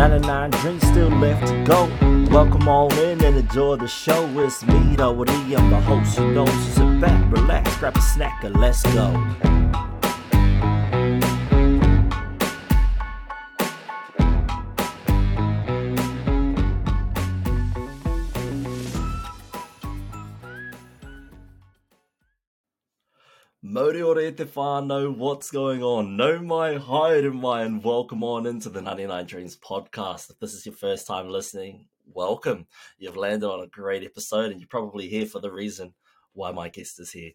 99 0.00 0.50
Dreams 0.62 0.82
still 0.86 1.10
left 1.10 1.46
to 1.46 1.62
go. 1.64 1.84
Welcome 2.30 2.66
all 2.66 2.90
in 3.00 3.22
and 3.22 3.36
enjoy 3.36 3.76
the 3.76 3.86
show. 3.86 4.26
It's 4.40 4.64
me, 4.64 4.96
though, 4.96 5.12
I'm 5.12 5.68
the 5.68 5.78
host. 5.84 6.18
You 6.18 6.30
know, 6.30 6.46
sit 6.46 6.98
back, 7.02 7.30
relax, 7.30 7.76
grab 7.76 7.98
a 7.98 8.00
snack, 8.00 8.42
and 8.42 8.58
let's 8.58 8.82
go. 8.94 9.89
Te 24.40 24.46
whānau, 24.46 25.14
what's 25.14 25.50
going 25.50 25.82
on? 25.82 26.16
No 26.16 26.40
mai 26.40 26.78
mai 26.78 27.60
and 27.60 27.84
welcome 27.84 28.24
on 28.24 28.46
into 28.46 28.70
the 28.70 28.80
99 28.80 29.26
Dreams 29.26 29.58
podcast. 29.58 30.30
If 30.30 30.38
this 30.38 30.54
is 30.54 30.64
your 30.64 30.74
first 30.74 31.06
time 31.06 31.28
listening, 31.28 31.88
welcome. 32.06 32.66
You've 32.96 33.18
landed 33.18 33.46
on 33.46 33.60
a 33.60 33.66
great 33.66 34.02
episode 34.02 34.50
and 34.50 34.58
you're 34.58 34.66
probably 34.66 35.08
here 35.08 35.26
for 35.26 35.40
the 35.40 35.52
reason 35.52 35.92
why 36.32 36.52
my 36.52 36.70
guest 36.70 36.98
is 37.00 37.12
here. 37.12 37.32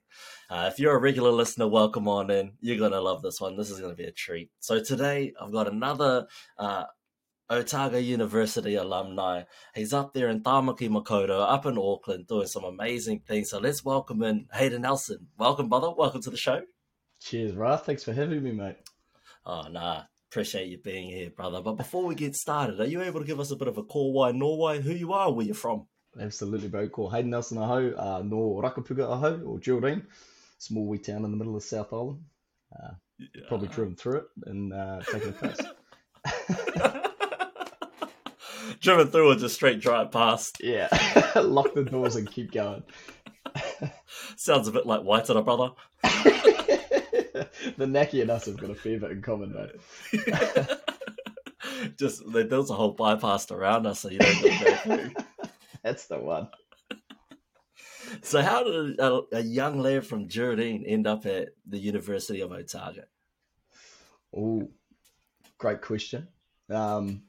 Uh, 0.50 0.68
if 0.74 0.80
you're 0.80 0.96
a 0.96 1.00
regular 1.00 1.30
listener, 1.30 1.68
welcome 1.68 2.08
on 2.08 2.32
in. 2.32 2.54
You're 2.60 2.80
going 2.80 2.92
to 2.94 3.02
love 3.02 3.22
this 3.22 3.40
one. 3.40 3.56
This 3.56 3.70
is 3.70 3.80
going 3.80 3.92
to 3.92 4.04
be 4.04 4.10
a 4.10 4.12
treat. 4.12 4.50
So 4.60 4.84
today 4.84 5.32
I've 5.40 5.52
got 5.52 5.72
another 5.72 6.26
uh, 6.58 6.86
Otago 7.52 8.00
University 8.00 8.74
alumni. 8.74 9.44
He's 9.76 9.94
up 9.94 10.16
there 10.16 10.30
in 10.30 10.42
Tamaki 10.42 10.90
Makaurau, 10.90 11.54
up 11.54 11.68
in 11.68 11.78
Auckland, 11.78 12.26
doing 12.26 12.48
some 12.48 12.64
amazing 12.64 13.20
things. 13.28 13.52
So 13.52 13.60
let's 13.60 13.86
welcome 13.86 14.24
in 14.24 14.48
Hayden 14.52 14.82
Nelson. 14.82 15.28
Welcome, 15.38 15.70
brother. 15.70 15.92
Welcome 15.96 16.24
to 16.24 16.32
the 16.32 16.38
show. 16.38 16.64
Cheers, 17.22 17.56
Ruth. 17.56 17.86
Thanks 17.86 18.04
for 18.04 18.14
having 18.14 18.44
me, 18.44 18.52
mate. 18.52 18.78
Oh, 19.46 19.68
nah. 19.70 20.04
Appreciate 20.32 20.68
you 20.68 20.78
being 20.78 21.10
here, 21.10 21.30
brother. 21.30 21.62
But 21.62 21.74
before 21.74 22.06
we 22.06 22.16
get 22.16 22.36
started, 22.36 22.80
are 22.80 22.86
you 22.86 23.02
able 23.02 23.22
to 23.22 23.26
give 23.26 23.40
us 23.40 23.52
a 23.52 23.56
bit 23.56 23.68
of 23.68 23.78
a 23.78 23.84
call 23.84 24.12
why 24.12 24.32
Norway, 24.32 24.82
who 24.82 24.92
you 24.92 25.14
are, 25.14 25.32
where 25.32 25.46
you're 25.46 25.56
from? 25.56 25.88
Absolutely, 26.20 26.68
bro. 26.68 26.90
Cool. 26.90 27.10
Hayden 27.10 27.30
Nelson 27.30 27.58
aho, 27.58 27.92
uh, 27.92 28.22
no 28.24 28.62
Raukapuka 28.62 29.10
aho, 29.10 29.42
or 29.42 29.60
Geraldine. 29.60 30.08
Small 30.58 30.88
wee 30.88 30.98
town 30.98 31.26
in 31.26 31.32
the 31.32 31.38
middle 31.38 31.56
of 31.56 31.64
South 31.64 31.94
Island. 31.94 32.24
Uh, 32.74 32.92
yeah. 33.18 33.44
Probably 33.48 33.68
driven 33.70 33.96
through 33.96 34.18
it 34.18 34.26
and 34.46 34.74
uh, 34.74 35.02
taken 35.02 35.30
a 35.30 35.34
piss. 35.34 35.60
driven 38.80 39.08
through 39.08 39.32
or 39.32 39.36
just 39.36 39.56
straight 39.56 39.80
drive 39.80 40.12
past. 40.12 40.58
Yeah, 40.62 40.88
lock 41.36 41.74
the 41.74 41.84
doors 41.84 42.16
and 42.16 42.30
keep 42.30 42.52
going. 42.52 42.84
Sounds 44.36 44.68
a 44.68 44.72
bit 44.72 44.86
like 44.86 45.02
Waitara, 45.02 45.44
brother. 45.44 45.70
the 47.78 47.88
Naki 47.88 48.22
and 48.22 48.32
us 48.32 48.46
have 48.46 48.58
got 48.58 48.70
a 48.70 48.76
fair 48.76 49.00
bit 49.00 49.12
in 49.12 49.22
common, 49.22 49.54
mate. 49.54 50.70
just 51.98 52.24
they 52.32 52.44
built 52.44 52.70
a 52.70 52.74
whole 52.74 52.92
bypass 52.92 53.50
around 53.52 53.86
us, 53.86 54.00
so 54.02 54.10
you 54.10 54.20
don't 54.20 54.42
go 54.42 54.76
through. 54.76 55.12
That's 55.84 56.08
the 56.08 56.20
one. 56.20 56.50
So, 58.22 58.42
how 58.42 58.64
did 58.64 59.00
a, 59.00 59.22
a, 59.34 59.42
young 59.42 59.80
lad 59.80 60.06
from 60.06 60.30
Geraldine 60.30 60.84
end 60.86 61.08
up 61.08 61.26
at 61.26 61.50
the 61.68 61.78
University 61.78 62.42
of 62.42 62.52
Otago? 62.52 63.04
Oh, 64.36 64.70
great 65.58 65.82
question. 65.82 66.28
Um, 66.70 67.24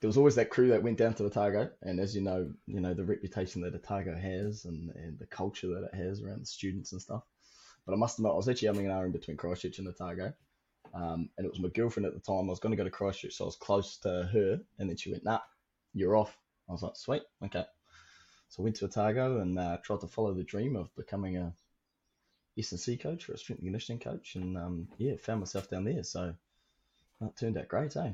there 0.00 0.08
was 0.08 0.16
always 0.16 0.34
that 0.36 0.50
crew 0.50 0.68
that 0.68 0.82
went 0.82 0.98
down 0.98 1.14
to 1.14 1.24
Otago, 1.24 1.70
and 1.82 2.00
as 2.00 2.14
you 2.14 2.22
know, 2.22 2.50
you 2.66 2.80
know 2.80 2.94
the 2.94 3.04
reputation 3.04 3.60
that 3.62 3.74
Otago 3.74 4.14
has 4.14 4.64
and, 4.66 4.90
and 4.90 5.18
the 5.18 5.26
culture 5.26 5.68
that 5.68 5.90
it 5.92 5.94
has 5.94 6.22
around 6.22 6.42
the 6.42 6.46
students 6.46 6.92
and 6.92 7.02
stuff. 7.02 7.24
But 7.86 7.94
I 7.94 7.96
must 7.96 8.18
admit, 8.18 8.32
I 8.32 8.36
was 8.36 8.48
actually 8.48 8.68
having 8.68 8.86
an 8.86 8.92
hour 8.92 9.06
in 9.06 9.12
between 9.12 9.36
Christchurch 9.36 9.78
and 9.78 9.88
Otago, 9.88 10.32
um, 10.94 11.28
and 11.36 11.46
it 11.46 11.50
was 11.50 11.60
my 11.60 11.68
girlfriend 11.68 12.06
at 12.06 12.14
the 12.14 12.20
time. 12.20 12.46
I 12.46 12.50
was 12.50 12.60
going 12.60 12.72
to 12.72 12.76
go 12.76 12.84
to 12.84 12.90
Christchurch, 12.90 13.34
so 13.34 13.44
I 13.44 13.46
was 13.46 13.56
close 13.56 13.96
to 13.98 14.28
her, 14.32 14.60
and 14.78 14.88
then 14.88 14.96
she 14.96 15.10
went, 15.10 15.24
"Nah, 15.24 15.40
you're 15.94 16.16
off." 16.16 16.36
I 16.68 16.72
was 16.72 16.82
like, 16.82 16.96
"Sweet, 16.96 17.22
okay." 17.44 17.64
So 18.48 18.62
I 18.62 18.64
went 18.64 18.76
to 18.76 18.86
Otago 18.86 19.40
and 19.40 19.58
uh, 19.58 19.78
tried 19.82 20.00
to 20.00 20.08
follow 20.08 20.34
the 20.34 20.42
dream 20.42 20.74
of 20.74 20.94
becoming 20.96 21.36
a 21.36 21.52
S&C 22.58 22.96
coach 22.96 23.28
or 23.28 23.34
a 23.34 23.38
strength 23.38 23.60
and 23.60 23.68
conditioning 23.68 24.00
coach, 24.00 24.34
and 24.34 24.56
um, 24.58 24.88
yeah, 24.98 25.14
found 25.16 25.40
myself 25.40 25.70
down 25.70 25.84
there. 25.84 26.02
So 26.02 26.34
that 27.20 27.36
turned 27.36 27.58
out 27.58 27.68
great, 27.68 27.96
eh? 27.96 28.12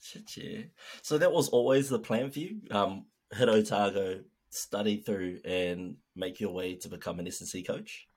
Shit, 0.00 0.36
yeah. 0.36 0.62
So 1.02 1.18
that 1.18 1.32
was 1.32 1.48
always 1.48 1.88
the 1.88 1.98
plan 1.98 2.30
for 2.30 2.38
you. 2.38 2.60
Um, 2.70 3.06
hit 3.32 3.48
Otago, 3.48 4.20
study 4.50 4.98
through, 4.98 5.40
and 5.44 5.96
make 6.14 6.40
your 6.40 6.52
way 6.52 6.76
to 6.76 6.88
become 6.88 7.18
an 7.18 7.26
S&C 7.26 7.62
coach. 7.62 8.08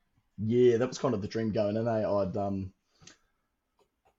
Yeah, 0.43 0.77
that 0.77 0.87
was 0.87 0.97
kind 0.97 1.13
of 1.13 1.21
the 1.21 1.27
dream 1.27 1.51
going 1.51 1.77
in. 1.77 1.87
Eh? 1.87 2.09
I'd 2.09 2.35
um, 2.35 2.71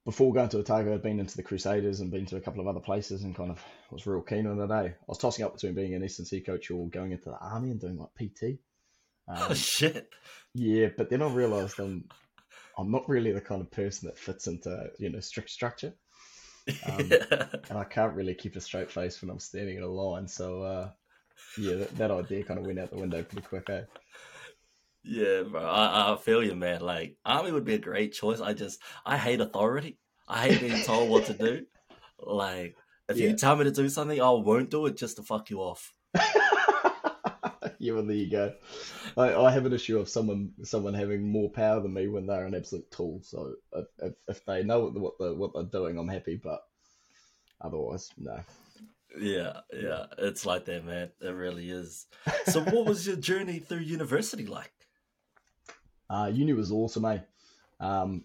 before 0.04 0.32
going 0.32 0.48
to 0.50 0.58
Otago, 0.58 0.94
I'd 0.94 1.02
been 1.02 1.20
into 1.20 1.36
the 1.36 1.42
Crusaders 1.42 2.00
and 2.00 2.10
been 2.10 2.26
to 2.26 2.36
a 2.36 2.40
couple 2.40 2.60
of 2.60 2.68
other 2.68 2.80
places, 2.80 3.22
and 3.22 3.34
kind 3.34 3.50
of 3.50 3.62
was 3.90 4.06
real 4.06 4.22
keen 4.22 4.46
on 4.46 4.60
it. 4.60 4.70
Eh? 4.70 4.88
I 4.88 4.94
was 5.06 5.18
tossing 5.18 5.44
up 5.44 5.54
between 5.54 5.74
being 5.74 5.94
an 5.94 6.04
S&C 6.04 6.40
coach 6.40 6.70
or 6.70 6.88
going 6.88 7.12
into 7.12 7.30
the 7.30 7.38
army 7.38 7.70
and 7.70 7.80
doing 7.80 7.98
like 7.98 8.14
PT. 8.14 8.58
Um, 9.28 9.38
oh 9.50 9.54
shit! 9.54 10.08
Yeah, 10.52 10.88
but 10.96 11.08
then 11.08 11.22
I 11.22 11.32
realised 11.32 11.78
I'm 11.78 12.06
I'm 12.76 12.90
not 12.90 13.08
really 13.08 13.30
the 13.30 13.40
kind 13.40 13.60
of 13.60 13.70
person 13.70 14.08
that 14.08 14.18
fits 14.18 14.48
into 14.48 14.90
you 14.98 15.10
know 15.10 15.20
strict 15.20 15.48
structure. 15.48 15.94
Um, 16.86 17.12
and 17.70 17.78
I 17.78 17.84
can't 17.84 18.14
really 18.14 18.34
keep 18.34 18.56
a 18.56 18.60
straight 18.60 18.90
face 18.90 19.22
when 19.22 19.30
I'm 19.30 19.38
standing 19.38 19.76
in 19.76 19.84
a 19.84 19.88
line. 19.88 20.26
So, 20.26 20.62
uh, 20.62 20.90
yeah, 21.56 21.76
that, 21.76 21.96
that, 21.98 22.10
idea 22.10 22.42
kind 22.42 22.58
of 22.58 22.66
went 22.66 22.80
out 22.80 22.90
the 22.90 22.96
window 22.96 23.22
pretty 23.22 23.46
quick, 23.46 23.70
eh? 23.70 23.82
Yeah, 25.04 25.42
bro. 25.42 25.62
I, 25.62 26.12
I 26.12 26.16
feel 26.16 26.42
you, 26.42 26.54
man. 26.54 26.80
Like, 26.80 27.16
army 27.24 27.52
would 27.52 27.64
be 27.64 27.74
a 27.74 27.78
great 27.78 28.12
choice. 28.12 28.40
I 28.40 28.52
just, 28.52 28.80
I 29.04 29.16
hate 29.16 29.40
authority. 29.40 29.98
I 30.28 30.48
hate 30.48 30.60
being 30.60 30.82
told 30.84 31.10
what 31.10 31.26
to 31.26 31.34
do. 31.34 31.66
Like, 32.18 32.76
if 33.08 33.18
yeah. 33.18 33.28
you 33.28 33.36
tell 33.36 33.56
me 33.56 33.64
to 33.64 33.70
do 33.70 33.88
something, 33.88 34.20
I 34.20 34.30
won't 34.30 34.70
do 34.70 34.86
it 34.86 34.96
just 34.96 35.16
to 35.16 35.22
fuck 35.22 35.50
you 35.50 35.58
off. 35.58 35.92
yeah, 37.78 37.92
well, 37.92 38.06
there 38.06 38.16
you 38.16 38.30
go. 38.30 38.54
I, 39.16 39.34
I 39.34 39.50
have 39.50 39.66
an 39.66 39.72
issue 39.72 39.98
of 39.98 40.08
someone 40.08 40.52
someone 40.62 40.94
having 40.94 41.30
more 41.30 41.50
power 41.50 41.80
than 41.80 41.92
me 41.92 42.08
when 42.08 42.26
they're 42.26 42.46
an 42.46 42.54
absolute 42.54 42.90
tool. 42.90 43.20
So 43.22 43.54
if, 44.00 44.14
if 44.28 44.44
they 44.46 44.62
know 44.62 44.84
what, 44.84 44.94
what, 44.94 45.18
the, 45.18 45.34
what 45.34 45.52
they're 45.52 45.64
doing, 45.64 45.98
I'm 45.98 46.08
happy. 46.08 46.40
But 46.42 46.62
otherwise, 47.60 48.10
no. 48.16 48.40
Yeah, 49.20 49.60
yeah, 49.72 50.06
it's 50.18 50.46
like 50.46 50.64
that, 50.66 50.86
man. 50.86 51.10
It 51.20 51.28
really 51.28 51.70
is. 51.70 52.06
So, 52.46 52.60
what 52.62 52.86
was 52.86 53.06
your 53.06 53.16
journey 53.16 53.58
through 53.58 53.80
university 53.80 54.46
like? 54.46 54.72
Uh, 56.12 56.26
uni 56.26 56.52
was 56.52 56.70
awesome, 56.70 57.06
eh? 57.06 57.18
Um, 57.80 58.24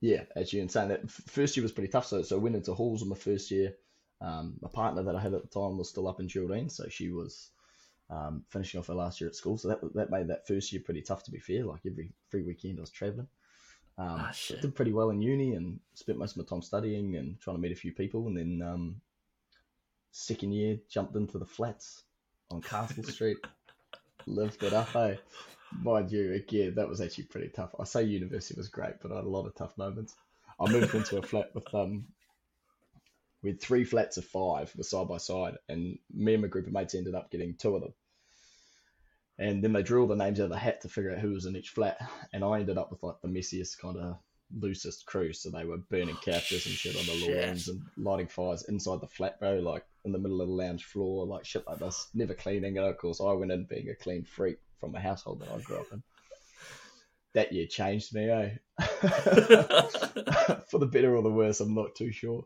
yeah, 0.00 0.22
as 0.34 0.52
you're 0.52 0.66
saying 0.68 0.88
that 0.88 1.10
first 1.10 1.56
year 1.56 1.62
was 1.62 1.72
pretty 1.72 1.90
tough. 1.90 2.06
So, 2.06 2.22
so 2.22 2.36
I 2.36 2.38
went 2.38 2.56
into 2.56 2.72
halls 2.72 3.02
in 3.02 3.08
my 3.08 3.16
first 3.16 3.50
year. 3.50 3.74
Um, 4.20 4.54
my 4.62 4.68
partner 4.68 5.02
that 5.02 5.14
I 5.14 5.20
had 5.20 5.34
at 5.34 5.42
the 5.42 5.48
time 5.48 5.76
was 5.76 5.90
still 5.90 6.08
up 6.08 6.20
in 6.20 6.28
Geraldine, 6.28 6.70
so 6.70 6.88
she 6.88 7.10
was 7.10 7.50
um, 8.08 8.44
finishing 8.48 8.80
off 8.80 8.86
her 8.86 8.94
last 8.94 9.20
year 9.20 9.28
at 9.28 9.36
school. 9.36 9.58
So 9.58 9.68
that 9.68 9.80
that 9.94 10.10
made 10.10 10.28
that 10.28 10.46
first 10.46 10.72
year 10.72 10.82
pretty 10.82 11.02
tough 11.02 11.22
to 11.24 11.30
be 11.30 11.38
fair. 11.38 11.64
Like 11.64 11.80
every 11.86 12.12
free 12.30 12.42
weekend 12.42 12.78
I 12.78 12.80
was 12.80 12.90
traveling. 12.90 13.28
Um, 13.98 14.28
oh, 14.28 14.56
did 14.60 14.76
pretty 14.76 14.92
well 14.92 15.10
in 15.10 15.20
uni 15.20 15.54
and 15.54 15.80
spent 15.94 16.18
most 16.18 16.32
of 16.32 16.38
my 16.38 16.44
time 16.44 16.62
studying 16.62 17.16
and 17.16 17.38
trying 17.40 17.56
to 17.56 17.60
meet 17.60 17.72
a 17.72 17.76
few 17.76 17.92
people. 17.92 18.28
And 18.28 18.36
then 18.36 18.62
um, 18.66 19.00
second 20.12 20.52
year 20.52 20.78
jumped 20.88 21.16
into 21.16 21.38
the 21.38 21.44
flats 21.44 22.04
on 22.50 22.62
Castle 22.62 23.02
Street, 23.02 23.38
lived 24.26 24.62
it 24.62 24.72
up. 24.72 24.88
Hey, 24.90 25.18
mind 25.72 26.10
you, 26.10 26.34
again 26.34 26.74
that 26.76 26.88
was 26.88 27.00
actually 27.00 27.24
pretty 27.24 27.48
tough. 27.48 27.74
I 27.78 27.84
say 27.84 28.02
university 28.04 28.58
was 28.58 28.68
great, 28.68 28.94
but 29.00 29.12
I 29.12 29.16
had 29.16 29.24
a 29.24 29.28
lot 29.28 29.46
of 29.46 29.54
tough 29.54 29.76
moments. 29.76 30.14
I 30.60 30.70
moved 30.70 30.94
into 30.94 31.18
a 31.18 31.22
flat 31.22 31.54
with 31.54 31.72
um 31.74 32.06
we 33.42 33.50
had 33.50 33.60
three 33.60 33.84
flats 33.84 34.16
of 34.16 34.24
five 34.24 34.74
were 34.76 34.82
side 34.82 35.08
by 35.08 35.18
side, 35.18 35.58
and 35.68 35.98
me 36.12 36.34
and 36.34 36.42
my 36.42 36.48
group 36.48 36.66
of 36.66 36.72
mates 36.72 36.94
ended 36.94 37.14
up 37.14 37.30
getting 37.30 37.54
two 37.54 37.76
of 37.76 37.82
them. 37.82 37.94
And 39.38 39.62
then 39.62 39.72
they 39.72 39.84
drew 39.84 40.00
all 40.00 40.08
the 40.08 40.16
names 40.16 40.40
out 40.40 40.44
of 40.44 40.50
the 40.50 40.58
hat 40.58 40.80
to 40.80 40.88
figure 40.88 41.12
out 41.12 41.20
who 41.20 41.30
was 41.30 41.46
in 41.46 41.54
each 41.54 41.70
flat, 41.70 42.00
and 42.32 42.42
I 42.42 42.58
ended 42.58 42.78
up 42.78 42.90
with 42.90 43.02
like 43.02 43.20
the 43.22 43.28
messiest 43.28 43.78
kind 43.78 43.96
of 43.96 44.16
loosest 44.58 45.06
crew. 45.06 45.32
So 45.32 45.50
they 45.50 45.64
were 45.64 45.76
burning 45.76 46.16
couches 46.16 46.66
and 46.66 46.74
shit 46.74 46.96
on 46.96 47.06
the 47.06 47.46
lawns 47.46 47.68
and 47.68 47.82
lighting 47.96 48.26
fires 48.26 48.64
inside 48.68 49.00
the 49.00 49.06
flat, 49.06 49.38
bro, 49.38 49.60
like 49.60 49.84
in 50.04 50.10
the 50.10 50.18
middle 50.18 50.40
of 50.40 50.48
the 50.48 50.54
lounge 50.54 50.84
floor, 50.84 51.24
like 51.24 51.44
shit 51.44 51.66
like 51.68 51.78
this. 51.78 52.08
Never 52.14 52.34
cleaning. 52.34 52.76
And 52.76 52.86
of 52.86 52.98
course, 52.98 53.20
I 53.20 53.32
went 53.32 53.52
in 53.52 53.66
being 53.66 53.88
a 53.88 53.94
clean 53.94 54.24
freak 54.24 54.58
from 54.80 54.94
a 54.94 55.00
household 55.00 55.40
that 55.40 55.50
I 55.50 55.60
grew 55.60 55.76
up 55.76 55.92
in. 55.92 56.02
That 57.34 57.52
year 57.52 57.66
changed 57.66 58.14
me, 58.14 58.28
eh? 58.30 58.50
For 60.68 60.78
the 60.78 60.88
better 60.90 61.14
or 61.14 61.22
the 61.22 61.30
worse, 61.30 61.60
I'm 61.60 61.74
not 61.74 61.94
too 61.94 62.10
sure. 62.10 62.44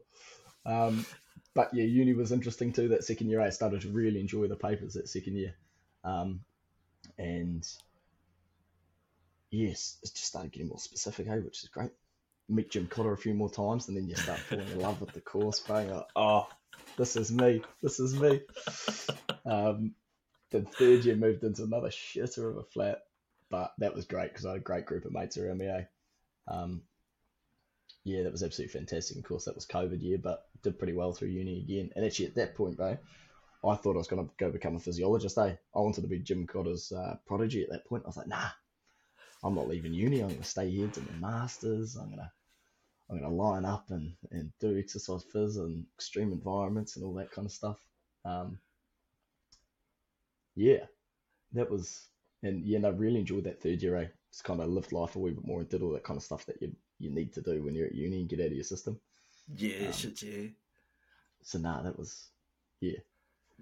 Um, 0.66 1.06
but 1.54 1.72
yeah, 1.74 1.84
uni 1.84 2.14
was 2.14 2.32
interesting 2.32 2.72
too. 2.72 2.88
That 2.88 3.04
second 3.04 3.28
year, 3.28 3.40
I 3.40 3.50
started 3.50 3.82
to 3.82 3.88
really 3.88 4.20
enjoy 4.20 4.48
the 4.48 4.56
papers 4.56 4.94
that 4.94 5.08
second 5.08 5.36
year, 5.36 5.54
um, 6.04 6.40
and 7.18 7.66
yes, 9.50 9.98
it 10.02 10.10
just 10.14 10.24
started 10.24 10.52
getting 10.52 10.68
more 10.68 10.78
specific, 10.78 11.28
eh, 11.28 11.36
which 11.36 11.62
is 11.62 11.68
great. 11.68 11.90
Meet 12.48 12.70
Jim 12.70 12.86
Cotter 12.86 13.12
a 13.12 13.18
few 13.18 13.34
more 13.34 13.50
times, 13.50 13.88
and 13.88 13.96
then 13.96 14.08
you 14.08 14.16
start 14.16 14.38
falling 14.38 14.68
in 14.68 14.80
love 14.80 15.00
with 15.00 15.12
the 15.12 15.20
course, 15.20 15.60
bro. 15.60 15.84
Like, 15.84 16.06
oh, 16.16 16.48
this 16.96 17.16
is 17.16 17.30
me. 17.30 17.62
This 17.82 18.00
is 18.00 18.18
me. 18.18 18.40
Um, 19.44 19.94
the 20.52 20.62
third 20.62 21.04
year 21.04 21.16
moved 21.16 21.44
into 21.44 21.64
another 21.64 21.88
shitter 21.88 22.50
of 22.50 22.56
a 22.58 22.62
flat, 22.62 23.02
but 23.50 23.72
that 23.78 23.94
was 23.94 24.06
great 24.06 24.32
because 24.32 24.46
I 24.46 24.50
had 24.50 24.60
a 24.60 24.64
great 24.64 24.86
group 24.86 25.04
of 25.04 25.12
mates 25.12 25.36
around 25.36 25.58
me. 25.58 25.66
Eh? 25.66 25.84
Um, 26.48 26.82
yeah, 28.04 28.22
that 28.22 28.32
was 28.32 28.42
absolutely 28.42 28.78
fantastic. 28.78 29.16
Of 29.16 29.24
course, 29.24 29.44
that 29.44 29.54
was 29.54 29.66
COVID 29.66 30.02
year, 30.02 30.18
but 30.18 30.46
did 30.62 30.78
pretty 30.78 30.92
well 30.92 31.12
through 31.12 31.28
uni 31.28 31.58
again. 31.58 31.90
And 31.94 32.04
actually, 32.04 32.26
at 32.26 32.34
that 32.36 32.54
point, 32.54 32.76
bro, 32.76 32.98
I 33.64 33.76
thought 33.76 33.94
I 33.94 33.98
was 33.98 34.08
going 34.08 34.26
to 34.26 34.32
go 34.38 34.50
become 34.50 34.76
a 34.76 34.80
physiologist. 34.80 35.38
Eh? 35.38 35.54
I 35.74 35.78
wanted 35.78 36.02
to 36.02 36.08
be 36.08 36.18
Jim 36.18 36.46
Cotter's 36.46 36.92
uh, 36.92 37.16
prodigy 37.26 37.62
at 37.62 37.70
that 37.70 37.86
point. 37.86 38.04
I 38.04 38.08
was 38.08 38.16
like, 38.16 38.28
nah, 38.28 38.48
I'm 39.44 39.54
not 39.54 39.68
leaving 39.68 39.94
uni. 39.94 40.20
I'm 40.20 40.28
going 40.28 40.40
to 40.40 40.44
stay 40.44 40.70
here, 40.70 40.86
do 40.88 41.04
my 41.20 41.30
masters. 41.30 41.96
I'm 41.96 42.06
going 42.06 42.18
to 42.18 42.30
I'm 43.10 43.18
going 43.18 43.30
to 43.30 43.36
line 43.36 43.64
up 43.66 43.90
and, 43.90 44.14
and 44.30 44.50
do 44.58 44.78
exercise 44.78 45.22
phys 45.34 45.58
and 45.58 45.84
extreme 45.98 46.32
environments 46.32 46.96
and 46.96 47.04
all 47.04 47.12
that 47.14 47.30
kind 47.30 47.44
of 47.44 47.52
stuff. 47.52 47.78
Um, 48.24 48.58
yeah, 50.54 50.84
that 51.52 51.70
was, 51.70 52.08
and 52.42 52.64
yeah, 52.64 52.76
and 52.76 52.86
I 52.86 52.90
really 52.90 53.20
enjoyed 53.20 53.44
that 53.44 53.62
third 53.62 53.82
year. 53.82 53.98
I 53.98 54.10
Just 54.30 54.44
kind 54.44 54.60
of 54.60 54.68
lived 54.68 54.92
life 54.92 55.16
a 55.16 55.18
wee 55.18 55.32
bit 55.32 55.46
more 55.46 55.60
and 55.60 55.68
did 55.68 55.82
all 55.82 55.92
that 55.92 56.04
kind 56.04 56.16
of 56.16 56.24
stuff 56.24 56.46
that 56.46 56.60
you 56.60 56.72
you 56.98 57.10
need 57.10 57.32
to 57.34 57.42
do 57.42 57.62
when 57.62 57.74
you're 57.74 57.86
at 57.86 57.94
uni 57.94 58.20
and 58.20 58.28
get 58.28 58.40
out 58.40 58.46
of 58.46 58.52
your 58.52 58.64
system. 58.64 58.98
Yeah, 59.56 59.86
um, 59.86 59.92
shit, 59.92 60.22
yeah. 60.22 60.48
So 61.42 61.58
nah, 61.58 61.82
that 61.82 61.98
was 61.98 62.28
yeah. 62.80 62.98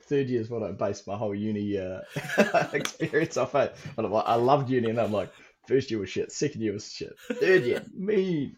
Third 0.03 0.29
year 0.29 0.41
is 0.41 0.49
what 0.49 0.63
I 0.63 0.73
based 0.73 1.07
my 1.07 1.17
whole 1.17 1.35
uni 1.35 1.79
uh, 1.79 2.01
experience 2.73 3.37
off 3.37 3.55
at. 3.55 3.77
But 3.97 4.05
I'm 4.05 4.13
like, 4.13 4.27
I 4.27 4.35
loved 4.35 4.71
uni, 4.71 4.91
and 4.91 5.01
I'm 5.01 5.13
like, 5.13 5.31
first 5.67 5.91
year 5.91 6.01
was 6.01 6.11
shit, 6.11 6.33
second 6.33 6.63
year 6.63 6.73
was 6.73 6.93
shit, 6.93 7.15
third 7.35 7.65
year, 7.65 7.85
me. 7.95 8.55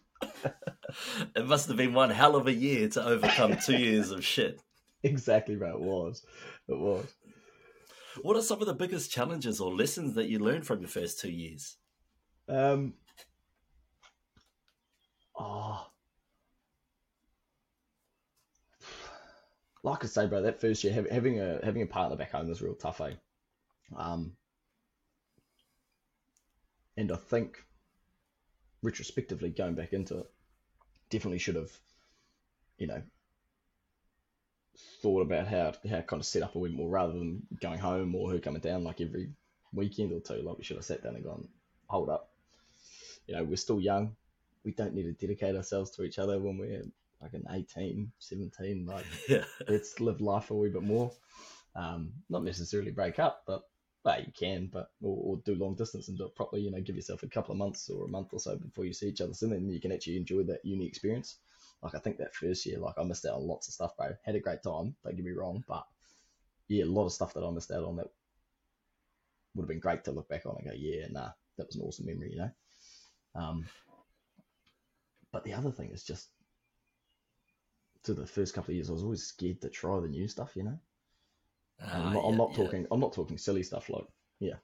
it 1.35 1.45
must 1.45 1.67
have 1.67 1.77
been 1.77 1.93
one 1.93 2.09
hell 2.09 2.35
of 2.35 2.47
a 2.47 2.53
year 2.53 2.87
to 2.89 3.05
overcome 3.05 3.57
two 3.57 3.77
years 3.77 4.11
of 4.11 4.25
shit. 4.25 4.59
Exactly 5.05 5.57
right, 5.57 5.73
it 5.73 5.81
was. 5.81 6.25
It 6.69 6.79
was. 6.79 7.05
What 8.21 8.37
are 8.37 8.41
some 8.41 8.61
of 8.61 8.67
the 8.67 8.73
biggest 8.73 9.11
challenges 9.11 9.59
or 9.59 9.73
lessons 9.73 10.13
that 10.15 10.29
you 10.29 10.39
learned 10.39 10.65
from 10.65 10.79
your 10.79 10.89
first 10.89 11.19
two 11.19 11.31
years? 11.31 11.77
Um, 12.47 12.93
oh, 15.37 15.87
like 19.83 20.03
I 20.03 20.07
say, 20.07 20.27
bro, 20.27 20.41
that 20.41 20.61
first 20.61 20.83
year 20.83 21.05
having 21.09 21.39
a 21.39 21.59
having 21.63 21.81
a 21.81 21.87
partner 21.87 22.15
back 22.15 22.31
home 22.31 22.47
was 22.47 22.61
real 22.61 22.75
tough, 22.75 23.01
eh? 23.01 23.13
Um, 23.95 24.33
and 26.97 27.11
I 27.11 27.15
think 27.15 27.65
retrospectively 28.81 29.49
going 29.49 29.75
back 29.75 29.93
into 29.93 30.19
it, 30.19 30.31
definitely 31.09 31.39
should 31.39 31.55
have, 31.55 31.71
you 32.77 32.87
know, 32.87 33.01
thought 35.03 35.21
about 35.21 35.47
how 35.47 35.73
how 35.87 36.01
kind 36.01 36.21
of 36.21 36.25
set 36.25 36.41
up 36.41 36.55
a 36.55 36.59
week 36.59 36.73
more 36.73 36.89
rather 36.89 37.13
than 37.13 37.43
going 37.61 37.77
home 37.77 38.15
or 38.15 38.31
her 38.31 38.39
coming 38.39 38.61
down 38.61 38.83
like 38.83 39.01
every 39.01 39.29
weekend 39.73 40.11
or 40.11 40.19
two. 40.19 40.41
Like 40.41 40.57
we 40.57 40.63
should 40.63 40.77
have 40.77 40.85
sat 40.85 41.03
down 41.03 41.15
and 41.15 41.23
gone, 41.23 41.47
hold 41.87 42.09
up, 42.09 42.31
you 43.27 43.35
know, 43.35 43.43
we're 43.43 43.57
still 43.57 43.79
young. 43.79 44.15
We 44.63 44.71
don't 44.71 44.93
need 44.93 45.03
to 45.03 45.13
dedicate 45.13 45.55
ourselves 45.55 45.91
to 45.91 46.03
each 46.03 46.19
other 46.19 46.39
when 46.39 46.57
we're 46.57 46.85
like 47.21 47.33
an 47.33 47.45
18, 47.51 48.11
17. 48.19 48.85
Like, 48.85 49.05
yeah. 49.29 49.43
let's 49.67 49.99
live 49.99 50.21
life 50.21 50.51
a 50.51 50.53
wee 50.53 50.69
bit 50.69 50.83
more. 50.83 51.11
Um, 51.75 52.11
not 52.29 52.43
necessarily 52.43 52.91
break 52.91 53.19
up, 53.19 53.43
but 53.45 53.63
well, 54.05 54.19
you 54.19 54.31
can, 54.37 54.69
but 54.71 54.91
or, 55.01 55.17
or, 55.23 55.41
do 55.45 55.55
long 55.55 55.75
distance 55.75 56.09
and 56.09 56.17
do 56.17 56.25
it 56.25 56.35
properly. 56.35 56.61
You 56.61 56.71
know, 56.71 56.81
give 56.81 56.95
yourself 56.95 57.23
a 57.23 57.27
couple 57.27 57.53
of 57.53 57.57
months 57.57 57.89
or 57.89 58.05
a 58.05 58.09
month 58.09 58.29
or 58.33 58.39
so 58.39 58.57
before 58.57 58.85
you 58.85 58.93
see 58.93 59.07
each 59.07 59.21
other, 59.21 59.33
so 59.33 59.47
then 59.47 59.69
you 59.69 59.79
can 59.79 59.91
actually 59.91 60.17
enjoy 60.17 60.43
that 60.43 60.63
uni 60.63 60.85
experience. 60.85 61.37
Like 61.83 61.95
I 61.95 61.99
think 61.99 62.17
that 62.17 62.33
first 62.33 62.65
year, 62.65 62.79
like 62.79 62.95
I 62.97 63.03
missed 63.03 63.25
out 63.25 63.35
on 63.35 63.47
lots 63.47 63.67
of 63.67 63.73
stuff, 63.73 63.97
bro. 63.97 64.15
Had 64.23 64.35
a 64.35 64.39
great 64.39 64.63
time, 64.63 64.95
don't 65.03 65.15
get 65.15 65.25
me 65.25 65.31
wrong, 65.31 65.63
but 65.67 65.85
yeah, 66.67 66.85
a 66.85 66.85
lot 66.85 67.05
of 67.05 67.11
stuff 67.11 67.33
that 67.33 67.43
I 67.43 67.51
missed 67.51 67.71
out 67.71 67.83
on 67.83 67.97
that 67.97 68.07
would 69.55 69.63
have 69.63 69.69
been 69.69 69.79
great 69.79 70.03
to 70.05 70.11
look 70.11 70.29
back 70.29 70.45
on 70.45 70.55
and 70.57 70.67
go, 70.67 70.73
yeah, 70.75 71.07
nah, 71.11 71.29
that 71.57 71.67
was 71.67 71.75
an 71.75 71.83
awesome 71.83 72.05
memory, 72.05 72.31
you 72.31 72.37
know. 72.37 72.51
Um, 73.35 73.65
but 75.31 75.43
the 75.43 75.53
other 75.53 75.71
thing 75.71 75.91
is 75.91 76.03
just 76.03 76.29
to 78.03 78.13
the 78.13 78.25
first 78.25 78.53
couple 78.53 78.71
of 78.71 78.75
years, 78.75 78.89
I 78.89 78.93
was 78.93 79.03
always 79.03 79.23
scared 79.23 79.61
to 79.61 79.69
try 79.69 79.99
the 79.99 80.07
new 80.07 80.27
stuff, 80.27 80.51
you 80.55 80.63
know. 80.63 80.79
Uh, 81.81 81.89
I'm 81.93 82.13
not, 82.13 82.23
yeah, 82.23 82.29
I'm 82.29 82.37
not 82.37 82.49
yeah. 82.51 82.63
talking. 82.63 82.87
I'm 82.91 82.99
not 82.99 83.13
talking 83.13 83.37
silly 83.37 83.63
stuff 83.63 83.89
like 83.89 84.05
yeah, 84.39 84.55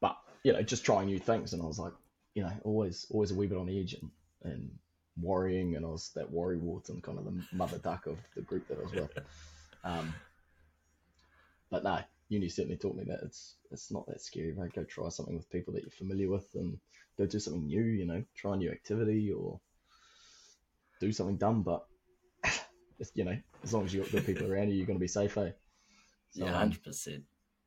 but 0.00 0.16
you 0.44 0.52
know, 0.52 0.62
just 0.62 0.84
trying 0.84 1.06
new 1.06 1.18
things. 1.18 1.52
And 1.52 1.62
I 1.62 1.66
was 1.66 1.78
like, 1.78 1.92
you 2.34 2.42
know, 2.42 2.52
always, 2.64 3.06
always 3.10 3.30
a 3.30 3.34
wee 3.34 3.46
bit 3.46 3.58
on 3.58 3.68
edge 3.68 3.94
and, 3.94 4.10
and 4.42 4.70
worrying. 5.22 5.76
And 5.76 5.84
I 5.84 5.88
was 5.88 6.10
that 6.14 6.30
worry 6.30 6.56
wart 6.56 6.88
and 6.88 7.02
kind 7.02 7.18
of 7.18 7.24
the 7.24 7.42
mother 7.52 7.78
duck 7.78 8.06
of 8.06 8.18
the 8.34 8.42
group 8.42 8.66
that 8.68 8.78
I 8.78 8.82
was 8.82 8.92
with. 8.92 9.18
Um, 9.84 10.14
but 11.70 11.84
no, 11.84 12.00
uni 12.28 12.48
certainly 12.48 12.76
taught 12.76 12.96
me 12.96 13.04
that 13.04 13.20
it's 13.22 13.54
it's 13.70 13.90
not 13.90 14.06
that 14.06 14.20
scary. 14.20 14.52
Right? 14.52 14.72
Go 14.72 14.84
try 14.84 15.08
something 15.08 15.36
with 15.36 15.50
people 15.50 15.74
that 15.74 15.82
you're 15.82 15.90
familiar 15.90 16.28
with 16.28 16.48
and 16.54 16.78
go 17.18 17.26
do 17.26 17.38
something 17.38 17.66
new. 17.66 17.82
You 17.82 18.06
know, 18.06 18.24
try 18.34 18.54
a 18.54 18.56
new 18.56 18.70
activity 18.70 19.32
or 19.32 19.60
do 21.00 21.12
something 21.12 21.36
dumb. 21.36 21.62
But 21.62 21.86
you 23.14 23.24
know, 23.24 23.36
as 23.62 23.72
long 23.72 23.84
as 23.84 23.94
you've 23.94 24.04
got 24.04 24.12
good 24.12 24.26
people 24.26 24.52
around 24.52 24.68
you, 24.68 24.76
you're 24.76 24.86
going 24.86 24.98
to 24.98 25.00
be 25.00 25.08
safe. 25.08 25.36
Eh? 25.38 25.50
So, 26.30 26.44
yeah, 26.44 26.50
um, 26.50 26.54
hundred 26.54 26.78
um, 26.78 26.84
percent. 26.84 27.24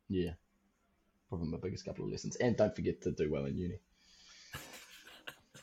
Yeah, 0.10 0.32
probably 1.30 1.48
my 1.48 1.58
biggest 1.58 1.86
couple 1.86 2.06
of 2.06 2.12
lessons. 2.12 2.36
And 2.38 2.56
don't 2.56 2.76
forget 2.76 3.02
to 3.04 3.12
do 3.12 3.32
well 3.32 3.46
in 3.46 3.58
uni. 3.58 3.80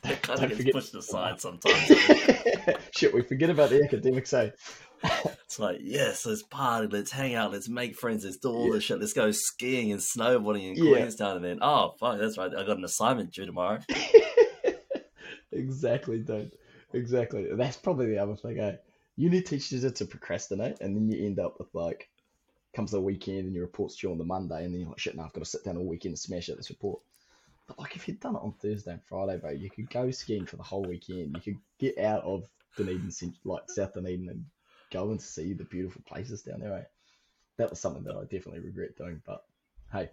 That 0.03 0.23
kind 0.23 0.39
don't 0.39 0.51
of 0.51 0.57
gets 0.57 0.71
pushed 0.71 0.95
aside 0.95 1.39
sometimes. 1.41 1.87
Shit, 2.95 3.13
we 3.13 3.21
forget 3.21 3.51
about 3.51 3.69
the 3.69 3.83
academic 3.83 4.25
side. 4.25 4.53
it's 5.03 5.59
like, 5.59 5.77
yes, 5.81 6.25
let's 6.25 6.41
party, 6.41 6.87
let's 6.87 7.11
hang 7.11 7.35
out, 7.35 7.51
let's 7.51 7.69
make 7.69 7.95
friends, 7.95 8.25
let's 8.25 8.37
do 8.37 8.49
all 8.49 8.67
yeah. 8.67 8.73
this 8.73 8.83
shit, 8.83 8.99
let's 8.99 9.13
go 9.13 9.31
skiing 9.31 9.91
and 9.91 10.01
snowboarding 10.01 10.69
in 10.69 10.75
yeah. 10.75 10.91
Queenstown, 10.91 11.35
and 11.37 11.45
then, 11.45 11.59
oh, 11.61 11.93
fuck, 11.99 12.19
that's 12.19 12.37
right, 12.37 12.51
I 12.55 12.65
got 12.65 12.77
an 12.77 12.83
assignment 12.83 13.31
due 13.31 13.45
tomorrow. 13.45 13.79
exactly, 15.51 16.19
dude. 16.19 16.51
Exactly. 16.93 17.47
That's 17.53 17.77
probably 17.77 18.07
the 18.07 18.17
other 18.17 18.35
thing, 18.35 18.59
eh? 18.59 18.75
Uni 19.17 19.41
teaches 19.41 19.83
you 19.83 19.89
to 19.89 20.05
procrastinate, 20.05 20.81
and 20.81 20.95
then 20.95 21.09
you 21.09 21.25
end 21.25 21.39
up 21.39 21.59
with 21.59 21.69
like, 21.73 22.09
comes 22.75 22.91
the 22.91 23.01
weekend 23.01 23.45
and 23.45 23.53
your 23.53 23.65
report's 23.65 23.95
due 23.95 24.11
on 24.11 24.17
the 24.17 24.23
Monday, 24.23 24.63
and 24.63 24.73
then 24.73 24.81
you're 24.81 24.89
like, 24.89 24.99
shit, 24.99 25.15
now 25.15 25.25
I've 25.25 25.33
got 25.33 25.43
to 25.43 25.49
sit 25.49 25.63
down 25.63 25.77
all 25.77 25.87
weekend 25.87 26.13
and 26.13 26.19
smash 26.19 26.49
out 26.49 26.57
this 26.57 26.69
report. 26.69 27.01
But 27.71 27.79
like, 27.83 27.95
if 27.95 28.05
you'd 28.05 28.19
done 28.19 28.35
it 28.35 28.41
on 28.41 28.53
Thursday 28.61 28.91
and 28.91 29.03
Friday, 29.05 29.37
bro, 29.37 29.51
you 29.51 29.69
could 29.69 29.89
go 29.89 30.11
skiing 30.11 30.45
for 30.45 30.57
the 30.57 30.63
whole 30.63 30.83
weekend. 30.83 31.37
You 31.37 31.41
could 31.41 31.61
get 31.79 31.97
out 31.99 32.21
of 32.23 32.43
Dunedin, 32.75 33.09
since 33.09 33.37
like 33.45 33.69
South 33.69 33.93
Dunedin, 33.93 34.27
and 34.27 34.43
go 34.91 35.11
and 35.11 35.21
see 35.21 35.53
the 35.53 35.63
beautiful 35.63 36.01
places 36.05 36.41
down 36.41 36.59
there. 36.59 36.73
Eh? 36.73 36.83
That 37.55 37.69
was 37.69 37.79
something 37.79 38.03
that 38.03 38.17
I 38.17 38.23
definitely 38.23 38.59
regret 38.59 38.97
doing, 38.97 39.21
but 39.25 39.45
hey, 39.89 40.09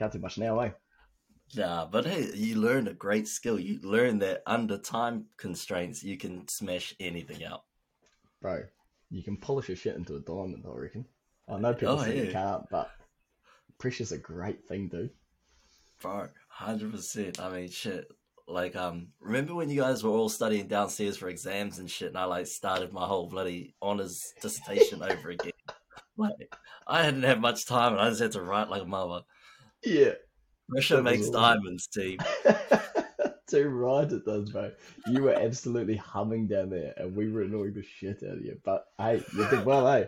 can't 0.00 0.10
do 0.10 0.18
much 0.18 0.36
now, 0.36 0.58
eh? 0.58 0.70
Yeah, 1.50 1.86
but 1.88 2.06
hey, 2.06 2.28
you 2.34 2.56
learned 2.56 2.88
a 2.88 2.92
great 2.92 3.28
skill. 3.28 3.60
You 3.60 3.78
learned 3.84 4.20
that 4.22 4.42
under 4.46 4.78
time 4.78 5.26
constraints, 5.36 6.02
you 6.02 6.16
can 6.16 6.48
smash 6.48 6.92
anything 6.98 7.44
out. 7.44 7.62
Bro, 8.42 8.64
you 9.10 9.22
can 9.22 9.36
polish 9.36 9.68
your 9.68 9.76
shit 9.76 9.94
into 9.94 10.16
a 10.16 10.20
diamond, 10.20 10.64
I 10.66 10.76
reckon. 10.76 11.04
I 11.48 11.60
know 11.60 11.72
people 11.72 12.00
oh, 12.00 12.02
say 12.02 12.16
yeah. 12.16 12.22
you 12.24 12.32
can't, 12.32 12.68
but 12.68 12.90
pressure's 13.78 14.10
a 14.10 14.18
great 14.18 14.66
thing, 14.66 14.88
dude. 14.88 15.10
Bro, 16.00 16.28
hundred 16.48 16.92
percent. 16.92 17.40
I 17.40 17.50
mean, 17.50 17.70
shit. 17.70 18.06
Like, 18.48 18.76
um, 18.76 19.08
remember 19.20 19.54
when 19.54 19.68
you 19.68 19.80
guys 19.80 20.04
were 20.04 20.10
all 20.10 20.28
studying 20.28 20.68
downstairs 20.68 21.16
for 21.16 21.28
exams 21.28 21.78
and 21.78 21.90
shit, 21.90 22.08
and 22.08 22.18
I 22.18 22.24
like 22.24 22.46
started 22.46 22.92
my 22.92 23.04
whole 23.04 23.28
bloody 23.28 23.74
honors 23.82 24.32
dissertation 24.40 25.02
over 25.10 25.30
again. 25.30 25.52
Like, 26.16 26.54
I 26.86 27.02
didn't 27.02 27.24
have 27.24 27.40
much 27.40 27.66
time, 27.66 27.92
and 27.92 28.00
I 28.00 28.08
just 28.08 28.22
had 28.22 28.32
to 28.32 28.42
write 28.42 28.68
like 28.68 28.82
a 28.82 28.86
mother. 28.86 29.22
Yeah, 29.82 30.12
pressure 30.68 31.02
makes 31.02 31.28
diamonds, 31.30 31.88
team. 31.88 32.18
Too 33.48 33.68
right, 33.68 34.10
it 34.10 34.24
does, 34.24 34.50
bro. 34.50 34.72
You 35.06 35.22
were 35.22 35.34
absolutely 35.34 35.96
humming 35.96 36.48
down 36.48 36.70
there, 36.70 36.94
and 36.96 37.14
we 37.14 37.30
were 37.30 37.42
annoying 37.42 37.74
the 37.74 37.82
shit 37.82 38.22
out 38.24 38.38
of 38.38 38.44
you. 38.44 38.58
But 38.64 38.86
hey, 38.98 39.22
you 39.36 39.48
did 39.48 39.64
well, 39.64 39.86
eh? 39.88 40.06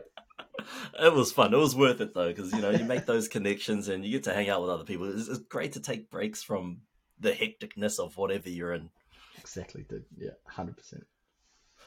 It 1.01 1.13
was 1.13 1.33
fun. 1.33 1.55
It 1.55 1.59
was 1.59 1.77
worth 1.77 2.01
it 2.01 2.15
though, 2.15 2.29
because 2.29 2.53
you 2.53 2.61
know 2.61 2.71
you 2.71 2.85
make 2.85 3.07
those 3.07 3.29
connections 3.29 3.89
and 3.89 4.05
you 4.05 4.13
get 4.13 4.25
to 4.25 4.35
hang 4.35 4.49
out 4.49 4.61
with 4.61 4.71
other 4.71 4.85
people. 4.85 5.13
It's, 5.13 5.29
it's 5.29 5.39
great 5.39 5.73
to 5.73 5.81
take 5.81 6.11
breaks 6.11 6.43
from 6.43 6.81
the 7.21 7.33
hecticness 7.33 7.99
of 7.99 8.17
whatever 8.17 8.49
you're 8.49 8.73
in. 8.73 8.91
Exactly, 9.39 9.85
dude. 9.89 10.05
Yeah, 10.17 10.31
hundred 10.47 10.77
percent. 10.77 11.05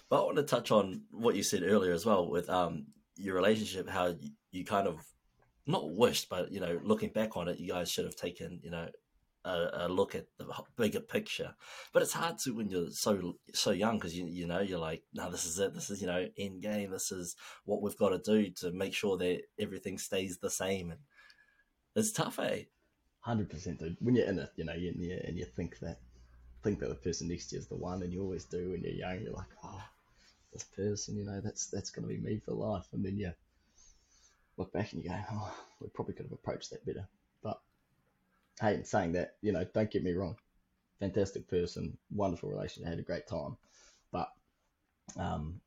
But 0.10 0.22
I 0.22 0.26
want 0.26 0.38
to 0.38 0.44
touch 0.44 0.72
on 0.72 1.04
what 1.12 1.36
you 1.36 1.44
said 1.44 1.64
earlier 1.64 1.94
as 1.94 2.06
well 2.06 2.30
with 2.30 2.50
um 2.50 2.88
your 3.18 3.36
relationship, 3.36 3.90
how 3.90 4.08
you, 4.08 4.32
you 4.52 4.66
kind 4.66 4.88
of 4.88 5.04
not 5.68 5.94
wished, 5.94 6.30
but 6.30 6.52
you 6.52 6.60
know, 6.60 6.80
looking 6.84 7.10
back 7.10 7.38
on 7.38 7.48
it, 7.48 7.60
you 7.60 7.70
guys 7.70 7.92
should 7.92 8.06
have 8.06 8.16
taken 8.16 8.60
you 8.64 8.72
know 8.72 8.88
a, 9.46 9.86
a 9.86 9.90
look 9.90 10.16
at 10.16 10.28
the 10.38 10.46
bigger 10.76 11.00
picture. 11.00 11.54
But 11.94 12.04
it's 12.04 12.14
hard 12.14 12.38
to 12.40 12.56
when 12.56 12.70
you're 12.70 12.92
so 12.92 13.38
so 13.54 13.72
young 13.72 13.98
because 13.98 14.18
you 14.18 14.26
you 14.26 14.48
know 14.48 14.60
you're 14.60 14.80
like, 14.80 15.04
no, 15.14 15.30
this 15.32 15.46
is 15.46 15.60
it. 15.60 15.74
This 15.74 15.90
is 15.90 16.02
you 16.02 16.08
know 16.08 16.28
end 16.38 16.62
game. 16.62 16.92
This 16.92 17.12
is 17.12 17.36
what 17.66 17.82
we've 17.82 17.98
got 17.98 18.10
to 18.10 18.20
do 18.20 18.50
to 18.58 18.72
make 18.72 18.94
sure 18.94 19.18
that 19.18 19.42
everything 19.60 19.98
stays 19.98 20.38
the 20.38 20.50
same. 20.50 20.92
And 20.92 21.00
it's 21.96 22.12
tough, 22.12 22.40
eh? 22.40 22.64
Hundred 23.20 23.50
percent, 23.50 23.80
dude. 23.80 23.98
When 24.00 24.16
you're 24.16 24.28
in 24.28 24.40
it, 24.40 24.50
you 24.56 24.66
know, 24.66 24.74
you, 24.74 24.94
you 24.98 25.20
and 25.24 25.38
you 25.38 25.46
think 25.46 25.80
that 25.80 26.00
think 26.64 26.80
that 26.80 26.90
the 26.90 26.96
person 26.96 27.28
next 27.28 27.48
to 27.48 27.56
you 27.56 27.60
is 27.60 27.68
the 27.68 27.76
one, 27.76 28.04
and 28.04 28.14
you 28.14 28.22
always 28.22 28.46
do 28.46 28.72
when 28.72 28.82
you're 28.82 28.94
young. 28.94 29.22
You're 29.22 29.34
like, 29.34 29.50
oh, 29.64 29.84
this 30.54 30.64
person, 30.64 31.18
you 31.18 31.26
know, 31.26 31.42
that's 31.42 31.68
that's 31.68 31.90
gonna 31.90 32.08
be 32.08 32.18
me 32.18 32.40
for 32.44 32.54
life. 32.54 32.88
And 32.94 33.04
then 33.04 33.18
you 33.18 33.32
look 34.58 34.74
back 34.74 34.94
and 34.94 35.04
you 35.04 35.10
go, 35.10 35.16
oh, 35.32 35.54
we 35.80 35.88
probably 35.90 36.14
could 36.14 36.26
have 36.26 36.34
approached 36.34 36.72
that 36.72 36.86
better. 36.86 37.08
But 37.44 37.60
hey, 38.60 38.76
in 38.76 38.86
saying 38.86 39.14
that, 39.14 39.36
you 39.42 39.52
know, 39.52 39.66
don't 39.74 39.92
get 39.92 40.04
me 40.04 40.14
wrong, 40.14 40.36
fantastic 41.00 41.48
person, 41.48 41.98
wonderful 42.12 42.50
relationship, 42.50 42.90
had 42.90 43.00
a 43.00 43.04
great 43.04 43.28
time. 43.28 43.58
But 44.12 44.30
um, 45.18 45.62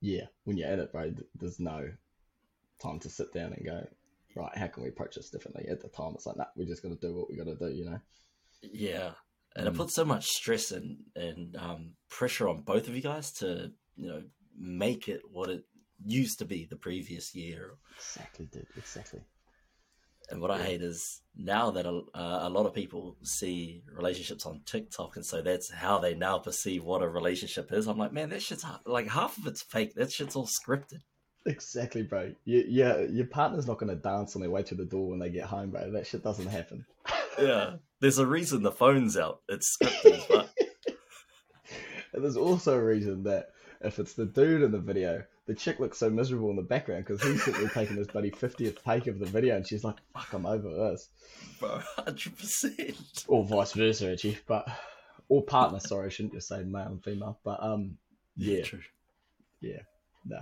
yeah, 0.00 0.24
when 0.44 0.56
you're 0.56 0.70
in 0.70 0.80
it, 0.80 0.92
bro, 0.92 1.12
there's 1.38 1.60
no 1.60 1.90
time 2.82 2.98
to 3.00 3.10
sit 3.10 3.32
down 3.32 3.52
and 3.52 3.64
go, 3.64 3.86
right, 4.34 4.56
how 4.56 4.66
can 4.66 4.82
we 4.82 4.88
approach 4.88 5.16
this 5.16 5.30
differently? 5.30 5.66
At 5.68 5.80
the 5.80 5.88
time, 5.88 6.12
it's 6.14 6.26
like, 6.26 6.36
nah, 6.36 6.46
we're 6.56 6.66
just 6.66 6.82
to 6.82 6.94
do 6.94 7.14
what 7.14 7.30
we 7.30 7.36
got 7.36 7.44
to 7.46 7.56
do, 7.56 7.74
you 7.74 7.84
know? 7.84 8.00
Yeah. 8.62 9.12
And 9.56 9.66
Mm. 9.66 9.70
it 9.70 9.76
puts 9.76 9.94
so 9.94 10.04
much 10.04 10.26
stress 10.26 10.70
and, 10.70 10.98
and 11.16 11.56
um, 11.56 11.92
pressure 12.08 12.48
on 12.48 12.62
both 12.62 12.88
of 12.88 12.94
you 12.94 13.02
guys 13.02 13.32
to, 13.34 13.72
you 13.96 14.08
know, 14.08 14.22
make 14.56 15.08
it 15.08 15.22
what 15.30 15.50
it 15.50 15.64
used 16.04 16.38
to 16.38 16.44
be 16.44 16.66
the 16.66 16.76
previous 16.76 17.34
year. 17.34 17.74
Exactly, 17.96 18.46
dude. 18.46 18.66
Exactly. 18.76 19.20
And 20.30 20.40
what 20.40 20.50
I 20.50 20.62
hate 20.62 20.82
is 20.82 21.20
now 21.36 21.70
that 21.72 21.86
a, 21.86 22.02
uh, 22.14 22.40
a 22.42 22.48
lot 22.48 22.66
of 22.66 22.74
people 22.74 23.16
see 23.22 23.82
relationships 23.94 24.46
on 24.46 24.60
TikTok, 24.64 25.16
and 25.16 25.24
so 25.24 25.42
that's 25.42 25.70
how 25.70 25.98
they 25.98 26.14
now 26.14 26.38
perceive 26.38 26.84
what 26.84 27.02
a 27.02 27.08
relationship 27.08 27.72
is. 27.72 27.86
I'm 27.86 27.98
like, 27.98 28.12
man, 28.12 28.30
that 28.30 28.42
shit's 28.42 28.64
like 28.86 29.08
half 29.08 29.38
of 29.38 29.46
it's 29.46 29.62
fake. 29.62 29.94
That 29.94 30.12
shit's 30.12 30.36
all 30.36 30.46
scripted. 30.46 31.00
Exactly, 31.46 32.02
bro. 32.02 32.32
You, 32.44 32.64
yeah, 32.68 33.00
your 33.00 33.26
partner's 33.26 33.66
not 33.66 33.78
going 33.78 33.88
to 33.88 33.96
dance 33.96 34.36
on 34.36 34.42
their 34.42 34.50
way 34.50 34.62
to 34.64 34.74
the 34.74 34.84
door 34.84 35.08
when 35.08 35.18
they 35.18 35.30
get 35.30 35.46
home, 35.46 35.70
bro. 35.70 35.90
That 35.90 36.06
shit 36.06 36.22
doesn't 36.22 36.48
happen. 36.48 36.86
Yeah, 37.40 37.76
there's 38.00 38.18
a 38.18 38.26
reason 38.26 38.62
the 38.62 38.70
phone's 38.70 39.16
out. 39.16 39.40
It's 39.48 39.78
scripted, 39.80 40.28
but 40.28 40.50
And 42.12 42.22
there's 42.22 42.36
also 42.36 42.76
a 42.76 42.84
reason 42.84 43.22
that 43.24 43.50
if 43.80 43.98
it's 43.98 44.14
the 44.14 44.26
dude 44.26 44.62
in 44.62 44.72
the 44.72 44.78
video, 44.78 45.24
the 45.50 45.56
chick 45.56 45.80
looks 45.80 45.98
so 45.98 46.08
miserable 46.08 46.50
in 46.50 46.54
the 46.54 46.62
background 46.62 47.04
because 47.04 47.20
he's 47.20 47.42
simply 47.42 47.68
taking 47.70 47.96
his 47.96 48.06
buddy 48.06 48.30
50th 48.30 48.84
take 48.84 49.08
of 49.08 49.18
the 49.18 49.26
video 49.26 49.56
and 49.56 49.66
she's 49.66 49.82
like, 49.82 49.96
fuck, 50.14 50.32
I'm 50.32 50.46
over 50.46 50.68
this. 50.68 51.08
bro, 51.58 51.80
hundred 51.96 52.38
percent. 52.38 53.24
Or 53.26 53.44
vice 53.44 53.72
versa, 53.72 54.12
actually. 54.12 54.38
But, 54.46 54.68
or 55.28 55.42
partner, 55.42 55.80
sorry, 55.80 56.06
I 56.06 56.08
shouldn't 56.08 56.34
just 56.34 56.46
say 56.46 56.62
male 56.62 56.86
and 56.86 57.02
female. 57.02 57.40
But, 57.42 57.60
um, 57.64 57.98
yeah, 58.36 58.62
true. 58.62 58.78
no. 60.24 60.40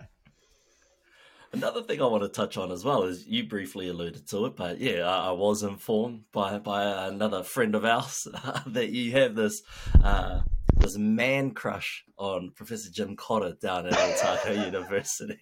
Another 1.55 1.81
thing 1.81 2.03
I 2.03 2.05
want 2.05 2.25
to 2.25 2.29
touch 2.29 2.59
on 2.59 2.71
as 2.71 2.85
well 2.85 3.05
is 3.05 3.27
you 3.27 3.49
briefly 3.49 3.89
alluded 3.89 4.29
to 4.29 4.45
it, 4.45 4.57
but 4.57 4.79
yeah, 4.79 5.09
I, 5.09 5.29
I 5.29 5.31
was 5.31 5.63
informed 5.63 6.25
by 6.33 6.59
by 6.59 7.07
another 7.07 7.43
friend 7.43 7.75
of 7.75 7.87
ours 7.87 8.29
that 8.67 8.91
you 8.91 9.13
have 9.13 9.35
this 9.35 9.63
uh, 10.05 10.43
this 10.79 10.97
man 10.97 11.51
crush 11.51 12.05
on 12.17 12.53
Professor 12.55 12.91
Jim 12.91 13.17
Cotter 13.17 13.55
down 13.61 13.87
at 13.87 13.95
Otago 13.95 14.65
University. 14.65 15.41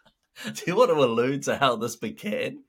Do 0.44 0.62
you 0.66 0.76
want 0.76 0.90
to 0.90 0.96
allude 0.96 1.42
to 1.44 1.56
how 1.56 1.76
this 1.76 1.96
began, 1.96 2.62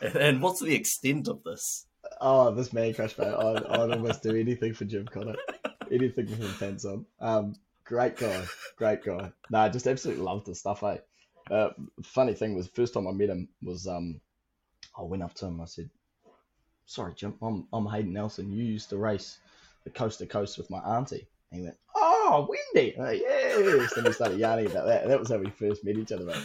and, 0.00 0.16
and 0.16 0.42
what's 0.42 0.60
the 0.60 0.74
extent 0.74 1.28
of 1.28 1.42
this? 1.44 1.86
Oh, 2.20 2.50
this 2.52 2.72
man 2.72 2.92
crush, 2.92 3.16
mate. 3.16 3.28
I'd, 3.28 3.64
I'd 3.64 3.90
almost 3.90 4.22
do 4.22 4.34
anything 4.34 4.74
for 4.74 4.84
Jim 4.84 5.06
Connor. 5.06 5.36
Anything 5.90 6.26
with 6.26 6.40
him 6.40 6.54
pants 6.58 6.84
on. 6.84 7.06
Um, 7.20 7.54
great 7.84 8.16
guy. 8.16 8.44
Great 8.76 9.04
guy. 9.04 9.32
Nah, 9.50 9.68
just 9.68 9.86
absolutely 9.86 10.24
loved 10.24 10.46
the 10.46 10.54
stuff, 10.54 10.82
eh? 10.82 10.98
Uh, 11.50 11.70
funny 12.02 12.34
thing 12.34 12.54
was, 12.54 12.68
first 12.68 12.94
time 12.94 13.06
I 13.06 13.12
met 13.12 13.30
him 13.30 13.48
was, 13.62 13.86
um, 13.86 14.20
I 14.96 15.02
went 15.02 15.22
up 15.22 15.34
to 15.34 15.46
him. 15.46 15.60
I 15.60 15.64
said, 15.64 15.90
sorry, 16.86 17.14
Jim, 17.14 17.34
I'm, 17.42 17.66
I'm 17.72 17.86
Hayden 17.86 18.12
Nelson. 18.12 18.52
You 18.52 18.64
used 18.64 18.90
to 18.90 18.98
race 18.98 19.38
the 19.84 19.90
coast 19.90 20.18
to 20.18 20.26
coast 20.26 20.58
with 20.58 20.70
my 20.70 20.78
auntie. 20.78 21.28
And 21.50 21.60
he 21.60 21.64
went, 21.64 21.78
oh, 21.94 22.48
Wendy. 22.48 22.96
I'm 22.96 23.04
like, 23.04 23.20
yes. 23.20 23.94
Then 23.94 24.04
we 24.04 24.12
started 24.12 24.38
yarning 24.38 24.66
about 24.66 24.86
that. 24.86 25.02
And 25.02 25.10
that 25.10 25.18
was 25.18 25.30
how 25.30 25.38
we 25.38 25.50
first 25.50 25.84
met 25.84 25.96
each 25.96 26.12
other, 26.12 26.24
mate. 26.24 26.36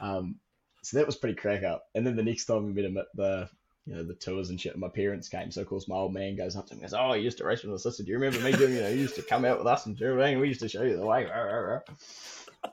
Um, 0.00 0.36
so 0.82 0.98
that 0.98 1.06
was 1.06 1.16
pretty 1.16 1.36
crack 1.36 1.62
up. 1.62 1.84
And 1.94 2.06
then 2.06 2.16
the 2.16 2.22
next 2.22 2.46
time 2.46 2.66
we 2.66 2.72
met 2.72 2.84
him 2.84 2.98
at 2.98 3.06
the 3.14 3.48
you 3.86 3.94
know, 3.94 4.02
the 4.02 4.14
tours 4.14 4.50
and 4.50 4.60
shit. 4.60 4.72
And 4.72 4.80
my 4.80 4.88
parents 4.88 5.28
came, 5.28 5.50
so 5.50 5.60
of 5.60 5.68
course 5.68 5.88
my 5.88 5.94
old 5.94 6.12
man 6.12 6.36
goes 6.36 6.56
up 6.56 6.66
to 6.66 6.74
him 6.74 6.80
and 6.80 6.90
goes, 6.90 6.98
"Oh, 6.98 7.14
you 7.14 7.22
used 7.22 7.38
to 7.38 7.44
race 7.44 7.62
with 7.62 7.70
my 7.70 7.76
sister. 7.76 8.02
Do 8.02 8.10
you 8.10 8.18
remember 8.18 8.40
me 8.40 8.52
doing? 8.52 8.74
You 8.74 8.80
know, 8.80 8.88
you 8.88 8.98
used 8.98 9.14
to 9.14 9.22
come 9.22 9.44
out 9.44 9.58
with 9.58 9.66
us 9.68 9.86
and 9.86 9.96
Geraldine. 9.96 10.40
We 10.40 10.48
used 10.48 10.60
to 10.60 10.68
show 10.68 10.82
you 10.82 10.96
the 10.96 11.06
way." 11.06 11.24
Rah, 11.24 11.40
rah, 11.40 11.58
rah." 11.58 11.80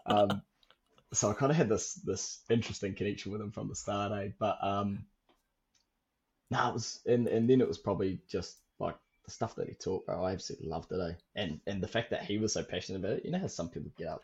Um, 0.08 0.42
so 1.14 1.30
I 1.30 1.34
kind 1.34 1.52
of 1.52 1.56
had 1.56 1.70
this 1.70 1.94
this 1.94 2.42
interesting 2.50 2.96
connection 2.96 3.32
with 3.32 3.42
him 3.42 3.52
from 3.52 3.70
the 3.70 3.76
start, 3.76 4.12
eh? 4.12 4.30
But 4.40 4.58
um, 4.64 5.06
no, 6.50 6.70
it 6.70 6.74
was, 6.74 7.00
and 7.06 7.28
and 7.28 7.48
then 7.48 7.62
it 7.62 7.68
was 7.68 7.78
probably 7.78 8.20
just 8.28 8.58
the 9.26 9.32
stuff 9.32 9.56
that 9.56 9.68
he 9.70 9.76
taught. 9.76 10.06
Bro, 10.06 10.24
I 10.24 10.32
absolutely 10.34 10.68
loved 10.68 10.92
it, 10.92 11.00
eh? 11.00 11.14
And 11.36 11.60
and 11.68 11.82
the 11.82 11.88
fact 11.88 12.10
that 12.12 12.24
he 12.24 12.38
was 12.38 12.54
so 12.54 12.64
passionate 12.64 13.00
about 13.00 13.18
it. 13.18 13.26
You 13.26 13.32
know 13.32 13.40
how 13.40 13.48
some 13.48 13.70
people 13.70 13.92
get 13.98 14.08
up 14.08 14.24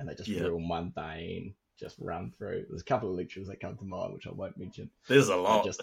and 0.00 0.08
they 0.08 0.14
just 0.14 0.28
Yeah. 0.28 0.42
real 0.42 0.58
mundane, 0.58 1.54
just 1.78 1.96
run 2.00 2.32
through. 2.36 2.66
There's 2.68 2.82
a 2.82 2.84
couple 2.84 3.10
of 3.10 3.16
lectures 3.16 3.48
that 3.48 3.60
come 3.60 3.76
to 3.76 3.84
mind, 3.84 4.12
which 4.14 4.26
I 4.26 4.32
won't 4.32 4.58
mention. 4.58 4.90
There's 5.08 5.28
a 5.28 5.36
lot. 5.36 5.64
just- 5.64 5.82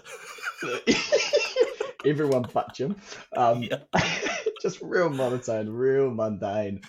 everyone 2.06 2.46
but 2.54 2.74
Jim. 2.74 2.96
Um, 3.36 3.64
Yeah. 3.64 3.80
just 4.62 4.82
real 4.82 5.10
monotone, 5.10 5.70
real 5.70 6.12
mundane, 6.12 6.82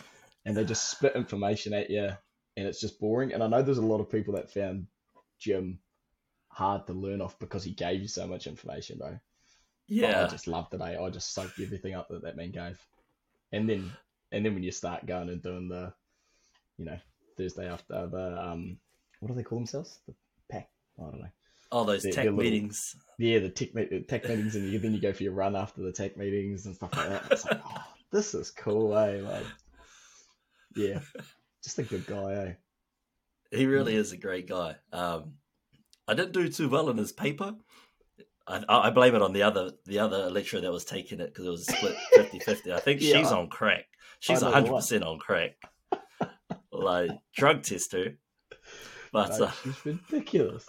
and 0.44 0.56
they 0.56 0.64
just 0.64 0.90
spit 0.90 1.14
information 1.14 1.72
at 1.72 1.90
you, 1.90 2.08
and 2.56 2.66
it's 2.66 2.80
just 2.80 2.98
boring. 3.00 3.32
And 3.32 3.42
I 3.42 3.46
know 3.46 3.62
there's 3.62 3.78
a 3.78 3.82
lot 3.82 4.00
of 4.00 4.10
people 4.10 4.34
that 4.34 4.52
found 4.52 4.86
Jim 5.38 5.78
hard 6.48 6.86
to 6.88 6.92
learn 6.92 7.20
off 7.20 7.38
because 7.38 7.62
he 7.62 7.70
gave 7.72 8.00
you 8.02 8.08
so 8.08 8.26
much 8.26 8.46
information, 8.48 8.98
bro. 8.98 9.18
But 9.90 9.97
yeah, 9.97 10.25
I 10.25 10.28
just 10.28 10.47
loved 10.47 10.73
it. 10.73 10.80
Eh? 10.80 11.02
I 11.02 11.11
just 11.11 11.35
soaked 11.35 11.59
everything 11.61 11.94
up 11.94 12.09
that 12.09 12.23
that 12.23 12.37
man 12.37 12.52
gave, 12.52 12.78
and 13.52 13.68
then 13.68 13.90
and 14.32 14.47
then 14.47 14.54
when 14.54 14.62
you 14.62 14.70
start 14.70 15.04
going 15.04 15.28
and 15.28 15.42
doing 15.42 15.68
the, 15.68 15.92
you 16.78 16.85
know, 16.85 16.99
Thursday 17.37 17.68
after 17.68 18.06
the 18.06 18.40
um, 18.42 18.78
what 19.18 19.28
do 19.28 19.35
they 19.35 19.42
call 19.42 19.59
themselves? 19.59 19.99
The 20.06 20.14
pack. 20.49 20.70
I 20.99 21.02
don't 21.02 21.20
know. 21.20 21.28
all 21.73 21.85
those 21.85 22.02
they're- 22.04 22.12
tech 22.12 22.25
they're 22.25 22.32
little- 22.32 22.50
meetings. 22.50 22.94
Yeah, 23.18 23.40
the 23.40 23.50
tech, 23.50 23.73
tech 24.09 24.28
meetings, 24.28 24.54
and 24.54 24.70
you, 24.73 24.78
then 24.78 24.94
you 24.94 25.00
go 25.00 25.12
for 25.12 25.25
your 25.25 25.32
run 25.35 25.56
after 25.56 25.82
the 25.82 25.92
tech 25.92 26.16
meetings 26.16 26.64
and 26.66 26.75
stuff 26.76 26.97
like 26.97 27.09
that. 27.09 27.25
It's 27.32 27.44
like, 27.44 27.61
oh, 27.66 27.85
this 28.12 28.32
is 28.35 28.50
cool, 28.50 28.97
eh? 28.97 29.20
Like, 29.23 29.44
yeah, 30.76 31.00
just 31.64 31.78
a 31.78 31.82
good 31.82 32.06
guy, 32.06 32.32
eh? 32.35 32.52
He 33.50 33.66
really 33.66 33.97
is 33.97 34.12
a 34.12 34.16
great 34.16 34.49
guy. 34.49 34.76
Um, 34.92 35.35
I 36.06 36.14
didn't 36.14 36.32
do 36.32 36.49
too 36.49 36.68
well 36.68 36.88
in 36.90 36.97
his 36.97 37.12
paper. 37.12 37.54
I, 38.50 38.88
I 38.88 38.90
blame 38.90 39.14
it 39.14 39.23
on 39.23 39.33
the 39.33 39.42
other 39.42 39.73
the 39.87 39.99
other 40.00 40.30
lecturer 40.30 40.61
that 40.61 40.73
was 40.73 40.85
taking 40.85 41.21
it 41.21 41.26
because 41.33 41.47
it 41.47 41.50
was 41.50 41.66
split 41.66 41.95
50-50. 42.16 42.73
I 42.73 42.80
think 42.80 43.00
Yeah. 43.00 43.19
she's 43.19 43.33
on 43.33 43.49
crack. 43.49 43.87
She's 44.19 44.42
hundred 44.42 44.75
percent 44.75 45.04
on 45.04 45.19
crack. 45.19 45.57
like 46.73 47.11
drug 47.35 47.62
test 47.62 47.92
her. 47.92 48.16
But 49.12 49.38
No, 49.38 49.47
uh, 49.47 49.50
she's 49.62 49.85
ridiculous. 49.85 50.69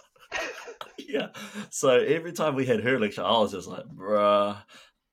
yeah, 0.98 1.28
so 1.70 1.90
every 1.90 2.32
time 2.32 2.54
we 2.54 2.66
had 2.66 2.80
her 2.82 2.98
lecture, 2.98 3.22
I 3.24 3.32
was 3.38 3.52
just 3.52 3.68
like, 3.68 3.84
bruh. 3.86 4.56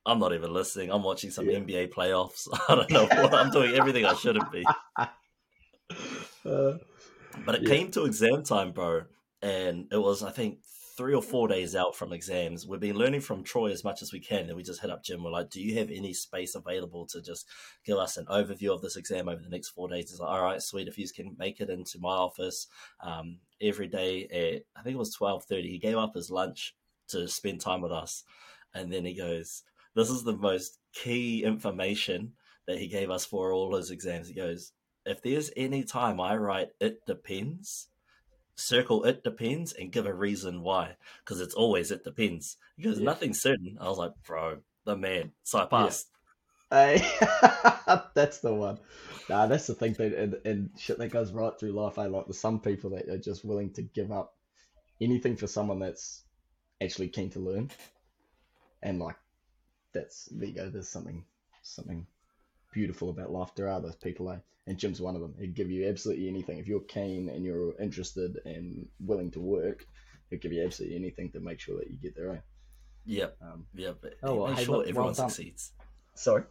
I'm 0.06 0.18
not 0.20 0.34
even 0.34 0.52
listening. 0.54 0.92
I'm 0.92 1.04
watching 1.04 1.30
some 1.30 1.48
Yeah. 1.48 1.60
NBA 1.60 1.92
playoffs. 1.94 2.48
I 2.70 2.76
don't 2.76 2.90
know 2.90 3.06
what 3.06 3.34
I'm 3.34 3.52
doing. 3.52 3.76
Everything 3.76 4.06
I 4.06 4.14
shouldn't 4.14 4.52
be. 4.52 4.66
Uh, 4.98 6.78
But 7.46 7.56
it 7.56 7.62
Yeah. 7.64 7.70
came 7.70 7.92
to 7.92 8.06
exam 8.06 8.44
time, 8.44 8.72
bro, 8.72 9.04
and 9.42 9.88
it 9.92 9.98
was 9.98 10.24
I 10.24 10.32
think 10.32 10.60
three 11.00 11.16
or 11.16 11.22
four 11.22 11.48
days 11.48 11.78
out 11.78 11.96
from 11.96 12.12
exams. 12.12 12.68
We've 12.68 12.78
been 12.78 12.98
learning 12.98 13.22
from 13.22 13.42
Troy 13.42 13.72
as 13.72 13.86
much 13.86 14.02
as 14.02 14.12
we 14.12 14.20
can, 14.20 14.48
and 14.48 14.56
we 14.58 14.64
just 14.64 14.82
hit 14.82 14.90
up 14.92 15.02
Jim. 15.02 15.24
We're 15.24 15.32
like, 15.32 15.50
"Do 15.50 15.62
you 15.62 15.80
have 15.80 15.90
any 15.90 16.14
space 16.14 16.56
available 16.56 17.06
to 17.06 17.22
just 17.22 17.48
give 17.86 17.98
us 17.98 18.18
an 18.18 18.26
overview 18.26 18.74
of 18.74 18.82
this 18.82 18.98
exam 18.98 19.30
over 19.30 19.42
the 19.42 19.48
next 19.48 19.70
four 19.70 19.88
days?" 19.88 20.10
He's 20.10 20.20
like, 20.20 20.30
"All 20.30 20.44
right, 20.44 20.62
sweet. 20.62 20.90
If 20.90 20.98
you 20.98 21.08
can 21.08 21.38
make 21.40 21.62
it 21.62 21.70
into 21.70 22.00
my 22.00 22.10
office 22.10 22.68
um, 23.00 23.38
every 23.62 23.88
day 23.88 24.26
at 24.26 24.64
I 24.78 24.84
think 24.84 24.96
it 24.96 25.00
was 25.00 25.14
twelve 25.14 25.46
thirty, 25.46 25.70
he 25.70 25.78
gave 25.78 25.96
up 25.96 26.16
his 26.16 26.30
lunch 26.30 26.76
to 27.08 27.30
spend 27.30 27.62
time 27.62 27.80
with 27.80 27.94
us, 27.94 28.26
and 28.74 28.92
then 28.92 29.06
he 29.06 29.14
goes, 29.14 29.64
"This 29.96 30.10
is 30.10 30.26
the 30.26 30.36
most 30.36 30.80
key 30.92 31.46
information." 31.46 32.34
That 32.68 32.78
he 32.78 32.88
gave 32.88 33.10
us 33.10 33.26
for 33.26 33.54
all 33.54 33.74
his 33.76 33.90
exams. 33.90 34.28
He 34.28 34.36
goes, 34.36 34.74
if 35.04 35.24
there's 35.24 35.50
any 35.58 35.84
time 35.84 36.20
I 36.22 36.36
write 36.36 36.70
it 36.80 37.04
depends, 37.08 37.88
circle 38.60 39.04
it 39.06 39.24
depends 39.24 39.74
and 39.74 39.92
give 39.92 40.06
a 40.06 40.14
reason 40.14 40.62
why. 40.62 40.96
Because 41.24 41.40
it's 41.42 41.54
always 41.56 41.92
it 41.92 42.04
depends. 42.04 42.58
Because 42.78 43.00
Yeah. 43.00 43.06
nothing's 43.06 43.42
certain. 43.42 43.78
I 43.80 43.88
was 43.90 43.98
like, 43.98 44.12
bro, 44.26 44.60
the 44.86 44.96
man. 44.96 45.32
So 45.44 45.60
I 45.60 45.66
passed. 45.66 46.08
Hey, 46.72 46.98
that's 48.14 48.40
the 48.40 48.54
one. 48.54 48.80
Nah, 49.28 49.48
that's 49.48 49.66
the 49.66 49.74
thing, 49.74 49.94
dude, 49.94 50.14
and, 50.14 50.36
and 50.46 50.70
shit 50.78 51.00
that 51.00 51.10
goes 51.10 51.32
right 51.32 51.52
through 51.60 51.72
life. 51.72 51.98
I 51.98 52.06
like 52.06 52.26
there's 52.28 52.40
some 52.40 52.60
people 52.60 52.92
that 52.92 53.10
are 53.10 53.18
just 53.18 53.44
willing 53.44 53.72
to 53.74 53.82
give 53.82 54.12
up 54.12 54.36
anything 55.02 55.36
for 55.36 55.48
someone 55.48 55.80
that's 55.80 56.24
actually 56.82 57.08
keen 57.10 57.30
to 57.32 57.40
learn, 57.40 57.72
and 58.84 59.00
like 59.00 59.16
that's 59.94 60.26
there 60.32 60.48
you 60.50 60.56
go. 60.56 60.70
There's 60.70 60.88
something 60.90 61.26
something 61.64 62.06
beautiful 62.72 63.10
about 63.10 63.32
life. 63.32 63.50
There 63.56 63.70
are 63.70 63.82
those 63.82 63.96
people, 63.96 64.30
eh? 64.32 64.38
And 64.68 64.78
Jim's 64.78 65.02
one 65.02 65.16
of 65.16 65.22
them. 65.22 65.34
He'd 65.40 65.56
give 65.56 65.72
you 65.72 65.88
absolutely 65.88 66.28
anything 66.28 66.60
if 66.60 66.68
you're 66.68 66.82
keen 66.82 67.30
and 67.30 67.44
you're 67.44 67.74
interested 67.82 68.40
and 68.46 68.88
willing 69.00 69.32
to 69.32 69.40
work. 69.40 69.86
He'd 70.30 70.42
give 70.42 70.54
you 70.54 70.64
absolutely 70.64 70.98
anything 70.98 71.32
to 71.32 71.40
make 71.40 71.60
sure 71.60 71.78
that 71.80 71.90
you 71.90 71.98
get 71.98 72.16
there. 72.16 72.34
Eh? 72.34 72.40
Yep. 73.06 73.38
Um, 73.42 73.66
Yep. 73.74 73.98
But 74.02 74.14
Oh, 74.22 74.34
he 74.34 74.38
well, 74.40 74.48
makes 74.50 74.60
hey, 74.60 74.66
sure 74.66 74.78
look, 74.78 74.88
everyone 74.88 75.14
done. 75.14 75.30
succeeds. 75.30 75.72
sorry. 76.14 76.44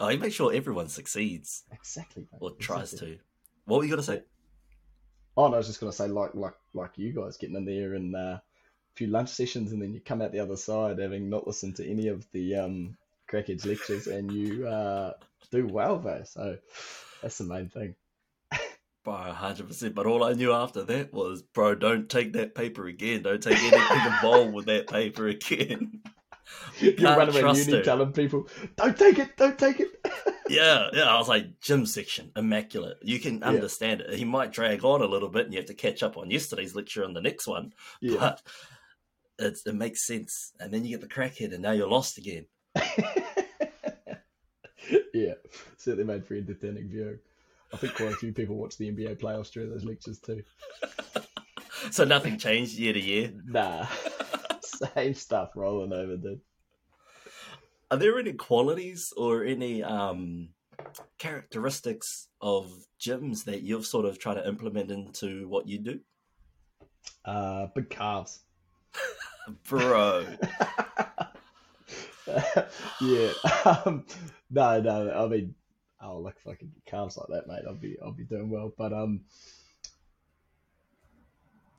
Oh, 0.00 0.08
he 0.08 0.16
makes 0.16 0.36
sure 0.36 0.52
everyone 0.54 0.86
succeeds 0.88 1.64
Exactly. 1.72 2.28
mate, 2.32 2.38
or 2.40 2.52
tries 2.52 2.92
exactly. 2.92 3.16
to. 3.16 3.20
What 3.64 3.78
were 3.78 3.84
you 3.84 3.90
going 3.90 4.00
to 4.00 4.06
say? 4.06 4.22
Oh 5.36 5.48
no, 5.48 5.54
I 5.54 5.58
was 5.58 5.66
just 5.68 5.78
gonna 5.80 5.92
say 5.92 6.08
like 6.08 6.34
like 6.34 6.54
like 6.74 6.90
you 6.98 7.12
guys 7.12 7.36
getting 7.36 7.54
in 7.56 7.64
there 7.64 7.94
and 7.94 8.14
uh, 8.16 8.18
a 8.38 8.42
few 8.96 9.06
lunch 9.06 9.28
sessions, 9.28 9.70
and 9.72 9.80
then 9.80 9.94
you 9.94 10.00
come 10.00 10.20
out 10.20 10.32
the 10.32 10.40
other 10.40 10.56
side 10.56 10.98
having 10.98 11.28
not 11.30 11.46
listened 11.46 11.76
to 11.76 11.88
any 11.88 12.08
of 12.08 12.26
the 12.32 12.56
um 12.56 12.96
crackheads 13.30 13.66
lectures 13.66 14.06
and 14.06 14.32
you 14.32 14.66
uh, 14.66 15.12
do 15.50 15.66
well, 15.66 15.98
bro. 15.98 16.22
So 16.24 16.58
that's 17.22 17.38
the 17.38 17.44
main 17.44 17.68
thing. 17.68 17.94
Bro, 19.04 19.14
hundred 19.14 19.68
percent. 19.68 19.94
But 19.94 20.06
all 20.06 20.24
I 20.24 20.32
knew 20.32 20.52
after 20.52 20.82
that 20.84 21.14
was, 21.14 21.42
bro, 21.42 21.74
don't 21.74 22.08
take 22.08 22.34
that 22.34 22.54
paper 22.54 22.86
again. 22.86 23.22
Don't 23.22 23.42
take 23.42 23.58
anything 23.58 24.12
involved 24.12 24.52
with 24.52 24.66
that 24.66 24.86
paper 24.86 25.28
again. 25.28 26.02
You're 26.78 26.94
run 27.16 27.34
around 27.34 27.56
uni 27.56 27.82
telling 27.82 28.12
people, 28.12 28.48
"Don't 28.76 28.96
take 28.96 29.18
it, 29.18 29.36
don't 29.36 29.58
take 29.58 29.80
it." 29.80 29.88
yeah, 30.48 30.88
yeah. 30.92 31.04
I 31.04 31.18
was 31.18 31.28
like, 31.28 31.60
Jim 31.60 31.86
section, 31.86 32.32
immaculate. 32.36 32.98
You 33.02 33.18
can 33.18 33.42
understand 33.42 34.02
yeah. 34.04 34.12
it. 34.12 34.18
He 34.18 34.24
might 34.24 34.52
drag 34.52 34.84
on 34.84 35.02
a 35.02 35.06
little 35.06 35.28
bit, 35.28 35.44
and 35.44 35.54
you 35.54 35.60
have 35.60 35.68
to 35.68 35.74
catch 35.74 36.02
up 36.02 36.16
on 36.16 36.30
yesterday's 36.30 36.74
lecture 36.74 37.04
on 37.04 37.14
the 37.14 37.20
next 37.20 37.46
one. 37.46 37.72
Yeah. 38.00 38.18
But 38.18 38.42
it 39.38 39.74
makes 39.74 40.06
sense. 40.06 40.52
And 40.58 40.72
then 40.72 40.84
you 40.84 40.90
get 40.90 41.00
the 41.00 41.14
crackhead, 41.14 41.52
and 41.52 41.62
now 41.62 41.72
you're 41.72 41.88
lost 41.88 42.18
again. 42.18 42.46
Yeah, 45.14 45.34
certainly 45.76 46.04
made 46.04 46.26
for 46.26 46.34
entertaining 46.34 46.88
viewing. 46.88 47.18
I 47.72 47.76
think 47.76 47.94
quite 47.94 48.12
a 48.12 48.16
few 48.16 48.32
people 48.32 48.56
watch 48.56 48.78
the 48.78 48.90
NBA 48.90 49.20
playoffs 49.20 49.50
during 49.52 49.70
those 49.70 49.84
lectures 49.84 50.18
too. 50.18 50.42
so 51.90 52.04
nothing 52.04 52.38
changed 52.38 52.78
year 52.78 52.92
to 52.92 53.00
year. 53.00 53.32
Nah, 53.46 53.86
same 54.62 55.14
stuff 55.14 55.50
rolling 55.54 55.92
over, 55.92 56.16
dude. 56.16 56.40
Are 57.90 57.96
there 57.96 58.18
any 58.18 58.32
qualities 58.32 59.12
or 59.16 59.44
any 59.44 59.82
um, 59.82 60.50
characteristics 61.18 62.28
of 62.40 62.70
Jim's 62.98 63.44
that 63.44 63.62
you've 63.62 63.86
sort 63.86 64.06
of 64.06 64.18
tried 64.18 64.34
to 64.34 64.48
implement 64.48 64.90
into 64.90 65.48
what 65.48 65.68
you 65.68 65.78
do? 65.78 66.00
Uh, 67.24 67.66
big 67.74 67.88
calves. 67.90 68.40
Bro. 69.68 70.26
yeah. 73.00 73.32
Um, 73.64 74.04
no, 74.50 74.80
no. 74.80 75.24
I 75.24 75.28
mean, 75.28 75.54
oh, 76.02 76.18
like 76.18 76.38
fucking 76.40 76.72
calves 76.86 77.16
like 77.16 77.28
that, 77.28 77.48
mate. 77.48 77.64
I'll 77.66 77.74
be, 77.74 77.96
I'll 78.02 78.12
be 78.12 78.24
doing 78.24 78.50
well. 78.50 78.72
But 78.76 78.92
um, 78.92 79.22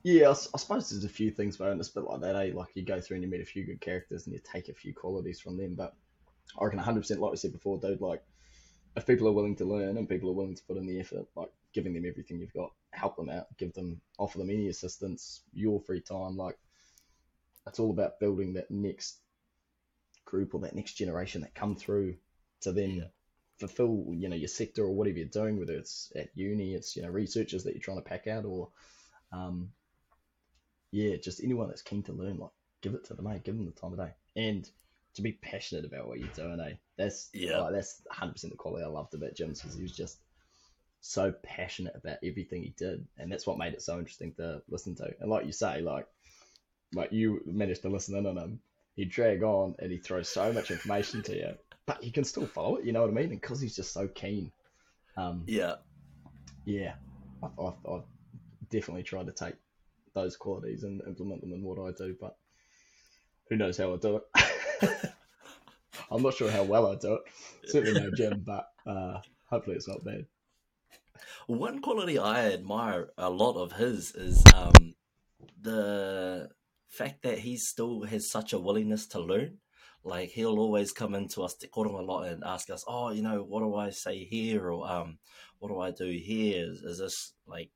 yeah, 0.02 0.28
I, 0.28 0.30
I 0.30 0.58
suppose 0.58 0.90
there's 0.90 1.04
a 1.04 1.08
few 1.08 1.30
things, 1.30 1.56
but 1.56 1.76
it's 1.76 1.88
a 1.88 1.94
bit 1.94 2.04
like 2.04 2.20
that, 2.20 2.36
eh? 2.36 2.52
Like 2.54 2.68
you 2.74 2.84
go 2.84 3.00
through 3.00 3.16
and 3.16 3.24
you 3.24 3.30
meet 3.30 3.42
a 3.42 3.46
few 3.46 3.64
good 3.64 3.80
characters 3.80 4.26
and 4.26 4.34
you 4.34 4.40
take 4.40 4.68
a 4.68 4.74
few 4.74 4.94
qualities 4.94 5.40
from 5.40 5.56
them. 5.56 5.74
But 5.74 5.94
I 6.58 6.64
reckon 6.64 6.80
100%, 6.80 7.18
like 7.18 7.32
I 7.32 7.36
said 7.36 7.52
before, 7.52 7.78
dude, 7.78 8.00
like 8.00 8.22
if 8.96 9.06
people 9.06 9.28
are 9.28 9.32
willing 9.32 9.56
to 9.56 9.64
learn 9.64 9.96
and 9.96 10.08
people 10.08 10.30
are 10.30 10.34
willing 10.34 10.56
to 10.56 10.64
put 10.64 10.76
in 10.76 10.86
the 10.86 11.00
effort, 11.00 11.26
like 11.36 11.50
giving 11.72 11.94
them 11.94 12.04
everything 12.06 12.40
you've 12.40 12.54
got, 12.54 12.72
help 12.92 13.16
them 13.16 13.28
out, 13.28 13.46
give 13.56 13.72
them, 13.74 14.00
offer 14.18 14.38
them 14.38 14.50
any 14.50 14.68
assistance, 14.68 15.42
your 15.52 15.80
free 15.80 16.00
time, 16.00 16.36
like 16.36 16.58
it's 17.66 17.78
all 17.78 17.90
about 17.90 18.18
building 18.18 18.54
that 18.54 18.70
next 18.70 19.18
group 20.30 20.54
or 20.54 20.60
that 20.60 20.74
next 20.74 20.94
generation 20.94 21.42
that 21.42 21.54
come 21.54 21.76
through 21.76 22.14
to 22.62 22.72
then 22.72 22.90
yeah. 22.90 23.04
fulfill, 23.58 24.06
you 24.14 24.28
know, 24.28 24.36
your 24.36 24.48
sector 24.48 24.84
or 24.84 24.94
whatever 24.94 25.18
you're 25.18 25.28
doing, 25.28 25.58
whether 25.58 25.74
it's 25.74 26.12
at 26.16 26.28
uni, 26.34 26.74
it's, 26.74 26.96
you 26.96 27.02
know, 27.02 27.08
researchers 27.08 27.64
that 27.64 27.74
you're 27.74 27.82
trying 27.82 27.98
to 27.98 28.08
pack 28.08 28.26
out 28.26 28.44
or, 28.44 28.68
um, 29.32 29.70
yeah, 30.92 31.16
just 31.16 31.42
anyone 31.42 31.68
that's 31.68 31.82
keen 31.82 32.02
to 32.04 32.12
learn, 32.12 32.38
like 32.38 32.50
give 32.82 32.94
it 32.94 33.04
to 33.06 33.14
them, 33.14 33.26
mate, 33.26 33.44
give 33.44 33.56
them 33.56 33.66
the 33.66 33.72
time 33.72 33.92
of 33.92 33.98
day. 33.98 34.12
And 34.36 34.68
to 35.14 35.22
be 35.22 35.32
passionate 35.32 35.84
about 35.84 36.06
what 36.06 36.18
you're 36.18 36.28
doing, 36.28 36.60
eh? 36.60 36.74
That's 36.96 37.30
yeah, 37.32 37.60
like, 37.60 37.72
that's 37.72 38.00
100 38.06 38.32
percent 38.32 38.52
the 38.52 38.56
quality 38.56 38.84
I 38.84 38.88
loved 38.88 39.14
about 39.14 39.34
Jim 39.34 39.52
because 39.52 39.74
he 39.74 39.82
was 39.82 39.92
just 39.92 40.18
so 41.00 41.32
passionate 41.42 41.94
about 41.96 42.18
everything 42.22 42.62
he 42.62 42.74
did, 42.76 43.06
and 43.18 43.30
that's 43.30 43.46
what 43.46 43.58
made 43.58 43.72
it 43.72 43.82
so 43.82 43.98
interesting 43.98 44.34
to 44.34 44.62
listen 44.68 44.94
to. 44.96 45.10
And 45.20 45.30
like 45.30 45.46
you 45.46 45.52
say, 45.52 45.80
like 45.80 46.06
like 46.94 47.12
you 47.12 47.40
managed 47.46 47.82
to 47.82 47.88
listen 47.88 48.16
in 48.16 48.26
on 48.26 48.36
him, 48.36 48.60
he 48.96 49.04
drag 49.04 49.42
on 49.42 49.74
and 49.78 49.90
he 49.90 49.98
throws 49.98 50.28
so 50.28 50.52
much 50.52 50.70
information 50.70 51.22
to 51.24 51.36
you, 51.36 51.54
but 51.86 52.02
you 52.02 52.12
can 52.12 52.24
still 52.24 52.46
follow 52.46 52.76
it. 52.76 52.84
You 52.84 52.92
know 52.92 53.02
what 53.02 53.10
I 53.10 53.14
mean? 53.14 53.30
And 53.30 53.40
because 53.40 53.60
he's 53.60 53.76
just 53.76 53.92
so 53.92 54.08
keen. 54.08 54.52
Um, 55.16 55.44
yeah, 55.46 55.76
yeah, 56.64 56.94
I've, 57.42 57.58
I've, 57.58 57.90
I've 57.90 58.04
definitely 58.70 59.02
tried 59.02 59.26
to 59.26 59.32
take 59.32 59.54
those 60.14 60.36
qualities 60.36 60.82
and 60.82 61.00
implement 61.06 61.40
them 61.40 61.52
in 61.52 61.62
what 61.62 61.78
I 61.78 61.92
do, 61.96 62.16
but 62.20 62.36
who 63.48 63.56
knows 63.56 63.76
how 63.76 63.92
I 63.92 63.96
do 63.96 64.16
it. 64.16 65.12
I'm 66.10 66.22
not 66.22 66.34
sure 66.34 66.50
how 66.50 66.64
well 66.64 66.86
I 66.90 66.96
do 66.96 67.14
it. 67.14 67.22
Certainly 67.70 68.00
no 68.00 68.10
Jim, 68.10 68.42
but 68.44 68.68
uh, 68.86 69.20
hopefully 69.48 69.76
it's 69.76 69.88
not 69.88 70.04
bad. 70.04 70.26
One 71.46 71.80
quality 71.80 72.18
I 72.18 72.52
admire 72.52 73.10
a 73.18 73.28
lot 73.30 73.56
of 73.56 73.72
his 73.72 74.14
is 74.14 74.42
um, 74.54 74.94
the 75.60 76.48
fact 76.90 77.22
that 77.22 77.38
he 77.38 77.56
still 77.56 78.02
has 78.02 78.30
such 78.30 78.52
a 78.52 78.58
willingness 78.58 79.06
to 79.06 79.20
learn. 79.20 79.58
Like 80.02 80.30
he'll 80.30 80.58
always 80.58 80.92
come 80.92 81.14
into 81.14 81.42
us, 81.42 81.54
to 81.54 81.68
call 81.68 81.88
him 81.88 81.94
a 81.94 82.02
lot, 82.02 82.26
and 82.26 82.42
ask 82.44 82.70
us, 82.70 82.84
"Oh, 82.86 83.10
you 83.10 83.22
know, 83.22 83.42
what 83.42 83.60
do 83.60 83.74
I 83.74 83.90
say 83.90 84.24
here?" 84.24 84.70
or 84.70 84.90
um, 84.90 85.18
"What 85.58 85.68
do 85.68 85.78
I 85.78 85.90
do 85.90 86.10
here? 86.10 86.66
Is, 86.66 86.82
is 86.82 86.98
this 86.98 87.32
like, 87.46 87.70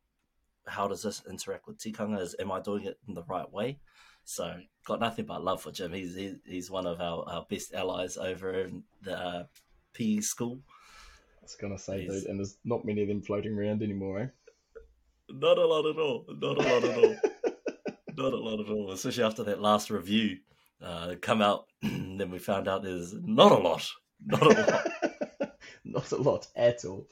how 0.67 0.89
does 0.89 1.03
this 1.03 1.23
interact 1.29 1.67
with 1.67 1.79
tikanga? 1.79 2.21
Is 2.21 2.35
am 2.39 2.51
I 2.51 2.61
doing 2.61 2.85
it 2.85 2.99
in 3.07 3.15
the 3.15 3.25
right 3.25 3.51
way?" 3.51 3.79
So 4.25 4.57
got 4.87 5.01
nothing 5.01 5.27
but 5.27 5.45
love 5.45 5.63
for 5.63 5.71
Jim. 5.71 5.93
He's 5.93 6.15
he, 6.15 6.37
he's 6.47 6.71
one 6.71 6.87
of 6.87 7.01
our, 7.01 7.25
our 7.29 7.47
best 7.49 7.75
allies 7.75 8.17
over 8.17 8.53
in 8.53 8.85
the 9.03 9.19
uh, 9.19 9.45
PE 9.93 10.21
school. 10.21 10.61
I 11.41 11.43
was 11.43 11.57
gonna 11.61 11.79
say, 11.79 12.03
he's... 12.03 12.11
dude, 12.11 12.31
and 12.31 12.39
there's 12.39 12.57
not 12.65 12.87
many 12.87 13.03
of 13.03 13.09
them 13.09 13.21
floating 13.21 13.53
around 13.53 13.83
anymore, 13.83 14.21
eh? 14.21 14.27
Not 15.29 15.59
a 15.59 15.67
lot 15.67 15.87
at 15.87 15.99
all. 15.99 16.25
Not 16.29 16.57
a 16.57 16.63
lot 16.63 16.85
at 16.85 17.05
all. 17.05 17.17
not 18.17 18.33
a 18.33 18.37
lot 18.37 18.61
at 18.61 18.69
all. 18.69 18.93
Especially 18.93 19.25
after 19.25 19.45
that 19.45 19.61
last 19.61 19.91
review 19.91 20.39
uh, 20.83 21.15
come 21.21 21.43
out, 21.43 21.67
then 21.83 22.31
we 22.31 22.39
found 22.39 22.69
out 22.69 22.83
there's 22.83 23.15
not 23.15 23.53
a 23.53 23.57
lot. 23.57 23.89
Not 24.25 24.43
a 24.43 24.49
lot. 24.49 25.59
not 25.85 26.13
a 26.13 26.17
lot 26.17 26.47
at 26.57 26.85
all. 26.85 27.09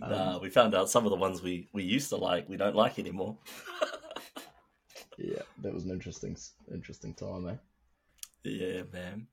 Nah, 0.00 0.36
um, 0.36 0.42
we 0.42 0.50
found 0.50 0.74
out 0.74 0.90
some 0.90 1.04
of 1.04 1.10
the 1.10 1.16
ones 1.16 1.42
we, 1.42 1.68
we 1.72 1.82
used 1.82 2.08
to 2.10 2.16
like, 2.16 2.48
we 2.48 2.56
don't 2.56 2.76
like 2.76 2.98
anymore. 2.98 3.38
yeah, 5.18 5.42
that 5.62 5.72
was 5.72 5.84
an 5.84 5.90
interesting, 5.90 6.36
interesting 6.72 7.14
time, 7.14 7.48
eh? 7.48 7.56
Yeah, 8.44 8.82
man. 8.92 9.26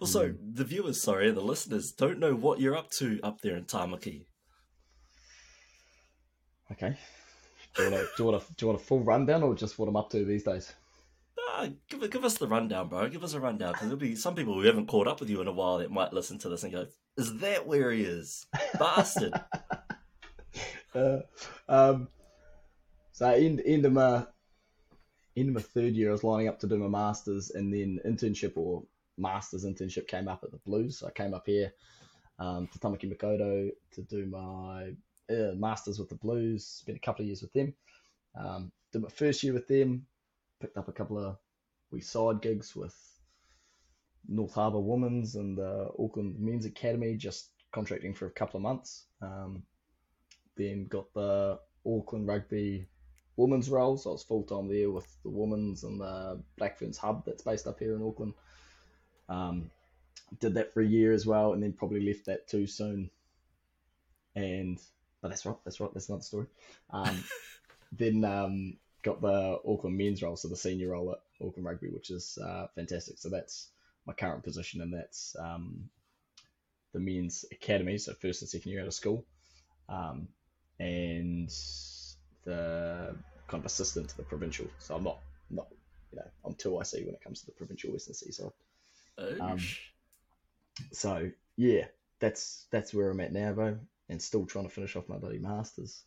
Also, 0.00 0.30
mm. 0.30 0.56
the 0.56 0.64
viewers, 0.64 1.02
sorry, 1.02 1.30
the 1.30 1.40
listeners 1.40 1.92
don't 1.92 2.18
know 2.18 2.34
what 2.34 2.60
you're 2.60 2.76
up 2.76 2.90
to 2.98 3.20
up 3.22 3.40
there 3.40 3.56
in 3.56 3.64
Tamaki. 3.64 4.26
Okay. 6.72 6.96
Do 7.76 7.82
you, 7.82 7.90
want 7.90 8.02
a, 8.02 8.06
do, 8.16 8.22
you 8.22 8.24
want 8.26 8.42
a, 8.42 8.46
do 8.54 8.54
you 8.58 8.66
want 8.68 8.80
a 8.80 8.84
full 8.84 9.00
rundown 9.00 9.42
or 9.42 9.54
just 9.54 9.78
what 9.78 9.88
I'm 9.88 9.96
up 9.96 10.10
to 10.10 10.24
these 10.24 10.44
days? 10.44 10.72
Uh, 11.56 11.68
give, 11.88 12.08
give 12.10 12.24
us 12.24 12.38
the 12.38 12.46
rundown, 12.46 12.88
bro. 12.88 13.08
Give 13.08 13.24
us 13.24 13.34
a 13.34 13.40
rundown 13.40 13.72
because 13.72 13.88
there'll 13.88 13.98
be 13.98 14.14
some 14.14 14.34
people 14.34 14.54
who 14.54 14.62
haven't 14.62 14.86
caught 14.86 15.08
up 15.08 15.20
with 15.20 15.30
you 15.30 15.40
in 15.40 15.48
a 15.48 15.52
while 15.52 15.78
that 15.78 15.90
might 15.90 16.12
listen 16.12 16.38
to 16.38 16.48
this 16.48 16.62
and 16.62 16.72
go, 16.72 16.86
"Is 17.16 17.38
that 17.38 17.66
where 17.66 17.90
he 17.90 18.02
is, 18.02 18.46
bastard?" 18.78 19.32
uh, 20.94 21.18
um, 21.68 22.08
so 23.12 23.32
in 23.34 23.60
end 23.60 23.84
of 23.86 23.92
my 23.92 24.26
end 25.36 25.48
of 25.48 25.54
my 25.54 25.60
third 25.60 25.94
year, 25.94 26.10
I 26.10 26.12
was 26.12 26.24
lining 26.24 26.48
up 26.48 26.60
to 26.60 26.68
do 26.68 26.76
my 26.76 26.88
masters, 26.88 27.50
and 27.50 27.72
then 27.72 28.00
internship 28.06 28.56
or 28.56 28.84
masters 29.16 29.64
internship 29.64 30.06
came 30.06 30.28
up 30.28 30.44
at 30.44 30.50
the 30.50 30.58
Blues. 30.58 30.98
So 30.98 31.06
I 31.06 31.10
came 31.10 31.34
up 31.34 31.46
here 31.46 31.72
um, 32.38 32.68
to 32.68 32.78
Tamaki 32.78 33.12
Makaurau 33.12 33.70
to 33.92 34.02
do 34.02 34.26
my 34.26 34.92
uh, 35.30 35.54
masters 35.56 35.98
with 35.98 36.08
the 36.08 36.14
Blues. 36.16 36.64
Spent 36.66 36.98
a 36.98 37.00
couple 37.00 37.22
of 37.22 37.26
years 37.26 37.42
with 37.42 37.52
them. 37.52 37.74
Um, 38.38 38.72
did 38.92 39.02
my 39.02 39.08
first 39.08 39.42
year 39.42 39.52
with 39.52 39.68
them. 39.68 40.06
Picked 40.60 40.76
up 40.76 40.88
a 40.88 40.92
couple 40.92 41.18
of 41.18 41.36
we 41.90 42.00
side 42.00 42.40
gigs 42.40 42.74
with 42.74 42.94
North 44.28 44.54
Harbour 44.54 44.80
Women's 44.80 45.36
and 45.36 45.56
the 45.56 45.90
Auckland 45.98 46.38
Men's 46.38 46.66
Academy, 46.66 47.16
just 47.16 47.50
contracting 47.72 48.14
for 48.14 48.26
a 48.26 48.32
couple 48.32 48.58
of 48.58 48.62
months. 48.62 49.06
Um, 49.20 49.62
then 50.56 50.86
got 50.86 51.12
the 51.14 51.58
Auckland 51.86 52.26
Rugby 52.26 52.86
Women's 53.36 53.68
role, 53.68 53.96
so 53.96 54.10
I 54.10 54.12
was 54.12 54.22
full 54.22 54.44
time 54.44 54.68
there 54.68 54.90
with 54.90 55.06
the 55.22 55.30
Women's 55.30 55.84
and 55.84 56.00
the 56.00 56.42
Black 56.56 56.78
Ferns 56.78 56.98
Hub 56.98 57.24
that's 57.24 57.42
based 57.42 57.66
up 57.66 57.78
here 57.78 57.94
in 57.94 58.02
Auckland. 58.02 58.34
Um, 59.28 59.70
did 60.40 60.54
that 60.54 60.72
for 60.72 60.80
a 60.80 60.86
year 60.86 61.12
as 61.12 61.26
well, 61.26 61.52
and 61.52 61.62
then 61.62 61.72
probably 61.72 62.06
left 62.06 62.26
that 62.26 62.48
too 62.48 62.66
soon. 62.66 63.10
And 64.34 64.80
but 65.24 65.30
that's 65.30 65.46
right, 65.46 65.56
that's 65.64 65.80
right, 65.80 65.90
that's 65.94 66.10
another 66.10 66.22
story. 66.22 66.46
Um, 66.90 67.24
then 67.92 68.26
um, 68.26 68.76
got 69.02 69.22
the 69.22 69.58
Auckland 69.66 69.96
men's 69.96 70.22
role, 70.22 70.36
so 70.36 70.48
the 70.48 70.56
senior 70.56 70.90
role 70.90 71.12
at 71.12 71.20
Auckland 71.42 71.64
Rugby, 71.64 71.88
which 71.88 72.10
is 72.10 72.36
uh, 72.44 72.66
fantastic. 72.74 73.16
So 73.16 73.30
that's 73.30 73.70
my 74.06 74.12
current 74.12 74.44
position, 74.44 74.82
and 74.82 74.92
that's 74.92 75.34
um, 75.40 75.88
the 76.92 77.00
men's 77.00 77.46
academy, 77.50 77.96
so 77.96 78.12
first 78.12 78.42
and 78.42 78.50
second 78.50 78.70
year 78.70 78.82
out 78.82 78.86
of 78.86 78.92
school, 78.92 79.24
um, 79.88 80.28
and 80.78 81.48
the 82.44 83.16
kind 83.48 83.62
of 83.62 83.64
assistant 83.64 84.10
to 84.10 84.16
the 84.18 84.24
provincial. 84.24 84.66
So 84.78 84.94
I'm 84.94 85.04
not 85.04 85.20
not 85.48 85.68
you 86.12 86.18
know 86.18 86.26
I'm 86.44 86.52
two 86.52 86.78
IC 86.78 87.06
when 87.06 87.14
it 87.14 87.24
comes 87.24 87.40
to 87.40 87.46
the 87.46 87.52
provincial 87.52 87.92
Western 87.92 88.12
Seaside. 88.12 88.52
Um, 89.40 89.58
so 90.92 91.30
yeah, 91.56 91.86
that's 92.18 92.66
that's 92.70 92.92
where 92.92 93.08
I'm 93.08 93.20
at 93.20 93.32
now, 93.32 93.54
bro 93.54 93.78
and 94.08 94.20
still 94.20 94.46
trying 94.46 94.64
to 94.64 94.70
finish 94.70 94.96
off 94.96 95.08
my 95.08 95.16
bloody 95.16 95.38
masters. 95.38 96.04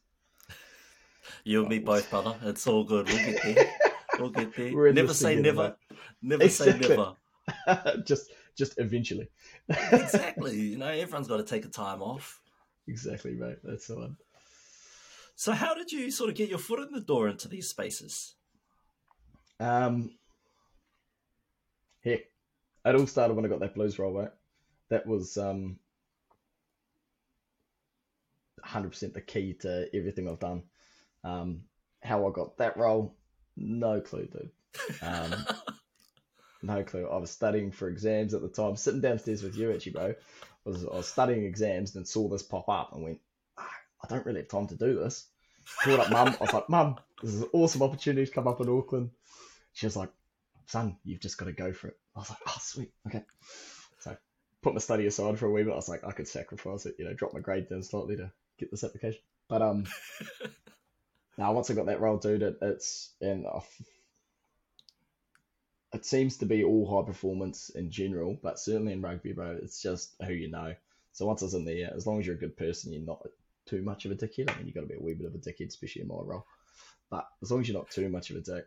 You 1.43 1.61
and 1.61 1.69
me 1.69 1.79
both, 1.79 2.09
brother. 2.09 2.35
It's 2.43 2.67
all 2.67 2.83
good. 2.83 3.07
We'll 3.07 3.17
get 3.17 3.43
there. 3.43 3.73
We'll 4.19 4.31
get 4.31 4.55
there. 4.55 4.93
never 4.93 5.13
say 5.13 5.35
together, 5.35 5.55
never. 5.55 5.75
Mate. 5.91 5.99
Never 6.23 6.43
exactly. 6.43 6.87
say 6.87 6.89
never. 6.89 8.01
just 8.05 8.31
just 8.57 8.79
eventually. 8.79 9.29
exactly. 9.69 10.55
You 10.71 10.77
know, 10.77 10.87
everyone's 10.87 11.27
got 11.27 11.37
to 11.37 11.43
take 11.43 11.65
a 11.65 11.69
time 11.69 12.01
off. 12.01 12.41
Exactly, 12.87 13.33
mate. 13.33 13.57
That's 13.63 13.85
the 13.87 13.95
one. 13.95 14.17
So, 15.35 15.51
how 15.51 15.75
did 15.75 15.91
you 15.91 16.09
sort 16.09 16.31
of 16.31 16.35
get 16.35 16.49
your 16.49 16.57
foot 16.57 16.79
in 16.79 16.91
the 16.91 16.99
door 17.01 17.27
into 17.27 17.47
these 17.47 17.69
spaces? 17.69 18.33
Um, 19.59 20.11
heck, 22.03 22.21
it 22.85 22.95
all 22.95 23.05
started 23.05 23.35
when 23.35 23.45
I 23.45 23.49
got 23.49 23.59
that 23.59 23.75
blues 23.75 23.99
role, 23.99 24.13
right? 24.13 24.31
That 24.89 25.05
was 25.05 25.37
um, 25.37 25.77
100% 28.67 29.13
the 29.13 29.21
key 29.21 29.53
to 29.61 29.89
everything 29.93 30.27
I've 30.27 30.39
done. 30.39 30.63
Um, 31.23 31.61
how 32.03 32.27
I 32.27 32.31
got 32.31 32.57
that 32.57 32.77
role, 32.77 33.15
no 33.55 34.01
clue, 34.01 34.27
dude. 34.27 34.51
Um, 35.01 35.45
no 36.61 36.83
clue. 36.83 37.07
I 37.07 37.17
was 37.17 37.31
studying 37.31 37.71
for 37.71 37.87
exams 37.87 38.33
at 38.33 38.41
the 38.41 38.49
time, 38.49 38.75
sitting 38.75 39.01
downstairs 39.01 39.43
with 39.43 39.55
you, 39.55 39.71
actually, 39.73 39.93
bro. 39.93 40.13
I 40.65 40.69
was, 40.69 40.85
I 40.85 40.95
was 40.95 41.07
studying 41.07 41.45
exams 41.45 41.95
and 41.95 42.07
saw 42.07 42.27
this 42.27 42.43
pop 42.43 42.69
up 42.69 42.93
and 42.93 43.03
went, 43.03 43.19
ah, 43.57 43.69
I 44.03 44.07
don't 44.07 44.25
really 44.25 44.41
have 44.41 44.49
time 44.49 44.67
to 44.67 44.75
do 44.75 44.95
this. 44.95 45.27
Called 45.83 45.99
up 45.99 46.09
mum. 46.09 46.35
I 46.39 46.43
was 46.43 46.53
like, 46.53 46.69
Mum, 46.69 46.95
this 47.21 47.33
is 47.33 47.41
an 47.41 47.49
awesome 47.53 47.83
opportunity 47.83 48.25
to 48.25 48.31
come 48.31 48.47
up 48.47 48.61
in 48.61 48.69
Auckland. 48.69 49.11
She 49.73 49.85
was 49.85 49.97
like, 49.97 50.09
Son, 50.65 50.97
you've 51.03 51.19
just 51.19 51.37
got 51.37 51.45
to 51.45 51.51
go 51.51 51.73
for 51.73 51.89
it. 51.89 51.97
I 52.15 52.19
was 52.19 52.29
like, 52.29 52.39
Oh, 52.47 52.57
sweet. 52.59 52.91
Okay. 53.07 53.23
So 53.99 54.15
put 54.61 54.73
my 54.73 54.79
study 54.79 55.07
aside 55.07 55.37
for 55.37 55.47
a 55.47 55.51
wee 55.51 55.63
bit. 55.63 55.73
I 55.73 55.75
was 55.75 55.89
like, 55.89 56.05
I 56.05 56.11
could 56.11 56.27
sacrifice 56.27 56.85
it, 56.85 56.95
you 56.97 57.05
know, 57.05 57.13
drop 57.13 57.33
my 57.33 57.41
grade 57.41 57.69
down 57.69 57.83
slightly 57.83 58.15
to 58.17 58.31
get 58.57 58.71
this 58.71 58.83
application. 58.83 59.21
But 59.47 59.61
um, 59.61 59.85
now 61.37 61.53
once 61.53 61.69
I 61.69 61.73
got 61.73 61.87
that 61.87 62.01
role, 62.01 62.17
dude, 62.17 62.43
it, 62.43 62.57
it's 62.61 63.13
and 63.21 63.45
I, 63.47 63.59
it 65.93 66.05
seems 66.05 66.37
to 66.37 66.45
be 66.45 66.63
all 66.63 66.87
high 66.87 67.05
performance 67.05 67.69
in 67.69 67.89
general, 67.89 68.37
but 68.41 68.59
certainly 68.59 68.93
in 68.93 69.01
rugby, 69.01 69.33
bro, 69.33 69.57
it's 69.61 69.81
just 69.81 70.15
who 70.25 70.33
you 70.33 70.49
know. 70.51 70.75
So 71.13 71.25
once 71.25 71.41
it's 71.41 71.53
in 71.53 71.65
there, 71.65 71.91
as 71.95 72.05
long 72.05 72.19
as 72.19 72.27
you're 72.27 72.35
a 72.35 72.39
good 72.39 72.57
person, 72.57 72.93
you're 72.93 73.01
not 73.01 73.25
too 73.65 73.81
much 73.81 74.05
of 74.05 74.11
a 74.11 74.15
dickhead. 74.15 74.51
I 74.51 74.57
mean, 74.57 74.67
you 74.67 74.73
got 74.73 74.81
to 74.81 74.87
be 74.87 74.95
a 74.95 75.01
wee 75.01 75.13
bit 75.13 75.27
of 75.27 75.35
a 75.35 75.37
dickhead, 75.37 75.67
especially 75.67 76.03
in 76.03 76.07
my 76.07 76.15
role. 76.15 76.45
But 77.09 77.27
as 77.41 77.51
long 77.51 77.61
as 77.61 77.67
you're 77.67 77.77
not 77.77 77.89
too 77.89 78.09
much 78.09 78.29
of 78.29 78.35
a 78.35 78.41
dick, 78.41 78.65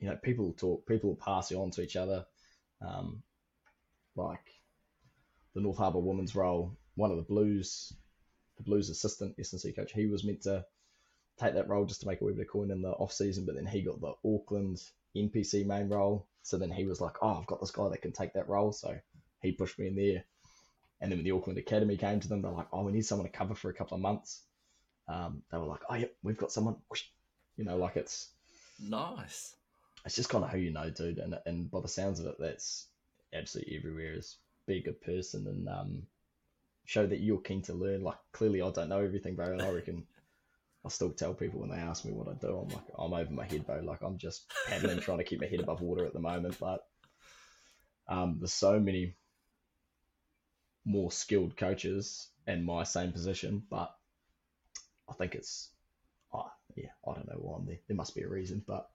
you 0.00 0.08
know, 0.08 0.16
people 0.16 0.52
talk, 0.54 0.86
people 0.86 1.14
pass 1.14 1.50
you 1.50 1.60
on 1.60 1.70
to 1.72 1.82
each 1.82 1.96
other. 1.96 2.24
Um, 2.80 3.22
like 4.16 4.44
the 5.54 5.60
North 5.60 5.78
Harbour 5.78 5.98
women's 5.98 6.34
role, 6.34 6.76
one 6.96 7.10
of 7.10 7.16
the 7.16 7.22
Blues, 7.22 7.92
the 8.62 8.70
Blues 8.70 8.90
assistant 8.90 9.34
S&C 9.38 9.72
coach, 9.72 9.92
he 9.92 10.06
was 10.06 10.24
meant 10.24 10.42
to 10.42 10.64
take 11.38 11.54
that 11.54 11.68
role 11.68 11.84
just 11.84 12.00
to 12.02 12.06
make 12.06 12.20
a 12.20 12.24
wee 12.24 12.32
bit 12.32 12.42
of 12.42 12.52
coin 12.52 12.70
in 12.70 12.82
the 12.82 12.90
off 12.90 13.12
season, 13.12 13.44
but 13.44 13.54
then 13.54 13.66
he 13.66 13.82
got 13.82 14.00
the 14.00 14.14
Auckland 14.24 14.82
NPC 15.16 15.66
main 15.66 15.88
role. 15.88 16.26
So 16.42 16.58
then 16.58 16.70
he 16.70 16.84
was 16.84 17.00
like, 17.00 17.16
"Oh, 17.22 17.38
I've 17.38 17.46
got 17.46 17.60
this 17.60 17.70
guy 17.70 17.88
that 17.88 18.02
can 18.02 18.12
take 18.12 18.32
that 18.34 18.48
role." 18.48 18.72
So 18.72 18.98
he 19.40 19.52
pushed 19.52 19.78
me 19.78 19.88
in 19.88 19.96
there. 19.96 20.24
And 21.00 21.10
then 21.10 21.18
when 21.18 21.24
the 21.24 21.32
Auckland 21.32 21.58
Academy 21.58 21.96
came 21.96 22.20
to 22.20 22.28
them, 22.28 22.42
they're 22.42 22.50
like, 22.50 22.68
"Oh, 22.72 22.84
we 22.84 22.92
need 22.92 23.06
someone 23.06 23.26
to 23.26 23.36
cover 23.36 23.54
for 23.54 23.70
a 23.70 23.74
couple 23.74 23.96
of 23.96 24.00
months." 24.00 24.42
Um, 25.08 25.42
they 25.50 25.58
were 25.58 25.66
like, 25.66 25.82
"Oh, 25.88 25.94
yep, 25.94 26.14
we've 26.22 26.38
got 26.38 26.52
someone." 26.52 26.76
You 27.56 27.64
know, 27.64 27.76
like 27.76 27.96
it's 27.96 28.30
nice. 28.80 29.54
It's 30.04 30.16
just 30.16 30.30
kind 30.30 30.44
of 30.44 30.50
who 30.50 30.58
you 30.58 30.72
know, 30.72 30.90
dude. 30.90 31.18
And 31.18 31.38
and 31.46 31.70
by 31.70 31.80
the 31.80 31.88
sounds 31.88 32.18
of 32.20 32.26
it, 32.26 32.36
that's 32.38 32.86
absolutely 33.32 33.76
everywhere. 33.76 34.14
Is 34.14 34.36
be 34.66 34.78
a 34.78 34.82
good 34.82 35.00
person 35.00 35.46
and 35.46 35.68
um, 35.68 36.06
show 36.84 37.06
that 37.06 37.20
you're 37.20 37.40
keen 37.40 37.62
to 37.62 37.74
learn. 37.74 38.02
Like 38.02 38.18
clearly, 38.32 38.62
I 38.62 38.70
don't 38.70 38.88
know 38.88 39.00
everything, 39.00 39.34
bro. 39.34 39.52
And 39.52 39.62
I 39.62 39.70
reckon 39.70 40.04
I 40.84 40.88
still 40.88 41.10
tell 41.10 41.34
people 41.34 41.60
when 41.60 41.70
they 41.70 41.76
ask 41.76 42.04
me 42.04 42.12
what 42.12 42.28
I 42.28 42.34
do, 42.34 42.58
I'm 42.58 42.68
like, 42.68 42.84
I'm 42.98 43.12
over 43.12 43.32
my 43.32 43.46
head, 43.46 43.66
bro. 43.66 43.80
Like 43.80 44.02
I'm 44.02 44.18
just 44.18 44.52
paddling, 44.68 45.00
trying 45.00 45.18
to 45.18 45.24
keep 45.24 45.40
my 45.40 45.46
head 45.46 45.60
above 45.60 45.80
water 45.80 46.04
at 46.04 46.12
the 46.12 46.20
moment. 46.20 46.56
But 46.58 46.84
um, 48.08 48.36
there's 48.38 48.52
so 48.52 48.80
many 48.80 49.14
more 50.84 51.12
skilled 51.12 51.56
coaches 51.56 52.28
in 52.46 52.64
my 52.64 52.82
same 52.82 53.12
position, 53.12 53.62
but 53.70 53.94
I 55.08 55.14
think 55.14 55.34
it's, 55.34 55.70
oh, 56.34 56.50
yeah, 56.74 56.90
I 57.06 57.14
don't 57.14 57.28
know 57.28 57.38
why 57.38 57.58
I'm 57.58 57.66
there. 57.66 57.78
There 57.86 57.96
must 57.96 58.16
be 58.16 58.22
a 58.22 58.28
reason, 58.28 58.64
but 58.66 58.88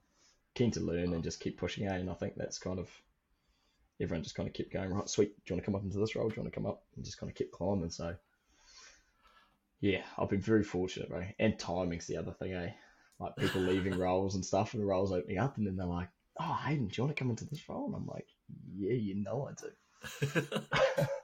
keen 0.54 0.70
to 0.72 0.80
learn 0.80 1.14
and 1.14 1.24
just 1.24 1.40
keep 1.40 1.58
pushing 1.58 1.86
out. 1.86 2.00
And 2.00 2.10
I 2.10 2.14
think 2.14 2.34
that's 2.36 2.58
kind 2.58 2.78
of 2.78 2.90
everyone 4.00 4.22
just 4.22 4.34
kind 4.34 4.48
of 4.48 4.54
kept 4.54 4.72
going, 4.72 4.90
right, 4.90 5.08
sweet, 5.08 5.28
do 5.28 5.42
you 5.46 5.54
want 5.54 5.64
to 5.64 5.66
come 5.66 5.74
up 5.74 5.82
into 5.82 5.98
this 5.98 6.14
role? 6.14 6.28
Do 6.28 6.36
you 6.36 6.42
want 6.42 6.52
to 6.52 6.60
come 6.60 6.66
up? 6.66 6.82
And 6.96 7.04
just 7.04 7.18
kind 7.18 7.30
of 7.30 7.36
keep 7.36 7.50
climbing. 7.50 7.90
So 7.90 8.14
yeah, 9.80 10.02
I've 10.16 10.28
been 10.28 10.40
very 10.40 10.64
fortunate, 10.64 11.08
bro. 11.08 11.24
And 11.38 11.58
timing's 11.58 12.06
the 12.06 12.16
other 12.16 12.32
thing, 12.32 12.52
eh? 12.52 12.70
Like 13.20 13.36
people 13.36 13.62
leaving 13.62 13.98
roles 13.98 14.34
and 14.34 14.44
stuff, 14.44 14.74
and 14.74 14.82
the 14.82 14.86
roles 14.86 15.12
opening 15.12 15.38
up, 15.38 15.56
and 15.56 15.66
then 15.66 15.76
they're 15.76 15.86
like, 15.86 16.08
"Oh, 16.40 16.58
Hayden, 16.64 16.88
do 16.88 16.94
you 16.96 17.04
want 17.04 17.16
to 17.16 17.20
come 17.20 17.30
into 17.30 17.44
this 17.44 17.68
role?" 17.68 17.86
And 17.86 17.94
I'm 17.94 18.06
like, 18.06 18.26
"Yeah, 18.76 18.92
you 18.92 19.16
know 19.16 19.48
I 19.48 19.52
do." 19.54 21.06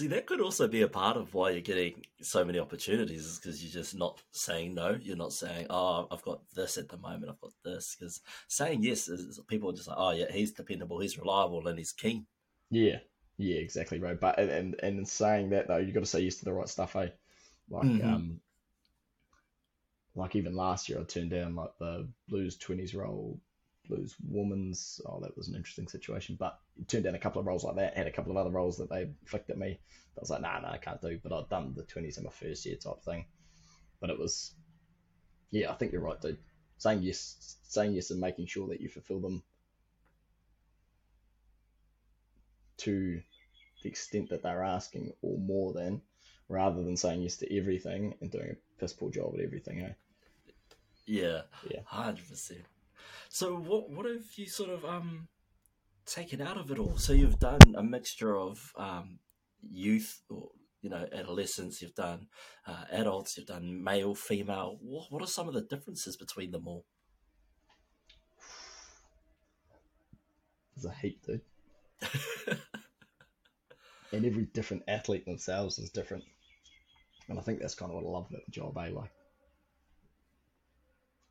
See, 0.00 0.06
that 0.06 0.26
could 0.26 0.40
also 0.40 0.66
be 0.66 0.80
a 0.80 0.88
part 0.88 1.18
of 1.18 1.34
why 1.34 1.50
you're 1.50 1.60
getting 1.60 2.02
so 2.22 2.42
many 2.42 2.58
opportunities, 2.58 3.26
is 3.26 3.38
because 3.38 3.62
you're 3.62 3.82
just 3.82 3.94
not 3.94 4.22
saying 4.30 4.72
no. 4.72 4.98
You're 4.98 5.14
not 5.14 5.34
saying, 5.34 5.66
"Oh, 5.68 6.08
I've 6.10 6.22
got 6.22 6.40
this 6.54 6.78
at 6.78 6.88
the 6.88 6.96
moment. 6.96 7.30
I've 7.30 7.40
got 7.42 7.52
this." 7.62 7.96
Because 8.00 8.22
saying 8.48 8.82
yes 8.82 9.08
is 9.08 9.38
people 9.46 9.68
are 9.68 9.74
just 9.74 9.88
like, 9.88 9.98
"Oh, 10.00 10.12
yeah, 10.12 10.32
he's 10.32 10.52
dependable, 10.52 11.00
he's 11.00 11.18
reliable, 11.18 11.68
and 11.68 11.76
he's 11.76 11.92
keen." 11.92 12.24
Yeah, 12.70 13.00
yeah, 13.36 13.58
exactly, 13.58 13.98
bro. 13.98 14.14
But 14.14 14.38
and 14.38 14.50
and, 14.50 14.76
and 14.82 14.98
in 15.00 15.04
saying 15.04 15.50
that 15.50 15.68
though, 15.68 15.76
you've 15.76 15.92
got 15.92 16.00
to 16.00 16.06
say 16.06 16.20
yes 16.20 16.36
to 16.36 16.46
the 16.46 16.54
right 16.54 16.66
stuff, 16.66 16.96
eh? 16.96 17.08
Like 17.68 17.86
mm-hmm. 17.86 18.08
um, 18.08 18.40
like 20.14 20.34
even 20.34 20.56
last 20.56 20.88
year, 20.88 20.98
I 20.98 21.04
turned 21.04 21.28
down 21.28 21.56
like 21.56 21.76
the 21.78 22.08
Blues 22.26 22.56
twenties 22.56 22.94
role, 22.94 23.38
Blues 23.90 24.16
women's. 24.28 25.00
Oh, 25.06 25.20
that 25.20 25.36
was 25.36 25.48
an 25.48 25.56
interesting 25.56 25.88
situation. 25.88 26.36
But 26.38 26.58
turned 26.86 27.04
down 27.04 27.14
a 27.14 27.18
couple 27.18 27.40
of 27.40 27.46
roles 27.46 27.64
like 27.64 27.76
that. 27.76 27.96
Had 27.96 28.06
a 28.06 28.12
couple 28.12 28.32
of 28.32 28.38
other 28.38 28.50
roles 28.50 28.78
that 28.78 28.88
they 28.88 29.10
flicked 29.26 29.50
at 29.50 29.58
me. 29.58 29.78
I 30.16 30.20
was 30.20 30.30
like, 30.30 30.40
nah, 30.40 30.60
nah, 30.60 30.72
I 30.72 30.78
can't 30.78 31.00
do. 31.00 31.18
But 31.22 31.32
I'd 31.32 31.48
done 31.48 31.74
the 31.76 31.82
twenties 31.82 32.18
in 32.18 32.24
my 32.24 32.30
first 32.30 32.64
year 32.64 32.76
type 32.76 33.02
thing. 33.04 33.26
But 34.00 34.10
it 34.10 34.18
was, 34.18 34.54
yeah, 35.50 35.70
I 35.70 35.74
think 35.74 35.92
you're 35.92 36.00
right, 36.00 36.20
dude. 36.20 36.38
Saying 36.78 37.02
yes, 37.02 37.56
saying 37.64 37.92
yes, 37.92 38.10
and 38.10 38.20
making 38.20 38.46
sure 38.46 38.68
that 38.68 38.80
you 38.80 38.88
fulfill 38.88 39.20
them 39.20 39.42
to 42.78 43.20
the 43.82 43.88
extent 43.88 44.30
that 44.30 44.42
they're 44.42 44.64
asking, 44.64 45.12
or 45.20 45.38
more 45.38 45.72
than 45.72 46.00
rather 46.48 46.82
than 46.82 46.96
saying 46.96 47.22
yes 47.22 47.36
to 47.36 47.56
everything 47.56 48.14
and 48.20 48.30
doing 48.30 48.50
a 48.50 48.80
piss 48.80 48.92
poor 48.92 49.10
job 49.10 49.32
at 49.34 49.44
everything. 49.44 49.80
Eh? 49.80 49.92
Yeah, 51.06 51.42
yeah, 51.70 51.80
hundred 51.84 52.28
percent. 52.28 52.64
So 53.28 53.56
what 53.56 53.90
what 53.90 54.06
have 54.06 54.24
you 54.36 54.46
sort 54.46 54.70
of 54.70 54.84
um 54.84 55.28
taken 56.06 56.40
out 56.40 56.56
of 56.56 56.70
it 56.70 56.78
all? 56.78 56.96
So 56.98 57.12
you've 57.12 57.38
done 57.38 57.60
a 57.76 57.82
mixture 57.82 58.36
of 58.36 58.72
um, 58.76 59.18
youth 59.62 60.22
or 60.28 60.50
you 60.82 60.90
know 60.90 61.06
adolescents. 61.12 61.80
You've 61.80 61.94
done 61.94 62.26
uh, 62.66 62.84
adults. 62.90 63.36
You've 63.36 63.46
done 63.46 63.82
male, 63.82 64.14
female. 64.14 64.78
What 64.80 65.06
what 65.10 65.22
are 65.22 65.26
some 65.26 65.48
of 65.48 65.54
the 65.54 65.62
differences 65.62 66.16
between 66.16 66.50
them 66.50 66.66
all? 66.66 66.84
There's 70.74 70.92
a 70.92 70.98
heap, 71.00 71.22
dude. 71.26 71.42
and 74.12 74.24
every 74.24 74.46
different 74.46 74.82
athlete 74.88 75.26
themselves 75.26 75.78
is 75.78 75.90
different. 75.90 76.24
And 77.28 77.38
I 77.38 77.42
think 77.42 77.60
that's 77.60 77.74
kind 77.74 77.92
of 77.92 77.96
what 77.96 78.06
I 78.06 78.10
love 78.10 78.26
about 78.30 78.44
the 78.46 78.50
job, 78.50 78.76
eh? 78.78 78.90
Like, 78.92 79.10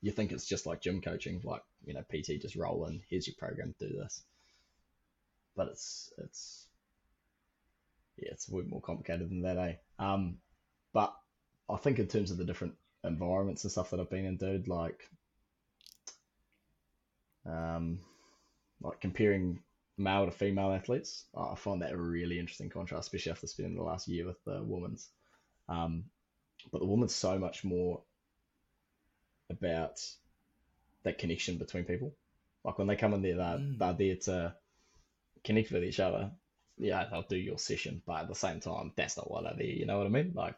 you 0.02 0.12
think 0.12 0.32
it's 0.32 0.46
just 0.46 0.66
like 0.66 0.82
gym 0.82 1.02
coaching, 1.02 1.42
like, 1.44 1.62
you 1.86 1.94
know, 1.94 2.04
PT 2.10 2.42
just 2.42 2.56
roll 2.56 2.86
in, 2.88 3.02
here's 3.10 3.28
your 3.28 3.36
program, 3.38 3.76
do 3.80 3.90
this. 3.90 4.24
But 5.56 5.68
it's, 5.70 6.14
it's, 6.18 6.68
yeah, 8.18 8.30
it's 8.32 8.48
a 8.48 8.52
bit 8.52 8.70
more 8.70 8.82
complicated 8.82 9.30
than 9.30 9.42
that, 9.42 9.58
eh? 9.58 9.74
Um, 9.98 10.38
but 10.94 11.14
I 11.70 11.78
think 11.78 12.00
in 12.00 12.08
terms 12.08 12.32
of 12.32 12.38
the 12.38 12.46
different 12.46 12.76
environments 13.04 13.64
and 13.64 13.72
stuff 13.72 13.90
that 13.90 14.00
I've 14.00 14.10
been 14.10 14.26
in, 14.26 14.38
dude, 14.38 14.68
like, 14.68 15.10
um, 17.46 18.00
like 18.82 19.02
comparing 19.02 19.60
male 19.98 20.26
to 20.26 20.32
female 20.32 20.72
athletes, 20.72 21.26
I 21.36 21.56
find 21.56 21.82
that 21.82 21.92
a 21.92 21.98
really 21.98 22.40
interesting 22.40 22.70
contrast, 22.70 23.08
especially 23.08 23.34
after 23.34 23.48
spending 23.48 23.76
the 23.76 23.84
last 23.84 24.08
year 24.08 24.26
with 24.26 24.42
the 24.46 24.62
women's. 24.64 25.10
Um, 25.68 26.06
but 26.72 26.80
the 26.80 26.88
woman's 26.88 27.14
so 27.14 27.38
much 27.38 27.64
more 27.64 28.02
about 29.50 30.02
that 31.04 31.18
connection 31.18 31.58
between 31.58 31.86
people. 31.86 32.14
Like 32.64 32.78
when 32.78 32.88
they 32.88 32.96
come 32.96 33.14
in 33.14 33.22
there, 33.22 33.38
they're, 33.38 33.58
mm. 33.58 33.78
they're 33.78 33.94
there 33.94 34.16
to 34.16 34.56
connect 35.44 35.72
with 35.72 35.84
each 35.84 36.00
other. 36.00 36.32
Yeah, 36.78 37.06
they'll 37.10 37.24
do 37.24 37.38
your 37.38 37.58
session, 37.58 38.02
but 38.06 38.22
at 38.22 38.28
the 38.28 38.36
same 38.36 38.60
time, 38.60 38.94
that's 38.96 39.18
not 39.18 39.30
why 39.30 39.42
they're 39.42 39.54
there. 39.58 39.66
You 39.66 39.86
know 39.86 39.98
what 39.98 40.08
I 40.08 40.10
mean? 40.10 40.32
Like, 40.34 40.56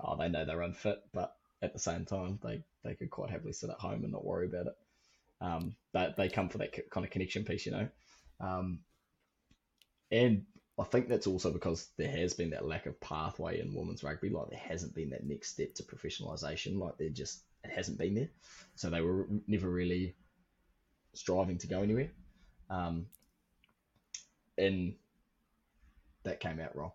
oh, 0.00 0.16
they 0.16 0.28
know 0.28 0.44
they're 0.44 0.62
unfit, 0.62 1.02
but 1.12 1.34
at 1.62 1.72
the 1.72 1.78
same 1.78 2.04
time, 2.04 2.38
they, 2.42 2.62
they 2.84 2.94
could 2.94 3.10
quite 3.10 3.30
happily 3.30 3.52
sit 3.52 3.70
at 3.70 3.76
home 3.76 4.04
and 4.04 4.12
not 4.12 4.24
worry 4.24 4.46
about 4.46 4.66
it. 4.66 4.76
Um, 5.40 5.74
but 5.92 6.16
they 6.16 6.28
come 6.28 6.48
for 6.48 6.58
that 6.58 6.90
kind 6.90 7.04
of 7.04 7.10
connection 7.10 7.44
piece, 7.44 7.66
you 7.66 7.72
know. 7.72 7.88
Um, 8.40 8.80
and 10.10 10.44
I 10.78 10.84
think 10.84 11.08
that's 11.08 11.26
also 11.26 11.50
because 11.52 11.88
there 11.96 12.10
has 12.10 12.34
been 12.34 12.50
that 12.50 12.66
lack 12.66 12.86
of 12.86 13.00
pathway 13.00 13.60
in 13.60 13.74
women's 13.74 14.04
rugby. 14.04 14.28
Like 14.28 14.50
there 14.50 14.58
hasn't 14.58 14.94
been 14.94 15.10
that 15.10 15.24
next 15.24 15.50
step 15.50 15.74
to 15.74 15.82
professionalisation. 15.82 16.78
Like 16.78 16.98
they're 16.98 17.08
just 17.08 17.42
it 17.66 17.76
hasn't 17.76 17.98
been 17.98 18.14
there. 18.14 18.28
So 18.74 18.90
they 18.90 19.00
were 19.00 19.26
never 19.46 19.68
really 19.70 20.16
striving 21.14 21.58
to 21.58 21.66
go 21.66 21.82
anywhere. 21.82 22.10
Um, 22.70 23.06
and 24.58 24.94
that 26.24 26.40
came 26.40 26.60
out 26.60 26.76
wrong. 26.76 26.92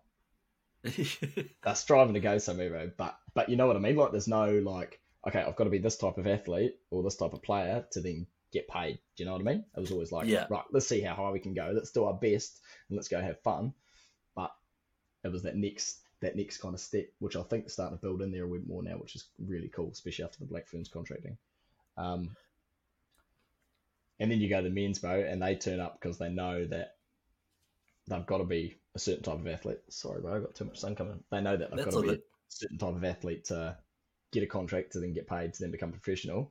They're 0.82 1.74
striving 1.74 2.14
to 2.14 2.20
go 2.20 2.38
somewhere. 2.38 2.92
But 2.96 3.16
but 3.34 3.48
you 3.48 3.56
know 3.56 3.66
what 3.66 3.76
I 3.76 3.80
mean? 3.80 3.96
Like 3.96 4.10
there's 4.10 4.28
no 4.28 4.58
like, 4.58 5.00
okay, 5.26 5.40
I've 5.40 5.56
got 5.56 5.64
to 5.64 5.70
be 5.70 5.78
this 5.78 5.96
type 5.96 6.18
of 6.18 6.26
athlete 6.26 6.74
or 6.90 7.02
this 7.02 7.16
type 7.16 7.32
of 7.32 7.42
player 7.42 7.86
to 7.92 8.00
then 8.00 8.26
get 8.52 8.68
paid. 8.68 8.98
Do 9.16 9.22
you 9.22 9.26
know 9.26 9.32
what 9.32 9.40
I 9.42 9.44
mean? 9.44 9.64
It 9.76 9.80
was 9.80 9.92
always 9.92 10.12
like, 10.12 10.28
Yeah. 10.28 10.46
right, 10.50 10.64
let's 10.72 10.86
see 10.88 11.00
how 11.00 11.14
high 11.14 11.30
we 11.30 11.38
can 11.40 11.54
go. 11.54 11.70
Let's 11.74 11.92
do 11.92 12.04
our 12.04 12.14
best 12.14 12.60
and 12.88 12.96
let's 12.96 13.08
go 13.08 13.20
have 13.20 13.40
fun. 13.42 13.72
But 14.34 14.50
it 15.24 15.28
was 15.32 15.42
that 15.44 15.56
next 15.56 16.00
that 16.22 16.36
next 16.36 16.58
kind 16.58 16.74
of 16.74 16.80
step, 16.80 17.06
which 17.18 17.36
I 17.36 17.42
think 17.42 17.66
is 17.66 17.74
starting 17.74 17.98
to 17.98 18.02
build 18.02 18.22
in 18.22 18.32
there 18.32 18.44
a 18.44 18.48
bit 18.48 18.66
more 18.66 18.82
now, 18.82 18.92
which 18.94 19.16
is 19.16 19.26
really 19.46 19.68
cool, 19.68 19.90
especially 19.92 20.24
after 20.24 20.38
the 20.38 20.46
Black 20.46 20.66
Ferns 20.66 20.88
contracting. 20.88 21.36
Um, 21.98 22.30
and 24.18 24.30
then 24.30 24.40
you 24.40 24.48
go 24.48 24.62
to 24.62 24.68
the 24.68 24.74
men's 24.74 25.00
boat, 25.00 25.26
and 25.26 25.42
they 25.42 25.56
turn 25.56 25.80
up 25.80 26.00
because 26.00 26.18
they 26.18 26.30
know 26.30 26.64
that 26.66 26.96
they've 28.08 28.26
got 28.26 28.38
to 28.38 28.44
be 28.44 28.76
a 28.94 28.98
certain 28.98 29.22
type 29.22 29.38
of 29.38 29.46
athlete. 29.46 29.80
Sorry, 29.88 30.20
bro, 30.20 30.36
I've 30.36 30.42
got 30.42 30.54
too 30.54 30.64
much 30.64 30.78
sun 30.78 30.94
coming. 30.94 31.22
They 31.30 31.40
know 31.40 31.56
that 31.56 31.70
they've 31.70 31.84
That's 31.84 31.94
got 31.94 32.02
to 32.02 32.12
be 32.12 32.18
a 32.18 32.22
certain 32.48 32.78
type 32.78 32.94
of 32.94 33.04
athlete 33.04 33.44
to 33.46 33.76
get 34.32 34.42
a 34.42 34.46
contract 34.46 34.92
to 34.92 35.00
then 35.00 35.12
get 35.12 35.28
paid 35.28 35.52
to 35.54 35.62
then 35.62 35.72
become 35.72 35.90
professional. 35.90 36.50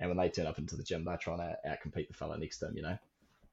And 0.00 0.08
when 0.10 0.18
they 0.18 0.30
turn 0.30 0.46
up 0.46 0.58
into 0.58 0.76
the 0.76 0.82
gym, 0.82 1.04
they're 1.04 1.16
trying 1.16 1.38
to 1.38 1.56
outcompete 1.68 2.08
the 2.08 2.14
fella 2.14 2.38
next 2.38 2.58
to 2.58 2.66
them. 2.66 2.76
You 2.76 2.82
know, 2.82 2.98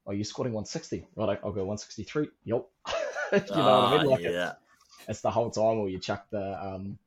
oh, 0.06 0.12
you're 0.12 0.24
squatting 0.24 0.52
160, 0.52 1.06
right? 1.16 1.38
I'll 1.44 1.52
go 1.52 1.64
163. 1.64 2.28
Yep. 2.44 2.66
you 3.54 3.62
know 3.62 3.74
what 3.74 3.84
I 3.84 3.90
mean? 3.90 4.06
Ah, 4.06 4.10
Like 4.10 4.20
yeah. 4.22 4.52
it's, 4.52 4.69
it's 5.08 5.20
the 5.20 5.30
whole 5.30 5.50
time, 5.50 5.78
or 5.78 5.88
you 5.88 5.98
chuck 5.98 6.26
the 6.30 6.64
um, 6.64 6.98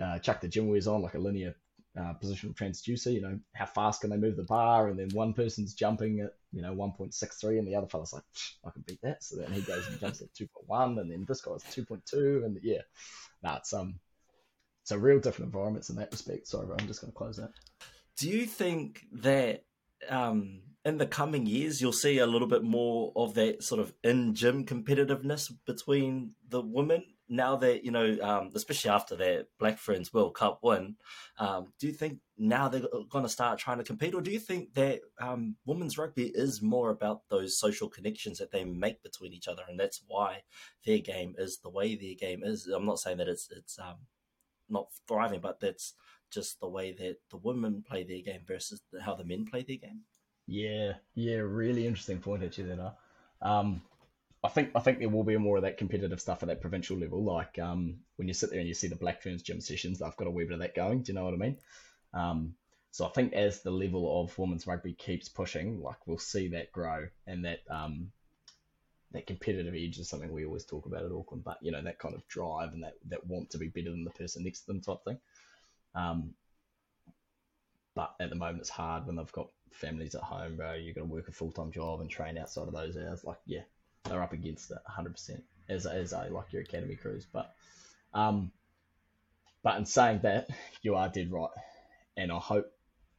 uh, 0.00 0.18
chuck 0.18 0.40
the 0.40 0.48
GymAwares 0.48 0.92
on 0.92 1.02
like 1.02 1.14
a 1.14 1.18
linear 1.18 1.54
uh, 1.98 2.14
positional 2.22 2.54
transducer. 2.54 3.12
You 3.12 3.20
know, 3.20 3.38
how 3.54 3.66
fast 3.66 4.00
can 4.00 4.10
they 4.10 4.16
move 4.16 4.36
the 4.36 4.44
bar? 4.44 4.88
And 4.88 4.98
then 4.98 5.10
one 5.10 5.34
person's 5.34 5.74
jumping 5.74 6.20
at 6.20 6.34
you 6.52 6.62
know 6.62 6.74
1.63, 6.74 7.58
and 7.58 7.66
the 7.66 7.74
other 7.74 7.86
fella's 7.86 8.12
like, 8.12 8.22
I 8.64 8.70
can 8.70 8.82
beat 8.86 9.00
that. 9.02 9.22
So 9.22 9.36
then 9.36 9.52
he 9.52 9.60
goes 9.62 9.86
and 9.88 10.00
jumps 10.00 10.20
at 10.20 10.32
2.1, 10.34 11.00
and 11.00 11.10
then 11.10 11.24
this 11.28 11.40
guy's 11.40 11.64
2.2, 11.64 12.44
and 12.44 12.58
yeah, 12.62 12.82
nah, 13.42 13.56
it's 13.56 13.72
um, 13.72 13.98
it's 14.82 14.90
a 14.92 14.98
real 14.98 15.20
different 15.20 15.52
environments 15.52 15.90
in 15.90 15.96
that 15.96 16.12
respect. 16.12 16.48
Sorry, 16.48 16.66
I'm 16.78 16.86
just 16.86 17.00
gonna 17.00 17.12
close 17.12 17.36
that. 17.36 17.52
Do 18.16 18.28
you 18.28 18.46
think 18.46 19.06
that 19.12 19.64
um, 20.08 20.60
in 20.84 20.98
the 20.98 21.06
coming 21.06 21.46
years 21.46 21.80
you'll 21.80 21.92
see 21.92 22.18
a 22.18 22.26
little 22.26 22.48
bit 22.48 22.62
more 22.62 23.12
of 23.14 23.34
that 23.34 23.62
sort 23.62 23.80
of 23.80 23.92
in 24.02 24.34
gym 24.34 24.64
competitiveness 24.64 25.52
between 25.66 26.34
the 26.48 26.60
women 26.60 27.04
now 27.32 27.56
that 27.56 27.82
you 27.82 27.90
know, 27.90 28.18
um, 28.20 28.50
especially 28.54 28.90
after 28.90 29.16
that 29.16 29.46
Black 29.58 29.78
Ferns 29.78 30.12
World 30.12 30.34
Cup 30.34 30.60
win? 30.62 30.96
Um, 31.38 31.72
do 31.80 31.86
you 31.86 31.92
think 31.94 32.18
now 32.36 32.68
they're 32.68 32.82
going 33.08 33.24
to 33.24 33.28
start 33.28 33.58
trying 33.58 33.78
to 33.78 33.84
compete, 33.84 34.14
or 34.14 34.20
do 34.20 34.30
you 34.30 34.38
think 34.38 34.74
that 34.74 35.00
um, 35.18 35.56
women's 35.64 35.96
rugby 35.96 36.30
is 36.34 36.60
more 36.60 36.90
about 36.90 37.22
those 37.30 37.58
social 37.58 37.88
connections 37.88 38.38
that 38.38 38.52
they 38.52 38.64
make 38.64 39.02
between 39.02 39.32
each 39.32 39.48
other, 39.48 39.62
and 39.66 39.80
that's 39.80 40.02
why 40.06 40.42
their 40.84 40.98
game 40.98 41.34
is 41.38 41.58
the 41.58 41.70
way 41.70 41.94
their 41.94 42.14
game 42.14 42.42
is? 42.44 42.66
I'm 42.66 42.84
not 42.84 42.98
saying 42.98 43.16
that 43.16 43.28
it's 43.28 43.48
it's 43.50 43.78
um, 43.78 43.96
not 44.68 44.88
thriving, 45.08 45.40
but 45.40 45.58
that's 45.58 45.94
just 46.32 46.60
the 46.60 46.68
way 46.68 46.92
that 46.92 47.16
the 47.30 47.36
women 47.36 47.84
play 47.86 48.04
their 48.04 48.22
game 48.22 48.42
versus 48.46 48.80
how 49.00 49.14
the 49.14 49.24
men 49.24 49.44
play 49.44 49.62
their 49.62 49.76
game. 49.76 50.00
Yeah, 50.46 50.94
yeah, 51.14 51.36
really 51.36 51.86
interesting 51.86 52.18
point 52.18 52.42
actually 52.42 52.64
there. 52.64 52.76
Nah. 52.76 52.92
Um, 53.40 53.82
I 54.44 54.48
think 54.48 54.70
I 54.74 54.80
think 54.80 54.98
there 54.98 55.08
will 55.08 55.24
be 55.24 55.36
more 55.36 55.56
of 55.58 55.62
that 55.62 55.78
competitive 55.78 56.20
stuff 56.20 56.42
at 56.42 56.48
that 56.48 56.60
provincial 56.60 56.98
level. 56.98 57.22
Like 57.22 57.58
um, 57.58 58.00
when 58.16 58.26
you 58.26 58.34
sit 58.34 58.50
there 58.50 58.58
and 58.58 58.68
you 58.68 58.74
see 58.74 58.88
the 58.88 58.96
Black 58.96 59.22
Ferns 59.22 59.42
gym 59.42 59.60
sessions, 59.60 59.98
they've 59.98 60.16
got 60.16 60.26
a 60.26 60.30
wee 60.30 60.44
bit 60.44 60.54
of 60.54 60.58
that 60.60 60.74
going. 60.74 61.02
Do 61.02 61.12
you 61.12 61.18
know 61.18 61.24
what 61.24 61.34
I 61.34 61.36
mean? 61.36 61.58
Um, 62.12 62.54
so 62.90 63.06
I 63.06 63.10
think 63.10 63.32
as 63.34 63.62
the 63.62 63.70
level 63.70 64.20
of 64.20 64.36
women's 64.38 64.66
rugby 64.66 64.94
keeps 64.94 65.28
pushing, 65.28 65.80
like 65.80 66.06
we'll 66.06 66.18
see 66.18 66.48
that 66.48 66.72
grow 66.72 67.06
and 67.26 67.44
that 67.44 67.60
um, 67.70 68.10
that 69.12 69.26
competitive 69.26 69.74
edge 69.74 69.98
is 69.98 70.08
something 70.08 70.32
we 70.32 70.44
always 70.44 70.64
talk 70.64 70.86
about 70.86 71.04
at 71.04 71.12
Auckland. 71.12 71.44
But 71.44 71.58
you 71.62 71.70
know 71.70 71.82
that 71.82 72.00
kind 72.00 72.14
of 72.14 72.26
drive 72.26 72.72
and 72.72 72.82
that 72.82 72.94
that 73.08 73.26
want 73.26 73.50
to 73.50 73.58
be 73.58 73.68
better 73.68 73.90
than 73.90 74.04
the 74.04 74.10
person 74.10 74.42
next 74.42 74.62
to 74.62 74.66
them 74.66 74.80
type 74.80 75.04
thing. 75.04 75.18
Um, 75.94 76.34
but 77.94 78.14
at 78.20 78.30
the 78.30 78.36
moment 78.36 78.60
it's 78.60 78.70
hard 78.70 79.06
when 79.06 79.16
they've 79.16 79.32
got 79.32 79.48
families 79.72 80.14
at 80.14 80.22
home, 80.22 80.56
bro. 80.56 80.74
You've 80.74 80.94
got 80.94 81.02
to 81.02 81.06
work 81.06 81.28
a 81.28 81.32
full 81.32 81.52
time 81.52 81.72
job 81.72 82.00
and 82.00 82.10
train 82.10 82.38
outside 82.38 82.68
of 82.68 82.74
those 82.74 82.96
hours. 82.96 83.24
Like, 83.24 83.38
yeah, 83.46 83.62
they're 84.04 84.22
up 84.22 84.32
against 84.32 84.70
it 84.70 84.78
100% 84.88 85.42
as 85.68 85.86
as 85.86 86.12
a 86.12 86.28
like 86.30 86.52
your 86.52 86.62
academy 86.62 86.96
crews. 86.96 87.26
But 87.30 87.52
um, 88.14 88.52
but 89.62 89.78
in 89.78 89.86
saying 89.86 90.20
that, 90.22 90.48
you 90.82 90.94
are 90.96 91.08
dead 91.08 91.30
right, 91.30 91.50
and 92.16 92.32
I 92.32 92.38
hope, 92.38 92.70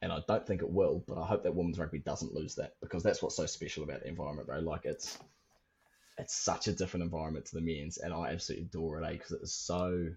and 0.02 0.12
I 0.12 0.20
don't 0.26 0.46
think 0.46 0.62
it 0.62 0.70
will, 0.70 1.04
but 1.06 1.18
I 1.18 1.26
hope 1.26 1.42
that 1.44 1.54
women's 1.54 1.78
rugby 1.78 1.98
doesn't 1.98 2.34
lose 2.34 2.56
that 2.56 2.74
because 2.80 3.02
that's 3.02 3.22
what's 3.22 3.36
so 3.36 3.46
special 3.46 3.84
about 3.84 4.00
the 4.02 4.08
environment, 4.08 4.48
bro. 4.48 4.60
Like 4.60 4.84
it's 4.84 5.18
it's 6.18 6.34
such 6.34 6.68
a 6.68 6.72
different 6.72 7.04
environment 7.04 7.46
to 7.46 7.56
the 7.56 7.60
men's, 7.60 7.98
and 7.98 8.12
I 8.12 8.30
absolutely 8.30 8.66
adore 8.66 9.00
it, 9.00 9.06
eh? 9.06 9.12
Because 9.12 9.32
it's 9.32 9.52
so 9.52 10.08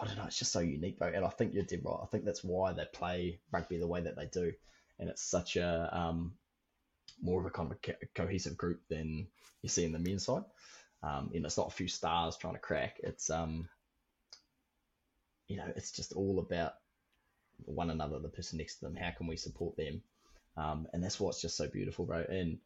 I 0.00 0.06
don't 0.06 0.16
know, 0.16 0.24
it's 0.26 0.38
just 0.38 0.52
so 0.52 0.60
unique, 0.60 0.98
bro. 0.98 1.08
And 1.08 1.24
I 1.24 1.28
think 1.28 1.54
you're 1.54 1.64
dead 1.64 1.82
right. 1.84 2.00
I 2.02 2.06
think 2.06 2.24
that's 2.24 2.44
why 2.44 2.72
they 2.72 2.84
play 2.92 3.40
rugby 3.52 3.78
the 3.78 3.86
way 3.86 4.00
that 4.00 4.16
they 4.16 4.26
do, 4.26 4.52
and 4.98 5.08
it's 5.08 5.22
such 5.22 5.56
a 5.56 5.88
um, 5.92 6.32
more 7.22 7.40
of 7.40 7.46
a 7.46 7.50
kind 7.50 7.70
of 7.70 7.80
co- 7.82 8.06
cohesive 8.14 8.56
group 8.56 8.80
than 8.88 9.26
you 9.62 9.68
see 9.68 9.84
in 9.84 9.92
the 9.92 9.98
men's 9.98 10.24
side. 10.24 10.44
Um, 11.02 11.30
you 11.32 11.40
know, 11.40 11.46
it's 11.46 11.58
not 11.58 11.68
a 11.68 11.74
few 11.74 11.88
stars 11.88 12.36
trying 12.36 12.54
to 12.54 12.60
crack. 12.60 12.98
It's 13.02 13.30
um, 13.30 13.68
you 15.48 15.56
know, 15.56 15.70
it's 15.76 15.92
just 15.92 16.12
all 16.12 16.38
about 16.38 16.74
one 17.66 17.90
another, 17.90 18.18
the 18.18 18.28
person 18.28 18.58
next 18.58 18.76
to 18.76 18.86
them. 18.86 18.96
How 18.96 19.10
can 19.10 19.26
we 19.26 19.36
support 19.36 19.76
them? 19.76 20.02
Um, 20.56 20.86
and 20.92 21.02
that's 21.02 21.20
what's 21.20 21.40
just 21.40 21.56
so 21.56 21.68
beautiful, 21.68 22.04
bro. 22.04 22.24
And 22.28 22.58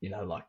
you 0.00 0.10
know, 0.10 0.24
like 0.24 0.44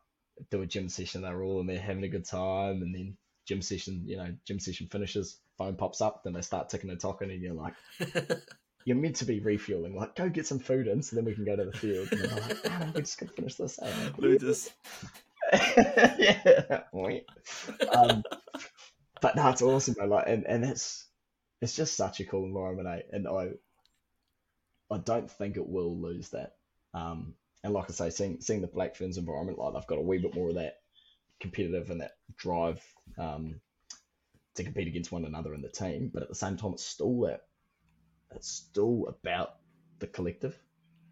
do 0.52 0.62
a 0.62 0.66
gym 0.66 0.90
session, 0.90 1.22
they're 1.22 1.44
all 1.44 1.62
in 1.62 1.68
there 1.68 1.80
having 1.80 2.04
a 2.04 2.10
good 2.10 2.26
time, 2.26 2.82
and 2.82 2.94
then 2.94 3.18
gym 3.46 3.62
session, 3.62 4.04
you 4.06 4.18
know, 4.18 4.36
gym 4.46 4.60
session 4.60 4.88
finishes, 4.92 5.40
phone 5.58 5.76
pops 5.76 6.02
up, 6.02 6.24
then 6.24 6.34
they 6.34 6.42
start 6.42 6.70
ticking 6.70 6.90
and 6.90 7.00
talking, 7.00 7.32
and 7.32 7.42
you're 7.42 7.54
like, 7.54 7.74
you're 8.86 8.96
meant 8.96 9.18
to 9.18 9.26
be 9.26 9.40
refueling, 9.40 9.96
like 9.96 10.16
go 10.16 10.30
get 10.30 10.46
some 10.46 10.60
food 10.60 10.88
in, 10.88 11.02
so 11.02 11.16
then 11.16 11.26
we 11.26 11.34
can 11.34 11.46
go 11.46 11.56
to 11.56 11.66
the 11.66 11.78
field. 11.78 12.08
And 12.12 12.22
they're 12.22 12.42
like, 12.42 12.58
"Ah, 12.70 12.92
we 12.94 13.02
just 13.02 13.20
to 13.20 13.28
finish 13.28 13.56
this. 13.56 13.80
eh?" 13.84 13.92
I'm 14.22 14.40
just 14.40 14.72
yeah. 15.54 16.84
um, 17.94 18.24
but 19.22 19.36
no, 19.36 19.50
it's 19.50 19.62
awesome, 19.62 19.94
bro. 19.94 20.06
Like, 20.06 20.28
and, 20.28 20.46
and 20.46 20.64
it's 20.64 21.08
it's 21.62 21.76
just 21.76 21.96
such 21.96 22.20
a 22.20 22.26
cool 22.26 22.46
environment, 22.46 22.88
eh? 22.88 23.02
And 23.12 23.28
I 23.28 23.50
I 24.92 24.98
don't 25.00 25.30
think 25.30 25.58
it 25.58 25.68
will 25.68 26.00
lose 26.00 26.30
that. 26.30 26.54
Um, 26.94 27.34
and 27.64 27.74
like 27.74 27.90
I 27.90 27.94
say, 27.94 28.10
seeing 28.12 28.42
seeing 28.42 28.62
the 28.62 28.68
Black 28.68 28.96
Ferns 28.96 29.18
environment, 29.18 29.58
like 29.58 29.74
they've 29.74 29.88
got 29.88 29.98
a 29.98 30.02
wee 30.02 30.20
bit 30.20 30.36
more 30.36 30.50
of 30.50 30.56
that 30.56 30.76
competitive 31.40 31.90
and 31.90 32.02
that 32.02 32.14
drive 32.38 32.82
um, 33.18 33.60
to 34.56 34.64
compete 34.64 34.88
against 34.88 35.12
one 35.12 35.26
another 35.26 35.54
in 35.54 35.62
the 35.62 35.70
team. 35.70 36.10
But 36.14 36.24
at 36.24 36.30
the 36.30 36.36
same 36.36 36.58
time, 36.58 36.74
it's 36.74 36.86
still 36.86 37.22
that 37.22 37.42
it's 38.32 38.50
still 38.50 39.06
about 39.08 39.56
the 40.00 40.08
collective, 40.08 40.58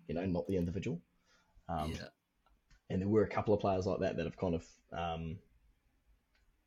you 0.08 0.16
know, 0.16 0.26
not 0.26 0.48
the 0.48 0.58
individual. 0.58 1.02
Um, 1.70 1.92
yeah. 1.92 2.08
and 2.90 3.02
there 3.02 3.08
were 3.08 3.24
a 3.24 3.30
couple 3.30 3.54
of 3.54 3.62
players 3.62 3.86
like 3.86 4.02
that 4.02 4.18
that 4.18 4.26
have 4.26 4.38
kind 4.38 4.56
of, 4.56 4.66
um, 4.92 5.38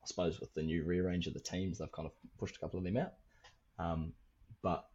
I 0.02 0.06
suppose, 0.06 0.40
with 0.40 0.54
the 0.54 0.62
new 0.62 0.84
rearrange 0.84 1.26
of 1.26 1.34
the 1.34 1.40
teams, 1.40 1.78
they've 1.78 1.92
kind 1.92 2.06
of 2.06 2.12
pushed 2.38 2.56
a 2.56 2.60
couple 2.60 2.78
of 2.78 2.84
them 2.84 2.96
out. 2.96 3.12
Um, 3.78 4.12
but 4.62 4.86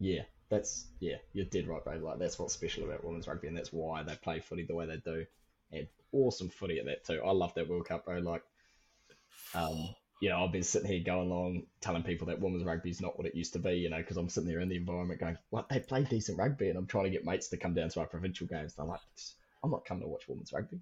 yeah, 0.00 0.22
that's 0.48 0.86
yeah, 1.00 1.16
you're 1.32 1.44
dead 1.44 1.68
right, 1.68 1.84
bro. 1.84 1.96
Like 1.96 2.18
that's 2.18 2.38
what's 2.38 2.54
special 2.54 2.84
about 2.84 3.04
women's 3.04 3.28
rugby, 3.28 3.48
and 3.48 3.56
that's 3.56 3.72
why 3.72 4.02
they 4.02 4.16
play 4.16 4.40
footy 4.40 4.64
the 4.64 4.74
way 4.74 4.86
they 4.86 4.96
do. 4.96 5.24
And 5.70 5.86
awesome 6.12 6.48
footy 6.48 6.78
at 6.78 6.86
that 6.86 7.04
too. 7.04 7.20
I 7.24 7.30
love 7.32 7.54
that 7.54 7.68
World 7.68 7.86
Cup, 7.86 8.06
bro. 8.06 8.18
Like, 8.18 8.42
um, 9.54 9.94
you 10.20 10.28
know, 10.28 10.44
I've 10.44 10.52
been 10.52 10.62
sitting 10.62 10.90
here 10.90 11.02
going 11.04 11.30
along 11.30 11.62
telling 11.80 12.02
people 12.02 12.26
that 12.26 12.40
women's 12.40 12.64
rugby 12.64 12.90
is 12.90 13.00
not 13.00 13.16
what 13.16 13.26
it 13.26 13.34
used 13.34 13.52
to 13.52 13.58
be, 13.58 13.74
you 13.74 13.90
know, 13.90 13.98
because 13.98 14.16
I'm 14.16 14.28
sitting 14.28 14.48
there 14.48 14.60
in 14.60 14.68
the 14.68 14.76
environment 14.76 15.20
going, 15.20 15.38
what, 15.50 15.68
they 15.68 15.78
play 15.78 16.02
decent 16.04 16.38
rugby. 16.38 16.68
And 16.68 16.78
I'm 16.78 16.86
trying 16.86 17.04
to 17.04 17.10
get 17.10 17.24
mates 17.24 17.48
to 17.48 17.56
come 17.56 17.74
down 17.74 17.88
to 17.90 18.00
our 18.00 18.06
provincial 18.06 18.46
games. 18.46 18.74
And 18.76 18.84
I'm 18.84 18.88
like, 18.88 19.00
I'm 19.62 19.70
not 19.70 19.84
coming 19.84 20.02
to 20.02 20.08
watch 20.08 20.28
women's 20.28 20.52
rugby. 20.52 20.80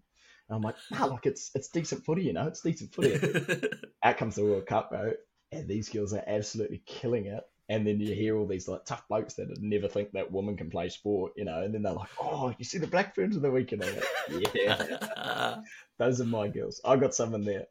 And 0.49 0.57
I'm 0.57 0.63
like, 0.63 0.77
nah, 0.91 1.07
like 1.07 1.27
it's 1.27 1.51
it's 1.55 1.69
decent 1.69 2.05
footy, 2.05 2.23
you 2.23 2.33
know, 2.33 2.47
it's 2.47 2.63
decent 2.63 2.95
footy. 2.95 3.69
Out 4.03 4.17
comes 4.17 4.37
the 4.37 4.45
World 4.45 4.67
Cup, 4.67 4.91
bro, 4.91 5.13
and 5.53 5.69
these 5.69 5.89
girls 5.89 6.15
are 6.15 6.25
absolutely 6.27 6.83
killing 6.87 7.27
it. 7.27 7.43
And 7.69 7.87
then 7.87 8.01
you 8.01 8.15
hear 8.15 8.37
all 8.37 8.47
these 8.47 8.69
like 8.69 8.85
tough 8.85 9.09
blokes 9.09 9.35
that 9.35 9.49
never 9.61 9.89
think 9.89 10.13
that 10.13 10.31
women 10.31 10.57
can 10.57 10.71
play 10.71 10.89
sport, 10.89 11.33
you 11.37 11.45
know, 11.45 11.63
and 11.63 11.75
then 11.75 11.83
they're 11.83 11.93
like, 11.93 12.11
"Oh, 12.21 12.55
you 12.59 12.65
see 12.65 12.79
the 12.79 12.87
Black 12.87 13.15
Ferns 13.15 13.35
of 13.35 13.43
the 13.43 13.51
weekend?" 13.51 13.83
Like, 13.83 14.05
yeah, 14.55 15.57
those 15.99 16.21
are 16.21 16.25
my 16.25 16.47
girls. 16.47 16.81
I 16.85 16.97
got 16.97 17.15
some 17.15 17.35
in 17.35 17.45
there. 17.45 17.67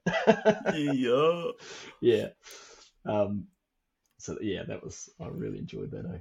yeah. 0.73 1.43
yeah. 2.01 2.27
Um. 3.05 3.47
So 4.17 4.37
yeah, 4.41 4.63
that 4.67 4.83
was 4.83 5.09
I 5.19 5.27
really 5.27 5.59
enjoyed 5.59 5.91
that. 5.91 6.05
Eh? 6.13 6.19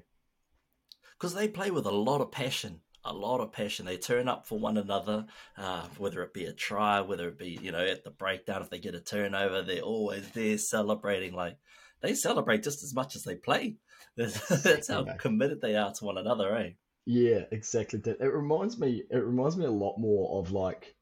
because 1.18 1.34
they 1.34 1.48
play 1.48 1.70
with 1.70 1.86
a 1.86 1.90
lot 1.90 2.20
of 2.20 2.30
passion 2.30 2.80
a 3.04 3.12
lot 3.12 3.40
of 3.40 3.52
passion 3.52 3.86
they 3.86 3.96
turn 3.96 4.28
up 4.28 4.46
for 4.46 4.58
one 4.58 4.76
another 4.76 5.26
uh, 5.56 5.86
whether 5.98 6.22
it 6.22 6.34
be 6.34 6.44
a 6.44 6.52
try 6.52 7.00
whether 7.00 7.28
it 7.28 7.38
be 7.38 7.58
you 7.62 7.72
know 7.72 7.84
at 7.84 8.04
the 8.04 8.10
breakdown 8.10 8.62
if 8.62 8.70
they 8.70 8.78
get 8.78 8.94
a 8.94 9.00
turnover 9.00 9.62
they're 9.62 9.80
always 9.80 10.28
there 10.30 10.58
celebrating 10.58 11.34
like 11.34 11.56
they 12.04 12.14
celebrate 12.14 12.62
just 12.62 12.82
as 12.82 12.94
much 12.94 13.16
as 13.16 13.24
they 13.24 13.34
play 13.34 13.76
that's, 14.16 14.88
how 14.88 15.00
Exactly. 15.00 15.14
committed 15.18 15.60
they 15.60 15.74
are 15.74 15.92
to 15.92 16.04
one 16.04 16.18
another 16.18 16.56
eh 16.56 16.70
Yeah, 17.06 17.42
exactly. 17.50 18.00
It 18.04 18.32
reminds 18.32 18.78
me. 18.78 19.02
It 19.10 19.16
reminds 19.18 19.56
me 19.56 19.64
a 19.66 19.70
lot 19.70 19.98
more 19.98 20.38
of 20.38 20.52
like. 20.52 20.94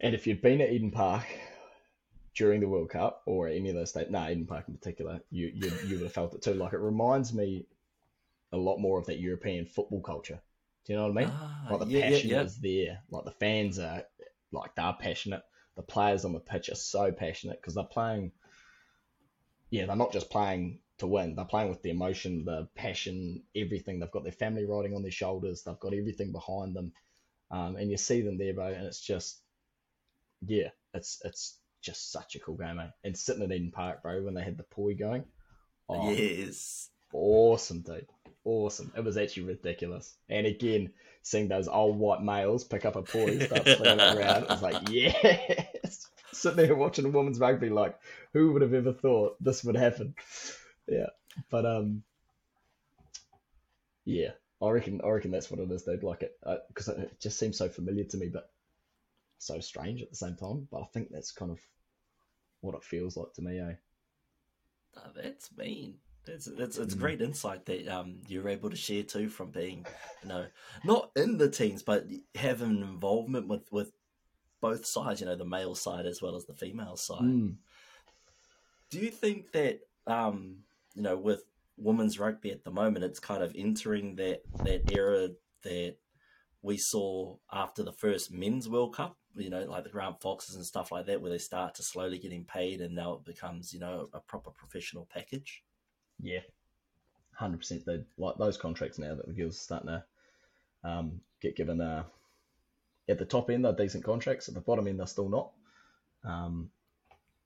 And 0.00 0.14
if 0.14 0.26
you've 0.26 0.42
been 0.42 0.60
at 0.60 0.72
Eden 0.72 0.90
Park 0.90 1.24
during 2.34 2.60
the 2.60 2.68
World 2.68 2.90
Cup 2.90 3.22
or 3.26 3.48
any 3.48 3.68
of 3.70 3.76
those 3.76 3.90
states, 3.90 4.10
no, 4.10 4.28
Eden 4.28 4.46
Park 4.46 4.64
in 4.68 4.74
particular, 4.74 5.20
you 5.30 5.52
you 5.54 5.70
you 5.86 5.94
would 5.96 6.02
have 6.02 6.12
felt 6.12 6.34
it 6.34 6.42
too. 6.42 6.54
Like 6.54 6.72
it 6.72 6.80
reminds 6.80 7.32
me 7.32 7.66
a 8.52 8.56
lot 8.56 8.78
more 8.78 8.98
of 8.98 9.06
that 9.06 9.20
European 9.20 9.64
football 9.64 10.02
culture. 10.02 10.40
Do 10.84 10.92
you 10.92 10.98
know 10.98 11.06
what 11.08 11.16
I 11.16 11.20
mean? 11.24 11.32
Ah, 11.32 11.66
like 11.70 11.80
the 11.80 11.86
yeah, 11.86 12.10
passion 12.10 12.30
yeah, 12.30 12.36
yeah. 12.36 12.42
is 12.42 12.58
there. 12.58 12.98
Like 13.10 13.24
the 13.24 13.30
fans 13.30 13.78
are 13.78 14.02
like 14.50 14.74
they're 14.74 14.96
passionate. 14.98 15.42
The 15.76 15.82
players 15.82 16.24
on 16.24 16.32
the 16.32 16.40
pitch 16.40 16.68
are 16.68 16.74
so 16.74 17.12
passionate 17.12 17.60
because 17.60 17.74
they're 17.76 17.84
playing. 17.84 18.32
Yeah, 19.72 19.86
they're 19.86 19.96
not 19.96 20.12
just 20.12 20.30
playing 20.30 20.80
to 20.98 21.06
win. 21.06 21.34
They're 21.34 21.46
playing 21.46 21.70
with 21.70 21.82
the 21.82 21.90
emotion, 21.90 22.44
the 22.44 22.68
passion, 22.74 23.42
everything. 23.56 23.98
They've 23.98 24.10
got 24.10 24.22
their 24.22 24.32
family 24.32 24.66
riding 24.66 24.94
on 24.94 25.02
their 25.02 25.10
shoulders. 25.10 25.62
They've 25.62 25.80
got 25.80 25.94
everything 25.94 26.30
behind 26.30 26.76
them, 26.76 26.92
um, 27.50 27.76
and 27.76 27.90
you 27.90 27.96
see 27.96 28.20
them 28.20 28.36
there, 28.36 28.52
bro. 28.52 28.66
And 28.66 28.84
it's 28.86 29.00
just, 29.00 29.40
yeah, 30.46 30.68
it's 30.92 31.20
it's 31.24 31.58
just 31.80 32.12
such 32.12 32.36
a 32.36 32.38
cool 32.38 32.56
game, 32.56 32.76
mate. 32.76 32.90
And 33.02 33.16
sitting 33.16 33.42
at 33.42 33.50
Eden 33.50 33.72
Park, 33.72 34.02
bro, 34.02 34.22
when 34.22 34.34
they 34.34 34.42
had 34.42 34.58
the 34.58 34.62
poi 34.62 34.94
going, 34.94 35.24
oh, 35.88 36.12
Yes. 36.12 36.90
awesome, 37.12 37.80
dude. 37.80 38.06
Awesome. 38.44 38.92
It 38.96 39.04
was 39.04 39.16
actually 39.16 39.44
ridiculous. 39.44 40.14
And 40.28 40.46
again, 40.46 40.92
seeing 41.22 41.48
those 41.48 41.68
old 41.68 41.98
white 41.98 42.22
males 42.22 42.64
pick 42.64 42.84
up 42.84 42.96
a 42.96 43.02
poi, 43.02 43.38
start 43.38 43.64
slinging 43.66 44.00
it 44.00 44.16
around, 44.18 44.46
it's 44.50 44.62
like, 44.62 44.88
yes. 44.90 46.06
Sitting 46.34 46.56
there 46.56 46.74
watching 46.74 47.04
a 47.04 47.10
women's 47.10 47.38
rugby, 47.38 47.68
like, 47.68 47.98
who 48.32 48.52
would 48.52 48.62
have 48.62 48.74
ever 48.74 48.92
thought 48.92 49.36
this 49.42 49.64
would 49.64 49.76
happen? 49.76 50.14
Yeah. 50.88 51.10
But, 51.50 51.66
um, 51.66 52.02
yeah, 54.04 54.30
I 54.60 54.70
reckon, 54.70 55.00
I 55.04 55.08
reckon 55.08 55.30
that's 55.30 55.50
what 55.50 55.60
it 55.60 55.70
is, 55.70 55.84
They'd 55.84 56.02
Like 56.02 56.22
it, 56.22 56.38
because 56.68 56.88
it 56.88 57.20
just 57.20 57.38
seems 57.38 57.56
so 57.58 57.68
familiar 57.68 58.04
to 58.04 58.16
me, 58.16 58.28
but 58.28 58.50
so 59.38 59.60
strange 59.60 60.02
at 60.02 60.10
the 60.10 60.16
same 60.16 60.36
time. 60.36 60.68
But 60.70 60.82
I 60.82 60.86
think 60.92 61.10
that's 61.10 61.32
kind 61.32 61.50
of 61.50 61.60
what 62.60 62.74
it 62.74 62.84
feels 62.84 63.16
like 63.16 63.32
to 63.34 63.42
me, 63.42 63.60
eh? 63.60 63.74
Oh, 64.96 65.10
that's 65.14 65.54
mean. 65.56 65.98
That's 66.24 66.46
that's 66.46 66.78
it's 66.78 66.94
Mm. 66.94 67.00
great 67.00 67.20
insight 67.20 67.66
that 67.66 67.88
um 67.88 68.20
you're 68.28 68.48
able 68.48 68.70
to 68.70 68.76
share 68.76 69.02
too 69.02 69.28
from 69.28 69.50
being, 69.50 69.86
you 70.22 70.28
know, 70.28 70.46
not 70.84 71.10
in 71.16 71.36
the 71.38 71.50
teams 71.50 71.82
but 71.82 72.06
having 72.34 72.80
involvement 72.80 73.48
with 73.48 73.70
with 73.72 73.92
both 74.62 74.86
sides. 74.86 75.20
You 75.20 75.26
know, 75.26 75.36
the 75.36 75.44
male 75.44 75.74
side 75.74 76.06
as 76.06 76.22
well 76.22 76.36
as 76.36 76.46
the 76.46 76.54
female 76.54 76.96
side. 76.96 77.20
Mm. 77.20 77.56
Do 78.88 78.98
you 78.98 79.10
think 79.10 79.52
that 79.52 79.80
um 80.06 80.60
you 80.94 81.02
know 81.02 81.18
with 81.18 81.42
women's 81.76 82.18
rugby 82.18 82.50
at 82.50 82.64
the 82.64 82.70
moment, 82.70 83.04
it's 83.04 83.20
kind 83.20 83.42
of 83.42 83.52
entering 83.54 84.16
that 84.16 84.40
that 84.64 84.90
era 84.90 85.28
that 85.64 85.96
we 86.62 86.78
saw 86.78 87.36
after 87.52 87.82
the 87.82 87.92
first 87.92 88.32
men's 88.32 88.68
World 88.68 88.94
Cup? 88.94 89.18
You 89.34 89.50
know, 89.50 89.64
like 89.64 89.84
the 89.84 89.90
Grant 89.90 90.20
Foxes 90.20 90.56
and 90.56 90.64
stuff 90.64 90.92
like 90.92 91.06
that, 91.06 91.20
where 91.20 91.30
they 91.30 91.38
start 91.38 91.74
to 91.76 91.82
slowly 91.82 92.18
getting 92.18 92.44
paid, 92.44 92.80
and 92.80 92.94
now 92.94 93.14
it 93.14 93.24
becomes 93.24 93.72
you 93.74 93.80
know 93.80 94.08
a 94.14 94.20
proper 94.20 94.50
professional 94.50 95.08
package. 95.12 95.62
Yeah, 96.22 96.40
hundred 97.34 97.58
percent. 97.58 97.84
They 97.84 98.04
like 98.18 98.36
those 98.38 98.56
contracts 98.56 98.98
now 98.98 99.14
that 99.14 99.26
the 99.26 99.32
girls 99.32 99.56
are 99.56 99.58
starting 99.58 99.88
to 99.88 100.04
um, 100.84 101.20
get 101.40 101.56
given. 101.56 101.80
Uh, 101.80 102.04
at 103.08 103.18
the 103.18 103.24
top 103.24 103.50
end, 103.50 103.64
they're 103.64 103.72
decent 103.72 104.04
contracts. 104.04 104.48
At 104.48 104.54
the 104.54 104.60
bottom 104.60 104.86
end, 104.86 104.98
they're 104.98 105.06
still 105.06 105.28
not. 105.28 105.50
Um, 106.24 106.70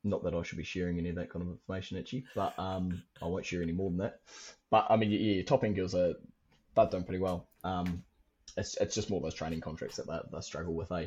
not 0.04 0.22
that 0.24 0.34
I 0.34 0.42
should 0.42 0.58
be 0.58 0.64
sharing 0.64 0.98
any 0.98 1.08
of 1.10 1.16
that 1.16 1.30
kind 1.30 1.42
of 1.42 1.48
information 1.48 1.98
at 1.98 2.12
you, 2.12 2.22
but 2.34 2.56
um, 2.58 3.02
I 3.20 3.26
won't 3.26 3.44
share 3.44 3.62
any 3.62 3.72
more 3.72 3.90
than 3.90 3.98
that. 3.98 4.20
But 4.70 4.86
I 4.88 4.96
mean, 4.96 5.10
yeah, 5.10 5.18
yeah 5.18 5.42
top 5.42 5.64
end 5.64 5.76
girls 5.76 5.94
are 5.94 6.14
they're 6.74 6.86
doing 6.86 7.04
pretty 7.04 7.22
well. 7.22 7.48
Um, 7.64 8.04
it's 8.56 8.76
it's 8.76 8.94
just 8.94 9.10
more 9.10 9.20
those 9.20 9.34
training 9.34 9.60
contracts 9.60 9.96
that 9.96 10.06
they, 10.06 10.18
they 10.32 10.40
struggle 10.40 10.74
with, 10.74 10.92
eh? 10.92 11.06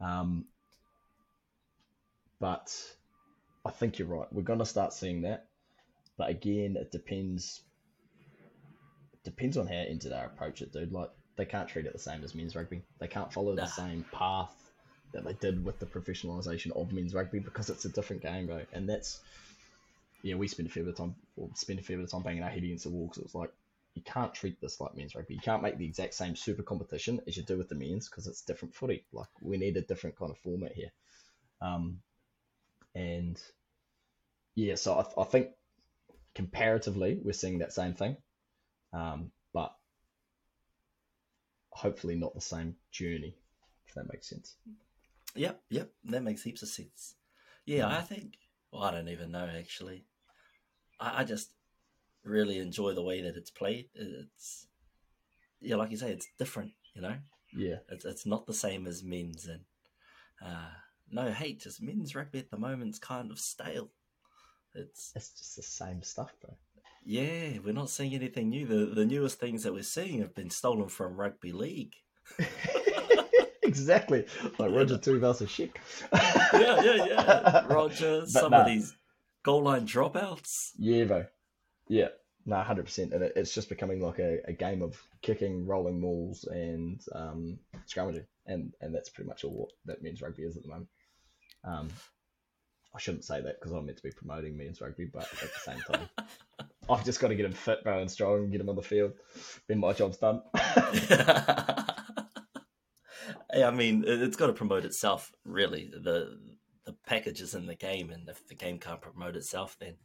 Um, 0.00 0.46
but 2.40 2.74
I 3.64 3.70
think 3.70 3.98
you're 3.98 4.08
right. 4.08 4.26
We're 4.32 4.42
gonna 4.42 4.66
start 4.66 4.92
seeing 4.92 5.22
that. 5.22 5.46
But 6.16 6.30
again, 6.30 6.76
it 6.78 6.90
depends. 6.90 7.60
It 9.12 9.24
depends 9.24 9.56
on 9.56 9.66
how 9.66 9.74
into 9.74 10.08
they 10.08 10.20
approach 10.20 10.62
it, 10.62 10.72
dude. 10.72 10.92
Like 10.92 11.10
they 11.36 11.44
can't 11.44 11.68
treat 11.68 11.86
it 11.86 11.92
the 11.92 11.98
same 11.98 12.22
as 12.24 12.34
men's 12.34 12.54
rugby. 12.54 12.82
They 13.00 13.08
can't 13.08 13.32
follow 13.32 13.54
Nah. 13.54 13.62
the 13.62 13.68
same 13.68 14.04
path 14.12 14.54
that 15.12 15.24
they 15.24 15.32
did 15.34 15.64
with 15.64 15.78
the 15.78 15.86
professionalization 15.86 16.72
of 16.72 16.92
men's 16.92 17.14
rugby 17.14 17.38
because 17.40 17.70
it's 17.70 17.84
a 17.84 17.88
different 17.90 18.22
game, 18.22 18.46
bro. 18.46 18.62
And 18.72 18.88
that's 18.88 19.20
yeah, 20.22 20.36
we 20.36 20.46
spend 20.46 20.68
a 20.68 20.70
fair 20.70 20.84
bit 20.84 20.90
of 20.92 20.98
time, 20.98 21.14
or 21.36 21.48
spend 21.54 21.78
a 21.78 21.82
fair 21.82 21.96
bit 21.96 22.04
of 22.04 22.10
time 22.10 22.22
banging 22.22 22.42
our 22.42 22.50
head 22.50 22.62
against 22.62 22.84
the 22.84 22.90
wall 22.90 23.08
because 23.08 23.24
it's 23.24 23.34
like 23.34 23.50
you 23.94 24.02
can't 24.02 24.32
treat 24.32 24.60
this 24.60 24.80
like 24.80 24.96
men's 24.96 25.14
rugby. 25.14 25.34
You 25.34 25.40
can't 25.40 25.62
make 25.62 25.78
the 25.78 25.84
exact 25.84 26.14
same 26.14 26.36
super 26.36 26.62
competition 26.62 27.20
as 27.26 27.36
you 27.36 27.42
do 27.42 27.58
with 27.58 27.68
the 27.68 27.74
men's 27.74 28.08
because 28.08 28.26
it's 28.26 28.42
different 28.42 28.74
footy. 28.74 29.04
Like 29.12 29.28
we 29.42 29.56
need 29.58 29.76
a 29.76 29.82
different 29.82 30.16
kind 30.16 30.30
of 30.30 30.38
format 30.38 30.72
here. 30.72 30.92
Um, 31.60 31.98
and 32.94 33.40
yeah, 34.54 34.76
so 34.76 34.94
I, 34.94 35.20
I 35.20 35.24
think 35.24 35.48
comparatively 36.34 37.20
we're 37.22 37.32
seeing 37.32 37.58
that 37.58 37.72
same 37.72 37.94
thing, 37.94 38.16
um, 38.92 39.30
but 39.52 39.72
hopefully 41.72 42.14
not 42.14 42.34
the 42.34 42.40
same 42.40 42.76
journey. 42.90 43.34
If 43.86 43.94
that 43.94 44.10
makes 44.12 44.28
sense. 44.28 44.56
Yep, 45.34 45.62
yep, 45.70 45.90
that 46.04 46.22
makes 46.22 46.42
heaps 46.42 46.62
of 46.62 46.68
sense. 46.68 47.14
Yeah, 47.66 47.84
Mm. 47.86 47.92
I 47.92 48.00
think. 48.02 48.34
Well, 48.70 48.82
I 48.82 48.90
don't 48.92 49.08
even 49.08 49.32
know 49.32 49.48
actually. 49.58 50.04
I, 51.00 51.20
I 51.20 51.24
just 51.24 51.52
really 52.24 52.58
enjoy 52.58 52.94
the 52.94 53.02
way 53.02 53.22
that 53.22 53.36
it's 53.36 53.50
played. 53.50 53.88
It's 53.94 54.66
yeah, 55.60 55.76
like 55.76 55.90
you 55.90 55.96
say, 55.96 56.10
it's 56.12 56.28
different. 56.38 56.72
You 56.94 57.02
know, 57.02 57.16
Yeah, 57.56 57.76
it's 57.88 58.04
it's 58.04 58.26
not 58.26 58.46
the 58.46 58.54
same 58.54 58.86
as 58.86 59.02
men's, 59.02 59.46
and 59.46 59.60
uh, 60.44 60.70
no 61.10 61.30
hate, 61.32 61.60
just 61.60 61.82
men's 61.82 62.14
rugby 62.14 62.38
at 62.40 62.50
the 62.50 62.58
moment's 62.58 62.98
kind 62.98 63.30
of 63.30 63.38
stale. 63.38 63.90
It's 64.74 65.12
it's 65.14 65.30
just 65.38 65.56
the 65.56 65.62
same 65.62 66.02
stuff, 66.02 66.32
bro. 66.40 66.54
Yeah, 67.04 67.58
we're 67.64 67.72
not 67.72 67.90
seeing 67.90 68.14
anything 68.14 68.50
new. 68.50 68.66
The 68.66 68.94
the 68.94 69.04
newest 69.04 69.40
things 69.40 69.64
that 69.64 69.72
we're 69.72 69.82
seeing 69.82 70.20
have 70.20 70.34
been 70.34 70.50
stolen 70.50 70.88
from 70.88 71.16
rugby 71.16 71.52
league. 71.52 71.94
exactly, 73.62 74.26
like 74.58 74.70
Roger 74.70 74.98
Tuivasa-Sheck. 74.98 75.76
Yeah, 76.12 76.82
yeah, 76.82 77.04
yeah. 77.06 77.66
Roger, 77.72 78.26
some 78.26 78.52
nah. 78.52 78.60
of 78.60 78.66
these 78.66 78.96
goal 79.42 79.62
line 79.62 79.86
dropouts. 79.86 80.70
Yeah, 80.78 81.04
bro. 81.04 81.24
Yeah, 81.88 82.08
no, 82.46 82.56
hundred 82.60 82.84
percent, 82.84 83.12
and 83.12 83.22
it, 83.22 83.32
it's 83.36 83.54
just 83.54 83.68
becoming 83.68 84.00
like 84.00 84.18
a, 84.18 84.38
a 84.46 84.52
game 84.52 84.82
of 84.82 85.00
kicking, 85.22 85.66
rolling 85.66 86.00
mauls, 86.00 86.44
and 86.44 87.00
um, 87.14 87.58
scrummaging, 87.86 88.26
and 88.46 88.72
and 88.80 88.94
that's 88.94 89.10
pretty 89.10 89.28
much 89.28 89.44
all 89.44 89.70
that 89.86 90.02
men's 90.02 90.22
rugby 90.22 90.42
is 90.42 90.56
at 90.56 90.62
the 90.62 90.68
moment. 90.68 90.88
Um, 91.64 91.88
I 92.94 92.98
shouldn't 92.98 93.24
say 93.24 93.40
that 93.40 93.58
because 93.58 93.72
I'm 93.72 93.86
meant 93.86 93.96
to 93.98 94.02
be 94.02 94.10
promoting 94.12 94.56
men's 94.56 94.80
rugby, 94.80 95.06
but 95.06 95.22
at 95.22 95.50
the 95.52 95.60
same 95.64 95.80
time, 95.90 96.08
I've 96.90 97.04
just 97.04 97.20
got 97.20 97.28
to 97.28 97.34
get 97.34 97.46
him 97.46 97.52
fit, 97.52 97.82
bro, 97.82 98.00
and 98.00 98.10
strong, 98.10 98.38
and 98.44 98.52
get 98.52 98.60
him 98.60 98.68
on 98.68 98.76
the 98.76 98.82
field. 98.82 99.12
Then 99.66 99.78
my 99.78 99.92
job's 99.92 100.18
done. 100.18 100.42
Yeah, 103.54 103.68
I 103.68 103.70
mean, 103.70 104.02
it- 104.04 104.22
it's 104.22 104.36
got 104.36 104.46
to 104.46 104.52
promote 104.54 104.84
itself. 104.86 105.30
Really, 105.44 105.90
the 105.92 106.38
the 106.84 106.94
package 107.06 107.40
is 107.42 107.54
in 107.54 107.66
the 107.66 107.74
game, 107.74 108.10
and 108.10 108.26
if 108.28 108.46
the 108.48 108.54
game 108.54 108.78
can't 108.78 109.00
promote 109.00 109.36
itself, 109.36 109.76
then 109.78 109.96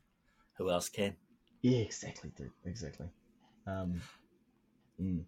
who 0.58 0.70
else 0.70 0.90
can? 0.90 1.16
yeah, 1.62 1.80
exactly, 1.80 2.30
dude. 2.36 2.52
Exactly. 2.66 3.08
Um, 3.66 4.02
mm, 5.02 5.24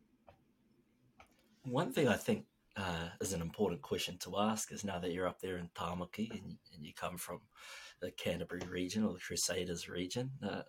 One 1.64 1.92
thing 1.94 2.08
I 2.08 2.18
think 2.18 2.46
uh, 2.80 3.10
is 3.22 3.34
an 3.34 3.42
important 3.42 3.82
question 3.82 4.18
to 4.20 4.40
ask 4.40 4.72
is 4.72 4.84
now 4.84 5.00
that 5.00 5.12
you're 5.12 5.28
up 5.28 5.42
there 5.42 5.58
in 5.58 5.70
Tamaki 5.76 6.32
and, 6.32 6.58
and 6.74 6.86
you 6.86 6.94
come 6.96 7.18
from 7.18 7.42
the 8.02 8.12
Canterbury 8.12 8.62
region 8.70 9.04
or 9.04 9.14
the 9.14 9.20
Crusaders 9.20 9.90
region, 9.90 10.32
uh, 10.42 10.62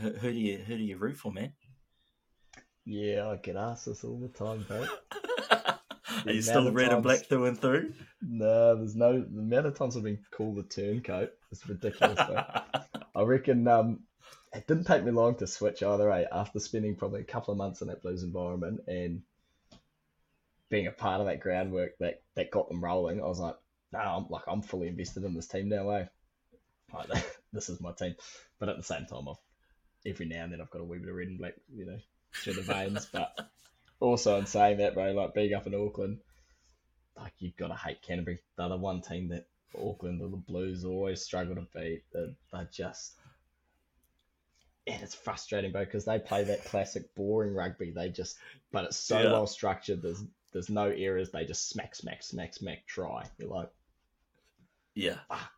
who, 0.00 0.10
who 0.10 0.32
do 0.32 0.38
you 0.38 0.58
who 0.58 0.76
do 0.76 0.82
you 0.82 0.96
root 0.96 1.16
for, 1.16 1.32
man? 1.32 1.52
yeah, 2.88 3.28
I 3.28 3.36
get 3.36 3.56
asked 3.56 3.84
this 3.84 4.02
all 4.02 4.18
the 4.18 4.28
time, 4.28 4.64
bro. 4.66 4.86
Are 6.26 6.32
you 6.32 6.40
still 6.40 6.72
red 6.72 6.90
and 6.90 7.02
black 7.02 7.26
through 7.26 7.44
and 7.44 7.58
through? 7.58 7.92
No, 8.22 8.76
there's 8.76 8.96
no. 8.96 9.20
The 9.20 9.40
amount 9.40 9.66
of 9.66 9.76
times 9.76 9.96
I've 9.96 10.02
been 10.02 10.24
called 10.30 10.58
a 10.58 10.62
turncoat 10.62 11.30
is 11.52 11.68
ridiculous. 11.68 12.18
I 13.14 13.22
reckon 13.22 13.68
um, 13.68 14.00
it 14.54 14.66
didn't 14.66 14.84
take 14.84 15.04
me 15.04 15.10
long 15.10 15.36
to 15.36 15.46
switch 15.46 15.82
either. 15.82 16.10
Eh? 16.10 16.24
After 16.32 16.58
spending 16.58 16.96
probably 16.96 17.20
a 17.20 17.24
couple 17.24 17.52
of 17.52 17.58
months 17.58 17.82
in 17.82 17.88
that 17.88 18.00
Blues 18.00 18.22
environment 18.22 18.80
and 18.86 19.20
being 20.70 20.86
a 20.86 20.92
part 20.92 21.20
of 21.20 21.26
that 21.26 21.40
groundwork 21.40 21.96
that, 21.98 22.22
that 22.34 22.50
got 22.50 22.68
them 22.68 22.82
rolling, 22.84 23.20
I 23.20 23.26
was 23.26 23.40
like, 23.40 23.56
no, 23.92 23.98
I'm 23.98 24.26
like 24.28 24.42
I'm 24.46 24.62
fully 24.62 24.88
invested 24.88 25.24
in 25.24 25.34
this 25.34 25.48
team 25.48 25.68
now. 25.68 25.88
Eh? 25.90 26.04
Like, 26.92 27.08
this 27.52 27.68
is 27.68 27.80
my 27.80 27.92
team. 27.92 28.14
But 28.58 28.68
at 28.68 28.76
the 28.76 28.82
same 28.82 29.06
time, 29.06 29.28
I've, 29.28 29.36
every 30.06 30.26
now 30.26 30.44
and 30.44 30.52
then 30.52 30.60
I've 30.60 30.70
got 30.70 30.80
a 30.80 30.84
wee 30.84 30.98
bit 30.98 31.08
of 31.08 31.16
red 31.16 31.28
and 31.28 31.38
black, 31.38 31.54
you 31.74 31.86
know, 31.86 31.98
through 32.34 32.54
the 32.54 32.62
veins. 32.62 33.06
but 33.12 33.34
also 34.00 34.38
in 34.38 34.46
saying 34.46 34.78
that, 34.78 34.94
bro, 34.94 35.12
like 35.12 35.34
being 35.34 35.54
up 35.54 35.66
in 35.66 35.74
Auckland, 35.74 36.18
like 37.16 37.32
you've 37.38 37.56
got 37.56 37.68
to 37.68 37.74
hate 37.74 38.02
Canterbury. 38.02 38.38
They're 38.56 38.68
the 38.68 38.76
one 38.76 39.00
team 39.00 39.28
that 39.28 39.46
Auckland 39.76 40.22
or 40.22 40.28
the 40.28 40.36
Blues 40.36 40.84
always 40.84 41.22
struggle 41.22 41.54
to 41.56 41.66
beat. 41.74 42.02
They're, 42.12 42.34
they're 42.52 42.68
just, 42.72 43.14
and 44.86 45.02
it's 45.02 45.14
frustrating, 45.14 45.72
bro, 45.72 45.84
because 45.84 46.04
they 46.04 46.18
play 46.18 46.44
that 46.44 46.64
classic 46.64 47.14
boring 47.14 47.54
rugby. 47.54 47.90
They 47.90 48.08
just, 48.08 48.38
but 48.72 48.84
it's 48.84 48.96
so 48.96 49.22
Yeah. 49.22 49.32
well 49.32 49.46
structured. 49.46 50.02
There's 50.02 50.22
there's 50.52 50.70
no 50.70 50.88
errors. 50.88 51.30
They 51.30 51.44
just 51.44 51.68
smack, 51.68 51.94
smack, 51.94 52.22
smack, 52.22 52.54
smack, 52.54 52.86
try. 52.86 53.24
You're 53.38 53.48
like, 53.50 53.70
Yeah, 54.94 55.18
Ah. 55.30 55.50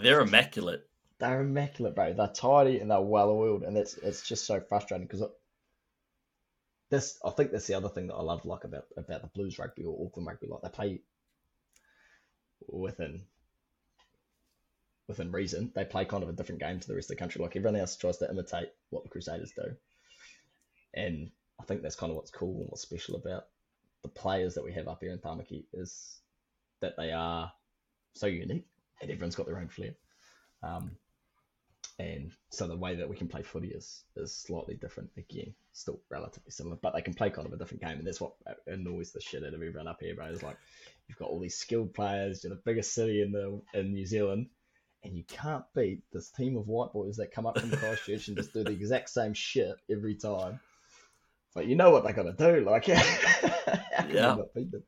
they're 0.00 0.20
immaculate. 0.20 0.88
they're 1.18 1.40
immaculate, 1.42 1.94
bro. 1.94 2.12
They're 2.12 2.28
tidy 2.28 2.80
and 2.80 2.90
they're 2.90 3.00
well 3.00 3.30
oiled, 3.30 3.62
and 3.62 3.76
that's 3.76 3.94
it's 3.98 4.26
just 4.26 4.46
so 4.46 4.60
frustrating 4.60 5.06
because 5.06 5.22
this. 6.90 7.18
I 7.24 7.30
think 7.30 7.50
that's 7.52 7.66
the 7.66 7.74
other 7.74 7.88
thing 7.88 8.08
that 8.08 8.14
I 8.14 8.22
love, 8.22 8.44
like 8.44 8.64
about 8.64 8.84
about 8.96 9.22
the 9.22 9.28
Blues 9.28 9.58
rugby 9.58 9.84
or 9.84 10.06
Auckland 10.06 10.26
rugby, 10.26 10.48
like 10.48 10.62
they 10.62 10.68
play 10.70 11.00
within 12.68 13.22
within 15.08 15.30
reason. 15.32 15.70
They 15.74 15.84
play 15.84 16.04
kind 16.04 16.22
of 16.22 16.28
a 16.28 16.32
different 16.32 16.60
game 16.60 16.80
to 16.80 16.88
the 16.88 16.94
rest 16.94 17.10
of 17.10 17.16
the 17.16 17.20
country. 17.20 17.42
Like 17.42 17.56
everyone 17.56 17.78
else 17.78 17.96
tries 17.96 18.18
to 18.18 18.30
imitate 18.30 18.68
what 18.90 19.02
the 19.04 19.10
Crusaders 19.10 19.52
do, 19.54 19.76
and 20.94 21.30
I 21.60 21.64
think 21.64 21.82
that's 21.82 21.96
kind 21.96 22.10
of 22.10 22.16
what's 22.16 22.30
cool 22.30 22.60
and 22.60 22.68
what's 22.68 22.82
special 22.82 23.16
about 23.16 23.44
the 24.04 24.08
players 24.08 24.54
that 24.54 24.62
we 24.64 24.72
have 24.74 24.86
up 24.86 25.00
here 25.00 25.10
in 25.10 25.18
Tamaki 25.18 25.64
is 25.72 26.20
that 26.80 26.94
they 26.96 27.10
are 27.10 27.50
so 28.12 28.26
unique 28.26 28.66
and 29.00 29.10
everyone's 29.10 29.34
got 29.34 29.46
their 29.46 29.58
own 29.58 29.68
flair. 29.68 29.94
Um, 30.62 30.92
and 31.98 32.32
so 32.50 32.66
the 32.66 32.76
way 32.76 32.96
that 32.96 33.08
we 33.08 33.16
can 33.16 33.28
play 33.28 33.42
footy 33.42 33.68
is 33.68 34.04
is 34.16 34.34
slightly 34.34 34.74
different. 34.74 35.10
Again, 35.16 35.54
still 35.72 36.00
relatively 36.10 36.50
similar, 36.50 36.76
but 36.76 36.92
they 36.92 37.02
can 37.02 37.14
play 37.14 37.30
kind 37.30 37.46
of 37.46 37.52
a 37.52 37.56
different 37.56 37.82
game, 37.82 37.98
and 37.98 38.06
that's 38.06 38.20
what 38.20 38.34
annoys 38.66 39.12
the 39.12 39.20
shit 39.20 39.42
out 39.42 39.54
of 39.54 39.54
everyone 39.54 39.86
up 39.86 40.00
here, 40.00 40.14
bro. 40.14 40.26
It's 40.26 40.42
like 40.42 40.58
you've 41.08 41.18
got 41.18 41.30
all 41.30 41.38
these 41.38 41.56
skilled 41.56 41.94
players, 41.94 42.42
you're 42.42 42.54
the 42.54 42.60
biggest 42.64 42.94
city 42.94 43.22
in 43.22 43.30
the 43.30 43.60
in 43.74 43.92
New 43.92 44.06
Zealand, 44.06 44.48
and 45.04 45.16
you 45.16 45.22
can't 45.24 45.64
beat 45.74 46.02
this 46.12 46.30
team 46.30 46.56
of 46.56 46.66
white 46.66 46.92
boys 46.92 47.16
that 47.18 47.30
come 47.30 47.46
up 47.46 47.58
from 47.58 47.70
Christchurch 47.70 48.26
and 48.28 48.36
just 48.36 48.52
do 48.52 48.64
the 48.64 48.72
exact 48.72 49.10
same 49.10 49.34
shit 49.34 49.76
every 49.88 50.16
time. 50.16 50.58
But 51.54 51.66
you 51.66 51.76
know 51.76 51.90
what 51.90 52.04
they're 52.04 52.12
gonna 52.12 52.32
do, 52.32 52.64
like 52.64 52.88
Yeah. 52.88 54.34
not 54.36 54.54
beat 54.54 54.70
them? 54.70 54.82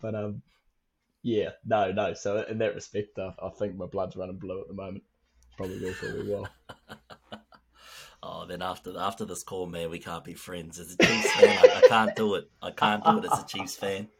But 0.00 0.14
um, 0.14 0.42
yeah, 1.22 1.50
no, 1.64 1.92
no. 1.92 2.14
So 2.14 2.42
in 2.48 2.58
that 2.58 2.74
respect, 2.74 3.18
I, 3.18 3.34
I 3.42 3.50
think 3.50 3.76
my 3.76 3.86
blood's 3.86 4.16
running 4.16 4.38
blue 4.38 4.60
at 4.60 4.68
the 4.68 4.74
moment. 4.74 5.04
Probably 5.56 5.78
will 5.80 5.92
for 5.92 6.06
a 6.06 6.24
while. 6.24 6.48
Oh, 8.20 8.46
then 8.46 8.62
after 8.62 8.98
after 8.98 9.24
this 9.24 9.44
call, 9.44 9.66
man, 9.66 9.90
we 9.90 10.00
can't 10.00 10.24
be 10.24 10.34
friends. 10.34 10.80
As 10.80 10.92
a 10.92 10.96
Chiefs 10.96 11.32
fan, 11.32 11.56
I, 11.56 11.78
I 11.78 11.80
can't 11.88 12.16
do 12.16 12.34
it. 12.34 12.50
I 12.60 12.72
can't 12.72 13.04
do 13.04 13.18
it 13.18 13.24
as 13.24 13.38
a 13.38 13.46
Chiefs 13.46 13.76
fan. 13.76 14.08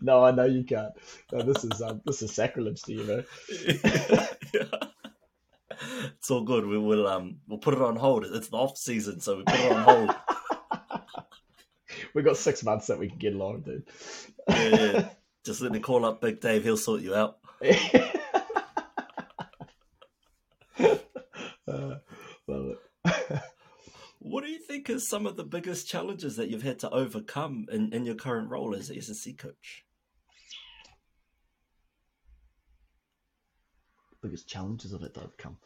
No, 0.00 0.24
I 0.24 0.30
know 0.30 0.46
you 0.46 0.64
can't. 0.64 0.92
No, 1.30 1.42
this 1.42 1.62
is 1.62 1.82
um, 1.82 2.00
this 2.06 2.22
is 2.22 2.32
sacrilege 2.34 2.80
to 2.84 2.92
you, 2.94 3.04
man. 3.04 3.24
it's 6.16 6.30
all 6.30 6.44
good. 6.44 6.64
We 6.64 6.78
will 6.78 7.06
um 7.06 7.40
we'll 7.46 7.58
put 7.58 7.74
it 7.74 7.82
on 7.82 7.96
hold. 7.96 8.24
It's 8.24 8.48
the 8.48 8.56
off 8.56 8.78
season, 8.78 9.20
so 9.20 9.36
we 9.36 9.42
put 9.42 9.54
it 9.60 9.72
on 9.72 9.82
hold. 9.82 10.14
We 12.16 12.22
got 12.22 12.38
six 12.38 12.64
months 12.64 12.86
that 12.86 12.98
we 12.98 13.10
can 13.10 13.18
get 13.18 13.34
along, 13.34 13.60
dude. 13.60 13.86
Yeah, 14.48 14.68
yeah. 14.68 15.08
Just 15.44 15.60
let 15.60 15.70
me 15.70 15.80
call 15.80 16.06
up 16.06 16.22
Big 16.22 16.40
Dave. 16.40 16.64
He'll 16.64 16.78
sort 16.78 17.02
you 17.02 17.14
out. 17.14 17.36
uh, 17.62 17.74
love 22.48 22.48
it. 22.48 22.78
What 24.18 24.42
do 24.42 24.50
you 24.50 24.58
think 24.58 24.90
is 24.90 25.08
some 25.08 25.24
of 25.24 25.36
the 25.36 25.44
biggest 25.44 25.88
challenges 25.88 26.36
that 26.36 26.48
you've 26.48 26.64
had 26.64 26.80
to 26.80 26.90
overcome 26.90 27.66
in, 27.70 27.92
in 27.92 28.04
your 28.04 28.16
current 28.16 28.50
role 28.50 28.74
as 28.74 28.90
a 28.90 28.96
S&C 28.96 29.34
coach? 29.34 29.84
Biggest 34.20 34.48
challenges 34.48 34.92
of 34.92 35.02
it 35.02 35.14
to 35.14 35.20
overcome. 35.20 35.58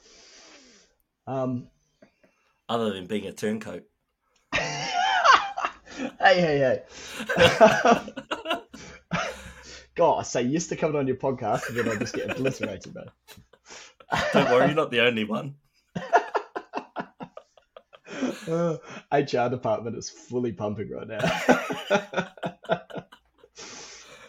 Um, 1.26 1.68
Other 2.68 2.92
than 2.92 3.06
being 3.06 3.26
a 3.26 3.32
turncoat. 3.32 3.84
Hey, 6.20 6.40
hey, 6.40 6.58
hey. 6.58 6.82
God, 9.94 10.20
I 10.20 10.22
say 10.22 10.42
yes 10.42 10.68
to 10.68 10.76
coming 10.76 10.96
on 10.96 11.06
your 11.06 11.16
podcast, 11.16 11.68
and 11.68 11.76
then 11.76 11.88
I 11.88 11.96
just 11.96 12.14
get 12.14 12.30
obliterated, 12.30 12.94
man. 12.94 13.10
Don't 14.32 14.50
worry, 14.50 14.66
you're 14.66 14.74
not 14.74 14.90
the 14.90 15.00
only 15.00 15.24
one. 15.24 15.56
Uh, 18.48 18.78
HR 19.12 19.48
department 19.48 19.96
is 19.96 20.10
fully 20.10 20.52
pumping 20.52 20.90
right 20.90 21.06
now. 21.06 21.20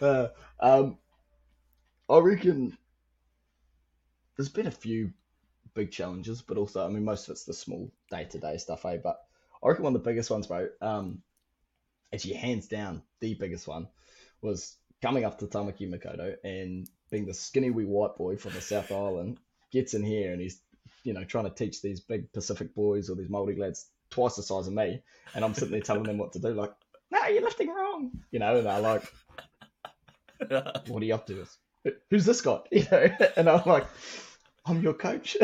uh, 0.00 0.28
um, 0.60 0.98
I 2.08 2.18
reckon 2.18 2.76
there's 4.36 4.48
been 4.48 4.66
a 4.68 4.72
few 4.72 5.12
big 5.74 5.90
challenges, 5.90 6.42
but 6.42 6.56
also, 6.56 6.86
I 6.86 6.88
mean, 6.88 7.04
most 7.04 7.26
of 7.26 7.32
it's 7.32 7.44
the 7.44 7.52
small 7.52 7.90
day 8.10 8.24
to 8.24 8.38
day 8.38 8.58
stuff, 8.58 8.84
eh? 8.84 8.98
But 9.02 9.18
I 9.62 9.68
reckon 9.68 9.84
one 9.84 9.96
of 9.96 10.02
the 10.02 10.08
biggest 10.08 10.30
ones, 10.30 10.46
bro, 10.46 10.68
um, 10.80 11.22
actually, 12.12 12.34
hands 12.34 12.68
down, 12.68 13.02
the 13.20 13.34
biggest 13.34 13.66
one 13.66 13.88
was 14.40 14.76
coming 15.00 15.24
up 15.24 15.38
to 15.38 15.46
Tamaki 15.46 15.88
Makaurau 15.88 16.34
and 16.44 16.88
being 17.10 17.26
the 17.26 17.34
skinny 17.34 17.70
wee 17.70 17.84
white 17.84 18.16
boy 18.16 18.36
from 18.36 18.52
the 18.52 18.60
South 18.60 18.90
Island 18.92 19.38
gets 19.70 19.94
in 19.94 20.04
here 20.04 20.32
and 20.32 20.40
he's, 20.40 20.60
you 21.04 21.12
know, 21.12 21.24
trying 21.24 21.44
to 21.44 21.50
teach 21.50 21.82
these 21.82 22.00
big 22.00 22.32
Pacific 22.32 22.74
boys 22.74 23.10
or 23.10 23.16
these 23.16 23.28
Māori 23.28 23.58
lads 23.58 23.86
twice 24.10 24.36
the 24.36 24.42
size 24.42 24.66
of 24.68 24.74
me, 24.74 25.02
and 25.34 25.44
I'm 25.44 25.54
sitting 25.54 25.72
there 25.72 25.80
telling 25.80 26.04
them 26.04 26.18
what 26.18 26.32
to 26.34 26.38
do, 26.38 26.48
like, 26.48 26.72
no, 27.10 27.26
you're 27.26 27.42
lifting 27.42 27.68
wrong, 27.68 28.10
you 28.30 28.38
know, 28.38 28.56
and 28.56 28.66
they're 28.66 28.80
like, 28.80 29.04
what 30.88 31.02
are 31.02 31.04
you 31.04 31.14
up 31.14 31.26
to? 31.26 31.46
Who's 32.10 32.24
this 32.24 32.40
guy? 32.40 32.60
You 32.70 32.86
know, 32.90 33.08
and 33.36 33.48
I'm 33.48 33.62
like, 33.66 33.86
I'm 34.66 34.82
your 34.82 34.94
coach. 34.94 35.36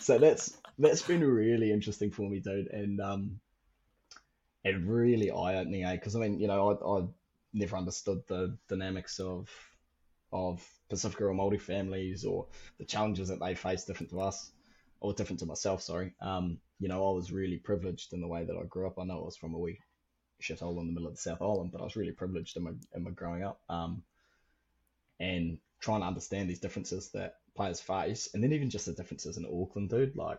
so 0.00 0.18
that's 0.18 0.56
that's 0.78 1.02
been 1.02 1.22
really 1.22 1.70
interesting 1.72 2.10
for 2.10 2.28
me, 2.28 2.40
dude, 2.40 2.68
and 2.68 3.00
um, 3.00 3.40
and 4.64 4.88
really 4.88 5.30
eye 5.30 5.56
opening, 5.56 5.84
eh? 5.84 5.94
Because 5.94 6.16
I 6.16 6.20
mean, 6.20 6.40
you 6.40 6.48
know, 6.48 6.70
I, 6.70 7.00
I 7.00 7.06
never 7.52 7.76
understood 7.76 8.22
the 8.26 8.56
dynamics 8.68 9.20
of 9.20 9.48
of 10.32 10.66
Pacifica 10.88 11.24
or 11.24 11.34
Māori 11.34 11.60
families 11.60 12.24
or 12.24 12.46
the 12.78 12.84
challenges 12.84 13.28
that 13.28 13.40
they 13.40 13.54
face 13.54 13.84
different 13.84 14.10
to 14.10 14.20
us 14.20 14.50
or 15.00 15.12
different 15.12 15.40
to 15.40 15.46
myself. 15.46 15.82
Sorry. 15.82 16.14
Um, 16.20 16.58
you 16.80 16.88
know, 16.88 17.08
I 17.08 17.14
was 17.14 17.30
really 17.32 17.58
privileged 17.58 18.12
in 18.12 18.20
the 18.20 18.28
way 18.28 18.44
that 18.44 18.56
I 18.56 18.64
grew 18.64 18.86
up. 18.86 18.98
I 18.98 19.04
know 19.04 19.20
I 19.20 19.24
was 19.24 19.36
from 19.36 19.54
a 19.54 19.58
wee 19.58 19.78
shithole 20.42 20.80
in 20.80 20.86
the 20.86 20.92
middle 20.92 21.08
of 21.08 21.14
the 21.14 21.20
South 21.20 21.40
Island, 21.42 21.70
but 21.72 21.80
I 21.80 21.84
was 21.84 21.96
really 21.96 22.12
privileged 22.12 22.56
in 22.56 22.64
my 22.64 22.72
in 22.94 23.04
my 23.04 23.10
growing 23.10 23.44
up. 23.44 23.60
Um, 23.68 24.02
and 25.20 25.58
trying 25.80 26.00
to 26.00 26.06
understand 26.06 26.48
these 26.48 26.60
differences 26.60 27.10
that 27.12 27.34
players 27.56 27.80
face, 27.80 28.28
and 28.34 28.42
then 28.42 28.52
even 28.52 28.70
just 28.70 28.86
the 28.86 28.92
differences 28.92 29.36
in 29.36 29.46
Auckland, 29.46 29.90
dude. 29.90 30.16
Like, 30.16 30.38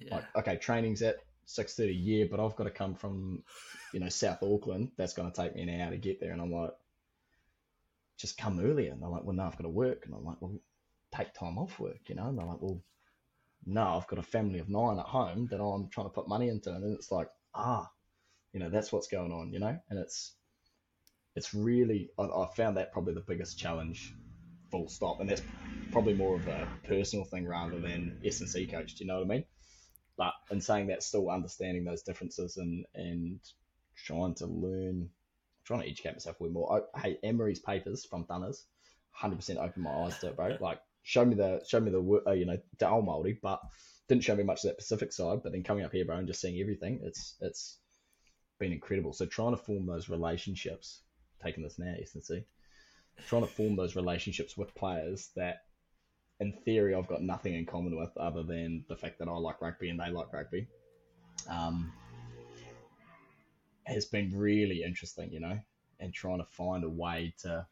Yeah. 0.00 0.16
like 0.16 0.36
okay, 0.36 0.56
training's 0.56 1.02
at 1.02 1.16
six 1.48 1.74
thirty, 1.74 1.94
yeah, 1.94 2.26
but 2.30 2.40
I've 2.40 2.56
got 2.56 2.64
to 2.64 2.70
come 2.70 2.94
from, 2.94 3.42
you 3.94 4.00
know, 4.00 4.10
South 4.10 4.42
Auckland. 4.42 4.92
That's 4.98 5.14
going 5.14 5.30
to 5.30 5.36
take 5.36 5.56
me 5.56 5.62
an 5.62 5.80
hour 5.80 5.90
to 5.90 5.96
get 5.96 6.20
there, 6.20 6.32
and 6.32 6.42
I'm 6.42 6.52
like, 6.52 6.72
just 8.18 8.36
come 8.36 8.60
earlier. 8.60 8.92
And 8.92 9.02
they're 9.02 9.08
like, 9.08 9.24
well, 9.24 9.34
no, 9.34 9.44
I've 9.44 9.56
got 9.56 9.62
to 9.62 9.70
work, 9.70 10.04
and 10.04 10.14
I'm 10.14 10.26
like, 10.26 10.36
well, 10.40 10.60
take 11.16 11.32
time 11.32 11.58
off 11.58 11.80
work, 11.80 12.00
you 12.06 12.14
know. 12.14 12.28
And 12.28 12.38
they're 12.38 12.46
like, 12.46 12.60
well, 12.60 12.82
no, 13.64 13.96
I've 13.96 14.06
got 14.06 14.18
a 14.18 14.22
family 14.22 14.58
of 14.58 14.68
nine 14.68 14.98
at 14.98 15.06
home 15.06 15.48
that 15.50 15.60
I'm 15.60 15.88
trying 15.88 16.06
to 16.06 16.12
put 16.12 16.28
money 16.28 16.48
into, 16.48 16.70
and 16.70 16.94
it's 16.94 17.10
like, 17.10 17.28
ah, 17.54 17.90
you 18.52 18.60
know, 18.60 18.68
that's 18.68 18.92
what's 18.92 19.08
going 19.08 19.32
on, 19.32 19.52
you 19.52 19.58
know, 19.58 19.78
and 19.88 19.98
it's 19.98 20.34
it's 21.34 21.54
really 21.54 22.10
I, 22.18 22.24
I 22.24 22.48
found 22.56 22.76
that 22.76 22.92
probably 22.92 23.14
the 23.14 23.20
biggest 23.20 23.58
challenge, 23.58 24.14
full 24.70 24.88
stop, 24.88 25.20
and 25.20 25.30
that's 25.30 25.42
probably 25.92 26.12
more 26.12 26.36
of 26.36 26.46
a 26.46 26.68
personal 26.86 27.24
thing 27.24 27.46
rather 27.46 27.78
than 27.80 28.20
S 28.22 28.40
and 28.40 28.50
C 28.50 28.66
coach. 28.66 28.96
Do 28.96 29.04
you 29.04 29.08
know 29.08 29.20
what 29.20 29.24
I 29.24 29.28
mean? 29.28 29.44
But 30.18 30.34
in 30.50 30.60
saying 30.60 30.88
that, 30.88 31.02
still 31.02 31.30
understanding 31.30 31.84
those 31.84 32.02
differences 32.02 32.58
and 32.58 32.84
and 32.94 33.40
trying 33.94 34.34
to 34.34 34.46
learn, 34.46 35.08
trying 35.64 35.80
to 35.80 35.88
educate 35.88 36.12
myself 36.12 36.40
a 36.40 36.42
little 36.42 36.54
more. 36.54 36.84
I, 36.94 37.00
hey, 37.00 37.18
Emery's 37.22 37.60
papers 37.60 38.04
from 38.04 38.24
Dunners, 38.24 38.66
hundred 39.12 39.36
percent 39.36 39.60
opened 39.60 39.84
my 39.84 39.92
eyes 39.92 40.18
to 40.18 40.28
it, 40.28 40.36
bro. 40.36 40.58
Like 40.60 40.80
show 41.02 41.24
me 41.24 41.36
the 41.36 41.62
show 41.66 41.80
me 41.80 41.90
the 41.90 42.22
uh, 42.26 42.32
you 42.32 42.44
know 42.44 42.58
Ao 42.82 43.00
Māori, 43.00 43.38
but 43.40 43.60
didn't 44.08 44.24
show 44.24 44.36
me 44.36 44.42
much 44.42 44.64
of 44.64 44.70
that 44.70 44.78
Pacific 44.78 45.12
side. 45.12 45.42
But 45.42 45.52
then 45.52 45.62
coming 45.62 45.84
up 45.84 45.92
here, 45.92 46.04
bro, 46.04 46.16
and 46.16 46.26
just 46.26 46.40
seeing 46.40 46.60
everything, 46.60 47.00
it's 47.02 47.36
it's 47.40 47.78
been 48.58 48.72
incredible. 48.72 49.12
So 49.12 49.26
trying 49.26 49.56
to 49.56 49.62
form 49.62 49.86
those 49.86 50.08
relationships, 50.08 51.02
taking 51.42 51.62
this 51.62 51.78
now, 51.78 51.94
S&C, 52.00 52.44
trying 53.26 53.42
to 53.42 53.48
form 53.48 53.76
those 53.76 53.96
relationships 53.96 54.56
with 54.56 54.74
players 54.74 55.30
that, 55.36 55.62
in 56.40 56.52
theory, 56.64 56.94
I've 56.94 57.08
got 57.08 57.22
nothing 57.22 57.54
in 57.54 57.66
common 57.66 57.96
with 57.96 58.16
other 58.16 58.42
than 58.42 58.84
the 58.88 58.96
fact 58.96 59.18
that 59.18 59.28
I 59.28 59.32
like 59.32 59.60
rugby 59.60 59.90
and 59.90 59.98
they 59.98 60.10
like 60.10 60.32
rugby, 60.32 60.68
um, 61.48 61.92
has 63.84 64.04
been 64.04 64.36
really 64.36 64.82
interesting, 64.82 65.32
you 65.32 65.40
know, 65.40 65.58
and 66.00 66.12
trying 66.12 66.38
to 66.38 66.44
find 66.44 66.84
a 66.84 66.88
way 66.88 67.34
to 67.42 67.66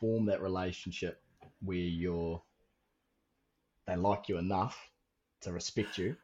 form 0.00 0.26
that 0.26 0.42
relationship 0.42 1.22
where 1.60 1.76
you're 1.76 2.42
they 3.86 3.96
like 3.96 4.28
you 4.28 4.38
enough 4.38 4.78
to 5.40 5.52
respect 5.52 5.98
you 5.98 6.16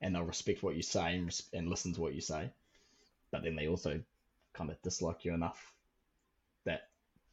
and 0.00 0.14
they'll 0.14 0.22
respect 0.22 0.62
what 0.62 0.76
you 0.76 0.82
say 0.82 1.16
and, 1.16 1.26
res- 1.26 1.48
and 1.52 1.68
listen 1.68 1.92
to 1.92 2.00
what 2.00 2.14
you 2.14 2.20
say 2.20 2.50
but 3.30 3.42
then 3.42 3.56
they 3.56 3.68
also 3.68 4.00
kind 4.52 4.70
of 4.70 4.80
dislike 4.82 5.24
you 5.24 5.32
enough 5.32 5.72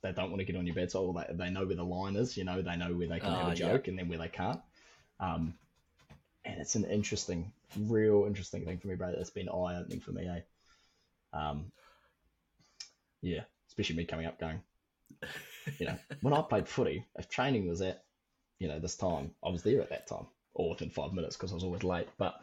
they 0.07 0.21
don't 0.21 0.31
want 0.31 0.39
to 0.39 0.45
get 0.45 0.55
on 0.55 0.65
your 0.65 0.75
bed, 0.75 0.91
so 0.91 1.13
they, 1.29 1.33
they 1.35 1.49
know 1.49 1.65
where 1.65 1.75
the 1.75 1.83
line 1.83 2.15
is 2.15 2.37
you 2.37 2.43
know 2.43 2.61
they 2.61 2.75
know 2.75 2.93
where 2.93 3.07
they 3.07 3.19
can 3.19 3.33
have 3.33 3.47
Ah, 3.47 3.51
a 3.51 3.55
yeah. 3.55 3.67
joke 3.67 3.87
and 3.87 3.97
then 3.97 4.07
where 4.07 4.17
they 4.17 4.27
can't 4.27 4.61
um, 5.19 5.53
and 6.45 6.59
it's 6.59 6.75
an 6.75 6.85
interesting 6.85 7.51
real 7.81 8.25
interesting 8.25 8.65
thing 8.65 8.77
for 8.77 8.87
me 8.87 8.95
bro 8.95 9.11
that's 9.11 9.29
been 9.29 9.49
eye-opening 9.49 9.99
for 9.99 10.11
me 10.11 10.27
eh? 10.27 10.39
um, 11.37 11.71
yeah 13.21 13.41
especially 13.67 13.95
me 13.95 14.05
coming 14.05 14.25
up 14.25 14.39
going 14.39 14.61
you 15.79 15.85
know, 15.85 15.97
when 16.21 16.33
I 16.33 16.41
played 16.41 16.67
footy, 16.67 17.05
if 17.17 17.29
training 17.29 17.67
was 17.67 17.81
at, 17.81 18.03
you 18.59 18.67
know, 18.67 18.79
this 18.79 18.95
time, 18.95 19.31
I 19.45 19.49
was 19.49 19.63
there 19.63 19.81
at 19.81 19.89
that 19.89 20.07
time, 20.07 20.27
or 20.53 20.69
within 20.71 20.89
five 20.89 21.13
minutes 21.13 21.35
because 21.37 21.51
I 21.51 21.55
was 21.55 21.63
always 21.63 21.83
late. 21.83 22.07
But, 22.17 22.41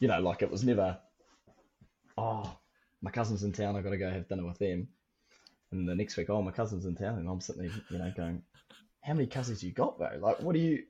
you 0.00 0.08
know, 0.08 0.20
like 0.20 0.42
it 0.42 0.50
was 0.50 0.64
never, 0.64 0.98
oh, 2.18 2.56
my 3.02 3.10
cousin's 3.10 3.42
in 3.44 3.52
town, 3.52 3.76
I've 3.76 3.84
got 3.84 3.90
to 3.90 3.96
go 3.98 4.10
have 4.10 4.28
dinner 4.28 4.46
with 4.46 4.58
them. 4.58 4.88
And 5.74 5.88
the 5.88 5.94
next 5.94 6.16
week, 6.16 6.30
oh, 6.30 6.40
my 6.40 6.52
cousin's 6.52 6.86
in 6.86 6.94
town, 6.94 7.18
and 7.18 7.28
I'm 7.28 7.40
sitting 7.40 7.62
there, 7.62 7.72
you 7.90 7.98
know, 7.98 8.12
going, 8.16 8.42
how 9.02 9.12
many 9.12 9.26
cousins 9.26 9.62
you 9.62 9.72
got, 9.72 9.98
bro? 9.98 10.10
Like, 10.20 10.40
what 10.40 10.54
do 10.54 10.60
you? 10.60 10.84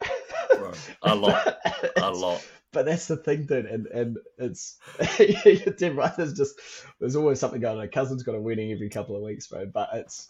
Bro, 0.57 0.73
a 1.03 1.15
lot, 1.15 1.57
a 1.97 2.11
lot. 2.11 2.47
But 2.71 2.85
that's 2.87 3.07
the 3.07 3.17
thing, 3.17 3.47
dude, 3.47 3.67
and 3.67 3.87
and 3.87 4.19
it's 4.39 4.79
you're 5.19 5.75
dead 5.75 5.97
right. 5.97 6.15
There's 6.17 6.35
just 6.35 6.61
there's 7.01 7.17
always 7.17 7.41
something 7.41 7.61
going 7.61 7.79
on. 7.79 7.85
A 7.85 7.89
cousin's 7.89 8.23
got 8.23 8.35
a 8.35 8.41
wedding 8.41 8.73
every 8.73 8.91
couple 8.91 9.17
of 9.17 9.23
weeks, 9.23 9.47
bro. 9.47 9.67
But 9.67 9.91
it's 9.95 10.29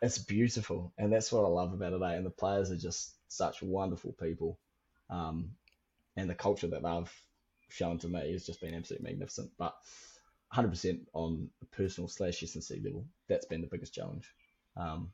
it's 0.00 0.18
beautiful, 0.18 0.92
and 0.96 1.12
that's 1.12 1.32
what 1.32 1.44
I 1.44 1.48
love 1.48 1.72
about 1.72 1.92
it. 1.92 2.02
Eh? 2.02 2.14
And 2.14 2.24
the 2.24 2.30
players 2.30 2.70
are 2.70 2.76
just 2.76 3.14
such 3.28 3.62
wonderful 3.62 4.12
people, 4.12 4.58
um, 5.10 5.50
and 6.16 6.30
the 6.30 6.34
culture 6.34 6.68
that 6.68 6.82
they've 6.82 7.12
shown 7.68 7.98
to 7.98 8.08
me 8.08 8.32
has 8.32 8.46
just 8.46 8.60
been 8.60 8.74
absolutely 8.74 9.10
magnificent. 9.10 9.50
But 9.58 9.74
100% 10.54 11.00
on 11.14 11.48
a 11.62 11.64
personal 11.76 12.08
slash 12.08 12.42
S&C 12.42 12.80
level, 12.84 13.04
that's 13.28 13.46
been 13.46 13.60
the 13.60 13.68
biggest 13.68 13.94
challenge. 13.94 14.30
Um, 14.76 15.10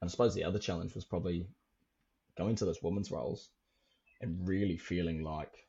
and 0.00 0.08
I 0.08 0.10
suppose 0.10 0.34
the 0.34 0.44
other 0.44 0.58
challenge 0.58 0.94
was 0.94 1.04
probably 1.04 1.46
going 2.36 2.56
to 2.56 2.64
those 2.64 2.82
women's 2.82 3.10
roles 3.10 3.48
and 4.20 4.46
really 4.46 4.76
feeling 4.76 5.22
like 5.22 5.66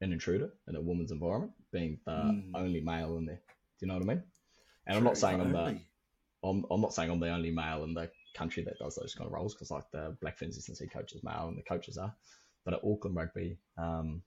an 0.00 0.12
intruder 0.12 0.50
in 0.68 0.76
a 0.76 0.80
woman's 0.80 1.12
environment, 1.12 1.52
being 1.72 1.98
the 2.04 2.12
mm. 2.12 2.50
only 2.54 2.80
male 2.80 3.16
in 3.16 3.26
there. 3.26 3.40
Do 3.78 3.86
you 3.86 3.88
know 3.88 3.94
what 3.94 4.02
I 4.02 4.06
mean? 4.06 4.22
And 4.86 4.94
True, 4.94 4.96
I'm 4.96 5.04
not 5.04 5.18
saying 5.18 5.40
I'm 5.40 5.52
the 5.52 5.78
I'm, 6.44 6.64
I'm 6.70 6.80
not 6.80 6.94
saying 6.94 7.10
I'm 7.10 7.20
the 7.20 7.30
only 7.30 7.50
male 7.50 7.84
in 7.84 7.94
the 7.94 8.10
country 8.34 8.62
that 8.64 8.78
does 8.78 8.94
those 8.94 9.14
kind 9.14 9.26
of 9.26 9.32
roles 9.32 9.54
because 9.54 9.70
like 9.70 9.90
the 9.90 10.16
Black 10.20 10.38
Ferns 10.38 10.58
S&C 10.58 10.86
coaches 10.86 11.22
male 11.24 11.48
and 11.48 11.58
the 11.58 11.62
coaches 11.62 11.96
are, 11.96 12.14
but 12.64 12.74
at 12.74 12.80
Auckland 12.84 13.16
Rugby, 13.16 13.58
um, 13.78 14.22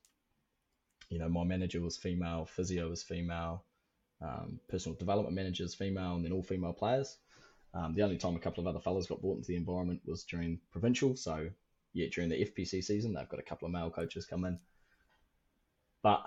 you 1.10 1.18
know, 1.18 1.28
my 1.28 1.44
manager 1.44 1.80
was 1.80 1.96
female, 1.96 2.46
physio 2.46 2.88
was 2.88 3.02
female, 3.02 3.64
um, 4.22 4.60
personal 4.68 4.96
development 4.96 5.34
manager 5.34 5.66
female, 5.68 6.14
and 6.14 6.24
then 6.24 6.32
all 6.32 6.42
female 6.42 6.72
players. 6.72 7.18
Um, 7.74 7.94
the 7.94 8.02
only 8.02 8.16
time 8.16 8.36
a 8.36 8.40
couple 8.40 8.62
of 8.62 8.68
other 8.68 8.80
fellas 8.80 9.06
got 9.06 9.20
brought 9.20 9.38
into 9.38 9.48
the 9.48 9.56
environment 9.56 10.00
was 10.06 10.24
during 10.24 10.60
provincial. 10.70 11.16
So, 11.16 11.50
yeah, 11.92 12.06
during 12.12 12.30
the 12.30 12.44
FPC 12.44 12.82
season, 12.82 13.12
they've 13.12 13.28
got 13.28 13.40
a 13.40 13.44
couple 13.44 13.66
of 13.66 13.72
male 13.72 13.90
coaches 13.90 14.24
come 14.24 14.44
in. 14.44 14.58
But, 16.02 16.22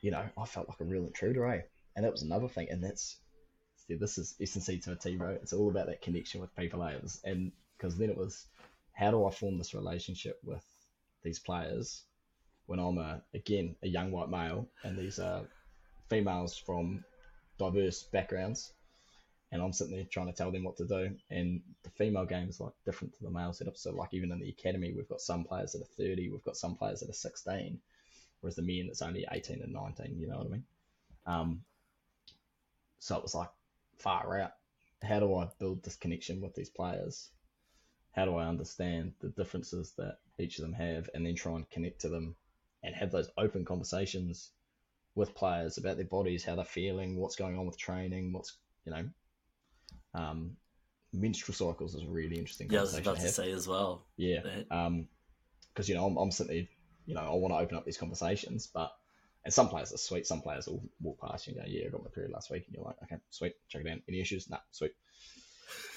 you 0.00 0.10
know, 0.10 0.24
I 0.36 0.44
felt 0.46 0.68
like 0.68 0.80
a 0.80 0.84
real 0.84 1.06
intruder, 1.06 1.46
eh? 1.46 1.60
And 1.94 2.04
that 2.04 2.12
was 2.12 2.22
another 2.22 2.48
thing. 2.48 2.68
And 2.70 2.82
that's, 2.82 3.16
see, 3.86 3.94
this 3.94 4.18
is 4.18 4.34
S&C 4.40 4.78
to 4.80 4.92
a 4.92 4.96
T, 4.96 5.16
bro. 5.16 5.30
It's 5.30 5.52
all 5.52 5.70
about 5.70 5.86
that 5.86 6.02
connection 6.02 6.40
with 6.40 6.54
people, 6.56 6.82
eh? 6.82 6.94
And 7.24 7.52
because 7.76 7.96
then 7.96 8.10
it 8.10 8.16
was, 8.16 8.46
how 8.92 9.10
do 9.10 9.24
I 9.26 9.30
form 9.30 9.58
this 9.58 9.74
relationship 9.74 10.38
with 10.44 10.64
these 11.22 11.38
players 11.38 12.04
when 12.68 12.78
I'm 12.78 12.98
a 12.98 13.22
again 13.34 13.74
a 13.82 13.88
young 13.88 14.12
white 14.12 14.28
male 14.28 14.68
and 14.84 14.96
these 14.96 15.18
are 15.18 15.42
females 16.08 16.56
from 16.56 17.02
diverse 17.58 18.02
backgrounds 18.04 18.72
and 19.50 19.62
I'm 19.62 19.72
sitting 19.72 19.96
there 19.96 20.04
trying 20.04 20.26
to 20.26 20.34
tell 20.34 20.50
them 20.50 20.64
what 20.64 20.76
to 20.76 20.86
do. 20.86 21.16
And 21.30 21.62
the 21.82 21.88
female 21.90 22.26
game 22.26 22.50
is 22.50 22.60
like 22.60 22.74
different 22.84 23.14
to 23.14 23.24
the 23.24 23.30
male 23.30 23.54
setup. 23.54 23.78
So 23.78 23.92
like 23.92 24.12
even 24.12 24.30
in 24.30 24.40
the 24.40 24.50
academy, 24.50 24.92
we've 24.94 25.08
got 25.08 25.22
some 25.22 25.44
players 25.44 25.72
that 25.72 25.80
are 25.80 25.96
30, 25.96 26.28
we've 26.28 26.44
got 26.44 26.56
some 26.56 26.76
players 26.76 27.00
that 27.00 27.08
are 27.08 27.14
16, 27.14 27.80
whereas 28.40 28.56
the 28.56 28.62
men 28.62 28.88
it's 28.90 29.00
only 29.00 29.26
18 29.32 29.62
and 29.62 29.72
19. 29.72 30.18
You 30.18 30.28
know 30.28 30.36
what 30.36 30.46
I 30.46 30.50
mean? 30.50 30.64
Um, 31.26 31.60
so 32.98 33.16
it 33.16 33.22
was 33.22 33.34
like 33.34 33.48
far 33.96 34.38
out. 34.38 34.52
How 35.02 35.20
do 35.20 35.34
I 35.36 35.48
build 35.58 35.82
this 35.82 35.96
connection 35.96 36.42
with 36.42 36.54
these 36.54 36.68
players? 36.68 37.30
How 38.12 38.26
do 38.26 38.36
I 38.36 38.46
understand 38.46 39.12
the 39.20 39.28
differences 39.28 39.92
that 39.96 40.18
each 40.38 40.58
of 40.58 40.62
them 40.62 40.74
have, 40.74 41.08
and 41.14 41.24
then 41.24 41.34
try 41.34 41.54
and 41.54 41.70
connect 41.70 42.02
to 42.02 42.08
them 42.08 42.34
and 42.82 42.94
have 42.94 43.10
those 43.10 43.30
open 43.36 43.64
conversations 43.64 44.50
with 45.14 45.34
players 45.34 45.78
about 45.78 45.96
their 45.96 46.06
bodies, 46.06 46.44
how 46.44 46.54
they're 46.54 46.64
feeling, 46.64 47.16
what's 47.16 47.36
going 47.36 47.58
on 47.58 47.66
with 47.66 47.78
training, 47.78 48.32
what's 48.32 48.56
you 48.84 48.92
know, 48.92 49.04
um, 50.14 50.56
menstrual 51.12 51.54
cycles 51.54 51.94
is 51.94 52.02
a 52.02 52.06
really 52.06 52.36
interesting. 52.36 52.68
Yeah, 52.70 52.80
I 52.80 52.82
was 52.82 52.98
about 52.98 53.16
to, 53.16 53.22
to 53.22 53.28
say 53.28 53.50
as 53.52 53.66
well. 53.66 54.06
Yeah, 54.16 54.40
um, 54.70 55.08
because 55.68 55.88
you 55.88 55.94
know 55.94 56.06
I'm, 56.06 56.16
I'm 56.16 56.30
sitting 56.30 56.68
you 57.08 57.14
know, 57.14 57.22
I 57.22 57.34
want 57.34 57.54
to 57.54 57.58
open 57.58 57.76
up 57.76 57.86
these 57.86 57.96
conversations, 57.96 58.68
but 58.72 58.92
and 59.44 59.52
some 59.52 59.70
players 59.70 59.94
are 59.94 59.96
sweet. 59.96 60.26
Some 60.26 60.42
players 60.42 60.66
will 60.66 60.82
walk 61.00 61.18
past 61.22 61.46
you 61.46 61.54
and 61.54 61.62
go, 61.62 61.66
"Yeah, 61.66 61.86
I 61.86 61.88
got 61.88 62.04
my 62.04 62.10
period 62.10 62.32
last 62.32 62.50
week," 62.50 62.66
and 62.66 62.74
you're 62.74 62.84
like, 62.84 63.02
"Okay, 63.02 63.16
sweet, 63.30 63.54
check 63.68 63.80
it 63.82 63.90
out. 63.90 63.98
Any 64.06 64.20
issues? 64.20 64.50
Nah, 64.50 64.58
sweet." 64.72 64.92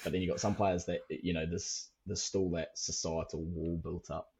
But 0.02 0.12
then 0.12 0.22
you 0.22 0.28
got 0.28 0.40
some 0.40 0.54
players 0.54 0.86
that 0.86 1.00
you 1.10 1.34
know 1.34 1.44
there's 1.44 1.90
there's 2.06 2.22
still 2.22 2.48
that 2.52 2.78
societal 2.78 3.42
wall 3.42 3.78
built 3.82 4.10
up, 4.10 4.32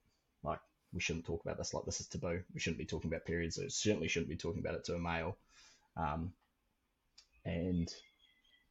like 0.43 0.61
we 0.93 1.01
shouldn't 1.01 1.24
talk 1.24 1.43
about 1.45 1.59
this 1.59 1.72
like 1.74 1.84
this 1.84 2.01
is 2.01 2.09
taboo. 2.09 2.43
We 2.53 2.61
shouldn't 2.61 2.78
be 2.78 2.84
talking 2.84 3.11
about 3.11 3.24
periods. 3.24 3.57
So 3.57 3.62
certainly 3.68 4.09
shouldn't 4.09 4.30
be 4.30 4.36
talking 4.36 4.61
about 4.61 4.74
it 4.74 4.84
to 4.84 4.95
a 4.95 4.99
male. 4.99 5.36
Um, 5.97 6.32
and 7.45 7.93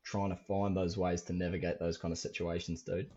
trying 0.04 0.30
to 0.30 0.44
find 0.48 0.76
those 0.76 0.98
ways 0.98 1.24
to 1.24 1.34
navigate 1.34 1.80
those 1.80 1.98
kind 1.98 2.12
of 2.12 2.18
situations, 2.18 2.84
dude, 2.84 3.10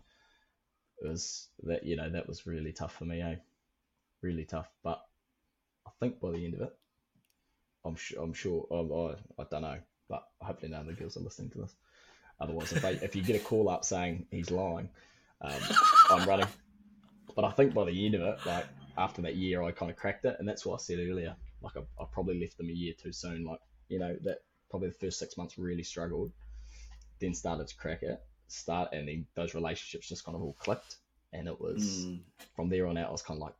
it 1.01 1.07
was 1.07 1.47
that 1.63 1.85
you 1.85 1.95
know 1.95 2.09
that 2.09 2.27
was 2.27 2.47
really 2.47 2.71
tough 2.71 2.95
for 2.95 3.05
me, 3.05 3.21
eh? 3.21 3.35
Really 4.21 4.45
tough. 4.45 4.69
But 4.83 5.01
I 5.87 5.91
think 5.99 6.19
by 6.19 6.31
the 6.31 6.45
end 6.45 6.55
of 6.55 6.61
it, 6.61 6.73
I'm 7.85 7.95
sure. 7.95 8.23
I'm 8.23 8.33
sure. 8.33 8.67
I, 8.71 8.75
I, 8.75 9.43
I 9.43 9.47
don't 9.49 9.61
know, 9.61 9.77
but 10.09 10.23
hopefully 10.41 10.71
none 10.71 10.81
of 10.81 10.87
the 10.87 10.93
girls 10.93 11.17
are 11.17 11.21
listening 11.21 11.51
to 11.51 11.59
this. 11.59 11.75
Otherwise, 12.39 12.73
if 12.73 12.81
they, 12.81 12.93
if 12.93 13.15
you 13.15 13.21
get 13.21 13.41
a 13.41 13.43
call 13.43 13.69
up 13.69 13.85
saying 13.85 14.25
he's 14.29 14.51
lying, 14.51 14.89
um, 15.41 15.53
I'm 16.09 16.27
running. 16.27 16.47
But 17.35 17.45
I 17.45 17.51
think 17.51 17.73
by 17.73 17.85
the 17.85 18.05
end 18.05 18.15
of 18.15 18.21
it, 18.21 18.39
like 18.45 18.65
after 18.97 19.21
that 19.23 19.35
year, 19.35 19.61
I 19.63 19.71
kind 19.71 19.91
of 19.91 19.97
cracked 19.97 20.25
it, 20.25 20.35
and 20.39 20.47
that's 20.47 20.65
what 20.65 20.75
I 20.75 20.77
said 20.77 20.99
earlier. 20.99 21.35
Like 21.61 21.77
I, 21.77 21.81
I 22.01 22.05
probably 22.11 22.39
left 22.39 22.57
them 22.57 22.69
a 22.69 22.73
year 22.73 22.93
too 22.97 23.11
soon. 23.11 23.45
Like 23.45 23.59
you 23.89 23.99
know 23.99 24.15
that 24.23 24.39
probably 24.69 24.89
the 24.89 24.95
first 24.95 25.19
six 25.19 25.37
months 25.37 25.57
really 25.57 25.83
struggled, 25.83 26.31
then 27.19 27.33
started 27.33 27.67
to 27.67 27.75
crack 27.75 28.03
it. 28.03 28.21
Start 28.47 28.89
and 28.93 29.07
then 29.07 29.25
those 29.35 29.55
relationships 29.55 30.07
just 30.07 30.23
kind 30.23 30.35
of 30.35 30.43
all 30.43 30.55
clicked, 30.59 30.97
and 31.33 31.47
it 31.47 31.59
was 31.59 32.05
mm. 32.05 32.19
from 32.55 32.69
there 32.69 32.87
on 32.87 32.97
out. 32.97 33.09
I 33.09 33.11
was 33.11 33.23
kind 33.23 33.37
of 33.39 33.41
like, 33.41 33.55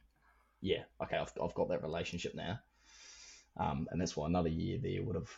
yeah, 0.62 0.84
okay, 1.04 1.18
I've 1.18 1.32
I've 1.42 1.56
got 1.56 1.70
that 1.70 1.84
relationship 1.84 2.36
now, 2.36 2.60
um, 3.58 3.88
and 3.92 4.00
that's 4.00 4.16
why 4.16 4.28
another 4.28 4.50
year 4.50 4.80
there 4.82 5.04
would 5.04 5.16
have. 5.16 5.30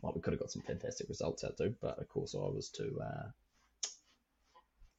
Well, 0.00 0.12
we 0.14 0.20
could 0.20 0.32
have 0.32 0.40
got 0.40 0.50
some 0.50 0.62
fantastic 0.62 1.08
results 1.08 1.44
out 1.44 1.56
too, 1.56 1.74
but 1.80 1.98
of 1.98 2.08
course 2.08 2.34
I 2.34 2.38
was 2.38 2.70
to 2.70 2.98
uh, 3.00 3.28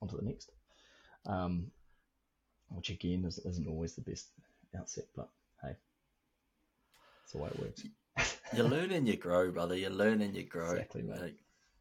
on 0.02 0.08
to 0.10 0.16
the 0.16 0.24
next. 0.24 0.52
Um, 1.26 1.72
which 2.74 2.90
again 2.90 3.26
is, 3.26 3.40
isn't 3.40 3.68
always 3.68 3.94
the 3.94 4.02
best 4.02 4.28
outset, 4.78 5.06
but 5.16 5.30
hey, 5.62 5.76
it's 7.24 7.32
the 7.32 7.38
way 7.38 7.50
it 7.50 7.60
works. 7.60 7.84
you 8.56 8.64
learn 8.64 8.92
and 8.92 9.08
you 9.08 9.18
grow, 9.18 9.52
brother. 9.52 9.76
You 9.76 9.90
learn 9.90 10.22
and 10.22 10.36
you 10.36 10.44
grow. 10.44 10.72
Exactly, 10.72 11.04
mate. 11.04 11.22
Like, 11.22 11.36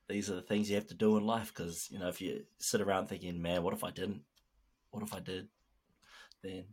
these 0.09 0.31
are 0.31 0.35
the 0.35 0.43
things 0.43 0.69
you 0.69 0.77
have 0.77 0.89
to 0.89 0.95
do 0.95 1.17
in 1.17 1.27
life 1.27 1.53
because 1.55 1.89
you 1.91 1.99
know 1.99 2.09
if 2.09 2.21
you 2.21 2.45
sit 2.59 2.81
around 2.81 3.07
thinking, 3.07 3.41
"Man, 3.41 3.63
what 3.63 3.75
if 3.75 3.85
I 3.85 3.91
didn't? 3.91 4.23
What 4.91 5.03
if 5.03 5.15
I 5.15 5.21
did?" 5.21 5.49
Then 6.43 6.65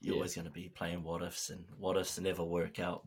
you're 0.00 0.14
yeah. 0.14 0.18
always 0.18 0.34
going 0.34 0.46
to 0.46 0.50
be 0.50 0.68
playing 0.68 1.02
what 1.02 1.22
ifs, 1.22 1.50
and 1.50 1.64
what 1.78 1.96
ifs 1.96 2.18
never 2.20 2.44
work 2.44 2.78
out. 2.78 3.06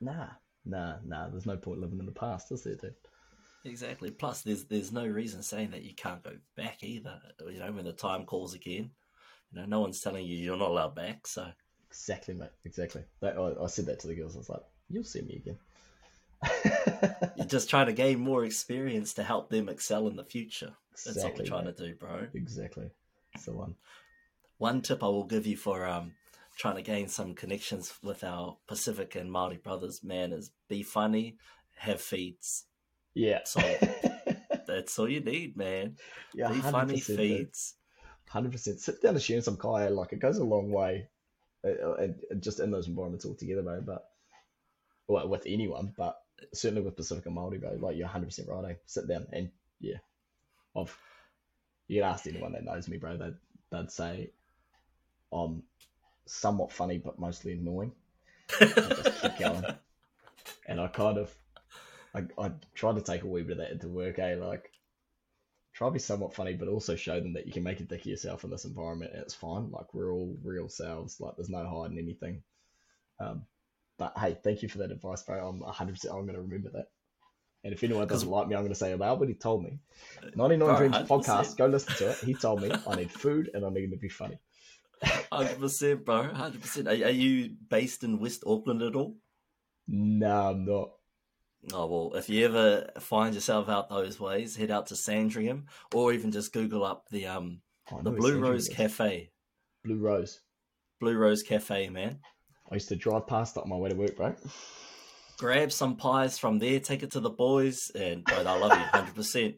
Nah, 0.00 0.28
nah, 0.64 0.96
nah. 1.04 1.28
There's 1.28 1.46
no 1.46 1.56
point 1.56 1.80
living 1.80 1.98
in 1.98 2.06
the 2.06 2.12
past, 2.12 2.52
is 2.52 2.64
there, 2.64 2.74
dude? 2.74 2.94
Exactly. 3.68 4.10
Plus, 4.10 4.42
there's 4.42 4.64
there's 4.64 4.92
no 4.92 5.06
reason 5.06 5.42
saying 5.42 5.70
that 5.70 5.82
you 5.82 5.94
can't 5.94 6.22
go 6.22 6.32
back 6.56 6.82
either. 6.82 7.20
You 7.46 7.60
know, 7.60 7.72
when 7.72 7.84
the 7.84 7.92
time 7.92 8.24
calls 8.24 8.54
again, 8.54 8.90
you 9.52 9.60
know, 9.60 9.66
no 9.66 9.80
one's 9.80 10.00
telling 10.00 10.26
you 10.26 10.36
you're 10.36 10.56
not 10.56 10.70
allowed 10.70 10.94
back. 10.94 11.26
So 11.26 11.46
exactly, 11.88 12.34
mate. 12.34 12.50
Exactly. 12.64 13.02
That, 13.20 13.36
I, 13.36 13.62
I 13.62 13.66
said 13.66 13.86
that 13.86 14.00
to 14.00 14.08
the 14.08 14.14
girls. 14.14 14.34
I 14.34 14.38
was 14.38 14.48
like, 14.48 14.62
"You'll 14.88 15.04
see 15.04 15.22
me 15.22 15.36
again." 15.36 15.58
you're 17.36 17.46
just 17.46 17.68
trying 17.68 17.86
to 17.86 17.92
gain 17.92 18.20
more 18.20 18.44
experience 18.44 19.14
to 19.14 19.24
help 19.24 19.50
them 19.50 19.68
excel 19.68 20.06
in 20.06 20.16
the 20.16 20.24
future. 20.24 20.72
That's 20.92 21.08
exactly, 21.08 21.30
what 21.30 21.38
we're 21.38 21.44
trying 21.46 21.64
mate. 21.66 21.76
to 21.76 21.86
do, 21.88 21.94
bro. 21.94 22.26
Exactly. 22.34 22.90
That's 23.34 23.46
the 23.46 23.52
one. 23.52 23.74
One 24.58 24.82
tip 24.82 25.02
I 25.02 25.08
will 25.08 25.24
give 25.24 25.46
you 25.46 25.56
for 25.56 25.86
um 25.86 26.12
trying 26.56 26.76
to 26.76 26.82
gain 26.82 27.08
some 27.08 27.34
connections 27.34 27.92
with 28.02 28.24
our 28.24 28.56
Pacific 28.66 29.14
and 29.14 29.30
Maori 29.30 29.58
brothers, 29.58 30.02
man, 30.02 30.32
is 30.32 30.50
be 30.68 30.82
funny, 30.82 31.36
have 31.76 32.00
feeds 32.00 32.64
yeah. 33.18 33.40
So 33.44 33.60
that's 34.66 34.98
all 34.98 35.08
you 35.08 35.20
need, 35.20 35.56
man. 35.56 35.96
Yeah, 36.34 36.52
Be 36.52 36.60
funny 36.60 37.00
feeds. 37.00 37.74
Hundred 38.28 38.52
percent. 38.52 38.80
Sit 38.80 39.02
down 39.02 39.14
and 39.14 39.22
share 39.22 39.40
some 39.40 39.56
kaya. 39.56 39.90
Like 39.90 40.12
it 40.12 40.20
goes 40.20 40.38
a 40.38 40.44
long 40.44 40.70
way, 40.70 41.08
uh, 41.66 41.88
uh 41.90 42.06
just 42.38 42.60
in 42.60 42.70
those 42.70 42.86
environments 42.86 43.26
altogether, 43.26 43.62
bro. 43.62 43.80
But 43.80 44.04
well, 45.08 45.28
with 45.28 45.44
anyone, 45.46 45.92
but 45.96 46.20
certainly 46.54 46.82
with 46.82 46.96
Pacific 46.96 47.26
and 47.26 47.34
Maori, 47.34 47.58
bro. 47.58 47.76
Like 47.80 47.96
you're 47.96 48.06
hundred 48.06 48.26
percent 48.26 48.48
right. 48.48 48.72
Eh? 48.72 48.74
Sit 48.86 49.08
down 49.08 49.26
and 49.32 49.50
yeah, 49.80 49.96
I've 50.76 50.96
you 51.88 52.00
can 52.00 52.10
ask 52.10 52.26
anyone 52.26 52.52
that 52.52 52.64
knows 52.64 52.86
me, 52.86 52.98
bro. 52.98 53.16
They'd 53.16 53.34
they'd 53.72 53.90
say 53.90 54.30
I'm 55.32 55.62
somewhat 56.26 56.70
funny 56.70 56.98
but 56.98 57.18
mostly 57.18 57.52
annoying. 57.52 57.92
I 58.60 58.66
just 58.66 59.22
keep 59.22 59.38
going, 59.38 59.64
and 60.68 60.80
I 60.80 60.86
kind 60.88 61.18
of 61.18 61.34
I, 62.18 62.46
I 62.46 62.52
tried 62.74 62.96
to 62.96 63.02
take 63.02 63.22
a 63.22 63.26
wee 63.26 63.42
bit 63.42 63.52
of 63.52 63.58
that 63.58 63.72
into 63.72 63.88
work, 63.88 64.18
eh? 64.18 64.36
Like, 64.36 64.70
try 65.78 65.86
to 65.88 65.92
be 65.92 66.00
somewhat 66.00 66.34
funny, 66.34 66.54
but 66.54 66.68
also 66.68 66.96
show 66.96 67.20
them 67.20 67.34
that 67.34 67.46
you 67.46 67.52
can 67.52 67.62
make 67.62 67.78
a 67.78 67.84
dick 67.84 68.00
of 68.00 68.06
yourself 68.06 68.42
in 68.42 68.50
this 68.50 68.64
environment 68.64 69.12
and 69.14 69.22
it's 69.22 69.34
fine. 69.34 69.70
Like 69.70 69.94
we're 69.94 70.12
all 70.12 70.36
real 70.42 70.68
selves. 70.68 71.20
Like 71.20 71.36
there's 71.36 71.48
no 71.48 71.64
hiding 71.68 71.98
anything. 71.98 72.42
Um, 73.20 73.42
but 73.96 74.12
hey, 74.18 74.36
thank 74.42 74.62
you 74.62 74.68
for 74.68 74.78
that 74.78 74.90
advice, 74.90 75.22
bro. 75.22 75.48
I'm 75.48 75.60
100. 75.60 75.92
percent 75.92 76.14
I'm 76.14 76.24
going 76.24 76.34
to 76.34 76.42
remember 76.42 76.70
that. 76.70 76.86
And 77.62 77.72
if 77.72 77.82
anyone 77.84 78.08
doesn't 78.08 78.28
like 78.28 78.48
me, 78.48 78.56
I'm 78.56 78.62
going 78.62 78.72
to 78.72 78.78
say 78.78 78.92
about 78.92 79.20
what 79.20 79.28
he 79.28 79.34
told 79.34 79.64
me. 79.64 79.78
99 80.34 80.76
Dreams 80.76 80.96
podcast. 81.08 81.56
Go 81.56 81.66
listen 81.66 81.94
to 81.96 82.10
it. 82.10 82.18
He 82.18 82.34
told 82.34 82.60
me 82.62 82.72
I 82.86 82.96
need 82.96 83.12
food 83.12 83.50
and 83.54 83.64
I 83.64 83.68
need 83.70 83.90
to 83.90 83.96
be 83.96 84.08
funny. 84.08 84.38
Hundred 85.32 85.60
percent, 85.60 86.04
bro. 86.04 86.24
Hundred 86.34 86.60
percent. 86.60 86.88
Are, 86.88 86.92
are 86.92 87.10
you 87.10 87.50
based 87.68 88.02
in 88.02 88.18
West 88.18 88.42
Auckland 88.46 88.82
at 88.82 88.96
all? 88.96 89.16
No, 89.86 90.50
I'm 90.50 90.64
not. 90.64 90.90
Oh 91.72 91.86
well, 91.86 92.12
if 92.14 92.28
you 92.28 92.44
ever 92.44 92.90
find 93.00 93.34
yourself 93.34 93.68
out 93.68 93.88
those 93.88 94.18
ways, 94.20 94.56
head 94.56 94.70
out 94.70 94.86
to 94.86 94.96
Sandringham, 94.96 95.66
or 95.94 96.12
even 96.12 96.30
just 96.30 96.52
Google 96.52 96.84
up 96.84 97.04
the 97.10 97.26
um 97.26 97.60
Oh, 97.90 98.02
the 98.02 98.10
Blue 98.10 98.38
Rose. 98.38 98.68
Cafe. 98.68 99.30
Blue 99.84 99.98
Rose. 99.98 100.40
Blue 101.00 101.16
Rose 101.16 101.42
Cafe, 101.42 101.88
man. 101.88 102.18
I 102.70 102.74
used 102.74 102.88
to 102.88 102.96
drive 102.96 103.26
past 103.26 103.54
that 103.54 103.62
on 103.62 103.70
my 103.70 103.76
way 103.76 103.88
to 103.88 103.94
work, 103.94 104.16
bro. 104.16 104.34
Grab 105.38 105.72
some 105.72 105.96
pies 105.96 106.38
from 106.38 106.58
there, 106.58 106.80
take 106.80 107.02
it 107.02 107.12
to 107.12 107.20
the 107.20 107.30
boys, 107.30 107.90
and 107.94 108.24
bro, 108.24 108.44
they'll 108.44 108.58
love 108.58 108.76
you 108.78 108.84
hundred 108.92 109.14
percent. 109.14 109.54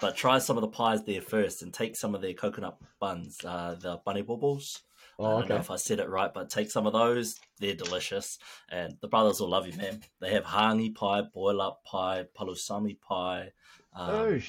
But 0.00 0.16
try 0.16 0.38
some 0.38 0.56
of 0.56 0.62
the 0.62 0.68
pies 0.68 1.04
there 1.04 1.20
first, 1.20 1.62
and 1.62 1.72
take 1.72 1.96
some 1.96 2.14
of 2.14 2.22
their 2.22 2.34
coconut 2.34 2.78
buns, 3.00 3.38
uh, 3.44 3.76
the 3.80 3.98
bunny 4.04 4.22
bubbles. 4.22 4.80
I 5.20 5.22
Oh, 5.24 5.38
don't 5.40 5.48
know 5.48 5.56
if 5.56 5.70
I 5.70 5.76
said 5.76 5.98
it 5.98 6.08
right, 6.08 6.32
but 6.32 6.48
take 6.48 6.70
some 6.70 6.86
of 6.86 6.92
those. 6.92 7.40
They're 7.58 7.74
delicious, 7.74 8.38
and 8.70 8.96
the 9.00 9.08
brothers 9.08 9.40
will 9.40 9.48
love 9.50 9.66
you, 9.66 9.72
man. 9.76 10.00
They 10.20 10.32
have 10.32 10.44
hangi 10.44 10.94
pie, 10.94 11.22
boil 11.22 11.60
up 11.60 11.82
pie, 11.84 12.26
palusami 12.38 13.00
pie. 13.00 13.50
Um, 13.94 14.40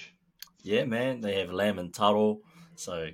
yeah, 0.61 0.85
man, 0.85 1.21
they 1.21 1.39
have 1.39 1.51
lamb 1.51 1.79
and 1.79 1.91
taro. 1.93 2.41
So 2.75 3.09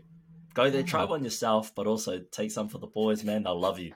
go 0.54 0.70
there, 0.70 0.84
try 0.84 1.04
Oh. 1.04 1.08
one 1.08 1.24
yourself, 1.24 1.74
but 1.74 1.88
also 1.88 2.20
take 2.20 2.52
some 2.52 2.68
for 2.68 2.78
the 2.80 2.88
boys, 2.88 3.24
man. 3.24 3.44
They'll 3.44 3.60
love 3.60 3.80
you. 3.80 3.94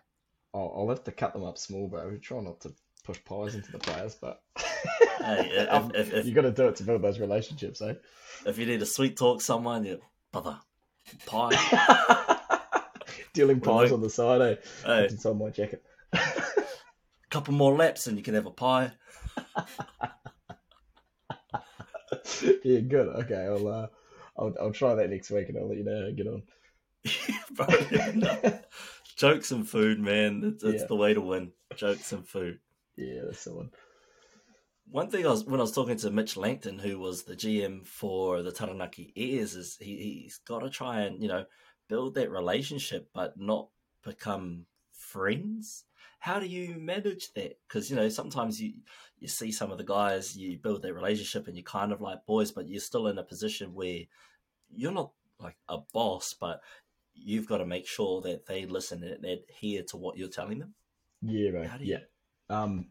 I'll, 0.54 0.74
I'll 0.78 0.90
have 0.90 1.04
to 1.04 1.12
cut 1.12 1.34
them 1.34 1.44
up 1.44 1.58
small, 1.58 1.88
bro. 1.90 2.08
We 2.10 2.18
try 2.20 2.40
not 2.40 2.62
to 2.62 2.74
push 3.04 3.20
pies 3.26 3.56
into 3.56 3.72
the 3.74 3.80
players, 3.80 4.16
but 4.16 4.42
Hey, 5.20 5.50
if- 5.52 5.96
if- 5.96 6.14
if- 6.14 6.26
you 6.26 6.34
got 6.34 6.44
to 6.44 6.52
do 6.52 6.70
it 6.70 6.78
to 6.78 6.84
build 6.84 7.02
those 7.02 7.20
relationships, 7.20 7.82
eh? 7.82 7.96
If 8.46 8.58
you 8.58 8.66
need 8.66 8.80
to 8.80 8.86
sweet 8.86 9.18
talk 9.18 9.42
someone, 9.42 9.84
you 9.84 10.00
brother 10.32 10.60
pie. 11.26 12.36
Dealing 13.34 13.60
pies 13.60 13.92
on 13.92 14.02
the 14.02 14.10
side, 14.10 14.42
eh? 14.42 14.56
hey, 14.86 15.04
It's 15.06 15.14
inside 15.14 15.38
my 15.38 15.50
jacket. 15.50 15.84
A 16.14 16.20
couple 17.30 17.54
more 17.54 17.76
laps 17.76 18.08
and 18.08 18.18
you 18.18 18.24
can 18.24 18.34
have 18.34 18.46
a 18.48 18.52
pie. 18.52 18.92
yeah, 22.64 22.80
good. 22.80 23.08
Okay, 23.24 23.46
I'll 23.46 23.68
uh, 23.68 23.88
I'll 24.38 24.54
I'll 24.60 24.72
try 24.72 24.96
that 24.96 25.10
next 25.10 25.30
week 25.32 25.50
and 25.50 25.58
I'll 25.58 25.68
let 25.68 25.78
you 25.78 25.84
know 25.84 26.02
how 26.02 26.08
I 26.08 26.12
get 26.12 26.28
on. 26.28 26.44
Bro, 27.52 27.68
no. 28.16 28.60
Jokes 29.16 29.52
and 29.52 29.68
food, 29.68 30.00
man. 30.00 30.42
It's, 30.44 30.64
it's 30.64 30.82
Yeah. 30.82 30.88
the 30.88 30.96
way 30.96 31.14
to 31.14 31.22
win. 31.22 31.52
Jokes 31.76 32.12
and 32.14 32.28
food. 32.28 32.60
Yeah, 32.96 33.22
that's 33.26 33.44
the 33.44 33.54
one. 33.54 33.70
One 34.92 35.10
thing 35.12 35.26
I 35.26 35.30
was 35.30 35.46
when 35.46 35.60
I 35.60 35.64
was 35.64 35.72
talking 35.72 35.98
to 35.98 36.10
Mitch 36.10 36.36
Langton, 36.36 36.80
who 36.80 36.98
was 37.00 37.24
the 37.24 37.36
GM 37.36 37.86
for 37.86 38.42
the 38.42 38.52
Taranaki 38.52 39.14
Airs, 39.16 39.56
is 39.56 39.78
he, 39.80 40.22
he's 40.24 40.40
got 40.48 40.60
to 40.60 40.70
try 40.70 41.02
and 41.02 41.22
you 41.22 41.28
know 41.28 41.46
build 41.90 42.16
that 42.16 42.32
relationship, 42.32 43.10
but 43.14 43.38
not 43.38 43.68
become 44.04 44.66
friends. 44.94 45.84
How 46.20 46.40
do 46.40 46.46
you 46.46 46.76
manage 46.80 47.34
that? 47.34 47.60
Because 47.68 47.90
you 47.90 47.96
know 47.96 48.08
sometimes 48.10 48.62
you 48.62 48.74
you 49.20 49.28
see 49.28 49.52
some 49.52 49.72
of 49.72 49.78
the 49.78 49.84
guys, 49.84 50.38
you 50.38 50.58
build 50.58 50.82
that 50.84 50.94
relationship, 50.94 51.48
and 51.48 51.58
you're 51.58 51.64
kind 51.64 51.92
of 51.92 52.00
like 52.00 52.26
boys, 52.26 52.52
but 52.52 52.68
you're 52.68 52.80
still 52.80 53.08
in 53.08 53.18
a 53.18 53.24
position 53.24 53.74
where 53.74 54.02
you're 54.70 54.92
not 54.92 55.12
like 55.40 55.56
a 55.68 55.78
boss, 55.94 56.34
but 56.40 56.62
you've 57.14 57.48
got 57.48 57.58
to 57.58 57.66
make 57.66 57.88
sure 57.88 58.22
that 58.22 58.46
they 58.46 58.66
listen 58.66 59.04
and 59.04 59.26
adhere 59.26 59.84
to 59.84 59.98
what 59.98 60.18
you're 60.18 60.30
telling 60.30 60.60
them. 60.60 60.74
Yeah, 61.22 61.52
bro. 61.52 61.68
How 61.68 61.78
do 61.78 61.86
you- 61.86 61.98
Yeah. 61.98 62.04
Um. 62.62 62.88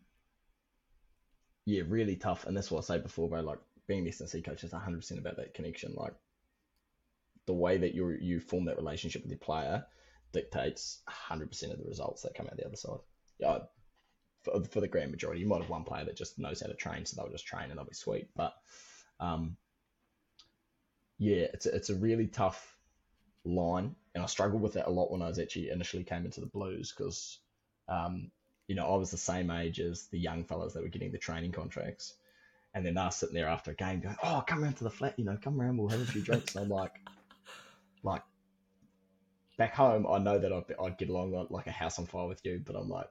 Yeah, 1.66 1.82
really 1.86 2.16
tough, 2.16 2.46
and 2.46 2.57
that's 2.57 2.70
what 2.70 2.78
I 2.84 2.96
say 2.96 2.99
before, 3.03 3.28
bro. 3.28 3.40
Like 3.40 3.59
being 3.86 4.01
an 4.03 4.09
S&C 4.09 4.40
coach 4.42 4.64
is 4.64 4.72
100 4.72 4.96
percent 4.99 5.20
about 5.20 5.36
that 5.36 5.55
connection. 5.55 5.92
Like 5.94 6.14
the 7.49 7.55
way 7.55 7.78
that 7.78 7.94
you 7.94 8.11
you 8.20 8.38
form 8.38 8.66
that 8.66 8.76
relationship 8.76 9.22
with 9.22 9.30
your 9.30 9.38
player 9.38 9.84
dictates 10.32 11.01
100 11.07 11.49
percent 11.49 11.72
of 11.72 11.78
the 11.78 11.88
results 11.88 12.22
that 12.22 12.34
come 12.34 12.46
out 12.46 12.57
the 12.57 12.66
other 12.66 12.76
side. 12.76 13.01
Yeah. 13.38 13.59
For, 14.44 14.62
for 14.64 14.80
the 14.80 14.86
grand 14.86 15.11
majority, 15.11 15.40
you 15.40 15.49
might 15.49 15.62
have 15.62 15.70
one 15.70 15.82
player 15.82 16.05
that 16.05 16.16
just 16.16 16.38
knows 16.38 16.61
how 16.61 16.68
to 16.68 16.74
train, 16.74 17.05
so 17.05 17.16
they'll 17.16 17.32
just 17.32 17.46
train 17.46 17.70
and 17.70 17.76
they'll 17.76 17.84
be 17.84 17.92
sweet. 17.92 18.28
But, 18.36 18.55
um, 19.18 19.57
yeah, 21.18 21.46
it's 21.53 21.66
a, 21.66 21.74
it's 21.74 21.90
a 21.90 21.96
really 21.96 22.28
tough 22.28 22.76
line, 23.44 23.96
and 24.14 24.22
I 24.22 24.26
struggled 24.26 24.62
with 24.62 24.76
it 24.76 24.86
a 24.86 24.90
lot 24.90 25.11
when 25.11 25.22
I 25.22 25.28
was 25.28 25.40
actually 25.40 25.70
initially 25.70 26.05
came 26.05 26.24
into 26.24 26.40
the 26.40 26.46
Blues 26.46 26.94
because 26.96 27.40
um, 27.88 28.30
you 28.68 28.74
know, 28.74 28.86
I 28.86 28.96
was 28.96 29.11
the 29.11 29.16
same 29.16 29.51
age 29.51 29.80
as 29.80 30.07
the 30.09 30.18
young 30.18 30.44
fellas 30.44 30.74
that 30.74 30.82
were 30.82 30.88
getting 30.88 31.11
the 31.11 31.18
training 31.18 31.53
contracts. 31.53 32.14
And 32.74 32.84
then 32.84 32.94
they're 32.94 33.11
sitting 33.11 33.34
there 33.34 33.49
after 33.49 33.70
a 33.70 33.74
game 33.74 34.01
going, 34.01 34.16
Oh, 34.22 34.44
come 34.46 34.62
around 34.62 34.76
to 34.76 34.84
the 34.84 34.90
flat, 34.90 35.18
you 35.18 35.24
know, 35.24 35.38
come 35.42 35.61
around, 35.61 35.78
we'll 35.78 35.88
have 35.88 36.03
a 36.03 36.05
few 36.05 36.22
drinks. 36.22 36.55
And 36.55 36.64
I'm 36.64 36.70
like, 36.70 36.92
like, 38.03 38.22
back 39.57 39.74
home, 39.74 40.07
I 40.07 40.18
know 40.18 40.38
that 40.38 40.53
I'd, 40.53 40.74
I'd 40.80 40.99
get 40.99 41.09
along 41.09 41.32
like, 41.32 41.51
like 41.51 41.66
a 41.66 41.72
house 41.72 41.99
on 41.99 42.07
fire 42.07 42.26
with 42.26 42.44
you, 42.44 42.62
but 42.64 42.76
I'm 42.76 42.88
like, 42.88 43.09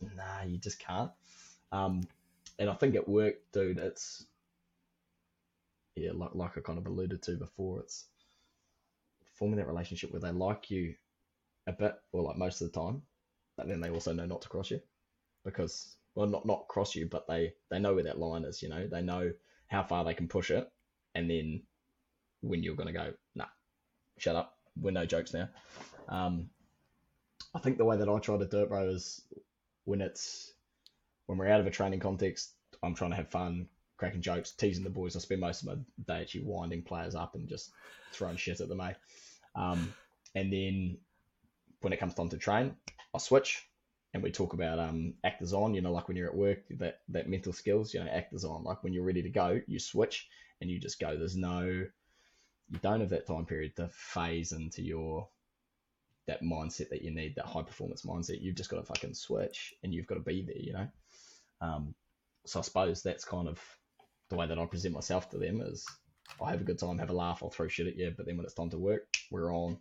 nah, 0.00 0.42
you 0.46 0.58
just 0.58 0.78
can't. 0.78 1.10
Um, 1.72 2.02
and 2.58 2.68
I 2.68 2.74
think 2.74 2.94
at 2.94 3.08
work, 3.08 3.36
dude, 3.52 3.78
it's, 3.78 4.26
yeah, 5.94 6.12
like, 6.14 6.34
like 6.34 6.56
I 6.56 6.60
kind 6.60 6.78
of 6.78 6.86
alluded 6.86 7.22
to 7.22 7.32
before, 7.32 7.80
it's 7.80 8.06
forming 9.34 9.58
that 9.58 9.68
relationship 9.68 10.12
where 10.12 10.20
they 10.20 10.30
like 10.30 10.70
you 10.70 10.94
a 11.66 11.72
bit, 11.72 11.94
or 12.12 12.22
like 12.22 12.36
most 12.36 12.60
of 12.60 12.72
the 12.72 12.80
time, 12.80 13.02
but 13.56 13.68
then 13.68 13.80
they 13.80 13.90
also 13.90 14.12
know 14.12 14.26
not 14.26 14.42
to 14.42 14.48
cross 14.48 14.70
you 14.70 14.80
because 15.44 15.96
well 16.14 16.26
not 16.26 16.46
not 16.46 16.68
cross 16.68 16.94
you 16.94 17.06
but 17.06 17.26
they 17.26 17.52
they 17.70 17.78
know 17.78 17.94
where 17.94 18.04
that 18.04 18.18
line 18.18 18.44
is 18.44 18.62
you 18.62 18.68
know 18.68 18.86
they 18.86 19.02
know 19.02 19.30
how 19.68 19.82
far 19.82 20.04
they 20.04 20.14
can 20.14 20.28
push 20.28 20.50
it 20.50 20.70
and 21.14 21.30
then 21.30 21.62
when 22.40 22.62
you're 22.62 22.76
going 22.76 22.86
to 22.86 22.92
go 22.92 23.12
nah 23.34 23.46
shut 24.20 24.36
up 24.36 24.56
we're 24.80 24.90
no 24.90 25.06
jokes 25.06 25.34
now 25.34 25.48
um 26.08 26.48
i 27.54 27.58
think 27.58 27.78
the 27.78 27.84
way 27.84 27.96
that 27.96 28.08
i 28.08 28.18
try 28.18 28.36
to 28.36 28.46
do 28.46 28.62
it 28.62 28.68
bro 28.68 28.88
is 28.88 29.22
when 29.84 30.00
it's 30.00 30.52
when 31.26 31.38
we're 31.38 31.48
out 31.48 31.60
of 31.60 31.66
a 31.66 31.70
training 31.70 32.00
context 32.00 32.52
i'm 32.82 32.94
trying 32.94 33.10
to 33.10 33.16
have 33.16 33.30
fun 33.30 33.66
cracking 33.96 34.22
jokes 34.22 34.52
teasing 34.52 34.84
the 34.84 34.90
boys 34.90 35.16
i 35.16 35.18
spend 35.18 35.40
most 35.40 35.62
of 35.62 35.68
my 35.68 35.74
day 36.06 36.20
actually 36.22 36.44
winding 36.44 36.82
players 36.82 37.14
up 37.14 37.34
and 37.34 37.48
just 37.48 37.70
throwing 38.12 38.36
shit 38.36 38.60
at 38.60 38.68
them 38.68 38.80
eh? 38.80 38.92
um 39.56 39.92
and 40.34 40.52
then 40.52 40.96
when 41.80 41.92
it 41.92 41.98
comes 41.98 42.14
time 42.14 42.28
to 42.28 42.36
train 42.36 42.74
I 43.14 43.18
switch 43.18 43.66
and 44.14 44.22
we 44.22 44.30
talk 44.30 44.52
about 44.52 44.78
um 44.78 45.14
actors 45.24 45.52
on, 45.52 45.74
you 45.74 45.80
know, 45.80 45.92
like 45.92 46.08
when 46.08 46.16
you're 46.16 46.28
at 46.28 46.36
work, 46.36 46.60
that 46.78 47.00
that 47.08 47.28
mental 47.28 47.52
skills, 47.52 47.94
you 47.94 48.00
know, 48.00 48.10
actors 48.10 48.44
on. 48.44 48.64
Like 48.64 48.82
when 48.84 48.92
you're 48.92 49.04
ready 49.04 49.22
to 49.22 49.30
go, 49.30 49.60
you 49.66 49.78
switch 49.78 50.28
and 50.60 50.70
you 50.70 50.78
just 50.78 51.00
go. 51.00 51.16
There's 51.16 51.36
no 51.36 51.86
you 52.70 52.78
don't 52.80 53.00
have 53.00 53.10
that 53.10 53.26
time 53.26 53.46
period 53.46 53.76
to 53.76 53.88
phase 53.88 54.52
into 54.52 54.82
your 54.82 55.28
that 56.26 56.42
mindset 56.42 56.90
that 56.90 57.02
you 57.02 57.10
need, 57.10 57.34
that 57.36 57.46
high 57.46 57.62
performance 57.62 58.02
mindset. 58.02 58.42
You've 58.42 58.56
just 58.56 58.68
got 58.68 58.76
to 58.76 58.82
fucking 58.82 59.14
switch 59.14 59.72
and 59.82 59.94
you've 59.94 60.06
got 60.06 60.16
to 60.16 60.20
be 60.20 60.42
there, 60.42 60.58
you 60.58 60.72
know. 60.74 60.88
Um 61.60 61.94
so 62.46 62.60
I 62.60 62.62
suppose 62.62 63.02
that's 63.02 63.24
kind 63.24 63.48
of 63.48 63.60
the 64.30 64.36
way 64.36 64.46
that 64.46 64.58
I 64.58 64.66
present 64.66 64.94
myself 64.94 65.30
to 65.30 65.38
them 65.38 65.60
is 65.60 65.86
I 66.42 66.50
have 66.50 66.60
a 66.60 66.64
good 66.64 66.78
time, 66.78 66.98
have 66.98 67.10
a 67.10 67.14
laugh, 67.14 67.42
I'll 67.42 67.50
throw 67.50 67.68
shit 67.68 67.86
at 67.86 67.96
you, 67.96 68.12
but 68.16 68.26
then 68.26 68.36
when 68.36 68.44
it's 68.44 68.54
time 68.54 68.70
to 68.70 68.78
work, 68.78 69.06
we're 69.30 69.54
on. 69.54 69.78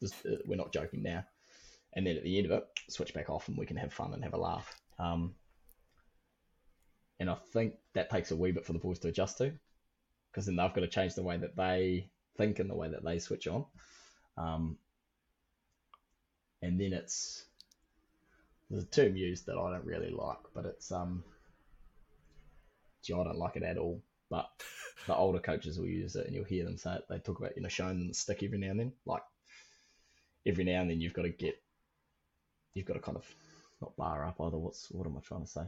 Just, 0.00 0.14
uh, 0.26 0.36
we're 0.46 0.56
not 0.56 0.72
joking 0.72 1.02
now 1.02 1.24
and 1.94 2.06
then 2.06 2.16
at 2.16 2.22
the 2.22 2.38
end 2.38 2.46
of 2.46 2.52
it, 2.52 2.64
switch 2.88 3.14
back 3.14 3.28
off 3.28 3.48
and 3.48 3.56
we 3.56 3.66
can 3.66 3.76
have 3.76 3.92
fun 3.92 4.14
and 4.14 4.24
have 4.24 4.34
a 4.34 4.38
laugh. 4.38 4.80
Um, 4.98 5.34
and 7.20 7.28
I 7.28 7.34
think 7.52 7.74
that 7.94 8.10
takes 8.10 8.30
a 8.30 8.36
wee 8.36 8.52
bit 8.52 8.64
for 8.64 8.72
the 8.72 8.78
boys 8.78 8.98
to 9.00 9.08
adjust 9.08 9.38
to, 9.38 9.52
because 10.32 10.46
then 10.46 10.56
they've 10.56 10.72
got 10.72 10.80
to 10.80 10.88
change 10.88 11.14
the 11.14 11.22
way 11.22 11.36
that 11.36 11.56
they 11.56 12.08
think 12.38 12.58
and 12.58 12.70
the 12.70 12.74
way 12.74 12.88
that 12.88 13.04
they 13.04 13.18
switch 13.18 13.46
on. 13.46 13.66
Um, 14.38 14.78
and 16.62 16.80
then 16.80 16.94
it's 16.94 17.44
there's 18.70 18.84
a 18.84 18.86
term 18.86 19.16
used 19.16 19.46
that 19.46 19.58
I 19.58 19.70
don't 19.70 19.84
really 19.84 20.10
like, 20.10 20.38
but 20.54 20.64
it's 20.64 20.90
um, 20.90 21.22
gee, 23.02 23.12
I 23.12 23.22
don't 23.22 23.36
like 23.36 23.56
it 23.56 23.62
at 23.62 23.76
all. 23.76 24.00
But 24.30 24.48
the 25.06 25.14
older 25.14 25.40
coaches 25.40 25.78
will 25.78 25.86
use 25.86 26.16
it, 26.16 26.26
and 26.26 26.34
you'll 26.34 26.44
hear 26.44 26.64
them 26.64 26.78
say 26.78 26.94
it. 26.94 27.04
They 27.10 27.18
talk 27.18 27.38
about 27.38 27.56
you 27.56 27.62
know 27.62 27.68
showing 27.68 27.98
them 27.98 28.08
the 28.08 28.14
stick 28.14 28.42
every 28.42 28.58
now 28.58 28.70
and 28.70 28.80
then, 28.80 28.92
like 29.04 29.22
every 30.46 30.64
now 30.64 30.80
and 30.80 30.90
then 30.90 31.00
you've 31.00 31.12
got 31.12 31.22
to 31.22 31.30
get 31.30 31.60
you've 32.72 32.86
got 32.86 32.94
to 32.94 33.00
kind 33.00 33.18
of 33.18 33.26
not 33.82 33.96
bar 33.96 34.24
up 34.24 34.40
either. 34.40 34.56
What's 34.56 34.90
what 34.90 35.06
am 35.06 35.16
I 35.18 35.20
trying 35.20 35.44
to 35.44 35.50
say? 35.50 35.62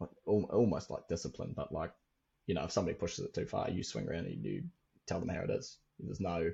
Like 0.00 0.10
almost 0.26 0.90
like 0.90 1.08
discipline, 1.08 1.54
but 1.56 1.72
like 1.72 1.92
you 2.46 2.54
know, 2.54 2.64
if 2.64 2.72
somebody 2.72 2.96
pushes 2.96 3.24
it 3.24 3.34
too 3.34 3.46
far, 3.46 3.70
you 3.70 3.82
swing 3.82 4.08
around 4.08 4.26
and 4.26 4.44
you 4.44 4.62
tell 5.06 5.20
them 5.20 5.28
how 5.28 5.40
it 5.40 5.50
is. 5.50 5.76
There's 5.98 6.20
no 6.20 6.50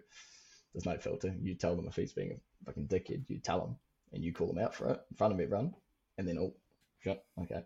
there's 0.73 0.87
no 0.87 0.99
filter. 0.99 1.35
You 1.41 1.55
tell 1.55 1.75
them 1.77 1.89
if 1.89 1.97
he's 1.97 2.13
being 2.13 2.33
a 2.33 2.65
fucking 2.67 2.89
dickhead, 2.89 3.25
you 3.29 3.39
tell 3.39 3.65
him 3.65 3.77
and 4.13 4.23
you 4.23 4.33
call 4.33 4.51
him 4.51 4.59
out 4.59 4.75
for 4.75 4.89
it 4.91 5.01
in 5.11 5.17
front 5.17 5.33
of 5.33 5.41
everyone, 5.41 5.75
and 6.19 6.27
then 6.29 6.39
oh 6.39 6.55
shut 7.01 7.25
okay, 7.43 7.63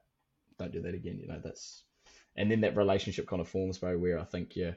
don't 0.58 0.72
do 0.72 0.82
that 0.82 0.94
again. 0.94 1.18
You 1.18 1.28
know 1.28 1.40
that's 1.42 1.82
and 2.36 2.50
then 2.50 2.62
that 2.62 2.76
relationship 2.76 3.26
kind 3.26 3.40
of 3.40 3.48
forms, 3.48 3.78
bro. 3.78 3.98
Where 3.98 4.18
I 4.18 4.24
think 4.24 4.56
you 4.56 4.74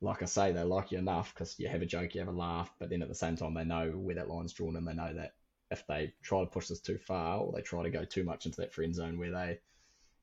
like 0.00 0.22
I 0.22 0.26
say, 0.26 0.52
they 0.52 0.62
like 0.62 0.92
you 0.92 0.98
enough 0.98 1.32
because 1.34 1.58
you 1.58 1.68
have 1.68 1.82
a 1.82 1.86
joke, 1.86 2.14
you 2.14 2.20
have 2.20 2.28
a 2.28 2.36
laugh, 2.36 2.70
but 2.78 2.90
then 2.90 3.02
at 3.02 3.08
the 3.08 3.14
same 3.14 3.36
time, 3.36 3.54
they 3.54 3.64
know 3.64 3.90
where 3.90 4.16
that 4.16 4.28
line's 4.28 4.52
drawn 4.52 4.76
and 4.76 4.86
they 4.86 4.92
know 4.92 5.12
that 5.14 5.34
if 5.70 5.86
they 5.86 6.12
try 6.22 6.40
to 6.40 6.46
push 6.46 6.68
this 6.68 6.80
too 6.80 6.98
far 6.98 7.38
or 7.38 7.52
they 7.52 7.62
try 7.62 7.82
to 7.82 7.90
go 7.90 8.04
too 8.04 8.22
much 8.22 8.46
into 8.46 8.60
that 8.60 8.72
friend 8.72 8.94
zone 8.94 9.18
where 9.18 9.32
they, 9.32 9.58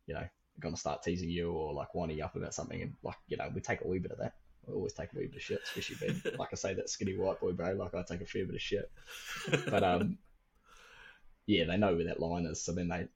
you 0.05 0.13
know, 0.13 0.27
going 0.59 0.73
to 0.73 0.79
start 0.79 1.03
teasing 1.03 1.29
you 1.29 1.51
or 1.51 1.73
like 1.73 1.93
winding 1.95 2.17
you 2.17 2.23
up 2.23 2.35
about 2.35 2.53
something, 2.53 2.81
and 2.81 2.93
like, 3.03 3.17
you 3.27 3.37
know, 3.37 3.49
we 3.53 3.61
take 3.61 3.81
a 3.81 3.87
wee 3.87 3.99
bit 3.99 4.11
of 4.11 4.19
that. 4.19 4.35
We 4.67 4.75
always 4.75 4.93
take 4.93 5.11
a 5.13 5.17
wee 5.17 5.27
bit 5.27 5.35
of 5.35 5.41
shit, 5.41 5.61
especially 5.63 6.07
being, 6.07 6.21
like 6.39 6.49
I 6.51 6.55
say, 6.55 6.73
that 6.73 6.89
skinny 6.89 7.17
white 7.17 7.39
boy, 7.39 7.51
bro. 7.51 7.73
Like, 7.73 7.93
I 7.93 8.03
take 8.03 8.21
a 8.21 8.25
fair 8.25 8.45
bit 8.45 8.55
of 8.55 8.61
shit. 8.61 8.89
But, 9.69 9.83
um, 9.83 10.17
yeah, 11.45 11.65
they 11.65 11.77
know 11.77 11.95
where 11.95 12.05
that 12.05 12.19
line 12.19 12.45
is. 12.45 12.61
So 12.61 12.71
then 12.71 12.87
they, 12.87 13.07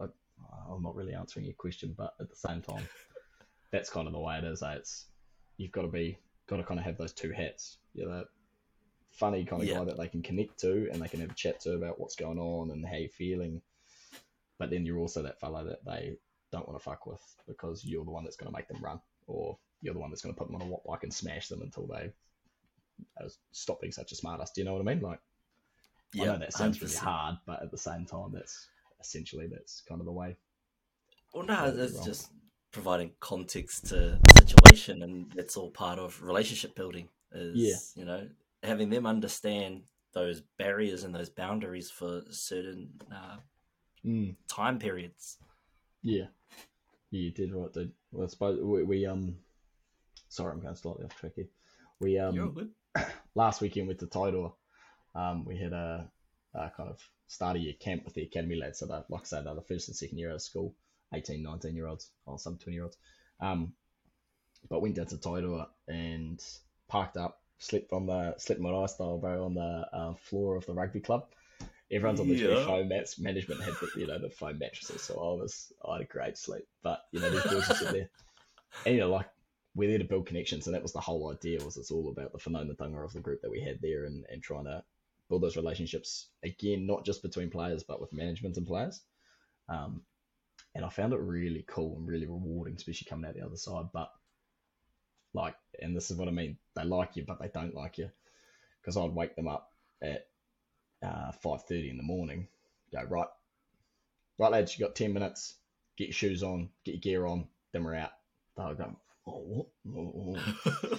I, 0.00 0.06
I'm 0.70 0.82
not 0.82 0.94
really 0.94 1.14
answering 1.14 1.46
your 1.46 1.54
question, 1.54 1.94
but 1.96 2.14
at 2.20 2.30
the 2.30 2.36
same 2.36 2.62
time, 2.62 2.86
that's 3.70 3.90
kind 3.90 4.06
of 4.06 4.12
the 4.12 4.20
way 4.20 4.38
it 4.38 4.44
is. 4.44 4.62
Eh? 4.62 4.74
It's 4.74 5.06
you've 5.56 5.72
got 5.72 5.82
to 5.82 5.88
be 5.88 6.18
got 6.46 6.56
to 6.58 6.64
kind 6.64 6.78
of 6.78 6.86
have 6.86 6.98
those 6.98 7.12
two 7.12 7.32
hats. 7.32 7.78
You're 7.94 8.08
that 8.08 8.26
funny 9.10 9.44
kind 9.44 9.62
of 9.62 9.68
yeah. 9.68 9.78
guy 9.78 9.84
that 9.84 9.98
they 9.98 10.08
can 10.08 10.22
connect 10.22 10.58
to 10.60 10.88
and 10.90 11.00
they 11.00 11.08
can 11.08 11.20
have 11.20 11.30
a 11.30 11.34
chat 11.34 11.60
to 11.60 11.74
about 11.74 12.00
what's 12.00 12.16
going 12.16 12.38
on 12.38 12.70
and 12.70 12.86
how 12.86 12.96
you're 12.96 13.08
feeling. 13.08 13.60
But 14.58 14.70
then 14.70 14.86
you're 14.86 14.98
also 14.98 15.22
that 15.22 15.40
fellow 15.40 15.64
that 15.64 15.84
they 15.84 16.16
don't 16.52 16.68
want 16.68 16.78
to 16.78 16.84
fuck 16.84 17.06
with 17.06 17.22
because 17.48 17.84
you're 17.84 18.04
the 18.04 18.10
one 18.10 18.24
that's 18.24 18.36
going 18.36 18.52
to 18.52 18.56
make 18.56 18.68
them 18.68 18.82
run, 18.82 19.00
or 19.26 19.58
you're 19.80 19.94
the 19.94 20.00
one 20.00 20.10
that's 20.10 20.22
going 20.22 20.34
to 20.34 20.38
put 20.38 20.48
them 20.48 20.54
on 20.54 20.62
a 20.62 20.70
watt 20.70 20.84
bike 20.84 21.02
and 21.02 21.12
smash 21.12 21.48
them 21.48 21.62
until 21.62 21.86
they 21.86 22.12
stop 23.50 23.80
being 23.80 23.92
such 23.92 24.12
a 24.12 24.14
smartass. 24.14 24.52
Do 24.54 24.60
you 24.60 24.64
know 24.64 24.74
what 24.74 24.80
I 24.80 24.94
mean? 24.94 25.00
Like, 25.00 25.20
yeah, 26.12 26.24
I 26.24 26.26
know 26.26 26.38
that 26.38 26.52
sounds 26.52 26.78
100%. 26.78 26.82
really 26.82 26.96
hard, 26.96 27.36
but 27.46 27.62
at 27.62 27.70
the 27.70 27.78
same 27.78 28.04
time, 28.04 28.32
that's 28.32 28.68
essentially 29.00 29.46
that's 29.46 29.82
kind 29.88 30.00
of 30.00 30.06
the 30.06 30.12
way. 30.12 30.36
Well, 31.34 31.46
no, 31.46 31.74
it's 31.76 32.04
just 32.04 32.30
providing 32.70 33.12
context 33.20 33.86
to 33.86 34.18
the 34.22 34.46
situation, 34.46 35.02
and 35.02 35.32
it's 35.36 35.56
all 35.56 35.70
part 35.70 35.98
of 35.98 36.22
relationship 36.22 36.74
building. 36.74 37.08
Is 37.34 37.94
yeah. 37.96 38.02
you 38.02 38.06
know 38.06 38.28
having 38.62 38.90
them 38.90 39.06
understand 39.06 39.82
those 40.12 40.42
barriers 40.58 41.04
and 41.04 41.14
those 41.14 41.30
boundaries 41.30 41.90
for 41.90 42.22
certain 42.30 42.90
uh, 43.10 43.36
mm. 44.04 44.36
time 44.48 44.78
periods. 44.78 45.38
Yeah, 46.02 46.26
yeah, 47.10 47.20
you 47.20 47.30
did 47.30 47.52
right, 47.52 47.72
dude. 47.72 47.92
Well, 48.10 48.24
I 48.24 48.28
suppose 48.28 48.60
we, 48.60 48.82
we 48.82 49.06
um, 49.06 49.36
sorry, 50.28 50.52
I'm 50.52 50.60
going 50.60 50.74
slightly 50.74 51.04
off 51.04 51.14
track 51.16 51.32
here. 51.36 51.48
We 52.00 52.18
um, 52.18 52.34
last 53.34 53.60
weekend 53.60 53.88
with 53.88 53.98
the 53.98 54.06
Tairua, 54.06 54.52
um, 55.14 55.44
we 55.44 55.56
had 55.56 55.72
a, 55.72 56.10
a, 56.54 56.70
kind 56.76 56.90
of 56.90 56.98
start 57.28 57.56
of 57.56 57.62
year 57.62 57.74
camp 57.78 58.04
with 58.04 58.14
the 58.14 58.22
academy 58.22 58.56
lads. 58.56 58.78
So 58.78 58.86
that, 58.86 59.06
like 59.10 59.22
I 59.22 59.24
said, 59.24 59.46
they're 59.46 59.54
the 59.54 59.62
first 59.62 59.88
and 59.88 59.96
second 59.96 60.18
year 60.18 60.30
out 60.30 60.36
of 60.36 60.42
school, 60.42 60.74
18, 61.14 61.42
19 61.42 61.74
year 61.74 61.86
olds, 61.86 62.10
or 62.26 62.38
some 62.38 62.58
20 62.58 62.74
year 62.74 62.84
olds. 62.84 62.96
Um, 63.40 63.74
but 64.68 64.82
went 64.82 64.94
down 64.94 65.06
to 65.06 65.16
Tairua 65.16 65.68
and 65.88 66.42
parked 66.88 67.16
up, 67.16 67.40
slept 67.58 67.92
on 67.92 68.06
the 68.06 68.34
slept 68.38 68.60
my 68.60 68.70
ice 68.70 68.94
style, 68.94 69.18
bro, 69.18 69.44
on 69.44 69.54
the 69.54 69.86
uh, 69.92 70.14
floor 70.14 70.56
of 70.56 70.66
the 70.66 70.74
rugby 70.74 71.00
club. 71.00 71.26
Everyone's 71.92 72.20
on 72.20 72.28
the 72.28 72.34
yeah. 72.34 72.64
foam 72.64 72.88
mats. 72.88 73.18
Management 73.18 73.62
had 73.62 73.74
the 73.74 74.00
you 74.00 74.06
know 74.06 74.18
the 74.18 74.30
foam 74.30 74.58
mattresses, 74.58 75.02
so 75.02 75.14
I 75.14 75.40
was 75.40 75.72
I 75.86 75.94
had 75.94 76.02
a 76.02 76.06
great 76.06 76.38
sleep. 76.38 76.66
But 76.82 77.02
you 77.12 77.20
know 77.20 77.30
these 77.30 77.42
boys 77.42 77.66
sit 77.78 77.92
there, 77.92 78.08
and 78.86 78.94
you 78.94 79.00
know 79.00 79.10
like 79.10 79.28
we're 79.74 79.90
there 79.90 79.98
to 79.98 80.04
build 80.04 80.26
connections, 80.26 80.66
and 80.66 80.74
that 80.74 80.82
was 80.82 80.92
the 80.92 81.00
whole 81.00 81.30
idea. 81.30 81.62
Was 81.64 81.76
it's 81.76 81.90
all 81.90 82.08
about 82.08 82.32
the 82.32 82.38
whanaungatanga 82.38 83.04
of 83.04 83.12
the 83.12 83.20
group 83.20 83.42
that 83.42 83.50
we 83.50 83.60
had 83.60 83.78
there, 83.82 84.04
and 84.04 84.24
and 84.30 84.42
trying 84.42 84.64
to 84.64 84.82
build 85.28 85.42
those 85.42 85.56
relationships 85.56 86.28
again, 86.42 86.86
not 86.86 87.04
just 87.04 87.22
between 87.22 87.50
players, 87.50 87.82
but 87.82 88.00
with 88.00 88.12
management 88.12 88.56
and 88.56 88.66
players. 88.66 89.02
Um, 89.68 90.02
and 90.74 90.84
I 90.84 90.88
found 90.88 91.12
it 91.12 91.20
really 91.20 91.64
cool 91.68 91.96
and 91.96 92.08
really 92.08 92.26
rewarding, 92.26 92.74
especially 92.74 93.06
coming 93.08 93.28
out 93.28 93.34
the 93.34 93.44
other 93.44 93.56
side. 93.56 93.86
But 93.92 94.10
like, 95.34 95.54
and 95.80 95.96
this 95.96 96.10
is 96.10 96.16
what 96.16 96.28
I 96.28 96.32
mean, 96.32 96.56
they 96.74 96.84
like 96.84 97.16
you, 97.16 97.24
but 97.26 97.40
they 97.40 97.48
don't 97.48 97.74
like 97.74 97.98
you, 97.98 98.10
because 98.80 98.96
I'd 98.96 99.14
wake 99.14 99.36
them 99.36 99.48
up 99.48 99.72
at 100.02 100.26
uh, 101.02 101.32
five 101.32 101.64
thirty 101.64 101.90
in 101.90 101.96
the 101.96 102.02
morning, 102.02 102.48
go 102.92 103.02
right, 103.08 103.28
right 104.38 104.52
lads, 104.52 104.78
you 104.78 104.84
got 104.84 104.94
ten 104.94 105.12
minutes, 105.12 105.54
get 105.96 106.08
your 106.08 106.14
shoes 106.14 106.42
on, 106.42 106.70
get 106.84 106.94
your 106.94 107.00
gear 107.00 107.26
on, 107.26 107.48
then 107.72 107.84
we're 107.84 107.94
out. 107.94 108.12
They'll 108.56 108.74
go, 108.74 108.96
oh 109.26 109.44
what? 109.44 109.66
Oh. 109.96 110.98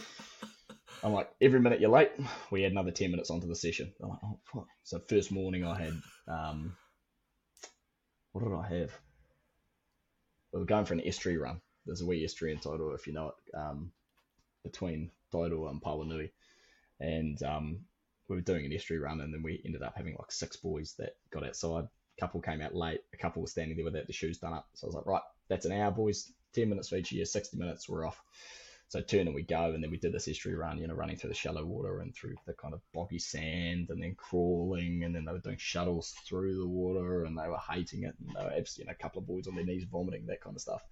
I'm 1.04 1.12
like, 1.12 1.30
every 1.42 1.60
minute 1.60 1.82
you're 1.82 1.90
late, 1.90 2.12
we 2.50 2.64
add 2.64 2.72
another 2.72 2.92
10 2.92 3.12
minutes 3.12 3.30
onto 3.30 3.46
the 3.46 3.58
session. 3.58 3.92
I'm 4.02 4.10
like, 4.10 4.20
oh, 4.24 4.40
fuck. 4.46 4.68
So, 4.84 5.00
first 5.00 5.34
morning 5.34 5.66
I 5.66 5.78
had, 5.78 6.02
um, 6.30 6.78
what 8.32 8.46
did 8.46 8.54
I 8.54 8.80
have? 8.80 8.92
we 10.54 10.60
were 10.60 10.66
going 10.66 10.86
for 10.86 10.94
an 10.94 11.02
estuary 11.06 11.38
run. 11.38 11.60
There's 11.86 12.02
a 12.02 12.06
wee 12.06 12.24
estuary 12.24 12.54
in 12.54 12.60
Tairua, 12.60 12.96
if 12.96 13.08
you 13.08 13.14
know 13.14 13.30
it, 13.30 13.58
um, 13.58 13.92
between 14.64 15.12
Tairua 15.34 15.72
and 15.72 15.82
Pauanui. 15.82 16.30
And 17.00 17.42
um, 17.44 17.80
we 18.28 18.36
were 18.36 18.42
doing 18.42 18.66
an 18.66 18.74
estuary 18.74 19.02
run, 19.02 19.22
and 19.22 19.34
then 19.34 19.44
we 19.44 19.62
ended 19.66 19.84
up 19.84 19.94
having 19.96 20.16
like 20.18 20.32
six 20.32 20.56
boys 20.56 20.96
that 21.00 21.16
got 21.32 21.46
outside. 21.46 21.86
A 21.86 22.22
couple 22.22 22.42
came 22.42 22.62
out 22.62 22.76
late. 22.76 23.02
A 23.14 23.18
couple 23.18 23.42
were 23.42 23.48
standing 23.48 23.76
there 23.76 23.86
without 23.86 24.08
the 24.08 24.14
shoes 24.14 24.38
done 24.38 24.54
up. 24.54 24.68
So 24.76 24.86
I 24.86 24.88
was 24.88 24.96
like, 24.96 25.06
right, 25.06 25.22
that's 25.50 25.66
an 25.66 25.72
hour, 25.72 25.92
boys. 25.92 26.32
10 26.54 26.70
minutes 26.70 26.90
for 26.90 26.98
each 26.98 27.12
you, 27.12 27.26
60 27.26 27.58
minutes, 27.58 27.90
we're 27.90 28.06
off. 28.06 28.22
So 28.90 29.02
turn 29.02 29.22
and 29.22 29.34
we 29.34 29.42
go, 29.42 29.72
and 29.74 29.84
then 29.84 29.90
we 29.90 29.98
did 29.98 30.14
this 30.14 30.28
estuary 30.28 30.56
run, 30.56 30.78
you 30.78 30.88
know, 30.88 30.94
running 30.94 31.18
through 31.18 31.32
the 31.32 31.36
shallow 31.36 31.66
water 31.66 32.02
and 32.02 32.14
through 32.14 32.36
the 32.46 32.54
kind 32.54 32.76
of 32.76 32.82
boggy 32.94 33.18
sand, 33.18 33.88
and 33.90 34.02
then 34.02 34.14
crawling, 34.16 35.04
and 35.04 35.16
then 35.16 35.26
they 35.26 35.32
were 35.32 35.40
doing 35.40 35.58
shuttles 35.58 36.14
through 36.28 36.60
the 36.60 36.68
water, 36.68 37.24
and 37.24 37.36
they 37.36 37.48
were 37.48 37.58
hating 37.58 38.04
it, 38.04 38.14
and 38.20 38.36
they 38.36 38.44
were, 38.44 38.64
you 38.78 38.86
know, 38.86 38.92
a 38.92 39.02
couple 39.02 39.20
of 39.20 39.26
boys 39.26 39.48
on 39.48 39.56
their 39.56 39.66
knees 39.66 39.86
vomiting, 39.86 40.28
that 40.28 40.42
kind 40.42 40.56
of 40.56 40.62
stuff. 40.62 40.84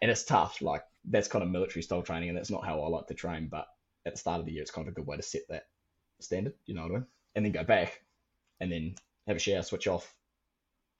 And 0.00 0.10
it's 0.10 0.24
tough, 0.24 0.62
like 0.62 0.84
that's 1.04 1.26
kind 1.26 1.42
of 1.42 1.50
military 1.50 1.82
style 1.82 2.02
training, 2.02 2.28
and 2.28 2.38
that's 2.38 2.50
not 2.50 2.64
how 2.64 2.80
I 2.80 2.88
like 2.88 3.08
to 3.08 3.14
train. 3.14 3.48
But 3.48 3.66
at 4.06 4.12
the 4.12 4.18
start 4.20 4.38
of 4.40 4.46
the 4.46 4.52
year, 4.52 4.62
it's 4.62 4.70
kind 4.70 4.86
of 4.86 4.92
a 4.92 4.94
good 4.94 5.06
way 5.06 5.16
to 5.16 5.22
set 5.22 5.48
that 5.48 5.64
standard, 6.24 6.54
you 6.66 6.74
know 6.74 6.82
what 6.82 6.90
I 6.90 6.94
mean? 6.94 7.06
And 7.34 7.44
then 7.44 7.52
go 7.52 7.64
back, 7.64 8.02
and 8.60 8.70
then 8.70 8.94
have 9.26 9.36
a 9.36 9.40
shower, 9.40 9.62
switch 9.62 9.86
off. 9.86 10.14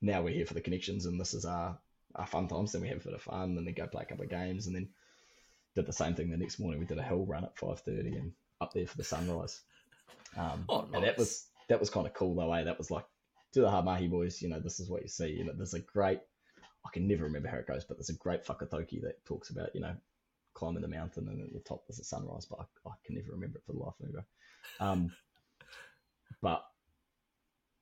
Now 0.01 0.23
we're 0.23 0.35
here 0.35 0.47
for 0.47 0.55
the 0.55 0.61
connections, 0.61 1.07
and 1.07 1.21
this 1.21 1.35
is 1.35 1.45
our 1.45 1.79
our 2.15 2.27
fun 2.27 2.49
times. 2.49 2.73
Then 2.73 2.83
we 2.83 2.89
have 2.89 3.01
a 3.01 3.05
bit 3.05 3.15
of 3.15 3.23
fun, 3.23 3.57
and 3.57 3.67
then 3.67 3.75
go 3.75 3.87
play 3.87 4.03
a 4.03 4.07
couple 4.07 4.25
of 4.25 4.31
games, 4.31 4.67
and 4.67 4.77
then 4.77 4.89
did 5.75 5.87
the 5.87 5.93
same 5.93 6.15
thing 6.15 6.31
the 6.31 6.37
next 6.37 6.59
morning. 6.59 6.81
We 6.81 6.87
did 6.87 6.99
a 6.99 7.03
hill 7.03 7.27
run 7.27 7.45
at 7.45 7.59
five 7.59 7.81
thirty 7.81 8.17
and 8.17 8.33
up 8.61 8.73
there 8.73 8.87
for 8.87 8.97
the 8.97 9.05
sunrise. 9.05 9.61
Um, 10.37 10.65
oh, 10.69 10.83
nice. 10.83 10.91
And 10.95 11.05
that 11.05 11.19
was 11.19 11.47
that 11.69 11.81
was 11.81 11.91
kind 11.91 12.07
of 12.07 12.15
cool 12.15 12.35
though. 12.35 12.53
Eh? 12.53 12.65
That 12.65 12.79
was 12.79 12.91
like 12.91 13.05
to 13.53 13.61
the 13.61 13.69
Hamahi 13.69 14.11
boys. 14.11 14.43
You 14.43 14.49
know, 14.49 14.61
this 14.61 14.81
is 14.81 14.89
what 14.89 15.03
you 15.03 15.09
see. 15.09 15.29
You 15.29 15.45
know, 15.45 15.53
there's 15.57 15.75
a 15.75 15.81
great. 15.81 16.21
I 16.87 16.91
can 16.93 17.09
never 17.09 17.25
remember 17.25 17.49
how 17.49 17.57
it 17.57 17.67
goes, 17.67 17.85
but 17.85 17.97
there's 17.97 18.11
a 18.11 18.15
great 18.15 18.45
whakataukī 18.45 19.01
that 19.03 19.25
talks 19.25 19.51
about 19.51 19.75
you 19.75 19.81
know 19.81 19.95
climbing 20.55 20.83
the 20.83 20.89
mountain 20.89 21.29
and 21.29 21.43
at 21.43 21.53
the 21.53 21.61
top 21.61 21.85
there's 21.87 22.01
a 22.01 22.05
sunrise, 22.05 22.47
but 22.47 22.61
I, 22.61 22.89
I 22.89 22.93
can 23.05 23.17
never 23.17 23.33
remember 23.33 23.59
it 23.59 23.65
for 23.67 23.73
the 23.73 23.79
life 23.79 23.95
of 24.01 24.15
me. 24.15 24.21
Um, 24.81 25.13
but 26.43 26.65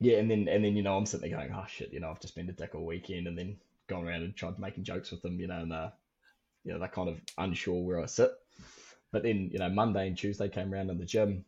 yeah, 0.01 0.19
and 0.19 0.31
then 0.31 0.49
and 0.49 0.65
then 0.65 0.77
you 0.77 0.83
know 0.83 0.97
I'm 0.97 1.07
sitting 1.07 1.31
there 1.31 1.39
going, 1.39 1.53
oh 1.55 1.67
shit, 1.69 1.93
you 1.93 2.01
know 2.01 2.11
I've 2.11 2.21
just 2.21 2.35
been 2.35 2.47
to 2.47 2.53
dick 2.53 2.75
all 2.75 2.85
weekend, 2.85 3.27
and 3.29 3.39
then 3.39 3.57
gone 3.89 4.07
around 4.07 4.23
and 4.23 4.35
tried 4.35 4.59
making 4.59 4.85
jokes 4.85 5.11
with 5.11 5.23
them, 5.23 5.39
you 5.39 5.47
know, 5.47 5.61
and 5.61 5.73
uh, 5.73 5.91
you 6.65 6.73
know, 6.73 6.79
they're 6.79 6.89
kind 6.89 7.09
of 7.09 7.21
unsure 7.39 7.83
where 7.83 8.01
I 8.01 8.07
sit. 8.07 8.31
But 9.11 9.23
then, 9.23 9.51
you 9.53 9.59
know, 9.59 9.69
Monday 9.69 10.07
and 10.07 10.17
Tuesday 10.17 10.49
came 10.49 10.73
around 10.73 10.91
in 10.91 10.99
the 10.99 11.05
gym 11.05 11.45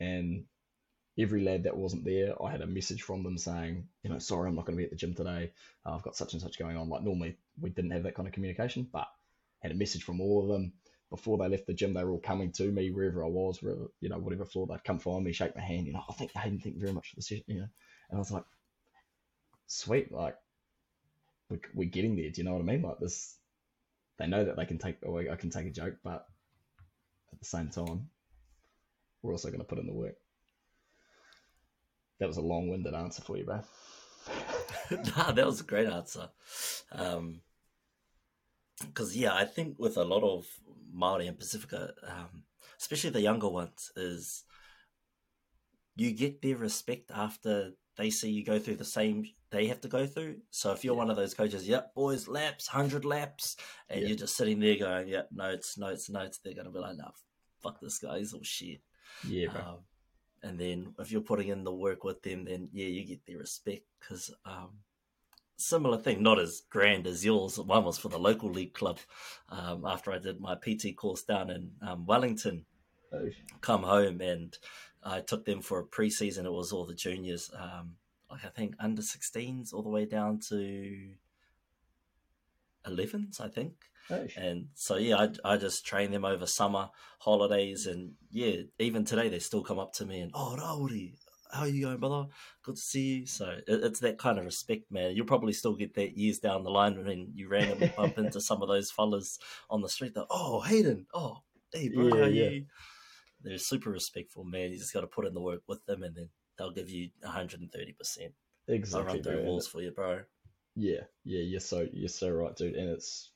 and 0.00 0.44
every 1.18 1.42
lad 1.42 1.64
that 1.64 1.76
wasn't 1.76 2.04
there, 2.04 2.34
I 2.42 2.50
had 2.50 2.62
a 2.62 2.66
message 2.66 3.02
from 3.02 3.22
them 3.22 3.38
saying, 3.38 3.86
you 4.02 4.10
know, 4.10 4.18
sorry, 4.18 4.48
I'm 4.48 4.56
not 4.56 4.66
going 4.66 4.76
to 4.76 4.80
be 4.80 4.84
at 4.84 4.90
the 4.90 4.96
gym 4.96 5.14
today. 5.14 5.52
Uh, 5.84 5.94
I've 5.94 6.02
got 6.02 6.16
such 6.16 6.32
and 6.32 6.42
such 6.42 6.58
going 6.58 6.76
on. 6.76 6.88
Like 6.88 7.02
normally 7.02 7.36
we 7.60 7.70
didn't 7.70 7.92
have 7.92 8.02
that 8.02 8.14
kind 8.14 8.26
of 8.26 8.34
communication, 8.34 8.88
but 8.92 9.06
had 9.66 9.74
a 9.74 9.78
message 9.78 10.04
from 10.04 10.20
all 10.20 10.42
of 10.42 10.48
them 10.48 10.72
before 11.10 11.38
they 11.38 11.48
left 11.48 11.66
the 11.66 11.74
gym. 11.74 11.94
They 11.94 12.04
were 12.04 12.12
all 12.12 12.20
coming 12.20 12.52
to 12.52 12.70
me 12.70 12.90
wherever 12.90 13.24
I 13.24 13.28
was, 13.28 13.62
wherever, 13.62 13.90
you 14.00 14.08
know, 14.08 14.18
whatever 14.18 14.44
floor 14.44 14.66
they'd 14.66 14.84
come 14.84 14.98
find 14.98 15.24
me, 15.24 15.32
shake 15.32 15.56
my 15.56 15.62
hand. 15.62 15.86
You 15.86 15.92
know, 15.92 16.02
I 16.08 16.12
think 16.12 16.32
they 16.32 16.42
didn't 16.42 16.62
think 16.62 16.78
very 16.78 16.92
much 16.92 17.10
of 17.12 17.16
the 17.16 17.22
session. 17.22 17.44
You 17.46 17.60
know, 17.60 17.68
and 18.10 18.16
I 18.16 18.18
was 18.18 18.30
like, 18.30 18.44
sweet, 19.66 20.12
like 20.12 20.36
we, 21.48 21.58
we're 21.74 21.90
getting 21.90 22.16
there. 22.16 22.30
Do 22.30 22.40
you 22.40 22.44
know 22.44 22.52
what 22.52 22.62
I 22.62 22.64
mean? 22.64 22.82
Like 22.82 22.98
this, 22.98 23.36
they 24.18 24.26
know 24.26 24.44
that 24.44 24.56
they 24.56 24.66
can 24.66 24.78
take 24.78 24.96
away. 25.04 25.28
I 25.30 25.36
can 25.36 25.50
take 25.50 25.66
a 25.66 25.70
joke, 25.70 25.94
but 26.02 26.26
at 27.32 27.38
the 27.38 27.44
same 27.44 27.68
time, 27.68 28.08
we're 29.22 29.32
also 29.32 29.48
going 29.48 29.60
to 29.60 29.66
put 29.66 29.78
in 29.78 29.86
the 29.86 29.92
work. 29.92 30.16
That 32.18 32.28
was 32.28 32.38
a 32.38 32.42
long-winded 32.42 32.94
answer 32.94 33.22
for 33.22 33.36
you, 33.36 33.44
bro. 33.44 33.60
nah, 34.90 35.32
that 35.32 35.46
was 35.46 35.60
a 35.60 35.64
great 35.64 35.88
answer. 35.88 36.28
Um, 36.92 37.40
because 38.80 39.16
yeah, 39.16 39.34
I 39.34 39.44
think 39.44 39.78
with 39.78 39.96
a 39.96 40.04
lot 40.04 40.22
of 40.22 40.46
Maori 40.92 41.26
and 41.26 41.38
Pacifica, 41.38 41.92
um, 42.06 42.44
especially 42.78 43.10
the 43.10 43.20
younger 43.20 43.48
ones, 43.48 43.90
is 43.96 44.44
you 45.94 46.12
get 46.12 46.42
their 46.42 46.56
respect 46.56 47.10
after 47.14 47.72
they 47.96 48.10
see 48.10 48.30
you 48.30 48.44
go 48.44 48.58
through 48.58 48.76
the 48.76 48.84
same 48.84 49.24
they 49.50 49.66
have 49.66 49.80
to 49.80 49.88
go 49.88 50.06
through. 50.06 50.36
So 50.50 50.72
if 50.72 50.84
you're 50.84 50.94
yeah. 50.94 50.98
one 50.98 51.10
of 51.10 51.16
those 51.16 51.34
coaches, 51.34 51.68
yep, 51.68 51.94
boys, 51.94 52.28
laps, 52.28 52.66
hundred 52.66 53.04
laps, 53.04 53.56
and 53.88 54.06
you're 54.06 54.16
just 54.16 54.36
sitting 54.36 54.58
there 54.60 54.76
going, 54.76 55.08
yep, 55.08 55.28
notes, 55.32 55.78
notes, 55.78 56.10
notes, 56.10 56.38
they're 56.38 56.54
gonna 56.54 56.70
be 56.70 56.78
like, 56.78 56.96
no, 56.96 57.10
fuck 57.62 57.80
this 57.80 57.98
guy, 57.98 58.18
he's 58.18 58.32
all 58.32 58.42
shit. 58.42 58.80
Yeah, 59.26 59.48
bro. 59.48 59.60
Um, 59.60 59.76
and 60.42 60.58
then 60.58 60.94
if 60.98 61.10
you're 61.10 61.20
putting 61.20 61.48
in 61.48 61.64
the 61.64 61.72
work 61.72 62.04
with 62.04 62.22
them, 62.22 62.44
then 62.44 62.68
yeah, 62.72 62.86
you 62.86 63.04
get 63.04 63.24
their 63.26 63.38
respect 63.38 63.84
because 64.00 64.32
um, 64.44 64.70
similar 65.56 65.98
thing, 65.98 66.22
not 66.22 66.38
as 66.38 66.62
grand 66.70 67.06
as 67.06 67.24
yours. 67.24 67.58
One 67.58 67.84
was 67.84 67.98
for 67.98 68.08
the 68.08 68.18
local 68.18 68.50
league 68.50 68.74
club. 68.74 68.98
Um, 69.48 69.84
after 69.86 70.12
I 70.12 70.18
did 70.18 70.40
my 70.40 70.54
PT 70.54 70.96
course 70.96 71.22
down 71.22 71.50
in 71.50 71.70
um, 71.82 72.06
Wellington, 72.06 72.64
Oh, 73.12 73.28
come 73.60 73.84
home 73.84 74.20
and 74.20 74.56
I 75.02 75.20
took 75.20 75.44
them 75.44 75.62
for 75.62 75.78
a 75.78 75.84
preseason. 75.84 76.44
It 76.44 76.52
was 76.52 76.72
all 76.72 76.84
the 76.86 76.94
juniors, 76.94 77.50
um, 77.56 77.94
like 78.30 78.44
I 78.44 78.48
think 78.48 78.74
under 78.80 79.00
16s, 79.00 79.72
all 79.72 79.82
the 79.82 79.88
way 79.88 80.04
down 80.04 80.40
to 80.48 81.12
11s, 82.86 83.40
I 83.40 83.48
think. 83.48 83.74
oh, 84.10 84.26
And 84.36 84.66
so 84.74 84.96
yeah, 84.96 85.16
I, 85.44 85.52
I 85.52 85.56
just 85.56 85.86
train 85.86 86.10
them 86.10 86.24
over 86.24 86.46
summer 86.46 86.90
holidays, 87.20 87.86
and 87.86 88.12
yeah, 88.30 88.62
even 88.78 89.04
today 89.04 89.28
they 89.28 89.38
still 89.38 89.62
come 89.62 89.78
up 89.78 89.92
to 89.94 90.06
me 90.06 90.20
and 90.20 90.30
oh 90.34 90.56
Rauri, 90.58 91.14
how 91.56 91.62
are 91.62 91.68
you 91.68 91.84
going, 91.84 91.98
brother? 91.98 92.26
Good 92.62 92.76
to 92.76 92.80
see 92.80 93.00
you. 93.00 93.26
So 93.26 93.46
it, 93.46 93.62
it's 93.84 94.00
that 94.00 94.18
kind 94.18 94.38
of 94.38 94.44
respect, 94.44 94.90
man. 94.90 95.16
You'll 95.16 95.26
probably 95.26 95.52
still 95.52 95.74
get 95.74 95.94
that 95.94 96.16
years 96.16 96.38
down 96.38 96.62
the 96.64 96.70
line 96.70 97.04
when 97.04 97.32
you 97.34 97.48
randomly 97.48 97.92
bump 97.96 98.18
into 98.18 98.40
some 98.40 98.62
of 98.62 98.68
those 98.68 98.90
fellas 98.90 99.38
on 99.70 99.82
the 99.82 99.88
street. 99.88 100.14
That 100.14 100.26
oh 100.30 100.60
Hayden, 100.60 101.06
oh 101.14 101.38
hey 101.72 101.88
bro, 101.88 102.04
Yeah, 102.04 102.14
how 102.14 102.26
yeah. 102.26 102.48
you? 102.50 102.66
They're 103.42 103.58
super 103.58 103.90
respectful, 103.90 104.44
man. 104.44 104.72
You 104.72 104.78
just 104.78 104.92
got 104.92 105.02
to 105.02 105.06
put 105.06 105.26
in 105.26 105.34
the 105.34 105.40
work 105.40 105.62
with 105.66 105.84
them, 105.86 106.02
and 106.02 106.14
then 106.14 106.28
they'll 106.58 106.72
give 106.72 106.90
you 106.90 107.10
130. 107.20 107.92
percent 107.92 108.32
exactly. 108.68 109.14
run 109.14 109.22
through. 109.22 109.38
And 109.38 109.46
walls 109.46 109.66
for 109.66 109.82
you, 109.82 109.90
bro. 109.90 110.20
Yeah, 110.74 111.00
yeah, 111.24 111.40
you're 111.40 111.60
so 111.60 111.86
you're 111.92 112.08
so 112.08 112.30
right, 112.30 112.54
dude. 112.54 112.74
And 112.74 112.90
it's 112.90 113.30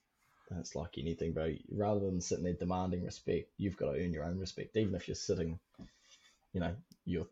it's 0.58 0.74
like 0.74 0.98
anything, 0.98 1.32
bro. 1.32 1.54
Rather 1.70 2.00
than 2.00 2.20
sitting 2.20 2.44
there 2.44 2.54
demanding 2.54 3.04
respect, 3.04 3.50
you've 3.56 3.76
got 3.76 3.92
to 3.92 4.02
earn 4.02 4.12
your 4.12 4.24
own 4.24 4.38
respect. 4.38 4.76
Even 4.76 4.94
if 4.94 5.06
you're 5.06 5.14
sitting, 5.14 5.58
you 6.52 6.60
know, 6.60 6.74
you're 7.04 7.26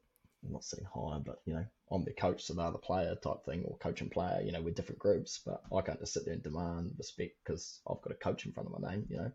not 0.53 0.65
sitting 0.65 0.87
high, 0.87 1.19
but 1.25 1.41
you 1.45 1.55
know, 1.55 1.65
I'm 1.91 2.05
the 2.05 2.13
coach, 2.13 2.45
so 2.45 2.55
they're 2.55 2.71
the 2.71 2.79
player 2.79 3.15
type 3.23 3.45
thing, 3.45 3.65
or 3.65 3.77
coach 3.79 4.01
and 4.01 4.11
player. 4.11 4.41
You 4.45 4.53
know, 4.53 4.63
we're 4.63 4.75
different 4.75 4.99
groups, 5.01 5.41
but 5.45 5.63
I 5.77 5.81
can't 5.83 6.01
just 6.01 6.15
sit 6.15 6.25
there 6.25 6.35
and 6.35 6.43
demand 6.43 6.95
respect 6.99 7.37
because 7.45 7.81
I've 7.89 8.01
got 8.03 8.13
a 8.13 8.17
coach 8.17 8.47
in 8.47 8.53
front 8.53 8.69
of 8.73 8.81
my 8.81 8.91
name. 8.91 9.07
You 9.11 9.17
know, 9.19 9.33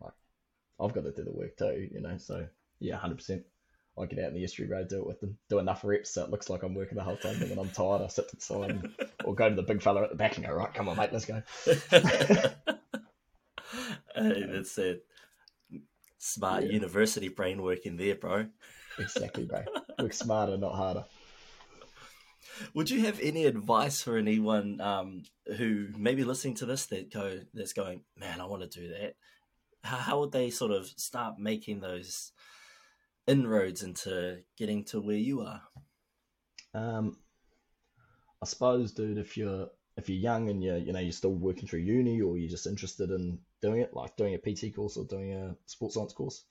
like 0.00 0.14
I've 0.80 0.94
got 0.94 1.04
to 1.04 1.12
do 1.12 1.24
the 1.24 1.32
work 1.32 1.56
too. 1.56 1.88
You 1.92 2.00
know, 2.00 2.16
so 2.18 2.46
yeah, 2.80 2.96
hundred 2.96 3.16
percent. 3.16 3.42
I 3.98 4.04
get 4.06 4.18
out 4.18 4.28
in 4.28 4.34
the 4.34 4.44
estuary 4.44 4.70
road, 4.70 4.88
do 4.88 5.00
it 5.00 5.06
with 5.06 5.20
them, 5.20 5.38
do 5.48 5.58
enough 5.58 5.82
reps 5.82 6.10
so 6.10 6.22
it 6.24 6.30
looks 6.30 6.50
like 6.50 6.62
I'm 6.62 6.74
working 6.74 6.98
the 6.98 7.04
whole 7.04 7.16
time. 7.16 7.40
And 7.40 7.48
when 7.50 7.58
I'm 7.58 7.70
tired, 7.70 8.02
I 8.02 8.08
sit 8.08 8.28
to 8.28 8.36
the 8.36 8.42
side 8.42 8.70
and, 8.70 8.90
or 9.24 9.34
go 9.34 9.48
to 9.48 9.54
the 9.54 9.62
big 9.62 9.80
fella 9.82 10.02
at 10.02 10.10
the 10.10 10.16
back 10.16 10.36
and 10.36 10.44
go, 10.46 10.52
right, 10.52 10.72
come 10.74 10.86
on, 10.88 10.98
mate, 10.98 11.12
let's 11.14 11.24
go. 11.24 11.42
hey, 11.66 11.80
that's 14.14 14.76
it. 14.78 15.06
Smart 16.18 16.64
Yeah. 16.64 16.66
university 16.66 17.28
brain 17.28 17.62
working 17.62 17.96
there, 17.96 18.16
bro. 18.16 18.46
Exactly, 18.98 19.44
bro. 19.44 19.62
Work 19.98 20.12
smarter, 20.12 20.56
not 20.56 20.74
harder. 20.74 21.04
Would 22.74 22.90
you 22.90 23.04
have 23.04 23.20
any 23.20 23.44
advice 23.44 24.02
for 24.02 24.16
anyone 24.16 24.80
um, 24.80 25.24
who 25.56 25.88
may 25.96 26.14
be 26.14 26.24
listening 26.24 26.54
to 26.54 26.66
this 26.66 26.86
that 26.86 27.12
go 27.12 27.40
that's 27.52 27.72
going, 27.72 28.02
man, 28.16 28.40
I 28.40 28.46
want 28.46 28.62
to 28.70 28.80
do 28.80 28.88
that? 28.88 29.14
How, 29.84 29.96
how 29.96 30.20
would 30.20 30.32
they 30.32 30.50
sort 30.50 30.72
of 30.72 30.86
start 30.96 31.38
making 31.38 31.80
those 31.80 32.32
inroads 33.26 33.82
into 33.82 34.42
getting 34.56 34.84
to 34.84 35.00
where 35.00 35.16
you 35.16 35.42
are? 35.42 35.62
Um, 36.74 37.18
I 38.42 38.46
suppose, 38.46 38.92
dude, 38.92 39.18
if 39.18 39.36
you're 39.36 39.68
if 39.96 40.08
you're 40.10 40.18
young 40.18 40.50
and 40.50 40.62
you're 40.62 40.76
you 40.76 40.92
know 40.92 41.00
you're 41.00 41.12
still 41.12 41.34
working 41.34 41.68
through 41.68 41.80
uni 41.80 42.20
or 42.20 42.36
you're 42.36 42.50
just 42.50 42.66
interested 42.66 43.10
in 43.10 43.38
doing 43.62 43.80
it, 43.80 43.94
like 43.94 44.16
doing 44.16 44.34
a 44.34 44.38
PT 44.38 44.74
course 44.74 44.96
or 44.96 45.04
doing 45.04 45.32
a 45.32 45.56
sports 45.66 45.94
science 45.94 46.12
course, 46.12 46.44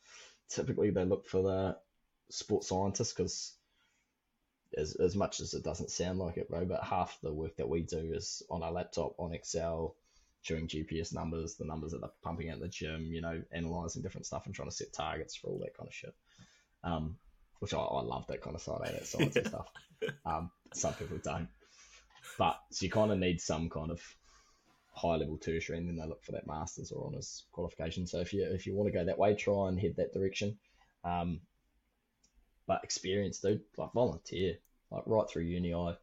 typically 0.50 0.90
they 0.90 1.06
look 1.06 1.28
for 1.28 1.42
the 1.44 1.78
sports 2.30 2.70
scientist 2.70 3.16
because 3.16 3.54
as 4.78 4.96
as 4.96 5.16
much 5.16 5.40
as 5.40 5.54
it 5.54 5.64
doesn't 5.64 5.92
sound 5.92 6.20
like 6.20 6.38
it, 6.38 6.50
bro, 6.50 6.66
but 6.66 6.84
half 6.84 7.18
the 7.22 7.34
work 7.34 7.56
that 7.58 7.70
we 7.70 7.82
do 7.82 8.12
is 8.14 8.44
on 8.50 8.64
our 8.64 8.72
laptop 8.72 9.16
on 9.20 9.34
Excel, 9.34 9.96
showing 10.42 10.68
GPS 10.68 11.14
numbers, 11.14 11.56
the 11.56 11.66
numbers 11.66 11.92
that 11.92 12.02
they're 12.02 12.10
pumping 12.24 12.50
out 12.50 12.56
in 12.56 12.62
the 12.62 12.68
gym, 12.68 13.06
you 13.12 13.22
know, 13.22 13.42
analyzing 13.52 14.02
different 14.02 14.26
stuff 14.26 14.46
and 14.46 14.56
trying 14.56 14.70
to 14.70 14.76
set 14.76 14.94
targets 14.94 15.36
for 15.36 15.48
all 15.48 15.60
that 15.60 15.76
kind 15.78 15.88
of 15.88 15.94
shit. 15.94 16.14
Um, 16.84 17.18
which 17.60 17.74
I, 17.74 17.80
I 17.80 18.02
love 18.02 18.28
that 18.28 18.42
kind 18.42 18.56
of 18.56 18.62
side 18.62 18.82
that 18.84 19.08
science 19.08 19.36
and 19.36 19.48
stuff. 19.48 19.68
Um, 20.26 20.52
some 20.74 20.94
people 20.94 21.18
don't. 21.24 21.48
But 22.38 22.60
so 22.70 22.84
you 22.84 22.92
kind 22.92 23.12
of 23.12 23.18
need 23.18 23.40
some 23.40 23.70
kind 23.70 23.90
of 23.90 24.02
high 24.94 25.16
level 25.16 25.38
tertiary, 25.38 25.78
and 25.78 25.88
then 25.88 25.96
they 25.96 26.06
look 26.06 26.24
for 26.24 26.34
that 26.34 26.48
masters 26.48 26.92
or 26.92 27.08
honours 27.08 27.46
qualification. 27.52 28.06
So 28.06 28.20
if 28.20 28.34
you 28.34 28.44
if 28.44 28.68
you 28.68 28.76
want 28.76 28.92
to 28.92 28.98
go 28.98 29.06
that 29.06 29.18
way, 29.18 29.34
try 29.36 29.68
and 29.70 29.80
head 29.80 29.96
that 29.98 30.14
direction. 30.14 30.58
Um, 31.04 31.40
but 32.68 32.84
experience, 32.84 33.40
dude, 33.40 33.62
like 33.78 33.94
volunteer, 33.94 34.58
like 34.92 35.04
right 35.06 35.30
through 35.30 35.44
uni. 35.44 35.74
I 35.74 35.96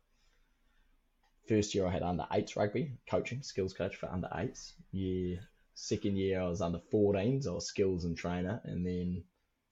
first 1.48 1.74
year 1.74 1.86
I 1.86 1.90
had 1.90 2.02
under 2.02 2.26
eights 2.32 2.56
rugby 2.56 2.92
coaching, 3.08 3.42
skills 3.42 3.72
coach 3.72 3.96
for 3.96 4.10
under 4.10 4.28
eights. 4.34 4.74
Year 4.92 5.40
second 5.74 6.16
year 6.16 6.40
I 6.40 6.48
was 6.48 6.60
under 6.60 6.78
14s, 6.92 7.46
I 7.46 7.50
was 7.50 7.66
skills 7.66 8.04
and 8.04 8.16
trainer, 8.16 8.60
and 8.64 8.86
then 8.86 9.24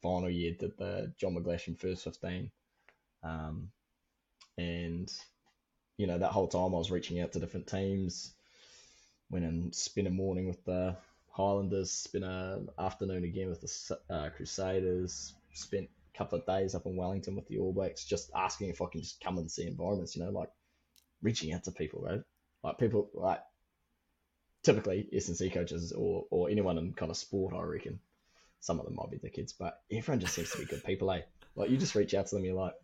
final 0.03 0.31
year 0.31 0.53
did 0.59 0.77
the 0.79 1.13
John 1.19 1.35
McGlashan 1.35 1.79
first 1.79 2.05
15. 2.05 2.51
Um, 3.23 3.71
and 4.57 5.13
you 5.97 6.07
know 6.07 6.19
that 6.19 6.33
whole 6.33 6.49
time 6.49 6.75
I 6.75 6.79
was 6.79 6.91
reaching 6.91 7.21
out 7.21 7.33
to 7.33 7.41
different 7.41 7.67
teams. 7.67 8.33
Went 9.31 9.45
and 9.45 9.75
spent 9.75 10.09
a 10.09 10.11
morning 10.11 10.49
with 10.49 10.65
the 10.65 10.97
Highlanders, 11.31 11.93
spent 11.93 12.25
a 12.25 12.63
afternoon 12.79 13.25
again 13.25 13.49
with 13.49 13.61
the 13.61 13.99
uh, 14.13 14.31
Crusaders. 14.31 15.35
Spent 15.53 15.89
couple 16.17 16.39
of 16.39 16.47
days 16.47 16.75
up 16.75 16.87
in 16.87 16.97
Wellington 16.97 17.37
with 17.37 17.47
the 17.49 17.59
All 17.59 17.73
Blacks, 17.73 18.05
just 18.05 18.31
asking 18.35 18.69
if 18.69 18.83
I 18.83 18.87
can 18.91 19.03
just 19.03 19.21
come 19.21 19.39
and 19.39 19.51
see 19.51 19.67
environments. 19.67 20.17
You 20.17 20.25
know, 20.25 20.31
like 20.31 20.51
reaching 21.23 21.53
out 21.53 21.65
to 21.65 21.73
people, 21.73 22.03
right? 22.03 22.23
Like 22.63 22.79
people 22.79 23.11
like 23.15 23.41
typically 24.63 25.09
S 25.13 25.29
and 25.29 25.37
C 25.37 25.51
coaches 25.51 25.93
or 25.93 26.27
or 26.31 26.51
anyone 26.51 26.79
in 26.79 26.93
kind 26.93 27.11
of 27.11 27.17
sport, 27.17 27.55
I 27.55 27.63
reckon. 27.63 28.01
Some 28.63 28.79
of 28.79 28.85
them 28.85 28.97
might 28.97 29.11
be 29.11 29.17
the 29.17 29.31
kids, 29.31 29.55
but 29.55 29.81
everyone 29.91 30.21
just 30.21 30.35
seems 30.35 30.51
to 30.51 30.59
be 30.59 30.67
good 30.67 30.85
people, 30.85 31.11
eh? 31.13 31.23
Like 31.57 31.71
you 31.71 31.79
just 31.79 31.95
reach 31.95 32.13
out 32.13 32.27
to 32.27 32.35
them, 32.35 32.45
you're 32.45 32.55
like, 32.55 32.75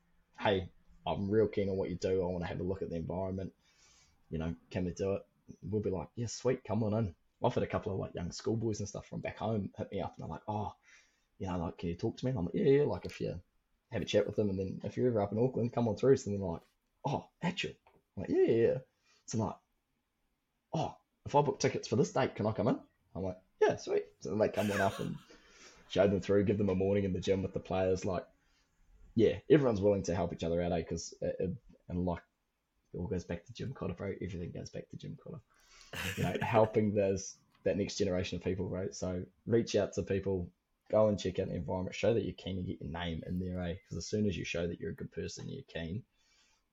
hey, 0.41 0.70
I'm 1.07 1.31
real 1.31 1.47
keen 1.47 1.68
on 1.68 1.77
what 1.77 1.91
you 1.91 1.97
do. 1.97 2.22
I 2.22 2.27
want 2.27 2.43
to 2.43 2.49
have 2.49 2.61
a 2.61 2.64
look 2.64 2.81
at 2.81 2.89
the 2.89 2.97
environment. 2.97 3.53
You 4.31 4.39
know, 4.39 4.55
can 4.70 4.87
we 4.87 4.93
do 4.93 5.12
it? 5.14 5.22
We'll 5.62 5.83
be 5.83 5.91
like, 5.91 6.09
yeah, 6.16 6.27
sweet, 6.29 6.64
come 6.64 6.83
on 6.83 6.95
in. 6.95 7.14
I've 7.45 7.55
had 7.55 7.62
a 7.62 7.68
couple 7.68 7.93
of 7.93 7.99
like 7.99 8.14
young 8.14 8.33
schoolboys 8.33 8.81
and 8.81 8.89
stuff 8.89 9.07
from 9.07 9.20
back 9.20 9.39
home 9.39 9.70
hit 9.77 9.93
me 9.93 10.01
up 10.01 10.14
and 10.16 10.24
they're 10.24 10.33
like, 10.33 10.43
oh, 10.49 10.72
you 11.39 11.47
know, 11.47 11.59
like, 11.59 11.78
can 11.78 11.89
you 11.89 11.95
talk 11.95 12.16
to 12.16 12.24
me? 12.24 12.30
And 12.30 12.39
I'm 12.39 12.45
like, 12.47 12.55
yeah, 12.55 12.70
yeah, 12.70 12.82
like 12.84 13.05
if 13.05 13.20
you 13.20 13.39
have 13.93 14.03
a 14.03 14.05
chat 14.05 14.26
with 14.26 14.37
them 14.37 14.51
and 14.51 14.59
then 14.59 14.80
if 14.84 14.97
you're 14.97 15.09
ever 15.09 15.22
up 15.22 15.32
in 15.32 15.39
Auckland, 15.39 15.72
come 15.72 15.89
on 15.89 15.97
through. 15.97 16.16
So 16.16 16.30
then 16.30 16.41
they're 16.41 16.49
like, 16.49 16.62
oh, 17.05 17.26
actually, 17.43 17.76
I'm 18.16 18.22
like, 18.22 18.30
yeah, 18.30 18.45
yeah, 18.47 18.66
yeah. 18.66 18.78
So 19.26 19.39
I'm 19.39 19.47
like, 19.47 19.57
oh, 20.74 20.95
if 21.24 21.34
I 21.34 21.43
book 21.43 21.61
tickets 21.61 21.89
for 21.89 21.97
this 21.97 22.12
date, 22.12 22.34
can 22.34 22.47
I 22.47 22.53
come 22.53 22.68
in? 22.68 22.78
I'm 23.14 23.22
like, 23.22 23.39
yeah, 23.61 23.76
sweet. 23.76 24.05
So 24.20 24.30
then 24.30 24.39
they 24.39 24.49
come 24.49 24.70
on 24.70 24.80
up 24.80 24.99
and 25.01 25.16
show 25.89 26.07
them 26.07 26.20
through, 26.20 26.45
give 26.45 26.59
them 26.59 26.68
a 26.68 26.74
morning 26.74 27.05
in 27.05 27.12
the 27.12 27.20
gym 27.20 27.43
with 27.43 27.53
the 27.53 27.61
players. 27.61 28.05
Like, 28.05 28.26
yeah, 29.14 29.37
everyone's 29.51 29.80
willing 29.80 30.03
to 30.05 30.14
help 30.14 30.32
each 30.32 30.45
other 30.45 30.61
out, 30.62 30.72
eh? 30.72 30.78
Because 30.78 31.14
and 31.20 32.05
like 32.05 32.22
it 32.93 32.99
all 32.99 33.07
goes 33.07 33.24
back 33.24 33.45
to 33.45 33.53
Jim 33.53 33.72
Cotter, 33.72 33.95
bro. 33.95 34.12
Everything 34.22 34.53
goes 34.53 34.70
back 34.70 34.89
to 34.91 34.97
Jim 34.97 35.16
Cotter. 35.22 35.41
You 36.16 36.24
know, 36.24 36.34
helping 36.43 36.95
those 36.95 37.37
that 37.64 37.76
next 37.76 37.97
generation 37.97 38.37
of 38.37 38.45
people, 38.45 38.68
right? 38.68 38.95
So 38.95 39.22
reach 39.47 39.74
out 39.74 39.93
to 39.95 40.03
people, 40.03 40.49
go 40.91 41.09
and 41.09 41.18
check 41.18 41.39
out 41.39 41.49
the 41.49 41.55
environment, 41.55 41.95
show 41.95 42.14
that 42.14 42.24
you're 42.24 42.34
keen 42.34 42.57
to 42.57 42.62
get 42.62 42.80
your 42.80 42.91
name 42.91 43.22
in 43.26 43.39
there, 43.39 43.61
eh? 43.62 43.74
Because 43.74 43.99
as 43.99 44.07
soon 44.07 44.26
as 44.26 44.37
you 44.37 44.45
show 44.45 44.66
that 44.66 44.80
you're 44.80 44.93
a 44.93 44.97
good 44.97 45.12
person, 45.12 45.49
you're 45.49 45.62
keen, 45.72 46.03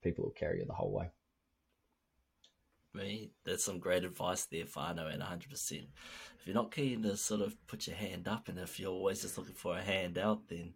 people 0.04 0.26
will 0.26 0.32
carry 0.32 0.60
you 0.60 0.66
the 0.66 0.74
whole 0.74 0.92
way. 0.92 1.10
Me, 2.94 3.32
that's 3.44 3.66
some 3.66 3.80
great 3.80 4.04
advice 4.04 4.46
there, 4.46 4.68
Fano, 4.68 5.08
and 5.08 5.22
100%. 5.22 5.52
If 5.52 5.88
you're 6.46 6.54
not 6.54 6.72
keen 6.72 7.02
to 7.04 7.18
sort 7.18 7.42
of 7.42 7.56
put 7.66 7.88
your 7.88 7.96
hand 7.96 8.28
up, 8.28 8.50
and 8.50 8.60
if 8.60 8.80
you're 8.80 8.92
always 8.92 9.24
just 9.24 9.38
looking 9.38 9.56
for 9.56 9.76
a 9.76 9.82
handout, 9.82 10.48
then 10.48 10.76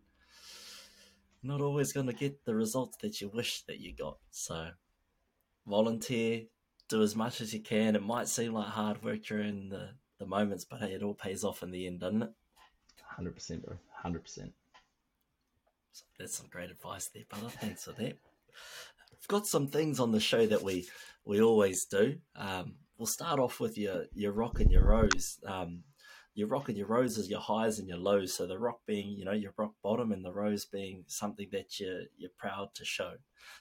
you're 1.41 1.53
not 1.53 1.61
always 1.61 1.93
going 1.93 2.07
to 2.07 2.13
get 2.13 2.43
the 2.43 2.55
results 2.55 2.97
that 3.01 3.21
you 3.21 3.29
wish 3.29 3.61
that 3.63 3.79
you 3.79 3.95
got. 3.95 4.17
So, 4.31 4.69
volunteer, 5.67 6.45
do 6.89 7.03
as 7.03 7.15
much 7.15 7.39
as 7.39 7.53
you 7.53 7.61
can. 7.61 7.95
It 7.95 8.03
might 8.03 8.27
seem 8.27 8.53
like 8.53 8.69
hard 8.69 9.03
work 9.03 9.23
during 9.23 9.69
the, 9.69 9.89
the 10.17 10.25
moments, 10.25 10.65
but 10.65 10.79
hey, 10.79 10.93
it 10.93 11.03
all 11.03 11.13
pays 11.13 11.43
off 11.43 11.61
in 11.61 11.69
the 11.69 11.85
end, 11.85 11.99
doesn't 11.99 12.23
it? 12.23 12.31
Hundred 13.05 13.35
percent, 13.35 13.65
bro. 13.65 13.77
Hundred 13.93 14.23
percent. 14.23 14.53
That's 16.19 16.37
some 16.37 16.47
great 16.47 16.69
advice 16.69 17.09
there, 17.13 17.23
brother. 17.29 17.49
Thanks 17.49 17.85
for 17.85 17.91
that. 17.93 18.17
We've 19.11 19.27
got 19.27 19.47
some 19.47 19.67
things 19.67 19.99
on 19.99 20.11
the 20.11 20.19
show 20.19 20.45
that 20.45 20.63
we 20.63 20.87
we 21.25 21.41
always 21.41 21.85
do. 21.85 22.17
Um, 22.35 22.75
we'll 22.97 23.07
start 23.07 23.39
off 23.39 23.59
with 23.59 23.77
your 23.77 24.05
your 24.13 24.31
rock 24.31 24.59
and 24.59 24.71
your 24.71 24.85
rose. 24.85 25.39
Um, 25.45 25.83
your 26.35 26.47
rock 26.47 26.69
and 26.69 26.77
your 26.77 26.85
rose 26.87 27.17
is 27.17 27.29
your 27.31 27.39
highs 27.39 27.79
and 27.79 27.87
your 27.87 27.97
lows. 27.97 28.35
So 28.35 28.45
the 28.45 28.59
rock 28.59 28.81
being, 28.85 29.09
you 29.09 29.25
know, 29.25 29.31
your 29.31 29.53
rock 29.57 29.73
bottom, 29.81 30.11
and 30.11 30.23
the 30.23 30.31
rose 30.31 30.65
being 30.65 31.03
something 31.07 31.47
that 31.51 31.79
you're 31.79 32.03
you're 32.17 32.31
proud 32.37 32.75
to 32.75 32.85
show. 32.85 33.13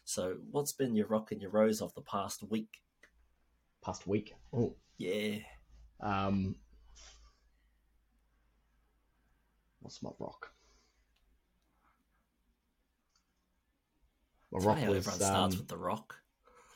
So 0.05 0.37
what's 0.51 0.73
been 0.73 0.95
your 0.95 1.07
rock 1.07 1.33
and 1.33 1.41
your 1.41 1.51
rose 1.51 1.81
of 1.81 1.95
the 1.95 2.03
past 2.03 2.43
week? 2.51 2.83
Past 3.83 4.07
week. 4.07 4.35
Oh, 4.53 4.75
Yeah, 4.99 5.39
um, 6.01 6.57
what's 9.87 10.03
my 10.03 10.11
rock? 10.19 10.51
My 14.51 14.57
It's 14.57 14.67
rock 14.67 14.75
funny 14.75 14.87
how 14.87 14.89
was 14.89 14.99
everyone 14.99 15.21
starts 15.21 15.55
um, 15.55 15.61
with 15.61 15.69
the 15.69 15.79
rock. 15.79 16.17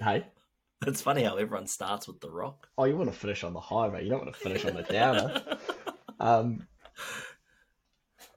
hey. 0.01 0.27
It's 0.87 1.03
funny 1.03 1.25
how 1.25 1.37
everyone 1.37 1.67
starts 1.67 2.07
with 2.07 2.21
the 2.21 2.31
rock. 2.31 2.69
Oh, 2.79 2.85
you 2.85 2.97
want 2.97 3.13
to 3.13 3.19
finish 3.19 3.43
on 3.45 3.53
the 3.53 3.61
high, 3.61 3.89
mate. 3.89 4.05
You 4.05 4.11
don't 4.11 4.23
want 4.25 4.33
to 4.33 4.41
finish 4.41 4.65
on 4.65 4.75
the 4.75 4.83
downer. 4.85 5.43
um, 6.21 6.67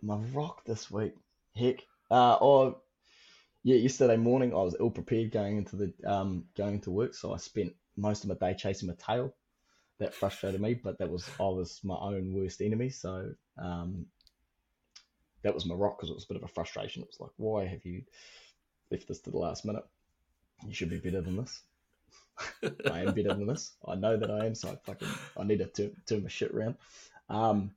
my 0.01 0.17
rock 0.33 0.65
this 0.65 0.89
week, 0.91 1.13
heck. 1.55 1.83
Uh, 2.11 2.33
or 2.41 2.77
yeah, 3.63 3.77
yesterday 3.77 4.17
morning 4.17 4.53
I 4.53 4.57
was 4.57 4.75
ill 4.77 4.89
prepared 4.89 5.31
going 5.31 5.55
into 5.57 5.75
the 5.77 5.93
um 6.05 6.45
going 6.57 6.81
to 6.81 6.91
work, 6.91 7.13
so 7.13 7.31
I 7.31 7.37
spent 7.37 7.73
most 7.95 8.23
of 8.23 8.29
my 8.29 8.35
day 8.35 8.57
chasing 8.57 8.89
my 8.89 8.95
tail. 8.95 9.35
That 9.99 10.15
frustrated 10.15 10.59
me, 10.59 10.73
but 10.73 10.97
that 10.97 11.09
was 11.09 11.29
I 11.39 11.43
was 11.43 11.79
my 11.83 11.95
own 11.95 12.33
worst 12.33 12.59
enemy. 12.59 12.89
So 12.89 13.29
um, 13.57 14.07
that 15.43 15.53
was 15.53 15.65
my 15.65 15.75
rock 15.75 15.97
because 15.97 16.09
it 16.09 16.15
was 16.15 16.23
a 16.25 16.27
bit 16.27 16.37
of 16.37 16.43
a 16.43 16.53
frustration. 16.53 17.03
It 17.03 17.09
was 17.09 17.19
like, 17.19 17.31
why 17.37 17.65
have 17.65 17.85
you 17.85 18.03
left 18.91 19.07
this 19.07 19.19
to 19.21 19.31
the 19.31 19.37
last 19.37 19.65
minute? 19.65 19.85
You 20.65 20.73
should 20.73 20.89
be 20.89 20.97
better 20.97 21.21
than 21.21 21.37
this. 21.37 21.61
I 22.91 23.01
am 23.01 23.13
better 23.13 23.33
than 23.33 23.47
this. 23.47 23.73
I 23.87 23.95
know 23.95 24.17
that 24.17 24.31
I 24.31 24.45
am, 24.45 24.55
so 24.55 24.69
I 24.69 24.75
fucking 24.83 25.07
I 25.37 25.43
need 25.43 25.59
to 25.59 25.67
turn, 25.67 25.91
turn 26.07 26.23
my 26.23 26.29
shit 26.29 26.51
around. 26.51 26.75
Um, 27.29 27.71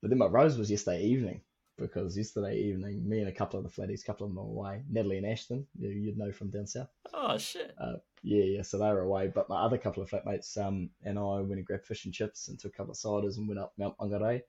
but 0.00 0.10
then 0.10 0.18
my 0.18 0.26
rose 0.26 0.56
was 0.56 0.70
yesterday 0.70 1.02
evening 1.02 1.40
because 1.76 2.16
yesterday 2.16 2.60
evening, 2.60 3.08
me 3.08 3.20
and 3.20 3.28
a 3.28 3.32
couple 3.32 3.58
of 3.58 3.64
the 3.64 3.70
flatties, 3.70 4.02
a 4.02 4.06
couple 4.06 4.26
of 4.26 4.34
them 4.34 4.44
were 4.44 4.50
away. 4.50 4.82
Natalie 4.90 5.18
and 5.18 5.26
Ashton, 5.26 5.66
you, 5.78 5.90
you'd 5.90 6.18
know 6.18 6.32
from 6.32 6.50
down 6.50 6.66
south. 6.66 6.88
Oh 7.12 7.38
shit! 7.38 7.74
Uh, 7.80 7.96
yeah, 8.22 8.44
yeah. 8.44 8.62
So 8.62 8.78
they 8.78 8.90
were 8.90 9.02
away, 9.02 9.28
but 9.28 9.48
my 9.48 9.62
other 9.62 9.78
couple 9.78 10.02
of 10.02 10.10
flatmates 10.10 10.56
um, 10.56 10.90
and 11.04 11.18
I 11.18 11.40
went 11.40 11.52
and 11.52 11.64
grabbed 11.64 11.86
fish 11.86 12.04
and 12.04 12.14
chips 12.14 12.48
and 12.48 12.58
took 12.58 12.74
a 12.74 12.76
couple 12.76 12.92
of 12.92 12.98
ciders 12.98 13.36
and 13.36 13.48
went 13.48 13.60
up 13.60 13.72
Mount 13.78 13.96
Mangere. 13.98 14.42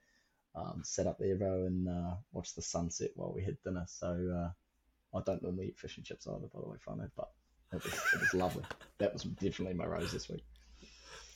Um, 0.56 0.82
sat 0.84 1.08
up 1.08 1.20
the 1.20 1.34
bro, 1.36 1.66
and 1.66 1.88
uh, 1.88 2.16
watched 2.34 2.56
the 2.56 2.62
sunset 2.62 3.12
while 3.16 3.32
we 3.34 3.44
had 3.44 3.58
dinner. 3.64 3.86
So 3.88 4.08
uh, 4.08 5.18
I 5.18 5.22
don't 5.26 5.44
normally 5.44 5.68
eat 5.68 5.80
fish 5.80 5.98
and 5.98 6.06
chips 6.06 6.28
either, 6.28 6.48
by 6.54 6.60
the 6.60 6.68
way, 6.68 6.78
whānau, 6.88 7.10
but 7.16 7.30
it 7.72 7.84
was, 7.84 7.94
it 8.14 8.20
was 8.20 8.34
lovely. 8.34 8.64
That 8.98 9.14
was 9.14 9.24
definitely 9.24 9.76
my 9.76 9.86
rose 9.86 10.12
this 10.12 10.30
week. 10.30 10.44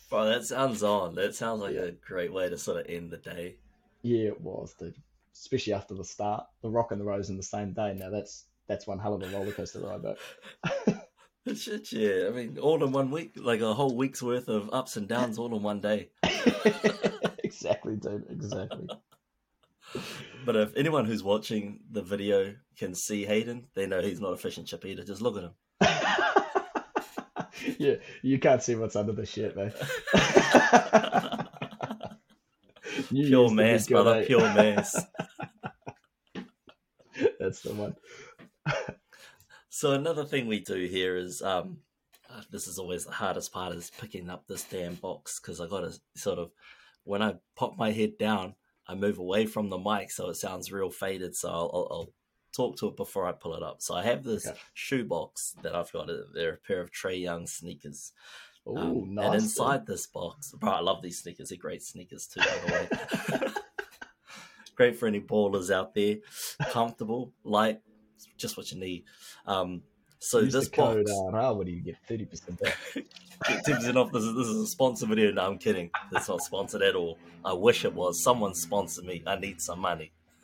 Bro, 0.09 0.25
that 0.25 0.45
sounds 0.45 0.83
on. 0.83 1.15
That 1.15 1.35
sounds 1.35 1.61
like 1.61 1.75
a 1.75 1.91
great 1.91 2.33
way 2.33 2.49
to 2.49 2.57
sort 2.57 2.79
of 2.79 2.87
end 2.89 3.11
the 3.11 3.17
day. 3.17 3.55
Yeah, 4.01 4.29
it 4.29 4.41
was, 4.41 4.73
dude. 4.77 4.95
Especially 5.33 5.73
after 5.73 5.95
the 5.95 6.03
start, 6.03 6.45
the 6.61 6.69
rock 6.69 6.91
and 6.91 7.01
the 7.01 7.05
rose 7.05 7.29
in 7.29 7.37
the 7.37 7.43
same 7.43 7.73
day. 7.73 7.95
Now 7.97 8.09
that's 8.09 8.45
that's 8.67 8.85
one 8.85 8.99
hell 8.99 9.15
of 9.15 9.23
a 9.23 9.27
roller 9.35 9.51
coaster 9.51 9.79
ride, 9.79 10.03
but 10.03 10.17
Shit, 11.55 11.91
yeah. 11.91 12.27
I 12.27 12.29
mean, 12.29 12.57
all 12.57 12.83
in 12.83 12.91
one 12.91 13.11
week, 13.11 13.33
like 13.35 13.59
a 13.61 13.73
whole 13.73 13.95
week's 13.95 14.23
worth 14.23 14.47
of 14.47 14.69
ups 14.71 14.95
and 14.95 15.07
downs, 15.07 15.37
all 15.37 15.55
in 15.55 15.61
one 15.61 15.81
day. 15.81 16.09
exactly, 17.53 17.95
dude. 17.95 18.25
Exactly. 18.29 18.87
But 20.45 20.55
if 20.55 20.75
anyone 20.75 21.05
who's 21.05 21.23
watching 21.23 21.81
the 21.91 22.01
video 22.01 22.55
can 22.77 22.95
see 22.95 23.25
Hayden, 23.25 23.67
they 23.75 23.85
know 23.85 24.01
he's 24.01 24.19
not 24.19 24.33
a 24.33 24.37
fish 24.37 24.57
and 24.57 24.65
chip 24.65 24.83
eater. 24.85 25.03
Just 25.03 25.21
look 25.21 25.37
at 25.37 25.43
him. 25.43 25.51
yeah, 27.77 27.95
you 28.23 28.39
can't 28.39 28.63
see 28.63 28.75
what's 28.75 28.95
under 28.95 29.11
the 29.11 29.25
shit, 29.25 29.55
man. 29.55 29.71
Pure 33.25 33.49
used 33.49 33.49
to 33.49 33.49
be 33.49 33.55
mass, 33.55 33.85
good, 33.87 33.93
brother. 33.93 34.15
eh? 34.21 34.25
Pure 34.25 34.39
mass. 34.53 35.05
That's 37.39 37.61
the 37.61 37.73
one. 37.73 37.95
So 39.69 39.91
another 39.91 40.25
thing 40.25 40.47
we 40.47 40.59
do 40.59 40.85
here 40.85 41.17
is 41.17 41.41
um, 41.41 41.77
this 42.51 42.67
is 42.67 42.79
always 42.79 43.05
the 43.05 43.11
hardest 43.11 43.51
part 43.53 43.75
is 43.75 43.91
picking 43.99 44.29
up 44.29 44.47
this 44.47 44.63
damn 44.63 44.95
box 44.95 45.39
because 45.39 45.59
I 45.61 45.67
got 45.67 45.81
to 45.81 45.99
sort 46.15 46.39
of 46.39 46.51
when 47.03 47.21
I 47.21 47.35
pop 47.55 47.77
my 47.77 47.91
head 47.91 48.17
down, 48.17 48.55
I 48.87 48.95
move 48.95 49.17
away 49.17 49.45
from 49.45 49.69
the 49.69 49.77
mic 49.77 50.11
so 50.11 50.29
it 50.29 50.35
sounds 50.35 50.71
real 50.71 50.89
faded. 50.89 51.35
So 51.35 51.49
I'll, 51.49 51.71
I'll, 51.73 51.87
I'll 51.91 52.09
talk 52.55 52.77
to 52.77 52.87
it 52.87 52.97
before 52.97 53.25
I 53.25 53.31
pull 53.31 53.55
it 53.55 53.63
up. 53.63 53.81
So 53.81 53.95
I 53.95 54.03
have 54.03 54.23
this 54.23 54.45
Okay. 54.47 54.57
shoe 54.73 55.05
box 55.05 55.55
that 55.63 55.75
I've 55.75 55.91
got. 55.91 56.09
They're 56.33 56.53
a 56.53 56.57
pair 56.57 56.81
of 56.81 56.91
Trae 56.91 57.21
Young 57.21 57.47
sneakers. 57.47 58.11
Oh, 58.65 58.77
Um, 58.77 59.15
nice. 59.15 59.25
And 59.25 59.35
inside 59.35 59.85
this 59.85 60.07
box, 60.07 60.51
bro, 60.51 60.71
I 60.71 60.79
love 60.81 61.01
these 61.01 61.19
sneakers. 61.19 61.49
They're 61.49 61.57
great 61.57 61.83
sneakers 61.83 62.27
too, 62.27 62.41
by 62.41 62.57
the 62.67 62.73
way. 63.41 63.51
great 64.75 64.97
for 64.97 65.07
any 65.07 65.19
ballers 65.21 65.71
out 65.73 65.93
there. 65.93 66.17
Comfortable, 66.69 67.33
light, 67.43 67.81
just 68.37 68.57
what 68.57 68.71
you 68.71 68.79
need. 68.79 69.03
Um, 69.45 69.83
so 70.23 70.39
Use 70.39 70.53
this 70.53 70.67
code 70.69 71.05
box, 71.05 71.55
what 71.57 71.65
do 71.65 71.71
you 71.71 71.81
get? 71.81 71.97
30% 72.09 72.61
back. 72.61 72.77
get 72.95 73.65
10% 73.65 73.95
off. 73.97 74.13
This 74.13 74.23
is, 74.23 74.33
this 74.35 74.47
is 74.47 74.61
a 74.61 74.67
sponsor 74.67 75.05
video. 75.05 75.33
No, 75.33 75.45
I'm 75.45 75.57
kidding. 75.57 75.89
It's 76.13 76.29
not 76.29 76.41
sponsored 76.41 76.81
at 76.81 76.95
all. 76.95 77.17
I 77.43 77.51
wish 77.51 77.83
it 77.83 77.93
was. 77.93 78.23
Someone 78.23 78.53
sponsored 78.53 79.03
me. 79.03 79.21
I 79.27 79.35
need 79.35 79.59
some 79.59 79.79
money. 79.79 80.13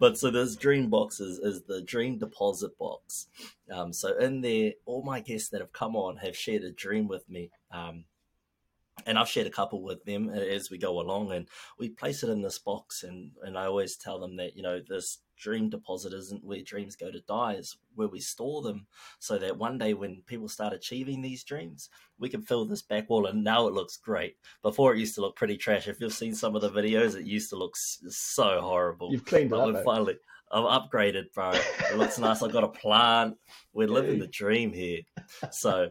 but 0.00 0.18
so 0.18 0.32
this 0.32 0.56
dream 0.56 0.90
box 0.90 1.20
is, 1.20 1.38
is 1.38 1.62
the 1.62 1.82
dream 1.82 2.18
deposit 2.18 2.76
box. 2.78 3.28
Um, 3.70 3.92
so 3.92 4.18
in 4.18 4.40
there, 4.40 4.72
all 4.84 5.04
my 5.04 5.20
guests 5.20 5.50
that 5.50 5.60
have 5.60 5.72
come 5.72 5.94
on 5.94 6.16
have 6.16 6.36
shared 6.36 6.64
a 6.64 6.72
dream 6.72 7.06
with 7.06 7.30
me. 7.30 7.52
Um, 7.70 8.06
and 9.06 9.18
I've 9.18 9.28
shared 9.28 9.46
a 9.46 9.50
couple 9.50 9.82
with 9.82 10.04
them 10.04 10.28
uh, 10.28 10.38
as 10.38 10.70
we 10.70 10.78
go 10.78 11.00
along, 11.00 11.32
and 11.32 11.48
we 11.78 11.88
place 11.88 12.22
it 12.22 12.30
in 12.30 12.42
this 12.42 12.58
box. 12.58 13.02
And, 13.02 13.32
and 13.42 13.56
I 13.56 13.66
always 13.66 13.96
tell 13.96 14.18
them 14.18 14.36
that 14.36 14.56
you 14.56 14.62
know 14.62 14.80
this 14.86 15.18
dream 15.36 15.70
deposit 15.70 16.12
isn't 16.12 16.44
where 16.44 16.62
dreams 16.62 16.96
go 16.96 17.10
to 17.10 17.20
die; 17.20 17.54
is 17.54 17.76
where 17.94 18.08
we 18.08 18.20
store 18.20 18.62
them, 18.62 18.86
so 19.18 19.38
that 19.38 19.58
one 19.58 19.78
day 19.78 19.94
when 19.94 20.22
people 20.26 20.48
start 20.48 20.72
achieving 20.72 21.22
these 21.22 21.44
dreams, 21.44 21.90
we 22.18 22.28
can 22.28 22.42
fill 22.42 22.64
this 22.64 22.82
back 22.82 23.08
wall. 23.08 23.26
And 23.26 23.44
now 23.44 23.66
it 23.66 23.74
looks 23.74 23.96
great. 23.96 24.36
Before 24.62 24.94
it 24.94 24.98
used 24.98 25.14
to 25.16 25.20
look 25.20 25.36
pretty 25.36 25.56
trash. 25.56 25.88
If 25.88 26.00
you've 26.00 26.12
seen 26.12 26.34
some 26.34 26.56
of 26.56 26.62
the 26.62 26.70
videos, 26.70 27.14
it 27.14 27.26
used 27.26 27.50
to 27.50 27.56
look 27.56 27.76
so 27.76 28.60
horrible. 28.60 29.12
You've 29.12 29.24
cleaned 29.24 29.52
it 29.52 29.58
up, 29.58 29.84
finally, 29.84 30.16
I've 30.50 30.64
upgraded, 30.64 31.32
bro. 31.34 31.52
It 31.52 31.96
looks 31.96 32.18
nice. 32.18 32.42
I've 32.42 32.52
got 32.52 32.64
a 32.64 32.68
plant. 32.68 33.36
We're 33.72 33.88
living 33.88 34.18
the 34.18 34.26
dream 34.26 34.72
here. 34.72 35.00
So 35.50 35.90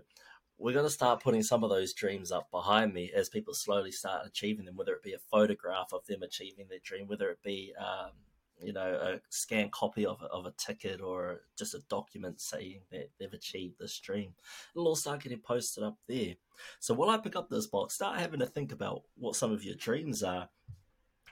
we're 0.57 0.73
going 0.73 0.85
to 0.85 0.91
start 0.91 1.21
putting 1.21 1.43
some 1.43 1.63
of 1.63 1.69
those 1.69 1.93
dreams 1.93 2.31
up 2.31 2.49
behind 2.49 2.93
me 2.93 3.11
as 3.15 3.29
people 3.29 3.53
slowly 3.53 3.91
start 3.91 4.25
achieving 4.25 4.65
them, 4.65 4.75
whether 4.75 4.93
it 4.93 5.03
be 5.03 5.13
a 5.13 5.19
photograph 5.19 5.93
of 5.93 6.05
them 6.07 6.23
achieving 6.23 6.65
their 6.67 6.79
dream, 6.83 7.07
whether 7.07 7.29
it 7.29 7.41
be, 7.43 7.73
um, 7.79 8.11
you 8.59 8.73
know, 8.73 8.81
a 8.81 9.19
scanned 9.29 9.71
copy 9.71 10.05
of, 10.05 10.21
of 10.23 10.47
a 10.47 10.53
ticket 10.57 10.99
or 10.99 11.41
just 11.55 11.75
a 11.75 11.83
document 11.89 12.41
saying 12.41 12.79
that 12.91 13.09
they've 13.19 13.33
achieved 13.33 13.75
this 13.79 13.99
dream. 13.99 14.33
It'll 14.73 14.87
all 14.87 14.95
start 14.95 15.21
getting 15.21 15.39
posted 15.39 15.83
up 15.83 15.97
there. 16.07 16.33
So 16.79 16.95
while 16.95 17.11
I 17.11 17.17
pick 17.17 17.35
up 17.35 17.49
this 17.49 17.67
box, 17.67 17.93
start 17.93 18.19
having 18.19 18.39
to 18.39 18.47
think 18.47 18.71
about 18.71 19.03
what 19.15 19.35
some 19.35 19.51
of 19.51 19.63
your 19.63 19.75
dreams 19.75 20.23
are. 20.23 20.49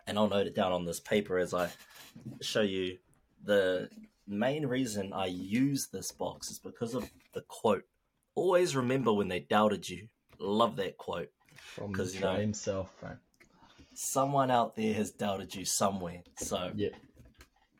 And 0.05 0.19
I'll 0.19 0.29
note 0.29 0.45
it 0.45 0.53
down 0.53 0.71
on 0.71 0.85
this 0.85 0.99
paper 0.99 1.39
as 1.39 1.51
I 1.51 1.69
show 2.41 2.61
you 2.61 2.99
the 3.43 3.89
main 4.27 4.67
reason 4.67 5.13
I 5.13 5.25
use 5.27 5.87
this 5.87 6.11
box 6.11 6.51
is 6.51 6.59
because 6.59 6.93
of 6.93 7.09
the 7.33 7.41
quote. 7.41 7.85
Always 8.35 8.75
remember 8.75 9.13
when 9.13 9.27
they 9.29 9.39
doubted 9.39 9.87
you. 9.89 10.07
Love 10.39 10.75
that 10.77 10.97
quote. 10.97 11.29
From 11.55 11.91
the 11.93 12.05
you 12.05 12.19
know- 12.19 12.35
himself, 12.35 12.93
bro. 12.99 13.11
Someone 13.93 14.51
out 14.51 14.75
there 14.75 14.93
has 14.93 15.11
doubted 15.11 15.55
you 15.55 15.63
somewhere. 15.65 16.21
So 16.37 16.71
Yeah. 16.75 16.89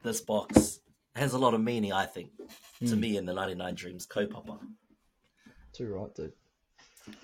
this 0.03 0.21
box 0.21 0.79
has 1.15 1.33
a 1.33 1.37
lot 1.37 1.53
of 1.53 1.61
meaning, 1.61 1.91
I 1.91 2.05
think, 2.05 2.31
to 2.79 2.85
Mm. 2.95 2.99
me 2.99 3.17
in 3.17 3.25
the 3.25 3.33
99 3.33 3.75
Dreams 3.75 4.05
kaupapa. 4.07 4.59
Too 5.73 5.87
right, 5.93 6.13
dude. 6.15 6.33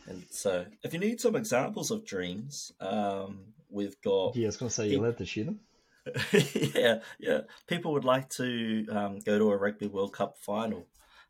And 0.08 0.26
so 0.30 0.66
if 0.84 0.94
you 0.94 1.00
need 1.00 1.22
some 1.22 1.36
examples 1.38 1.90
of 1.90 2.04
dreams, 2.06 2.74
um, 2.82 3.54
we've 3.70 4.00
got 4.02 4.36
Yeah, 4.36 4.44
I 4.44 4.48
was 4.48 4.58
going 4.58 4.70
to 4.70 4.76
say, 4.76 4.90
you're 4.90 5.04
allowed 5.04 5.18
to 5.20 5.26
share 5.26 5.46
them. 5.46 5.60
yeah, 6.76 7.02
yeah. 7.20 7.42
People 7.68 7.94
would 7.94 8.04
like 8.06 8.30
to 8.32 8.86
um, 8.92 9.20
go 9.20 9.40
to 9.40 9.52
a 9.52 9.58
Rugby 9.58 9.88
World 9.88 10.12
Cup 10.14 10.38
final. 10.38 10.86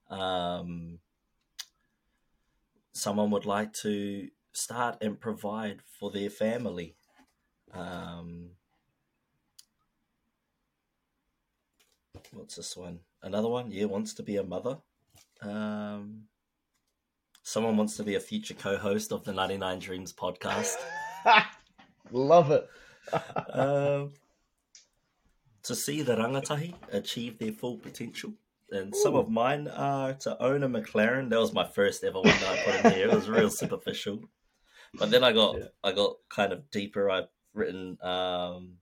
Um, 0.10 1.00
someone 2.94 3.32
would 3.32 3.46
like 3.46 3.74
to 3.74 4.30
start 4.54 4.98
and 5.02 5.20
provide 5.20 5.82
for 6.00 6.12
their 6.12 6.30
family. 6.30 6.96
Um, 7.74 8.52
what's 12.34 12.56
this 12.56 12.76
one? 12.76 13.00
Another 13.24 13.48
one? 13.48 13.72
Yeah, 13.72 13.86
wants 13.86 14.14
to 14.16 14.24
be 14.24 14.38
a 14.38 14.44
mother. 14.44 14.78
Um, 15.42 16.24
someone 17.44 17.78
wants 17.78 17.98
to 17.98 18.04
be 18.04 18.16
a 18.16 18.20
future 18.20 18.54
co-host 18.54 19.12
of 19.12 19.24
the 19.24 19.34
99 19.34 19.80
Dreams 19.80 20.14
podcast. 20.14 20.76
Love 22.12 22.52
it. 22.52 22.70
um, 23.54 24.14
to 25.64 25.76
see 25.76 26.02
the 26.02 26.16
rangatahi 26.16 26.74
achieve 26.92 27.40
their 27.40 27.52
full 27.52 27.78
potential. 27.78 28.34
And 28.72 28.96
some 28.96 29.16
of 29.16 29.30
mine 29.30 29.68
are 29.68 30.14
to 30.14 30.42
own 30.42 30.64
a 30.64 30.70
McLaren. 30.70 31.30
That 31.30 31.40
was 31.40 31.54
my 31.54 31.68
first 31.68 32.04
ever 32.04 32.16
one 32.22 32.28
that 32.28 32.44
I 32.44 32.64
put 32.64 32.86
in 32.86 32.92
here. 32.98 33.08
It 33.10 33.14
was 33.14 33.28
real 33.30 33.50
superficial. 33.50 34.20
But 34.94 35.12
then 35.12 35.24
I 35.24 35.32
got 35.34 35.58
Yeah. 35.58 35.66
I 35.84 35.92
got 35.92 36.16
kind 36.30 36.54
of 36.54 36.70
deeper. 36.72 37.10
I've 37.10 37.28
written 37.54 37.98
um 38.02 38.78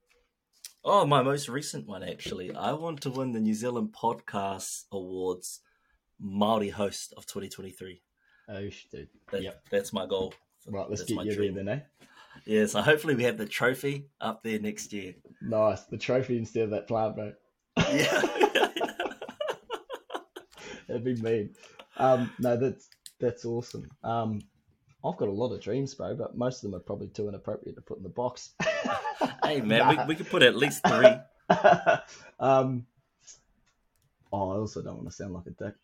oh 0.86 1.06
my 1.06 1.22
most 1.24 1.50
recent 1.50 1.88
one 1.88 2.04
actually. 2.04 2.54
I 2.54 2.74
want 2.74 3.02
to 3.02 3.10
win 3.10 3.32
the 3.32 3.40
New 3.40 3.54
Zealand 3.56 3.96
Podcast 4.00 4.84
Awards 4.92 5.62
Maori 6.20 6.70
host 6.70 7.14
of 7.18 7.26
2023. 7.26 8.02
Oh, 8.50 8.60
dude. 8.92 9.08
That, 9.32 9.42
Yep. 9.44 9.64
That's 9.72 9.94
my 9.94 10.06
goal. 10.06 10.34
Right, 10.68 10.88
let's 10.90 11.02
That's 11.02 11.14
get 11.14 11.26
you 11.26 11.36
dream. 11.36 11.56
there 11.56 11.64
then, 11.64 11.80
eh? 11.80 11.82
Yeah, 12.46 12.66
so 12.68 12.82
hopefully 12.82 13.16
we 13.16 13.24
have 13.24 13.38
the 13.38 13.46
trophy 13.46 14.08
up 14.22 14.44
there 14.44 14.60
next 14.60 14.92
year. 14.94 15.16
Nice. 15.42 15.84
The 15.86 15.98
trophy 15.98 16.38
instead 16.38 16.64
of 16.66 16.70
that 16.72 16.88
plant, 16.88 17.16
bro. 17.16 17.34
Yeah. 17.94 18.22
That'd 20.90 21.04
be 21.04 21.16
mean. 21.16 21.52
um, 21.98 22.32
no, 22.40 22.58
that's 22.58 22.90
that's 23.20 23.46
awesome. 23.46 23.90
Um, 24.04 24.42
I've 25.06 25.18
got 25.18 25.30
a 25.30 25.32
lot 25.32 25.54
of 25.54 25.62
dreams, 25.62 25.94
bro, 25.94 26.16
but 26.16 26.36
most 26.36 26.64
of 26.64 26.72
them 26.72 26.80
are 26.80 26.84
probably 26.84 27.08
too 27.08 27.30
inappropriate 27.30 27.76
to 27.76 27.82
put 27.82 27.98
in 27.98 28.04
the 28.04 28.10
box. 28.10 28.54
hey, 29.44 29.62
man, 29.62 29.80
nah. 29.80 29.90
we, 29.92 30.08
we 30.10 30.16
could 30.16 30.30
put 30.30 30.44
at 30.44 30.56
least 30.56 30.86
three. 30.86 31.16
um, 32.40 32.86
oh, 34.34 34.52
I 34.52 34.58
also 34.58 34.82
don't 34.82 34.96
want 34.96 35.08
to 35.08 35.14
sound 35.14 35.34
like 35.34 35.46
a 35.46 35.52
dick. 35.52 35.76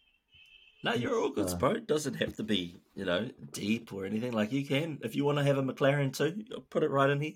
No, 0.83 0.93
you're 0.93 1.19
all 1.19 1.29
good, 1.29 1.49
uh, 1.49 1.55
bro. 1.55 1.71
It 1.71 1.87
doesn't 1.87 2.15
have 2.15 2.35
to 2.37 2.43
be, 2.43 2.75
you 2.93 3.05
know, 3.05 3.29
deep 3.53 3.93
or 3.93 4.05
anything. 4.05 4.33
Like 4.33 4.51
you 4.51 4.65
can, 4.65 4.99
if 5.03 5.15
you 5.15 5.23
want 5.23 5.37
to 5.37 5.43
have 5.43 5.57
a 5.57 5.63
McLaren 5.63 6.15
too, 6.15 6.43
put 6.69 6.83
it 6.83 6.89
right 6.89 7.09
in 7.09 7.21
here. 7.21 7.33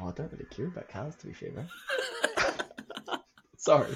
Oh, 0.00 0.08
I 0.08 0.12
don't 0.12 0.32
really 0.32 0.46
care 0.46 0.66
about 0.66 0.88
cars, 0.88 1.16
to 1.16 1.26
be 1.26 1.32
fair, 1.32 1.50
bro. 1.50 1.64
Sorry. 3.56 3.94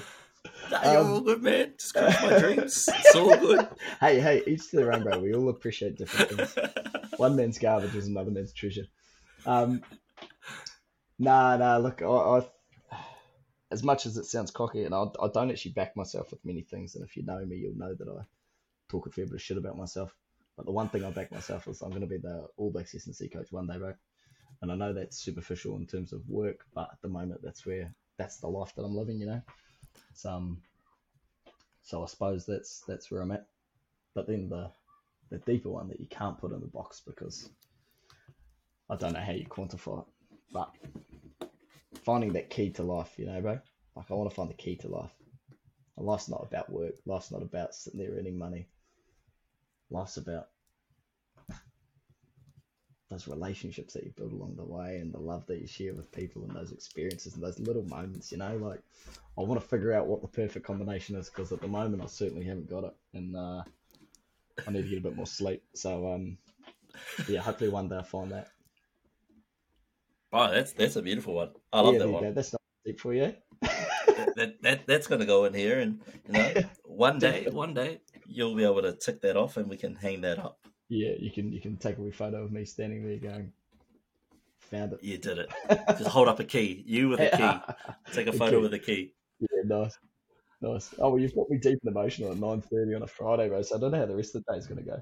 You're 0.69 0.97
um, 0.97 1.11
all 1.11 1.21
good, 1.21 1.43
man. 1.43 1.73
Just 1.77 1.93
crush 1.95 2.21
my 2.21 2.39
dreams. 2.39 2.89
It's 2.93 3.15
all 3.15 3.37
good. 3.37 3.67
hey, 3.99 4.19
hey, 4.19 4.43
each 4.47 4.69
to 4.69 4.77
their 4.77 4.93
own, 4.93 5.03
bro. 5.03 5.19
We 5.19 5.33
all 5.33 5.49
appreciate 5.49 5.97
different 5.97 6.31
things. 6.31 6.57
One 7.17 7.35
man's 7.35 7.57
garbage 7.57 7.95
is 7.95 8.07
another 8.07 8.31
man's 8.31 8.53
treasure. 8.53 8.85
Um, 9.45 9.83
nah, 11.19 11.57
nah. 11.57 11.77
Look, 11.77 12.01
I, 12.01 12.05
I, 12.05 12.47
as 13.71 13.83
much 13.83 14.05
as 14.05 14.17
it 14.17 14.25
sounds 14.25 14.51
cocky, 14.51 14.83
and 14.83 14.93
I, 14.93 15.05
I 15.21 15.29
don't 15.33 15.51
actually 15.51 15.71
back 15.71 15.95
myself 15.95 16.31
with 16.31 16.43
many 16.45 16.61
things. 16.61 16.95
And 16.95 17.03
if 17.03 17.15
you 17.15 17.23
know 17.23 17.43
me, 17.45 17.57
you'll 17.57 17.77
know 17.77 17.93
that 17.93 18.07
I 18.07 18.23
talk 18.89 19.07
a 19.07 19.11
fair 19.11 19.25
bit 19.25 19.35
of 19.35 19.41
shit 19.41 19.57
about 19.57 19.77
myself. 19.77 20.15
But 20.57 20.65
the 20.65 20.71
one 20.71 20.89
thing 20.89 21.03
I 21.03 21.11
back 21.11 21.31
myself 21.31 21.67
is 21.67 21.81
I'm 21.81 21.89
going 21.89 22.01
to 22.01 22.07
be 22.07 22.17
the 22.17 22.47
All 22.57 22.71
Blacks 22.71 22.95
S&C 22.95 23.27
coach 23.27 23.51
one 23.51 23.67
day, 23.67 23.77
bro. 23.77 23.93
And 24.61 24.71
I 24.71 24.75
know 24.75 24.93
that's 24.93 25.17
superficial 25.17 25.75
in 25.75 25.85
terms 25.85 26.13
of 26.13 26.21
work, 26.29 26.65
but 26.73 26.89
at 26.93 27.01
the 27.01 27.09
moment, 27.09 27.41
that's 27.43 27.65
where 27.65 27.93
that's 28.17 28.37
the 28.37 28.47
life 28.47 28.73
that 28.75 28.83
I'm 28.83 28.95
living. 28.95 29.19
You 29.19 29.27
know. 29.27 29.41
Um, 30.25 30.61
so 31.81 32.03
I 32.03 32.07
suppose 32.07 32.45
that's 32.45 32.81
that's 32.87 33.11
where 33.11 33.21
I'm 33.21 33.31
at. 33.31 33.47
But 34.13 34.27
then 34.27 34.49
the 34.49 34.71
the 35.29 35.37
deeper 35.39 35.69
one 35.69 35.87
that 35.89 35.99
you 35.99 36.07
can't 36.07 36.37
put 36.37 36.51
in 36.51 36.61
the 36.61 36.67
box 36.67 37.01
because 37.05 37.49
I 38.89 38.95
don't 38.95 39.13
know 39.13 39.19
how 39.19 39.33
you 39.33 39.45
quantify 39.45 40.01
it. 40.01 40.07
But 40.51 40.71
finding 42.03 42.33
that 42.33 42.49
key 42.49 42.69
to 42.71 42.83
life, 42.83 43.13
you 43.17 43.25
know, 43.25 43.41
bro. 43.41 43.59
Like 43.95 44.11
I 44.11 44.13
want 44.13 44.29
to 44.29 44.35
find 44.35 44.49
the 44.49 44.55
key 44.55 44.75
to 44.77 44.87
life. 44.87 45.11
life's 45.97 46.29
not 46.29 46.45
about 46.47 46.71
work. 46.71 46.95
Life's 47.05 47.31
not 47.31 47.41
about 47.41 47.73
sitting 47.73 47.99
there 47.99 48.17
earning 48.17 48.37
money. 48.37 48.67
Life's 49.89 50.17
about 50.17 50.47
those 53.09 53.27
relationships 53.27 53.93
that 53.93 54.03
you 54.03 54.11
build 54.15 54.31
along 54.31 54.55
the 54.55 54.65
way 54.65 54.97
and 54.97 55.13
the 55.13 55.19
love 55.19 55.45
that 55.45 55.61
you 55.61 55.67
share 55.67 55.93
with 55.93 56.11
people 56.11 56.43
and 56.43 56.55
those 56.55 56.71
experiences 56.71 57.35
and 57.35 57.43
those 57.43 57.59
little 57.59 57.83
moments, 57.83 58.31
you 58.31 58.37
know, 58.37 58.57
like 58.57 58.81
I 59.37 59.41
want 59.41 59.61
to 59.61 59.67
figure 59.67 59.93
out 59.93 60.07
what 60.07 60.21
the 60.21 60.27
perfect 60.27 60.65
combination 60.65 61.15
is 61.15 61.29
because 61.29 61.51
at 61.51 61.61
the 61.61 61.67
moment 61.67 62.01
I 62.01 62.07
certainly 62.07 62.45
haven't 62.45 62.69
got 62.69 62.83
it 62.83 62.95
and 63.13 63.35
uh, 63.35 63.61
I 64.67 64.71
need 64.71 64.83
to 64.83 64.89
get 64.89 64.99
a 64.99 65.03
bit 65.03 65.15
more 65.15 65.27
sleep. 65.27 65.63
So 65.75 66.13
um, 66.13 66.37
yeah, 67.27 67.41
hopefully 67.41 67.69
one 67.69 67.89
day 67.89 67.97
I 67.97 68.03
find 68.03 68.31
that. 68.31 68.47
Oh, 70.33 70.51
that's 70.51 70.73
that's 70.73 70.95
a 70.95 71.01
beautiful 71.01 71.35
one. 71.35 71.51
I 71.71 71.81
love 71.81 71.93
yeah, 71.93 71.99
that 71.99 72.09
one. 72.09 72.33
That's 72.33 72.53
not 72.53 72.61
deep 72.85 72.99
for 72.99 73.13
you. 73.13 73.33
that, 73.61 74.33
that, 74.35 74.61
that 74.61 74.87
that's 74.87 75.07
going 75.07 75.21
to 75.21 75.25
go 75.25 75.45
in 75.45 75.53
here, 75.53 75.79
and 75.79 76.01
you 76.27 76.33
know, 76.33 76.53
one 76.83 77.19
day, 77.19 77.47
one 77.49 77.73
day 77.73 78.01
you'll 78.27 78.55
be 78.55 78.65
able 78.65 78.81
to 78.81 78.93
tick 78.93 79.21
that 79.21 79.37
off, 79.37 79.55
and 79.55 79.69
we 79.69 79.77
can 79.77 79.95
hang 79.95 80.21
that 80.21 80.39
up. 80.39 80.59
Yeah, 80.89 81.13
you 81.19 81.31
can 81.31 81.51
you 81.51 81.61
can 81.61 81.77
take 81.77 81.97
a 81.97 82.01
wee 82.01 82.11
photo 82.11 82.43
of 82.43 82.51
me 82.51 82.65
standing 82.65 83.03
there 83.03 83.17
going, 83.17 83.51
found 84.59 84.93
it. 84.93 85.03
You 85.03 85.17
did 85.17 85.39
it. 85.39 85.49
Just 85.89 86.07
hold 86.07 86.27
up 86.27 86.39
a 86.39 86.43
key. 86.43 86.83
You 86.85 87.09
with 87.09 87.19
a 87.19 87.29
key. 87.29 88.13
Take 88.13 88.27
a 88.27 88.33
photo 88.37 88.61
with 88.61 88.73
a 88.73 88.79
key. 88.79 89.13
Yeah, 89.39 89.47
nice. 89.65 89.97
Nice. 90.61 90.93
Oh 90.99 91.09
well, 91.09 91.19
you've 91.19 91.35
got 91.35 91.49
me 91.49 91.57
deep 91.57 91.79
and 91.83 91.95
emotional 91.95 92.31
at 92.31 92.37
nine 92.37 92.61
thirty 92.61 92.93
on 92.93 93.03
a 93.03 93.07
Friday, 93.07 93.49
bro. 93.49 93.61
So 93.61 93.77
I 93.77 93.79
don't 93.79 93.91
know 93.91 93.99
how 93.99 94.05
the 94.05 94.15
rest 94.15 94.35
of 94.35 94.43
the 94.45 94.53
day 94.53 94.59
is 94.59 94.67
going 94.67 94.83
to 94.83 94.89
go. 94.89 95.01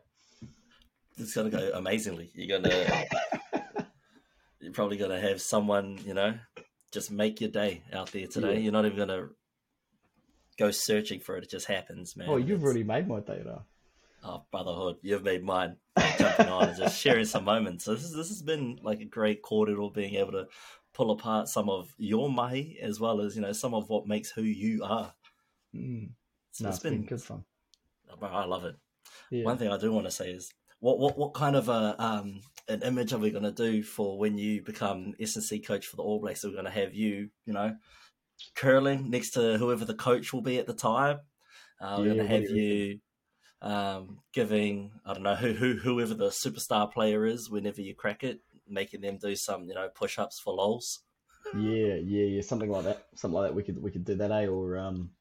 It's 1.17 1.33
going 1.33 1.51
to 1.51 1.57
go 1.57 1.71
amazingly. 1.73 2.31
You're 2.33 2.59
going 2.59 2.63
to. 2.71 3.07
you're 4.59 4.73
probably 4.73 4.97
going 4.97 5.11
to 5.11 5.19
have 5.19 5.41
someone, 5.41 5.99
you 6.05 6.13
know, 6.13 6.35
just 6.91 7.11
make 7.11 7.39
your 7.39 7.51
day 7.51 7.83
out 7.91 8.11
there 8.11 8.27
today. 8.27 8.53
Yeah. 8.53 8.59
You're 8.59 8.71
not 8.71 8.85
even 8.85 8.97
going 8.97 9.09
to 9.09 9.29
go 10.57 10.71
searching 10.71 11.19
for 11.19 11.37
it. 11.37 11.43
It 11.43 11.51
just 11.51 11.67
happens, 11.67 12.17
man. 12.17 12.29
Oh, 12.29 12.37
you've 12.37 12.57
it's... 12.57 12.63
already 12.63 12.83
made 12.83 13.07
my 13.07 13.19
day, 13.19 13.41
though. 13.43 13.63
Oh, 14.23 14.45
brotherhood, 14.51 14.97
you've 15.01 15.23
made 15.23 15.43
mine. 15.43 15.75
Jumping 16.17 16.47
on 16.47 16.69
and 16.69 16.77
just 16.77 16.99
sharing 16.99 17.25
some 17.25 17.43
moments. 17.43 17.83
So 17.83 17.93
this 17.93 18.03
is, 18.03 18.15
this 18.15 18.29
has 18.29 18.41
been 18.41 18.79
like 18.81 19.01
a 19.01 19.05
great 19.05 19.43
kōrero 19.43 19.93
being 19.93 20.15
able 20.15 20.31
to 20.31 20.47
pull 20.93 21.11
apart 21.11 21.49
some 21.49 21.69
of 21.69 21.93
your 21.97 22.29
mahi 22.29 22.77
as 22.81 22.99
well 22.99 23.19
as 23.19 23.35
you 23.35 23.41
know 23.41 23.51
some 23.51 23.73
of 23.73 23.89
what 23.89 24.07
makes 24.07 24.31
who 24.31 24.43
you 24.43 24.83
are. 24.83 25.13
Mm. 25.75 26.11
So 26.51 26.63
no, 26.63 26.69
it's, 26.69 26.77
it's 26.77 26.83
been, 26.83 26.99
been, 26.99 27.05
good 27.05 27.21
fun. 27.21 27.43
I 28.21 28.45
love 28.45 28.63
it. 28.63 28.75
Yeah. 29.31 29.43
One 29.43 29.57
thing 29.57 29.69
I 29.69 29.77
do 29.77 29.91
want 29.91 30.05
to 30.05 30.11
say 30.11 30.29
is 30.31 30.53
what 30.79 30.99
what 30.99 31.17
what 31.17 31.33
kind 31.33 31.55
of 31.55 31.67
a 31.67 31.95
um, 31.99 32.41
an 32.67 32.81
image 32.83 33.11
are 33.11 33.17
we 33.17 33.31
going 33.31 33.43
to 33.43 33.51
do 33.51 33.83
for 33.83 34.17
when 34.17 34.37
you 34.37 34.61
become 34.61 35.13
S&C 35.19 35.59
coach 35.59 35.87
for 35.87 35.97
the 35.97 36.03
All 36.03 36.19
Blacks? 36.19 36.43
We're 36.43 36.51
going 36.51 36.65
to 36.65 36.71
have 36.71 36.93
you, 36.93 37.29
you 37.45 37.53
know, 37.53 37.75
curling 38.55 39.09
next 39.09 39.31
to 39.31 39.57
whoever 39.57 39.85
the 39.85 39.95
coach 39.95 40.31
will 40.31 40.41
be 40.41 40.59
at 40.59 40.67
the 40.67 40.73
time? 40.73 41.19
Uh, 41.81 41.95
we're 41.97 42.07
yeah, 42.07 42.13
going 42.13 42.27
to 42.27 42.33
have 42.33 42.49
you 42.49 42.99
um, 43.63 44.19
giving 44.33 44.91
I 45.05 45.13
don't 45.13 45.23
know 45.23 45.35
who, 45.35 45.53
who 45.53 45.77
whoever 45.77 46.13
the 46.13 46.27
superstar 46.27 46.91
player 46.91 47.25
is 47.25 47.49
whenever 47.49 47.81
you 47.81 47.95
crack 47.95 48.23
it, 48.23 48.41
making 48.67 49.01
them 49.01 49.17
do 49.17 49.35
some 49.35 49.63
you 49.63 49.73
know 49.73 49.89
push 49.89 50.19
ups 50.19 50.39
for 50.39 50.53
lols. 50.53 50.99
Yeah, 51.55 51.95
yeah, 51.95 52.25
yeah, 52.25 52.41
something 52.41 52.69
like 52.69 52.83
that. 52.83 53.05
Something 53.15 53.35
like 53.35 53.49
that. 53.49 53.55
We 53.55 53.63
could 53.63 53.81
we 53.81 53.91
could 53.91 54.05
do 54.05 54.15
that, 54.15 54.31
eh? 54.31 54.47
Or 54.47 54.77
um, 54.77 55.11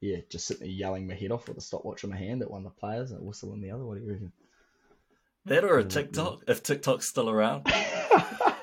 yeah, 0.00 0.18
just 0.30 0.46
sitting 0.46 0.66
there 0.66 0.72
yelling 0.72 1.06
my 1.06 1.14
head 1.14 1.32
off 1.32 1.48
with 1.48 1.58
a 1.58 1.60
stopwatch 1.60 2.02
in 2.02 2.10
my 2.10 2.16
hand 2.16 2.42
at 2.42 2.50
one 2.50 2.64
of 2.64 2.74
the 2.74 2.80
players 2.80 3.10
and 3.10 3.20
in 3.20 3.60
the 3.60 3.70
other. 3.70 3.84
What 3.84 3.98
do 3.98 4.04
you 4.04 4.12
reckon? 4.12 4.32
That 5.44 5.64
or 5.64 5.78
a 5.78 5.84
TikTok, 5.84 6.42
if 6.48 6.62
TikTok's 6.62 7.08
still 7.08 7.30
around. 7.30 7.66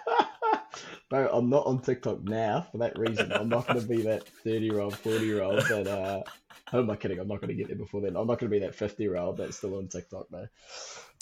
Bro, 1.09 1.29
I'm 1.31 1.49
not 1.49 1.65
on 1.65 1.81
TikTok 1.81 2.23
now 2.23 2.67
for 2.71 2.79
that 2.79 2.97
reason. 2.97 3.31
I'm 3.31 3.49
not 3.49 3.67
going 3.67 3.79
to 3.79 3.87
be 3.87 4.01
that 4.03 4.27
30 4.43 4.59
year 4.59 4.79
old, 4.79 4.97
40 4.97 5.25
year 5.25 5.43
old 5.43 5.59
that 5.67 5.87
uh, 5.87 6.23
who 6.71 6.79
am 6.79 6.89
I 6.89 6.95
kidding? 6.95 7.19
I'm 7.19 7.27
not 7.27 7.39
going 7.39 7.49
to 7.49 7.55
get 7.55 7.67
there 7.67 7.77
before 7.77 8.01
then. 8.01 8.15
I'm 8.15 8.25
not 8.25 8.39
going 8.39 8.51
to 8.51 8.59
be 8.59 8.59
that 8.59 8.73
50 8.73 9.03
year 9.03 9.17
old 9.17 9.37
that's 9.37 9.57
still 9.57 9.77
on 9.77 9.87
TikTok, 9.87 10.31
man. 10.31 10.49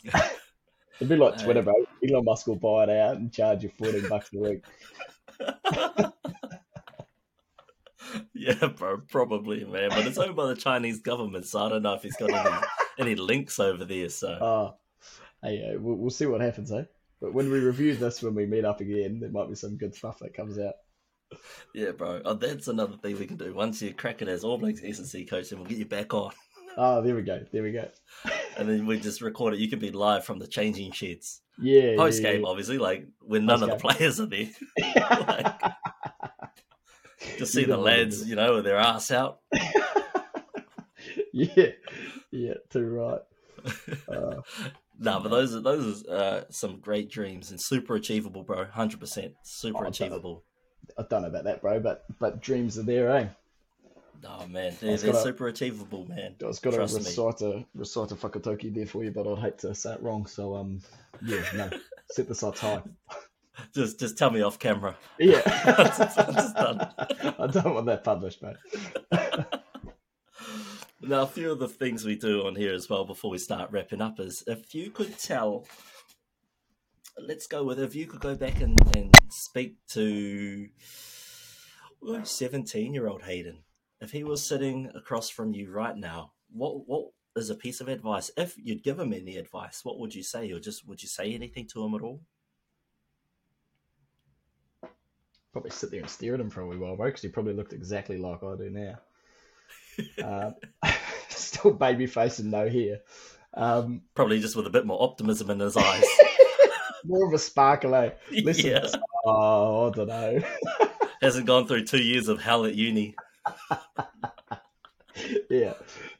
It'd 1.02 1.10
be 1.10 1.16
like 1.16 1.44
Twitter, 1.44 1.62
bro. 1.62 1.74
Elon 2.08 2.24
Musk 2.24 2.48
will 2.48 2.56
buy 2.56 2.84
it 2.84 2.90
out 2.90 3.18
and 3.18 3.34
charge 3.34 3.64
you 3.64 3.70
14 3.70 4.08
bucks 4.08 4.30
a 4.34 4.40
week. 4.40 4.64
yeah, 8.34 8.68
bro, 8.68 9.02
probably, 9.10 9.66
man. 9.66 9.90
But 9.90 10.06
it's 10.06 10.18
owned 10.18 10.36
by 10.36 10.46
the 10.46 10.56
Chinese 10.56 11.02
government, 11.02 11.48
so 11.48 11.66
I 11.66 11.70
don't 11.70 11.82
know 11.82 11.96
if 11.96 12.04
he's 12.04 12.16
got 12.16 12.30
any, 12.30 12.68
any 13.00 13.16
links 13.16 13.60
over 13.60 13.84
there. 13.84 14.10
So, 14.10 14.30
uh, 14.30 14.72
hey, 15.44 15.74
uh, 15.74 15.80
we'll, 15.80 15.96
we'll 15.96 16.10
see 16.12 16.28
what 16.28 16.42
happens, 16.42 16.72
eh? 16.72 16.84
But 17.22 17.34
when 17.34 17.52
we 17.52 17.60
review 17.60 17.96
this, 17.96 18.24
when 18.24 18.34
we 18.34 18.48
meet 18.48 18.66
up 18.66 18.82
again, 18.82 19.20
there 19.20 19.30
might 19.30 19.48
be 19.48 19.56
some 19.56 19.78
good 19.78 19.94
stuff 19.94 20.20
that 20.20 20.34
comes 20.34 20.58
out. 20.58 20.74
Yeah, 21.74 21.92
bro. 21.92 22.22
Oh, 22.26 22.34
that's 22.34 22.68
another 22.68 22.98
thing 22.98 23.18
we 23.18 23.28
can 23.28 23.38
do. 23.38 23.54
Once 23.54 23.82
you 23.82 23.94
crack 23.94 24.22
it 24.22 24.28
as 24.28 24.44
All 24.44 24.58
Blacks 24.58 24.82
S&C 24.84 25.26
coach, 25.26 25.50
then 25.50 25.60
we'll 25.60 25.68
get 25.70 25.78
you 25.78 25.86
back 25.86 26.14
on. 26.14 26.32
Oh, 26.76 27.02
there 27.04 27.16
we 27.16 27.22
go. 27.22 27.46
There 27.52 27.64
we 27.64 27.72
go. 27.72 27.88
and 28.58 28.68
then 28.68 28.86
we 28.88 29.00
just 29.00 29.22
record 29.22 29.54
it. 29.54 29.60
You 29.60 29.70
can 29.70 29.80
be 29.80 29.92
live 29.92 30.26
from 30.26 30.40
the 30.40 30.48
changing 30.48 30.92
sheds. 30.92 31.42
Yeah. 31.60 31.96
Post 31.96 32.24
game, 32.24 32.34
yeah, 32.34 32.40
yeah. 32.40 32.48
obviously, 32.48 32.78
like 32.80 33.08
when 33.22 33.46
none 33.46 33.60
Post-game. 33.60 33.76
of 33.76 33.82
the 33.82 33.88
players 33.88 34.20
are 34.20 34.26
there. 34.26 34.50
like, 35.28 35.56
just 37.38 37.54
see 37.54 37.66
the 37.66 37.78
lads, 37.78 38.28
you 38.28 38.36
know, 38.36 38.56
with 38.56 38.66
their 38.66 38.78
ass 38.78 39.12
out. 39.12 39.40
yeah. 41.32 41.70
Yeah, 42.32 42.54
too 42.70 42.88
right. 42.88 43.22
Uh, 44.10 44.42
no, 45.02 45.20
but 45.20 45.30
those 45.30 45.56
are 45.56 45.60
those 45.60 46.06
are 46.06 46.16
uh, 46.16 46.44
some 46.50 46.80
great 46.80 47.10
dreams 47.10 47.52
and 47.52 47.60
super 47.60 47.96
achievable, 47.96 48.44
bro. 48.44 48.66
Hundred 48.66 49.00
percent, 49.00 49.34
super 49.44 49.86
oh, 49.86 49.90
achievable. 49.90 50.44
I 50.98 51.04
don't 51.10 51.24
know 51.24 51.28
about 51.28 51.46
that, 51.46 51.62
bro, 51.62 51.80
but 51.80 52.06
but 52.20 52.42
dreams 52.42 52.78
are 52.78 52.84
there, 52.84 53.10
eh? 53.10 53.28
Oh 54.28 54.48
man, 54.48 54.76
they're, 54.80 54.98
they're 54.98 55.14
gotta, 55.14 55.24
super 55.24 55.48
achievable, 55.48 56.06
man. 56.08 56.36
I 56.42 56.46
was 56.46 56.60
going 56.60 56.76
to 56.76 56.82
recite 56.82 57.42
a 57.42 57.66
recite 57.74 58.12
a 58.12 58.16
whakataukī 58.16 58.74
there 58.74 58.86
for 58.86 59.04
you, 59.04 59.12
but 59.12 59.28
I'd 59.28 59.40
hate 59.40 59.58
to 59.60 59.74
say 59.74 59.94
it 59.94 60.04
wrong. 60.04 60.28
So 60.28 60.56
um, 60.56 60.82
yeah, 61.26 61.44
no, 61.56 61.70
set 62.12 62.28
the 62.28 62.36
sights 62.36 62.60
high. 62.60 62.82
Just 63.76 64.00
just 64.00 64.18
tell 64.18 64.32
me 64.32 64.42
off 64.42 64.58
camera. 64.58 64.96
Yeah, 65.20 65.42
I 67.38 67.48
don't 67.48 67.76
want 67.76 67.86
that 67.88 68.04
published, 68.04 68.42
mate. 68.42 68.56
Now, 71.04 71.22
a 71.24 71.28
few 71.28 71.52
of 71.52 71.60
the 71.60 71.68
things 71.68 72.06
we 72.06 72.16
do 72.16 72.46
on 72.46 72.56
here 72.56 72.74
as 72.74 72.90
well 72.90 73.06
before 73.06 73.32
we 73.32 73.38
start 73.38 73.72
wrapping 73.72 74.02
up 74.02 74.20
is 74.20 74.44
if 74.48 74.76
you 74.76 74.92
could 74.92 75.18
tell 75.18 75.66
let's 77.28 77.48
go 77.48 77.64
with 77.64 77.80
if 77.80 77.96
you 77.96 78.08
could 78.08 78.20
go 78.20 78.36
back 78.36 78.62
and, 78.62 78.78
and 78.96 79.14
speak 79.30 79.76
to 79.90 80.68
17 82.24 82.94
year 82.94 83.08
old 83.08 83.24
Hayden. 83.24 83.60
If 84.00 84.12
he 84.12 84.24
was 84.24 84.44
sitting 84.44 84.90
across 84.96 85.30
from 85.30 85.54
you 85.54 85.72
right 85.72 85.96
now, 85.96 86.32
what 86.52 86.88
what 86.88 87.10
is 87.36 87.50
a 87.50 87.56
piece 87.56 87.82
of 87.82 87.88
advice? 87.88 88.32
If 88.36 88.56
you'd 88.58 88.84
give 88.84 89.00
him 89.00 89.14
any 89.14 89.38
advice, 89.38 89.82
what 89.84 90.00
would 90.00 90.16
you 90.16 90.24
say? 90.24 90.52
Or 90.52 90.60
just 90.60 90.88
would 90.88 91.02
you 91.02 91.08
say 91.08 91.34
anything 91.34 91.68
to 91.74 91.84
him 91.84 91.94
at 91.94 92.02
all? 92.02 92.22
Probably 95.54 95.72
sit 95.72 95.92
there 95.92 96.02
and 96.02 96.10
stare 96.10 96.34
at 96.34 96.40
him 96.40 96.50
for 96.50 96.62
a 96.62 96.68
wee 96.68 96.78
while, 96.78 96.96
bro, 96.96 97.08
because 97.08 97.22
he 97.22 97.30
probably 97.30 97.54
looked 97.54 97.74
exactly 97.74 98.18
like 98.18 98.42
I 98.42 98.56
do 98.56 98.70
now. 98.70 99.00
Uh, 100.24 100.52
still 101.30 101.74
baby 101.74 102.08
face 102.08 102.40
and 102.40 102.52
no 102.52 102.70
hair. 102.70 103.00
Um, 103.54 104.02
Probably 104.16 104.40
just 104.40 104.56
with 104.56 104.68
a 104.68 104.72
bit 104.72 104.86
more 104.86 105.02
optimism 105.02 105.50
in 105.50 105.60
his 105.60 105.76
eyes. 105.76 106.06
more 107.06 107.28
of 107.28 107.34
a 107.34 107.40
sparkle, 107.40 107.96
eh? 107.96 108.12
Listen, 108.32 108.72
yeah. 108.72 108.88
oh, 109.26 109.90
I 109.90 109.96
don't 109.96 110.08
know. 110.08 110.42
Hasn't 111.22 111.46
gone 111.46 111.68
through 111.68 111.86
two 111.86 112.02
years 112.02 112.28
of 112.28 112.42
hell 112.42 112.66
at 112.66 112.76
uni. 112.76 113.16
yeah, 115.50 115.74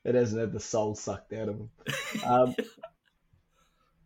it 0.04 0.14
hasn't 0.14 0.40
had 0.40 0.52
the 0.52 0.60
soul 0.60 0.94
sucked 0.94 1.34
out 1.34 1.50
of 1.50 1.56
him. 1.56 1.70
Um, 2.24 2.56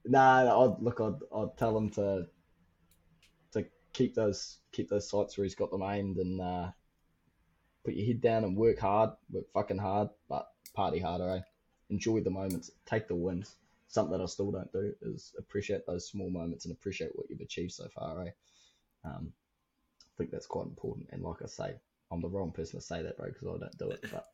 nah, 0.05 0.63
I'd 0.63 0.81
look. 0.81 1.01
I'd, 1.01 1.19
I'd 1.35 1.57
tell 1.57 1.77
him 1.77 1.89
to 1.91 2.27
to 3.51 3.65
keep 3.91 4.15
those 4.15 4.59
keep 4.71 4.89
those 4.89 5.09
sights 5.09 5.37
where 5.37 5.43
he's 5.43 5.55
got 5.55 5.69
them 5.69 5.83
aimed 5.83 6.15
and 6.15 6.39
uh, 6.39 6.71
put 7.85 7.93
your 7.93 8.05
head 8.07 8.19
down 8.21 8.43
and 8.43 8.57
work 8.57 8.79
hard, 8.79 9.11
work 9.31 9.45
fucking 9.53 9.77
hard, 9.77 10.09
but 10.27 10.49
party 10.73 10.99
harder. 10.99 11.29
Eh? 11.29 11.41
Enjoy 11.91 12.19
the 12.19 12.29
moments, 12.31 12.71
take 12.85 13.07
the 13.07 13.15
wins. 13.15 13.55
Something 13.87 14.17
that 14.17 14.23
I 14.23 14.25
still 14.25 14.51
don't 14.51 14.71
do 14.73 14.93
is 15.03 15.33
appreciate 15.37 15.85
those 15.85 16.09
small 16.09 16.29
moments 16.29 16.65
and 16.65 16.73
appreciate 16.73 17.11
what 17.15 17.29
you've 17.29 17.39
achieved 17.41 17.73
so 17.73 17.87
far. 17.89 18.23
Eh? 18.25 18.31
Um, 19.05 19.31
I 20.01 20.11
think 20.17 20.31
that's 20.31 20.47
quite 20.47 20.65
important. 20.65 21.07
And 21.11 21.21
like 21.21 21.41
I 21.43 21.47
say, 21.47 21.75
I'm 22.11 22.21
the 22.21 22.27
wrong 22.29 22.51
person 22.51 22.79
to 22.79 22.85
say 22.85 23.03
that, 23.03 23.17
bro, 23.17 23.27
because 23.27 23.47
I 23.47 23.59
don't 23.59 23.77
do 23.77 23.91
it. 23.91 24.03
But 24.11 24.25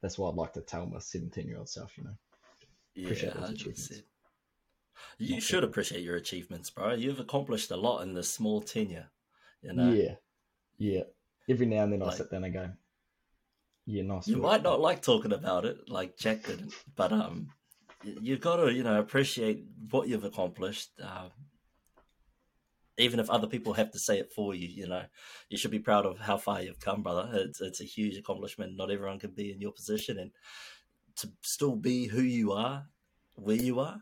that's 0.00 0.18
what 0.18 0.30
I'd 0.30 0.36
like 0.36 0.52
to 0.54 0.60
tell 0.60 0.86
my 0.86 0.98
17 0.98 1.46
year 1.46 1.58
old 1.58 1.68
self, 1.68 1.96
you 1.98 2.04
know. 2.04 2.16
Yeah, 2.94 3.06
Appreciate 3.06 3.34
those 3.34 3.50
100%. 3.50 4.02
You 5.18 5.34
Not 5.34 5.42
should 5.42 5.64
appreciate 5.64 6.02
your 6.02 6.16
achievements, 6.16 6.70
bro. 6.70 6.94
You've 6.94 7.20
accomplished 7.20 7.70
a 7.70 7.76
lot 7.76 8.02
in 8.02 8.14
this 8.14 8.32
small 8.32 8.60
tenure. 8.60 9.08
You 9.62 9.72
know, 9.72 9.92
Yeah, 9.92 10.14
yeah. 10.78 11.02
Every 11.48 11.66
now 11.66 11.82
and 11.84 11.92
then 11.92 12.02
I 12.02 12.06
Like- 12.06 12.16
sit 12.16 12.30
down 12.30 12.44
and 12.44 12.52
go, 12.54 12.70
yeah, 13.86 14.02
nice. 14.02 14.28
you 14.28 14.36
might 14.36 14.62
not 14.62 14.80
like 14.80 15.02
talking 15.02 15.32
about 15.32 15.64
it, 15.64 15.88
like 15.88 16.16
Jack 16.16 16.44
did, 16.44 16.72
but 16.96 17.12
um, 17.12 17.48
you've 18.02 18.40
got 18.40 18.56
to, 18.56 18.72
you 18.72 18.82
know, 18.82 18.98
appreciate 18.98 19.64
what 19.90 20.08
you've 20.08 20.24
accomplished. 20.24 20.90
Um, 21.02 21.30
even 22.96 23.18
if 23.18 23.28
other 23.28 23.48
people 23.48 23.72
have 23.72 23.90
to 23.90 23.98
say 23.98 24.18
it 24.18 24.32
for 24.32 24.54
you, 24.54 24.68
you 24.68 24.86
know, 24.86 25.02
you 25.48 25.58
should 25.58 25.72
be 25.72 25.80
proud 25.80 26.06
of 26.06 26.18
how 26.20 26.36
far 26.36 26.62
you've 26.62 26.78
come, 26.80 27.02
brother. 27.02 27.28
It's 27.34 27.60
it's 27.60 27.80
a 27.80 27.84
huge 27.84 28.16
accomplishment. 28.16 28.76
Not 28.76 28.90
everyone 28.90 29.18
can 29.18 29.30
be 29.32 29.50
in 29.50 29.60
your 29.60 29.72
position, 29.72 30.18
and 30.18 30.30
to 31.16 31.28
still 31.42 31.74
be 31.76 32.06
who 32.06 32.22
you 32.22 32.52
are, 32.52 32.86
where 33.34 33.56
you 33.56 33.80
are. 33.80 34.00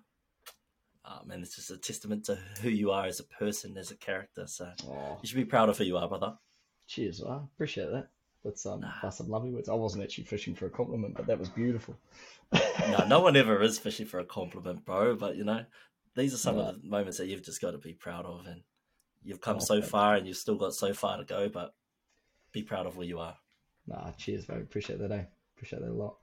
Um, 1.04 1.30
and 1.30 1.42
it's 1.42 1.56
just 1.56 1.70
a 1.70 1.76
testament 1.78 2.24
to 2.26 2.36
who 2.60 2.68
you 2.68 2.90
are 2.92 3.06
as 3.06 3.18
a 3.18 3.24
person, 3.24 3.76
as 3.76 3.90
a 3.90 3.96
character. 3.96 4.46
So 4.46 4.70
Oh, 4.86 5.18
you 5.22 5.26
should 5.28 5.36
be 5.36 5.44
proud 5.44 5.68
of 5.68 5.76
who 5.78 5.84
you 5.84 5.96
are, 5.96 6.08
brother. 6.08 6.34
cheers. 6.86 7.22
I 7.22 7.38
appreciate 7.38 7.90
that. 7.90 8.08
That's 8.44 8.66
um, 8.66 8.84
that's 9.02 9.18
some 9.18 9.28
lovely 9.28 9.50
words. 9.50 9.68
I 9.68 9.74
wasn't 9.74 10.02
actually 10.02 10.24
fishing 10.24 10.54
for 10.54 10.66
a 10.66 10.70
compliment, 10.70 11.14
but 11.14 11.26
that 11.26 11.38
was 11.38 11.48
beautiful. 11.48 11.96
no, 12.52 13.04
no 13.06 13.20
one 13.20 13.36
ever 13.36 13.62
is 13.62 13.78
fishing 13.78 14.06
for 14.06 14.18
a 14.18 14.24
compliment, 14.24 14.84
bro. 14.84 15.14
But 15.14 15.36
you 15.36 15.44
know, 15.44 15.64
these 16.16 16.34
are 16.34 16.38
some 16.38 16.58
of 16.58 16.82
the 16.82 16.88
moments 16.88 17.18
that 17.18 17.26
you've 17.28 17.44
just 17.44 17.60
got 17.60 17.70
to 17.70 17.78
be 17.78 17.92
proud 17.92 18.26
of, 18.26 18.46
and 18.46 18.62
you've 19.22 19.40
come 19.40 19.56
Oh, 19.56 19.60
so 19.60 19.74
thanks. 19.74 19.88
far, 19.88 20.16
and 20.16 20.26
you've 20.26 20.36
still 20.36 20.56
got 20.56 20.74
so 20.74 20.92
far 20.92 21.18
to 21.18 21.24
go. 21.24 21.48
But 21.48 21.72
be 22.52 22.62
proud 22.62 22.86
of 22.86 22.96
where 22.96 23.06
you 23.06 23.20
are. 23.20 23.36
Nah, 23.86 24.10
cheers, 24.12 24.44
bro. 24.46 24.56
Appreciate 24.56 24.98
that, 24.98 25.12
eh? 25.12 25.22
Appreciate 25.56 25.82
that 25.82 25.90
a 25.90 25.92
lot. 25.92 26.16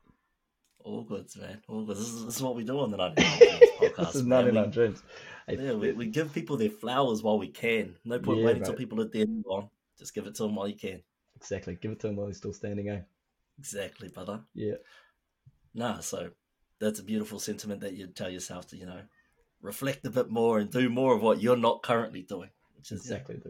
All 0.81 1.03
goods, 1.03 1.37
man. 1.37 1.61
All 1.67 1.85
good. 1.85 1.97
This 1.97 2.07
is, 2.07 2.25
this 2.25 2.35
is 2.37 2.41
what 2.41 2.55
we 2.55 2.63
do 2.63 2.79
on 2.79 2.91
the 2.91 2.97
99 3.15 3.37
Dreams 3.39 3.71
podcast. 3.79 3.95
this 3.97 4.15
is 4.15 4.23
man. 4.23 4.45
99 4.45 4.65
We- 4.65 4.71
Dreams. 4.71 5.03
Yeah, 5.49 5.73
we, 5.73 5.91
we 5.93 6.05
give 6.05 6.31
people 6.33 6.57
their 6.57 6.69
flowers 6.69 7.23
while 7.23 7.39
we 7.39 7.47
can. 7.47 7.95
No 8.05 8.19
point 8.19 8.39
Yeah, 8.39 8.45
waiting 8.45 8.63
till 8.63 8.75
people 8.75 9.01
are 9.01 9.07
dead 9.07 9.27
and 9.29 9.43
gone. 9.43 9.69
Just 9.97 10.13
give 10.13 10.27
it 10.27 10.35
to 10.35 10.43
them 10.43 10.55
while 10.55 10.67
you 10.67 10.75
can. 10.77 11.01
Exactly. 11.39 11.77
Give 11.81 11.91
it 11.91 11.99
to 12.01 12.07
him 12.09 12.15
while 12.17 12.27
he's 12.27 12.37
still 12.37 12.53
standing, 12.53 12.89
eh? 12.89 13.01
Exactly, 13.57 14.09
brother. 14.09 14.41
Yeah. 14.53 14.75
Nah, 15.73 15.99
so 15.99 16.31
that's 16.79 16.99
a 16.99 17.03
beautiful 17.03 17.39
sentiment 17.39 17.81
that 17.81 17.93
you 17.93 18.07
tell 18.07 18.29
yourself 18.29 18.67
to, 18.67 18.77
you 18.77 18.85
know, 18.85 19.01
reflect 19.61 20.05
a 20.05 20.09
bit 20.09 20.29
more 20.29 20.59
and 20.59 20.69
do 20.69 20.89
more 20.89 21.15
of 21.15 21.21
what 21.21 21.41
you're 21.41 21.57
not 21.57 21.83
currently 21.83 22.21
doing, 22.23 22.49
which 22.75 22.91
is 22.91 23.05
you 23.05 23.11
know, 23.11 23.17
Exactly. 23.17 23.41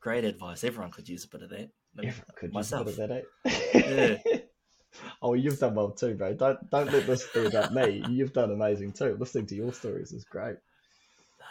great 0.00 0.24
advice. 0.24 0.64
Everyone 0.64 0.90
could 0.90 1.08
use 1.08 1.24
a 1.24 1.28
bit 1.28 1.42
of 1.42 1.50
that. 1.50 1.70
Maybe 1.94 2.08
Everyone 2.08 2.26
could 2.36 2.54
use 2.54 2.72
a 2.72 2.76
myself. 2.76 2.96
bit 2.96 2.98
of 2.98 3.24
that, 3.44 4.20
eh? 4.34 4.38
oh, 5.22 5.34
you've 5.34 5.58
done 5.58 5.74
well 5.74 5.90
too, 5.90 6.14
bro. 6.14 6.34
Don't 6.34 6.70
don't 6.70 6.92
let 6.92 7.06
this 7.06 7.26
be 7.32 7.46
about 7.46 7.72
me. 7.74 8.04
You've 8.10 8.32
done 8.32 8.50
amazing 8.50 8.92
too. 8.92 9.16
Listening 9.18 9.46
to 9.46 9.54
your 9.54 9.72
stories 9.72 10.12
is 10.12 10.24
great. 10.24 10.56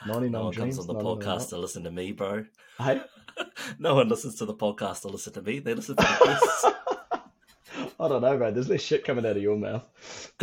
99 0.07 0.31
no 0.31 0.43
one 0.45 0.53
dreams, 0.53 0.77
comes 0.77 0.89
on 0.89 0.97
the 0.97 1.03
podcast 1.03 1.49
to 1.49 1.57
listen 1.57 1.84
to 1.84 1.91
me, 1.91 2.11
bro. 2.11 2.45
Hey? 2.77 3.01
no 3.80 3.95
one 3.95 4.09
listens 4.09 4.35
to 4.35 4.45
the 4.45 4.53
podcast 4.53 5.01
to 5.01 5.07
listen 5.07 5.34
to 5.34 5.41
me. 5.41 5.59
They 5.59 5.73
listen 5.73 5.95
to 5.95 6.01
the. 6.03 6.73
I 7.99 8.07
don't 8.07 8.21
know, 8.21 8.38
bro. 8.38 8.51
There's 8.51 8.69
less 8.69 8.81
shit 8.81 9.05
coming 9.05 9.25
out 9.25 9.38
of 9.38 9.41
your 9.41 9.57
mouth. 9.57 9.84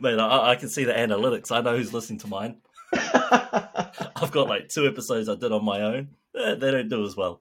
Man, 0.00 0.20
I, 0.20 0.50
I 0.50 0.56
can 0.56 0.68
see 0.68 0.84
the 0.84 0.92
analytics. 0.92 1.50
I 1.50 1.60
know 1.60 1.76
who's 1.76 1.92
listening 1.94 2.18
to 2.20 2.26
mine. 2.26 2.56
I've 2.92 4.30
got 4.32 4.48
like 4.48 4.68
two 4.68 4.86
episodes 4.86 5.28
I 5.28 5.34
did 5.36 5.52
on 5.52 5.64
my 5.64 5.80
own. 5.82 6.08
Eh, 6.36 6.54
They 6.56 6.70
don't 6.70 6.88
do 6.88 7.04
as 7.04 7.16
well. 7.16 7.40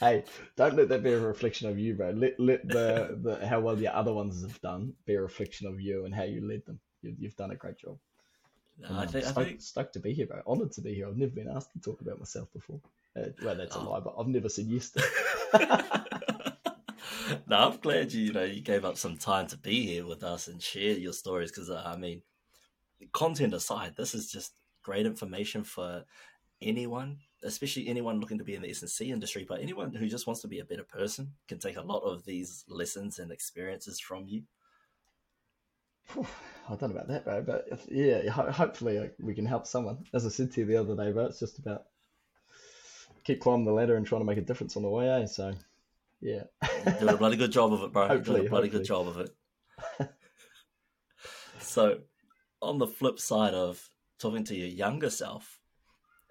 hey, 0.00 0.24
don't 0.56 0.76
let 0.76 0.88
that 0.88 1.02
be 1.02 1.12
a 1.12 1.20
reflection 1.20 1.68
of 1.68 1.78
you, 1.78 1.94
bro. 1.94 2.10
Let 2.10 2.38
let 2.38 2.66
the, 2.68 3.18
the 3.22 3.46
how 3.46 3.60
well 3.60 3.78
your 3.78 3.94
other 3.94 4.12
ones 4.12 4.42
have 4.42 4.60
done 4.60 4.92
be 5.04 5.14
a 5.14 5.22
reflection 5.22 5.66
of 5.66 5.80
you 5.80 6.04
and 6.04 6.14
how 6.14 6.24
you 6.24 6.46
led 6.46 6.64
them. 6.66 6.78
You, 7.02 7.14
you've 7.18 7.36
done 7.36 7.50
a 7.50 7.56
great 7.56 7.78
job. 7.78 7.98
No, 8.78 8.88
I 8.90 9.02
I'm 9.02 9.08
think, 9.08 9.24
I 9.26 9.32
think 9.32 9.60
stoked 9.62 9.94
to 9.94 10.00
be 10.00 10.12
here, 10.12 10.26
bro. 10.26 10.42
Honoured 10.46 10.72
to 10.72 10.80
be 10.82 10.94
here. 10.94 11.08
I've 11.08 11.16
never 11.16 11.32
been 11.32 11.48
asked 11.48 11.72
to 11.72 11.80
talk 11.80 12.00
about 12.00 12.18
myself 12.18 12.52
before. 12.52 12.80
Uh, 13.16 13.28
well, 13.42 13.54
that's 13.56 13.74
a 13.76 13.78
Oh. 13.80 13.90
lie, 13.90 14.00
but 14.00 14.14
I've 14.18 14.26
never 14.28 14.48
said 14.48 14.66
yes 14.66 14.90
to 14.90 15.02
it. 15.54 16.52
no, 17.46 17.56
I'm 17.70 17.78
glad 17.78 18.12
you, 18.12 18.24
you 18.24 18.32
know 18.32 18.44
you 18.44 18.60
gave 18.60 18.84
up 18.84 18.98
some 18.98 19.16
time 19.16 19.46
to 19.48 19.56
be 19.56 19.86
here 19.86 20.06
with 20.06 20.22
us 20.22 20.48
and 20.48 20.62
share 20.62 20.92
your 20.92 21.14
stories 21.14 21.50
because 21.50 21.70
uh, 21.70 21.82
I 21.86 21.96
mean, 21.96 22.22
content 23.12 23.54
aside, 23.54 23.94
this 23.96 24.14
is 24.14 24.30
just 24.30 24.52
great 24.82 25.06
information 25.06 25.64
for 25.64 26.04
anyone, 26.60 27.18
especially 27.42 27.88
anyone 27.88 28.20
looking 28.20 28.38
to 28.38 28.44
be 28.44 28.54
in 28.54 28.62
the 28.62 28.70
S&C 28.70 29.10
industry, 29.10 29.44
but 29.48 29.60
anyone 29.60 29.94
who 29.94 30.08
just 30.08 30.26
wants 30.26 30.42
to 30.42 30.48
be 30.48 30.58
a 30.60 30.64
better 30.64 30.84
person 30.84 31.32
can 31.48 31.58
take 31.58 31.76
a 31.76 31.82
lot 31.82 32.00
of 32.00 32.24
these 32.24 32.64
lessons 32.68 33.18
and 33.18 33.32
experiences 33.32 33.98
from 34.00 34.26
you. 34.28 34.42
I 36.68 36.74
don't 36.74 36.90
know 36.90 36.96
about 36.96 37.08
that, 37.08 37.24
bro, 37.24 37.42
but 37.42 37.66
if, 37.70 37.86
yeah, 37.90 38.28
ho- 38.28 38.50
hopefully 38.50 38.98
uh, 38.98 39.06
we 39.20 39.34
can 39.34 39.46
help 39.46 39.66
someone. 39.66 39.98
As 40.12 40.26
I 40.26 40.30
said 40.30 40.50
to 40.52 40.60
you 40.60 40.66
the 40.66 40.76
other 40.76 40.96
day, 40.96 41.12
bro, 41.12 41.26
it's 41.26 41.38
just 41.38 41.58
about 41.58 41.84
keep 43.24 43.40
climbing 43.40 43.66
the 43.66 43.72
ladder 43.72 43.96
and 43.96 44.06
trying 44.06 44.20
to 44.20 44.26
make 44.26 44.38
a 44.38 44.42
difference 44.42 44.76
on 44.76 44.82
the 44.82 44.88
way, 44.88 45.08
eh? 45.08 45.26
So, 45.26 45.54
yeah. 46.20 46.44
Doing 46.98 47.14
a 47.14 47.16
bloody 47.16 47.36
good 47.36 47.52
job 47.52 47.72
of 47.72 47.82
it, 47.82 47.92
bro. 47.92 48.08
Hopefully, 48.08 48.40
Doing 48.40 48.46
a 48.48 48.50
bloody 48.50 48.68
good 48.68 48.84
job 48.84 49.06
of 49.06 49.18
it. 49.18 50.10
so, 51.60 51.98
on 52.60 52.78
the 52.78 52.86
flip 52.86 53.18
side 53.18 53.54
of 53.54 53.88
talking 54.18 54.44
to 54.44 54.54
your 54.54 54.68
younger 54.68 55.10
self, 55.10 55.60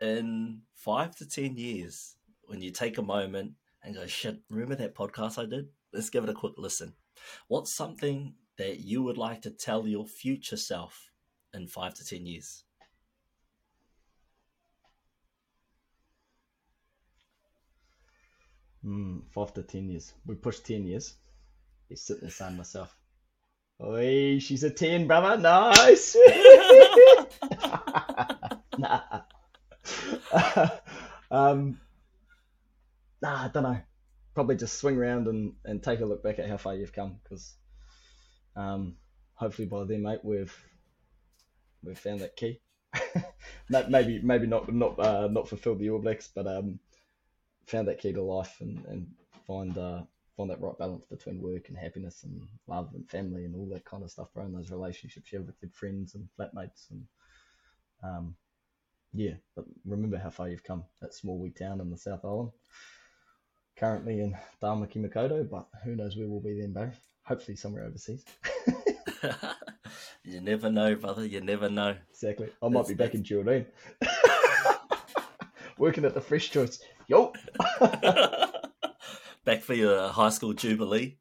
in 0.01 0.61
five 0.73 1.15
to 1.17 1.27
ten 1.27 1.55
years, 1.55 2.15
when 2.45 2.61
you 2.61 2.71
take 2.71 2.97
a 2.97 3.01
moment 3.01 3.53
and 3.83 3.95
go, 3.95 4.05
shit, 4.05 4.39
remember 4.49 4.75
that 4.75 4.95
podcast 4.95 5.41
I 5.41 5.45
did? 5.45 5.69
Let's 5.93 6.09
give 6.09 6.23
it 6.23 6.29
a 6.29 6.33
quick 6.33 6.53
listen. 6.57 6.93
What's 7.47 7.73
something 7.73 8.33
that 8.57 8.79
you 8.79 9.03
would 9.03 9.17
like 9.17 9.41
to 9.43 9.49
tell 9.49 9.87
your 9.87 10.05
future 10.05 10.57
self 10.57 11.11
in 11.53 11.67
five 11.67 11.93
to 11.95 12.05
ten 12.05 12.25
years? 12.25 12.63
Mm, 18.85 19.21
five 19.31 19.53
to 19.53 19.63
ten 19.63 19.89
years. 19.89 20.13
We 20.25 20.35
pushed 20.35 20.65
ten 20.65 20.85
years. 20.85 21.15
He's 21.89 22.01
sitting 22.01 22.29
saying 22.29 22.57
myself, 22.57 22.95
Oi, 23.81 24.39
she's 24.39 24.63
a 24.63 24.69
ten, 24.69 25.07
brother. 25.07 25.41
Nice. 25.41 26.15
nah. 28.77 29.01
um, 31.31 31.79
nah, 33.21 33.43
I 33.43 33.49
don't 33.53 33.63
know. 33.63 33.77
Probably 34.33 34.55
just 34.55 34.77
swing 34.77 34.97
around 34.97 35.27
and, 35.27 35.53
and 35.65 35.83
take 35.83 35.99
a 35.99 36.05
look 36.05 36.23
back 36.23 36.39
at 36.39 36.47
how 36.47 36.55
far 36.57 36.75
you've 36.75 36.93
come, 36.93 37.17
because 37.23 37.55
um, 38.55 38.95
hopefully 39.33 39.67
by 39.67 39.83
then, 39.83 40.03
mate, 40.03 40.23
we've 40.23 40.55
we've 41.83 41.99
found 41.99 42.21
that 42.21 42.35
key. 42.35 42.61
Maybe 43.69 44.21
maybe 44.21 44.47
not 44.47 44.73
not 44.73 44.99
uh, 44.99 45.27
not 45.27 45.49
fulfilled 45.49 45.79
the 45.79 45.89
All 45.89 45.99
Blacks, 45.99 46.29
but 46.33 46.47
um, 46.47 46.79
found 47.65 47.87
that 47.87 47.99
key 47.99 48.13
to 48.13 48.21
life 48.21 48.57
and, 48.61 48.83
and 48.85 49.07
find 49.45 49.77
uh, 49.77 50.01
find 50.37 50.49
that 50.49 50.61
right 50.61 50.77
balance 50.77 51.05
between 51.05 51.41
work 51.41 51.69
and 51.69 51.77
happiness 51.77 52.23
and 52.23 52.41
love 52.67 52.89
and 52.93 53.09
family 53.09 53.45
and 53.45 53.55
all 53.55 53.67
that 53.67 53.85
kind 53.85 54.03
of 54.03 54.11
stuff, 54.11 54.27
bro. 54.33 54.45
And 54.45 54.55
those 54.55 54.71
relationships 54.71 55.31
you 55.31 55.39
have 55.39 55.47
with 55.47 55.55
your 55.61 55.71
friends 55.71 56.15
and 56.15 56.27
flatmates 56.39 56.91
and 56.91 57.05
um, 58.03 58.35
yeah. 59.13 59.33
But 59.55 59.65
remember 59.85 60.17
how 60.17 60.29
far 60.29 60.49
you've 60.49 60.63
come. 60.63 60.83
That 61.01 61.13
small 61.13 61.39
wee 61.39 61.51
town 61.51 61.81
in 61.81 61.89
the 61.89 61.97
South 61.97 62.23
Island. 62.23 62.51
Currently 63.77 64.21
in 64.21 64.37
Tamaki 64.61 64.97
Makaurau, 64.97 65.49
but 65.49 65.67
who 65.83 65.95
knows 65.95 66.15
where 66.15 66.27
we'll 66.27 66.39
be 66.39 66.59
then, 66.59 66.71
bro. 66.71 66.91
Hopefully 67.25 67.55
somewhere 67.57 67.83
overseas. 67.85 68.23
you 70.23 70.41
never 70.41 70.69
know, 70.71 70.95
brother. 70.95 71.25
You 71.25 71.41
never 71.41 71.69
know. 71.69 71.95
Exactly. 72.11 72.49
I 72.61 72.67
might 72.67 72.73
That's- 72.85 72.89
be 72.89 72.93
back 72.95 73.13
in 73.15 73.23
Jordan. 73.23 73.65
Working 75.77 76.05
at 76.05 76.13
the 76.13 76.21
Fresh 76.21 76.51
Choice. 76.51 76.79
Yo. 77.07 77.33
Back 79.43 79.61
for 79.61 79.73
your 79.73 80.07
high 80.07 80.29
school 80.29 80.53
jubilee. 80.53 81.17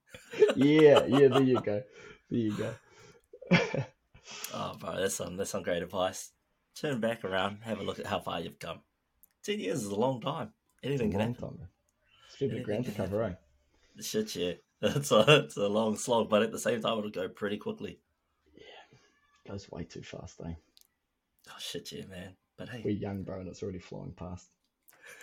yeah, 0.57 1.05
yeah. 1.07 1.29
There 1.29 1.43
you 1.43 1.61
go. 1.61 1.83
There 2.31 2.39
you 2.41 2.57
go. 2.57 2.75
oh, 4.55 4.77
bro, 4.79 4.97
that's 5.01 5.17
some 5.17 5.37
that's 5.37 5.51
some 5.51 5.63
great 5.63 5.83
advice. 5.83 6.31
Turn 6.77 7.01
back 7.01 7.25
around, 7.25 7.59
have 7.63 7.81
a 7.81 7.83
look 7.83 7.99
at 7.99 8.07
how 8.07 8.21
far 8.21 8.41
you've 8.41 8.59
come. 8.59 8.81
Ten 9.43 9.61
years 9.61 9.83
is 9.83 9.89
a 9.91 9.95
long 9.97 10.21
time. 10.23 10.53
Anything 10.83 11.09
It's 11.09 11.17
a 11.17 11.19
can 11.19 11.27
long 11.27 11.35
happen. 11.35 11.49
time, 11.51 11.59
man. 11.59 11.69
Still 12.31 12.49
a 12.49 12.51
bit 12.53 12.61
of 12.61 12.65
ground 12.67 12.85
to 12.87 12.91
cover, 12.93 13.23
eh? 13.25 13.33
Shit, 14.01 14.35
yeah. 14.37 14.53
It's 14.97 15.13
a, 15.13 15.25
it's 15.45 15.57
a 15.57 15.67
long 15.67 15.97
slog, 15.97 16.29
but 16.29 16.43
at 16.43 16.53
the 16.53 16.59
same 16.59 16.83
time, 16.83 16.99
it'll 16.99 17.11
go 17.11 17.27
pretty 17.29 17.57
quickly. 17.57 18.01
Yeah, 18.55 18.99
goes 19.51 19.71
way 19.71 19.85
too 19.85 20.03
fast, 20.03 20.41
eh? 20.45 20.53
Oh, 21.49 21.57
shit, 21.59 21.91
yeah, 21.93 22.05
man. 22.05 22.35
But 22.59 22.69
hey, 22.69 22.83
We're 22.85 22.91
young, 22.91 23.23
bro, 23.23 23.41
and 23.41 23.49
it's 23.49 23.63
already 23.63 23.79
flying 23.79 24.13
past. 24.13 24.47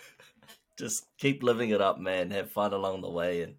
just 0.78 1.06
keep 1.16 1.44
living 1.44 1.70
it 1.70 1.80
up, 1.80 2.00
man. 2.00 2.32
Have 2.32 2.50
fun 2.50 2.72
along 2.72 3.02
the 3.02 3.10
way 3.10 3.42
and 3.42 3.54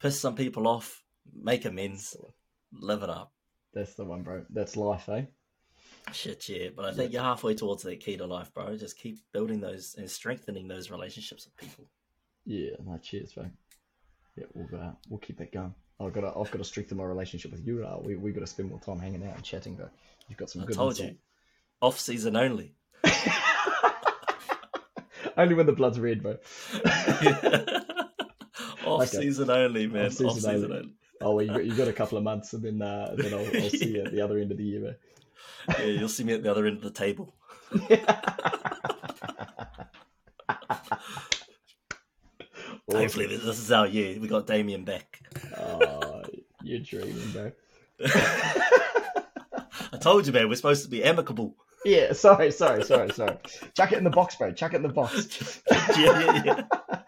piss 0.00 0.20
some 0.20 0.34
people 0.34 0.68
off, 0.68 1.02
make 1.34 1.64
amends, 1.64 2.14
live 2.72 3.02
it 3.02 3.10
up. 3.10 3.32
That's 3.72 3.94
the 3.94 4.04
one, 4.04 4.22
bro. 4.22 4.44
That's 4.50 4.76
life, 4.76 5.08
eh? 5.08 5.24
Shit, 6.12 6.46
yeah. 6.48 6.68
But 6.76 6.84
I 6.84 6.92
think 6.92 7.12
you're 7.12 7.22
halfway 7.22 7.54
towards 7.54 7.82
that 7.84 8.00
key 8.00 8.18
to 8.18 8.26
life, 8.26 8.52
bro. 8.52 8.76
Just 8.76 8.98
keep 8.98 9.18
building 9.32 9.60
those 9.60 9.94
and 9.98 10.10
strengthening 10.10 10.68
those 10.68 10.90
relationships 10.90 11.46
with 11.46 11.56
people. 11.56 11.86
Yeah, 12.44 12.76
no, 12.84 12.98
cheers, 12.98 13.32
bro. 13.32 13.50
Yeah, 14.36 14.44
we'll 14.54 14.80
uh, 14.80 14.92
we'll 15.08 15.18
keep 15.18 15.38
that 15.38 15.52
going. 15.52 15.74
I've 15.98 16.12
got 16.12 16.20
to, 16.20 16.28
I've 16.28 16.50
got 16.50 16.58
to 16.58 16.64
strengthen 16.64 16.98
my 16.98 17.04
relationship 17.04 17.52
with 17.52 17.66
you. 17.66 17.84
Uh, 17.84 17.98
we 18.02 18.16
we 18.16 18.32
got 18.32 18.40
to 18.40 18.46
spend 18.46 18.68
more 18.68 18.80
time 18.80 18.98
hanging 18.98 19.26
out 19.26 19.34
and 19.34 19.42
chatting, 19.44 19.76
bro. 19.76 19.88
You've 20.28 20.38
got 20.38 20.50
some 20.50 20.62
I 20.62 20.66
good 20.66 20.76
told 20.76 20.98
you. 20.98 21.16
Off 21.80 21.98
season 21.98 22.36
only. 22.36 22.74
Only 25.38 25.54
when 25.54 25.66
the 25.66 25.72
blood's 25.72 26.00
red, 26.00 26.22
bro. 26.22 26.38
Off 28.86 29.02
Okay. 29.02 29.20
season 29.20 29.50
only, 29.50 29.86
man. 29.86 30.06
Off 30.06 30.12
Off-season 30.12 30.34
season, 30.34 30.54
only. 30.64 30.76
only. 30.78 30.92
Oh, 31.20 31.34
well, 31.34 31.44
you 31.44 31.50
got, 31.52 31.64
you 31.66 31.74
got 31.74 31.88
a 31.88 31.92
couple 31.92 32.16
of 32.18 32.24
months, 32.24 32.52
and 32.54 32.62
then 32.62 32.80
uh, 32.80 33.14
then 33.16 33.34
I'll, 33.34 33.40
I'll 33.62 33.70
see 33.70 33.94
you 33.96 34.02
at 34.04 34.12
the 34.12 34.20
other 34.22 34.38
end 34.38 34.50
of 34.52 34.58
the 34.58 34.64
year. 34.64 34.96
Yeah, 35.80 35.86
you'll 35.86 36.08
see 36.08 36.22
me 36.22 36.32
at 36.32 36.44
the 36.44 36.50
other 36.50 36.64
end 36.64 36.76
of 36.76 36.82
the 36.84 36.90
table. 36.92 37.34
Hopefully, 42.98 43.26
this 43.26 43.42
this 43.44 43.58
is 43.58 43.70
our 43.72 43.86
year. 43.86 44.18
We 44.20 44.28
got 44.28 44.46
Damien 44.46 44.84
back. 44.84 45.20
Oh, 45.58 46.22
you're 46.62 46.80
dreaming, 46.80 47.30
bro. 47.32 47.52
I 49.92 49.98
told 50.00 50.26
you, 50.26 50.32
man. 50.32 50.48
We're 50.48 50.56
supposed 50.56 50.84
to 50.84 50.90
be 50.90 51.02
amicable. 51.04 51.54
Yeah, 51.84 52.12
sorry, 52.14 52.50
sorry, 52.50 52.82
sorry, 52.84 53.10
sorry. 53.12 53.36
Chuck 53.76 53.92
it 53.92 53.98
in 53.98 54.04
the 54.04 54.10
box, 54.10 54.34
bro. 54.36 54.52
Chuck 54.52 54.72
it 54.72 54.76
in 54.76 54.82
the 54.82 54.88
box. 54.88 55.62
yeah, 55.70 56.42
yeah, 56.44 56.62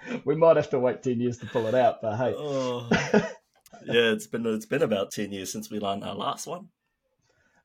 yeah. 0.08 0.18
we 0.24 0.36
might 0.36 0.56
have 0.56 0.70
to 0.70 0.78
wait 0.78 1.02
ten 1.02 1.20
years 1.20 1.38
to 1.38 1.46
pull 1.46 1.66
it 1.66 1.74
out, 1.74 2.00
but 2.00 2.16
hey, 2.16 2.34
Oh. 2.36 2.88
Yeah, 3.84 4.12
it's 4.12 4.26
been 4.26 4.46
it's 4.46 4.66
been 4.66 4.82
about 4.82 5.10
ten 5.10 5.32
years 5.32 5.50
since 5.50 5.70
we 5.70 5.80
learned 5.80 6.04
our 6.04 6.14
last 6.14 6.46
one. 6.46 6.68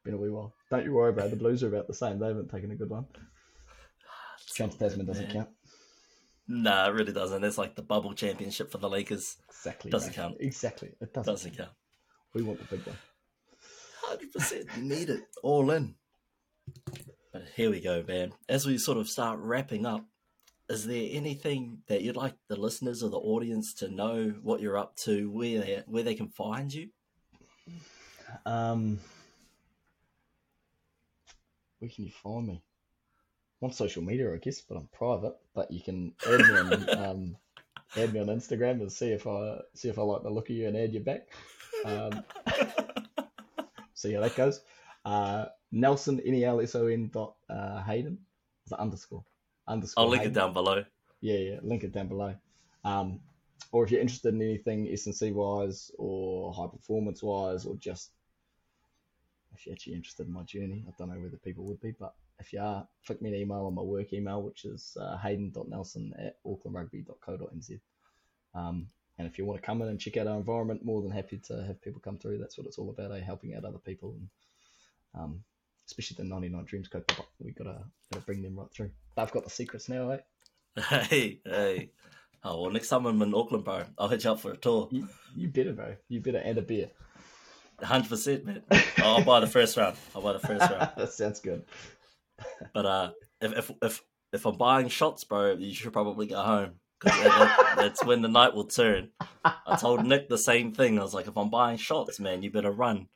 been 0.03 0.13
a 0.13 0.17
wee 0.17 0.29
while. 0.29 0.53
Don't 0.71 0.85
you 0.85 0.93
worry, 0.93 1.11
bro. 1.11 1.27
The 1.27 1.35
Blues 1.35 1.63
are 1.63 1.67
about 1.67 1.87
the 1.87 1.93
same. 1.93 2.17
They 2.19 2.27
haven't 2.27 2.49
taken 2.49 2.71
a 2.71 2.75
good 2.75 2.89
one. 2.89 3.05
Trans 4.55 4.75
Tasman 4.75 5.05
doesn't 5.05 5.31
count. 5.31 5.49
Nah, 6.47 6.87
it 6.87 6.93
really 6.93 7.13
doesn't. 7.13 7.43
It's 7.43 7.57
like 7.57 7.75
the 7.75 7.81
bubble 7.81 8.13
championship 8.13 8.71
for 8.71 8.77
the 8.77 8.89
Lakers. 8.89 9.37
Exactly. 9.49 9.91
Doesn't 9.91 10.15
bro. 10.15 10.23
count. 10.23 10.37
Exactly. 10.39 10.89
It 10.99 11.13
doesn't. 11.13 11.31
Doesn't 11.31 11.57
count. 11.57 11.71
We 12.33 12.41
want 12.43 12.59
the 12.59 12.75
big 12.75 12.85
one. 12.85 12.97
Hundred 14.01 14.33
percent. 14.33 14.65
You 14.75 14.83
need 14.83 15.09
it 15.09 15.23
all 15.41 15.71
in. 15.71 15.95
But 17.31 17.45
here 17.55 17.69
we 17.69 17.79
go, 17.79 18.03
man. 18.05 18.33
As 18.49 18.65
we 18.65 18.77
sort 18.77 18.97
of 18.97 19.07
start 19.07 19.39
wrapping 19.39 19.85
up, 19.85 20.05
is 20.69 20.85
there 20.85 21.07
anything 21.11 21.79
that 21.87 22.01
you'd 22.01 22.15
like 22.15 22.35
the 22.47 22.55
listeners 22.55 23.03
or 23.03 23.09
the 23.09 23.17
audience 23.17 23.73
to 23.75 23.89
know 23.89 24.33
what 24.41 24.61
you're 24.61 24.77
up 24.77 24.95
to, 24.97 25.29
where 25.29 25.59
they, 25.59 25.83
where 25.87 26.03
they 26.03 26.15
can 26.15 26.29
find 26.29 26.73
you? 26.73 26.89
Um, 28.45 28.99
where 31.79 31.89
can 31.89 32.05
you 32.05 32.11
find 32.11 32.47
me? 32.47 32.63
I'm 33.63 33.69
on 33.69 33.73
social 33.73 34.03
media, 34.03 34.33
I 34.33 34.37
guess, 34.37 34.59
but 34.59 34.75
I'm 34.75 34.89
private. 34.91 35.35
But 35.55 35.71
you 35.71 35.81
can 35.81 36.13
add 36.27 36.39
me 36.39 36.57
on 36.57 36.89
um, 36.97 37.37
add 37.95 38.13
me 38.13 38.19
on 38.19 38.27
Instagram 38.27 38.81
and 38.81 38.91
see 38.91 39.11
if 39.11 39.25
I 39.25 39.59
see 39.73 39.87
if 39.87 39.97
I 39.97 40.01
like 40.01 40.23
the 40.23 40.29
look 40.29 40.49
of 40.49 40.55
you 40.55 40.67
and 40.67 40.75
add 40.75 40.93
you 40.93 40.99
back. 40.99 41.29
Um, 41.85 42.23
see 43.93 44.13
how 44.13 44.21
that 44.21 44.35
goes. 44.35 44.59
Uh, 45.05 45.45
Nelson 45.71 46.19
N 46.19 46.33
E 46.33 46.43
L 46.43 46.59
S 46.59 46.75
O 46.75 46.87
N 46.87 47.09
dot 47.13 47.35
uh, 47.49 47.81
Hayden. 47.83 48.17
Is 48.65 48.73
it 48.73 48.79
underscore 48.79 49.23
underscore? 49.65 50.03
I'll 50.03 50.09
link 50.09 50.25
it 50.25 50.33
down 50.33 50.51
below. 50.51 50.83
Yeah, 51.21 51.37
yeah, 51.37 51.59
link 51.61 51.85
it 51.85 51.93
down 51.93 52.09
below. 52.09 52.35
Um, 52.83 53.21
or 53.71 53.85
if 53.85 53.91
you're 53.91 54.01
interested 54.01 54.33
in 54.33 54.41
anything 54.41 54.89
S&C 54.91 55.31
wise 55.31 55.89
or 55.97 56.53
high 56.53 56.67
performance 56.67 57.23
wise, 57.23 57.65
or 57.65 57.77
just 57.77 58.11
if 59.55 59.65
you're 59.65 59.73
actually 59.73 59.93
interested 59.93 60.27
in 60.27 60.33
my 60.33 60.43
journey, 60.43 60.83
I 60.85 60.91
don't 60.97 61.09
know 61.09 61.19
whether 61.19 61.37
people 61.37 61.63
would 61.65 61.79
be, 61.79 61.95
but 61.97 62.13
if 62.43 62.51
you 62.51 62.59
are, 62.59 62.85
flick 63.01 63.21
me 63.21 63.29
an 63.29 63.35
email 63.35 63.65
on 63.65 63.75
my 63.75 63.81
work 63.81 64.11
email, 64.11 64.41
which 64.41 64.65
is 64.65 64.97
uh, 64.99 65.17
hayden.nelson 65.17 66.13
at 66.19 66.35
aucklandrugby.co.nz. 66.45 67.79
Um, 68.53 68.87
and 69.17 69.27
if 69.27 69.37
you 69.37 69.45
want 69.45 69.61
to 69.61 69.65
come 69.65 69.81
in 69.81 69.87
and 69.87 69.99
check 69.99 70.17
out 70.17 70.27
our 70.27 70.37
environment, 70.37 70.83
more 70.83 71.01
than 71.01 71.11
happy 71.11 71.37
to 71.47 71.63
have 71.63 71.81
people 71.81 72.01
come 72.03 72.17
through. 72.17 72.39
That's 72.39 72.57
what 72.57 72.67
it's 72.67 72.77
all 72.77 72.89
about, 72.89 73.11
eh? 73.11 73.21
helping 73.21 73.55
out 73.55 73.63
other 73.63 73.77
people, 73.77 74.15
and 74.17 74.29
um, 75.15 75.43
especially 75.87 76.15
the 76.17 76.23
99 76.29 76.65
Dreams 76.65 76.89
kaupapa. 76.89 77.23
We 77.39 77.51
gotta 77.51 77.83
gotta 78.11 78.25
bring 78.25 78.41
them 78.41 78.59
right 78.59 78.71
through. 78.71 78.91
I've 79.15 79.31
got 79.31 79.43
the 79.43 79.49
secrets 79.49 79.87
now, 79.87 80.09
eh? 80.09 80.17
Hey, 80.81 81.39
hey. 81.45 81.91
Oh 82.43 82.61
well, 82.61 82.71
next 82.71 82.89
time 82.89 83.05
I'm 83.05 83.21
in 83.21 83.33
Auckland, 83.33 83.63
bro, 83.63 83.83
I'll 83.97 84.09
hit 84.09 84.23
you 84.25 84.31
up 84.31 84.39
for 84.41 84.51
a 84.51 84.57
tour. 84.57 84.89
You, 84.91 85.07
you 85.35 85.47
better, 85.47 85.71
bro. 85.71 85.95
You 86.09 86.19
better 86.19 86.41
add 86.43 86.57
a 86.57 86.61
beer. 86.61 86.89
Hundred 87.81 88.09
percent, 88.09 88.45
man. 88.45 88.63
I'll 88.97 89.23
buy 89.23 89.39
the 89.39 89.47
first 89.47 89.77
round. 89.77 89.95
I'll 90.15 90.21
buy 90.21 90.33
the 90.33 90.39
first 90.39 90.61
round. 90.71 90.89
that 90.97 91.13
sounds 91.13 91.39
good. 91.39 91.63
But 92.73 92.85
uh, 92.85 93.11
if 93.41 93.51
if 93.57 93.71
if 93.81 94.01
if 94.31 94.45
I'm 94.45 94.57
buying 94.57 94.87
shots, 94.89 95.23
bro, 95.23 95.53
you 95.53 95.73
should 95.73 95.93
probably 95.93 96.27
go 96.27 96.41
home 96.41 96.71
because 96.99 97.17
that, 97.23 97.29
that- 97.57 97.75
that's 97.77 98.03
when 98.05 98.21
the 98.21 98.27
night 98.29 98.53
will 98.53 98.65
turn. 98.65 99.09
I 99.45 99.75
told 99.79 100.05
Nick 100.05 100.29
the 100.29 100.37
same 100.37 100.71
thing. 100.73 100.97
I 100.99 101.03
was 101.03 101.13
like, 101.13 101.27
if 101.27 101.37
I'm 101.37 101.49
buying 101.49 101.77
shots, 101.77 102.19
man, 102.19 102.41
you 102.43 102.49
better 102.51 102.71
run. 102.71 103.07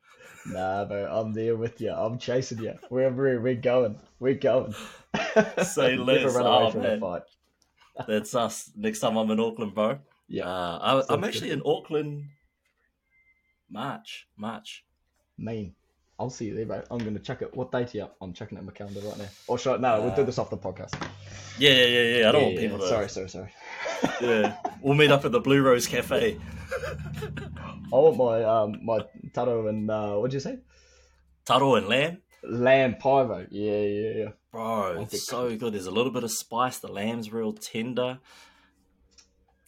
Nah, 0.46 0.86
bro, 0.86 1.06
I'm 1.12 1.34
there 1.34 1.56
with 1.58 1.82
you. 1.82 1.92
I'm 1.92 2.18
chasing 2.20 2.60
you. 2.60 2.74
Wherever 2.90 3.40
we're 3.40 3.56
going, 3.56 3.98
we're 4.20 4.36
going. 4.36 4.74
Say 5.64 5.96
Never 5.98 6.04
less. 6.04 6.36
run 6.36 6.46
away 6.46 6.66
Oh, 6.68 6.72
from 6.72 6.82
man. 6.84 7.00
fight. 7.00 7.22
That's 8.08 8.36
us. 8.36 8.72
Next 8.76 9.00
time 9.00 9.18
I'm 9.18 9.30
in 9.32 9.40
Auckland, 9.40 9.74
bro. 9.74 9.98
Yeah, 10.30 10.48
Uh, 10.48 11.04
I, 11.10 11.14
I'm 11.14 11.24
actually 11.24 11.50
good. 11.50 11.60
in 11.60 11.64
Auckland. 11.66 12.26
March, 13.70 14.28
March. 14.38 14.86
mean. 15.38 15.74
I'll 16.20 16.30
see 16.32 16.46
you 16.46 16.56
there, 16.56 16.66
bro. 16.66 16.82
I'm 16.90 16.98
gonna 16.98 17.20
check 17.20 17.42
it. 17.44 17.56
What 17.56 17.72
date 17.72 17.94
are 17.94 17.98
you 17.98 18.04
up? 18.06 18.16
I'm 18.22 18.34
checking 18.34 18.58
it 18.58 18.62
in 18.62 18.66
my 18.66 18.72
calendar 18.72 19.02
right 19.02 19.18
now. 19.20 19.28
Or 19.48 19.60
should 19.60 19.76
I, 19.76 19.78
no, 19.78 20.02
we'll 20.02 20.16
do 20.16 20.24
this 20.24 20.40
off 20.40 20.50
the 20.50 20.58
podcast. 20.58 20.94
Yeah, 21.60 21.72
yeah, 21.72 21.86
yeah, 21.86 22.02
yeah. 22.20 22.30
I 22.30 22.32
don't 22.32 22.42
Yeah, 22.42 22.48
want 22.48 22.54
yeah, 22.56 22.62
people 22.62 22.80
to. 22.80 22.88
Sorry, 22.88 23.10
sorry, 23.10 23.30
sorry. 23.30 23.54
Yeah, 24.22 24.56
we'll 24.82 24.96
meet 24.96 25.12
up 25.12 25.26
at 25.26 25.32
the 25.32 25.40
Blue 25.40 25.62
Rose 25.62 25.86
Cafe. 25.88 26.40
I 27.94 27.96
want 27.96 28.18
my 28.18 28.44
um 28.44 28.84
my 28.84 29.00
taro 29.34 29.68
and 29.68 29.90
uh 29.92 30.16
what'd 30.16 30.34
you 30.34 30.40
say? 30.40 30.58
Taro 31.46 31.76
and 31.76 31.88
lamb. 31.88 32.18
Lamb 32.44 32.96
pie, 32.96 33.24
bro. 33.24 33.46
Yeah, 33.52 33.82
yeah, 33.82 34.10
yeah. 34.16 34.30
Bro, 34.52 35.02
it's 35.04 35.28
so 35.28 35.56
good. 35.56 35.74
There's 35.74 35.86
a 35.86 35.92
little 35.92 36.12
bit 36.12 36.24
of 36.24 36.32
spice. 36.32 36.80
The 36.80 36.88
lamb's 36.88 37.32
real 37.32 37.54
tender. 37.54 38.20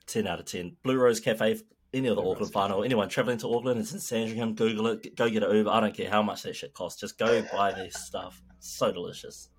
10 0.08 0.26
out 0.26 0.40
of 0.40 0.46
10. 0.46 0.78
Blue 0.84 0.98
Rose 0.98 1.20
Cafe, 1.20 1.60
any 1.94 2.08
other 2.08 2.22
the 2.22 2.28
Auckland 2.28 2.54
final. 2.54 2.84
Anyone 2.84 3.10
traveling 3.10 3.38
to 3.40 3.54
Auckland, 3.54 3.80
it's 3.80 3.94
in 3.94 4.00
Sandringham. 4.00 4.56
Google 4.56 4.88
it. 4.88 5.16
Go 5.16 5.30
get 5.30 5.44
an 5.44 5.56
Uber. 5.56 5.70
I 5.70 5.80
don't 5.80 5.96
care 5.96 6.10
how 6.10 6.22
much 6.22 6.44
that 6.44 6.56
shit 6.56 6.74
costs. 6.74 7.00
Just 7.00 7.18
go 7.18 7.44
buy 7.52 7.72
this 7.72 7.96
stuff. 8.06 8.42
So 8.60 8.92
delicious. 8.92 9.50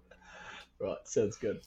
Right, 0.78 0.96
sounds 1.04 1.36
good. 1.36 1.60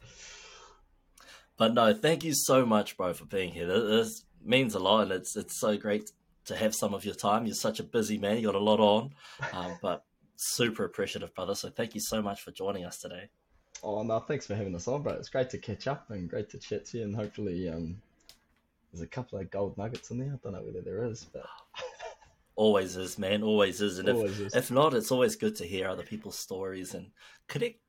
But 1.58 1.74
no, 1.74 1.94
thank 1.94 2.24
you 2.24 2.34
so 2.34 2.66
much, 2.66 2.98
bro, 2.98 3.14
for 3.14 3.26
being 3.26 3.52
here. 3.52 3.68
This, 3.68 3.84
this 3.84 4.26
means 4.44 4.74
a 4.76 4.80
lot, 4.80 5.02
and 5.02 5.12
it's 5.12 5.36
it's 5.36 5.60
so 5.60 5.78
great 5.78 6.12
to 6.46 6.56
have 6.56 6.74
some 6.74 6.94
of 6.94 7.06
your 7.06 7.16
time. 7.16 7.46
You're 7.46 7.56
such 7.56 7.80
a 7.80 7.84
busy 7.84 8.18
man. 8.18 8.38
You 8.38 8.46
got 8.46 8.56
a 8.56 8.60
lot 8.60 8.80
on, 8.80 9.12
um, 9.54 9.78
but 9.82 10.04
super 10.36 10.84
appreciative, 10.84 11.34
brother. 11.36 11.56
So 11.56 11.70
thank 11.70 11.94
you 11.94 12.02
so 12.02 12.22
much 12.22 12.42
for 12.42 12.52
joining 12.52 12.86
us 12.86 12.98
today. 12.98 13.30
Oh 13.84 14.02
no, 14.04 14.20
thanks 14.20 14.48
for 14.48 14.56
having 14.56 14.76
us 14.76 14.88
on, 14.88 15.04
bro. 15.04 15.14
It's 15.14 15.30
great 15.30 15.50
to 15.52 15.58
catch 15.58 15.88
up 15.88 16.10
and 16.10 16.30
great 16.30 16.50
to 16.50 16.58
chat 16.58 16.86
to 16.88 17.00
you, 17.00 17.04
and 17.04 17.16
hopefully 17.16 17.70
um 17.70 18.02
there's 18.94 19.02
a 19.02 19.08
couple 19.08 19.40
of 19.40 19.50
gold 19.50 19.78
nuggets 19.78 20.12
in 20.12 20.20
there. 20.20 20.34
I 20.34 20.38
don't 20.44 20.54
know 20.54 20.62
whether 20.64 20.82
there 20.82 21.04
is, 21.04 21.26
but 21.34 21.46
Always 22.56 22.96
is, 22.96 23.18
man. 23.18 23.42
Always 23.42 23.82
is. 23.82 23.98
And 23.98 24.08
if, 24.08 24.40
is. 24.40 24.56
if 24.56 24.70
not, 24.70 24.94
it's 24.94 25.12
always 25.12 25.36
good 25.36 25.56
to 25.56 25.66
hear 25.66 25.88
other 25.88 26.04
people's 26.04 26.38
stories 26.38 26.94
and 26.94 27.08
connect 27.48 27.80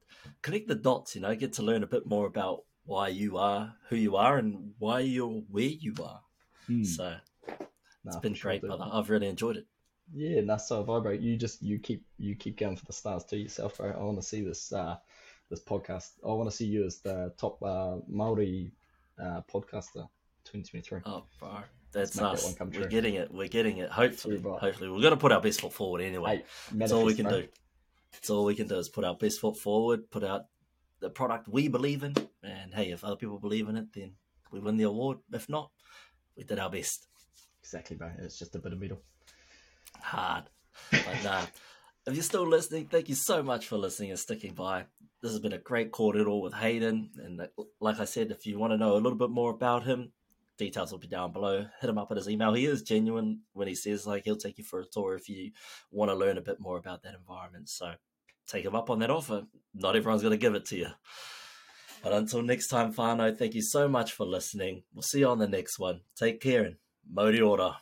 connect 0.40 0.68
the 0.68 0.74
dots. 0.74 1.14
You 1.14 1.20
know, 1.20 1.34
get 1.34 1.52
to 1.54 1.62
learn 1.62 1.82
a 1.82 1.86
bit 1.86 2.06
more 2.06 2.26
about 2.26 2.64
why 2.86 3.08
you 3.08 3.36
are 3.36 3.74
who 3.90 3.96
you 3.96 4.16
are 4.16 4.38
and 4.38 4.72
why 4.78 5.00
you're 5.00 5.42
where 5.50 5.64
you 5.64 5.94
are. 6.02 6.22
Hmm. 6.66 6.82
So 6.84 7.14
Nah, 8.04 8.12
it's 8.12 8.16
been 8.20 8.32
for 8.32 8.38
sure, 8.38 8.50
great, 8.52 8.60
dude. 8.62 8.68
brother. 8.68 8.88
I've 8.90 9.10
really 9.10 9.28
enjoyed 9.28 9.56
it. 9.58 9.66
Yeah, 10.14 10.40
nah, 10.42 10.56
so 10.56 10.78
have 10.78 10.90
I, 10.90 11.00
bro. 11.00 11.12
You 11.12 11.36
just 11.36 11.62
you 11.62 11.78
keep 11.78 12.04
you 12.18 12.34
keep 12.34 12.58
going 12.58 12.76
for 12.76 12.86
the 12.86 12.92
stars 12.92 13.24
to 13.24 13.36
yourself, 13.36 13.76
bro. 13.76 13.90
I 13.90 14.02
want 14.02 14.18
to 14.18 14.26
see 14.26 14.42
this 14.42 14.72
uh 14.72 14.96
this 15.50 15.62
podcast. 15.62 16.12
I 16.24 16.28
want 16.28 16.50
to 16.50 16.56
see 16.56 16.66
you 16.66 16.84
as 16.84 17.00
the 17.00 17.34
top 17.38 17.62
uh, 17.62 17.96
Maori 18.08 18.72
uh, 19.18 19.42
podcaster 19.52 20.08
2023. 20.62 21.00
Oh, 21.04 21.24
bro. 21.40 21.58
That's 21.92 22.16
make 22.16 22.22
that 22.22 22.32
us. 22.32 22.56
one 22.58 22.70
We're 22.70 22.88
getting 22.88 23.14
it. 23.14 23.32
We're 23.32 23.48
getting 23.48 23.78
it. 23.78 23.90
Hopefully, 23.90 24.36
right. 24.36 24.60
hopefully, 24.60 24.90
we're 24.90 25.02
gonna 25.02 25.16
put 25.16 25.32
our 25.32 25.40
best 25.40 25.60
foot 25.60 25.72
forward 25.72 26.02
anyway. 26.02 26.38
Hey, 26.38 26.44
That's 26.72 26.92
all 26.92 27.04
we 27.04 27.14
can 27.14 27.28
do. 27.28 27.46
That's 28.12 28.30
all 28.30 28.44
we 28.44 28.54
can 28.54 28.66
do 28.66 28.76
is 28.76 28.88
put 28.88 29.04
our 29.04 29.14
best 29.14 29.40
foot 29.40 29.56
forward, 29.56 30.10
put 30.10 30.24
out 30.24 30.46
the 31.00 31.10
product 31.10 31.48
we 31.48 31.68
believe 31.68 32.02
in, 32.02 32.14
and 32.42 32.74
hey, 32.74 32.90
if 32.90 33.04
other 33.04 33.16
people 33.16 33.38
believe 33.38 33.68
in 33.68 33.76
it, 33.76 33.92
then 33.92 34.12
we 34.50 34.60
win 34.60 34.76
the 34.76 34.84
award. 34.84 35.18
If 35.32 35.48
not, 35.48 35.70
we 36.36 36.44
did 36.44 36.58
our 36.58 36.70
best. 36.70 37.06
Exactly, 37.60 37.96
bro. 37.96 38.10
It's 38.18 38.38
just 38.38 38.54
a 38.56 38.58
bit 38.58 38.72
of 38.72 38.80
metal. 38.80 39.00
Hard, 40.00 40.44
but 40.90 41.24
nah. 41.24 41.42
If 42.06 42.12
you're 42.12 42.22
still 42.22 42.46
listening, 42.46 42.84
thank 42.84 43.08
you 43.08 43.14
so 43.14 43.42
much 43.42 43.66
for 43.66 43.78
listening 43.78 44.10
and 44.10 44.18
sticking 44.18 44.52
by. 44.52 44.84
This 45.22 45.30
has 45.30 45.40
been 45.40 45.54
a 45.54 45.58
great 45.58 45.90
kōrero 45.90 46.42
with 46.42 46.52
Hayden, 46.52 47.08
and 47.16 47.48
like 47.80 47.98
I 47.98 48.04
said, 48.04 48.30
if 48.30 48.44
you 48.44 48.58
want 48.58 48.74
to 48.74 48.76
know 48.76 48.92
a 48.92 49.00
little 49.00 49.16
bit 49.16 49.30
more 49.30 49.50
about 49.50 49.84
him, 49.84 50.12
details 50.58 50.92
will 50.92 50.98
be 50.98 51.08
down 51.08 51.32
below. 51.32 51.66
Hit 51.80 51.90
him 51.90 51.98
up 51.98 52.10
at 52.10 52.16
his 52.16 52.28
email. 52.28 52.54
He 52.54 52.66
is 52.66 52.82
genuine 52.82 53.40
when 53.52 53.68
he 53.68 53.74
says 53.74 54.06
like 54.06 54.24
he'll 54.24 54.36
take 54.36 54.58
you 54.58 54.64
for 54.64 54.80
a 54.80 54.86
tour 54.86 55.14
if 55.14 55.28
you 55.28 55.52
want 55.90 56.10
to 56.10 56.14
learn 56.14 56.38
a 56.38 56.42
bit 56.42 56.60
more 56.60 56.78
about 56.78 57.02
that 57.02 57.14
environment. 57.14 57.68
So 57.68 57.94
take 58.46 58.64
him 58.64 58.74
up 58.74 58.90
on 58.90 58.98
that 59.00 59.10
offer. 59.10 59.44
Not 59.74 59.96
everyone's 59.96 60.22
going 60.22 60.32
to 60.32 60.38
give 60.38 60.54
it 60.54 60.66
to 60.66 60.76
you. 60.76 60.88
But 62.02 62.12
until 62.12 62.42
next 62.42 62.68
time, 62.68 62.92
whānau, 62.92 63.36
thank 63.36 63.54
you 63.54 63.62
so 63.62 63.88
much 63.88 64.12
for 64.12 64.26
listening. 64.26 64.82
We'll 64.92 65.02
see 65.02 65.20
you 65.20 65.28
on 65.28 65.38
the 65.38 65.48
next 65.48 65.78
one. 65.78 66.02
Take 66.16 66.40
care 66.40 66.62
and 66.64 66.76
Mauri 67.10 67.40
ora. 67.40 67.78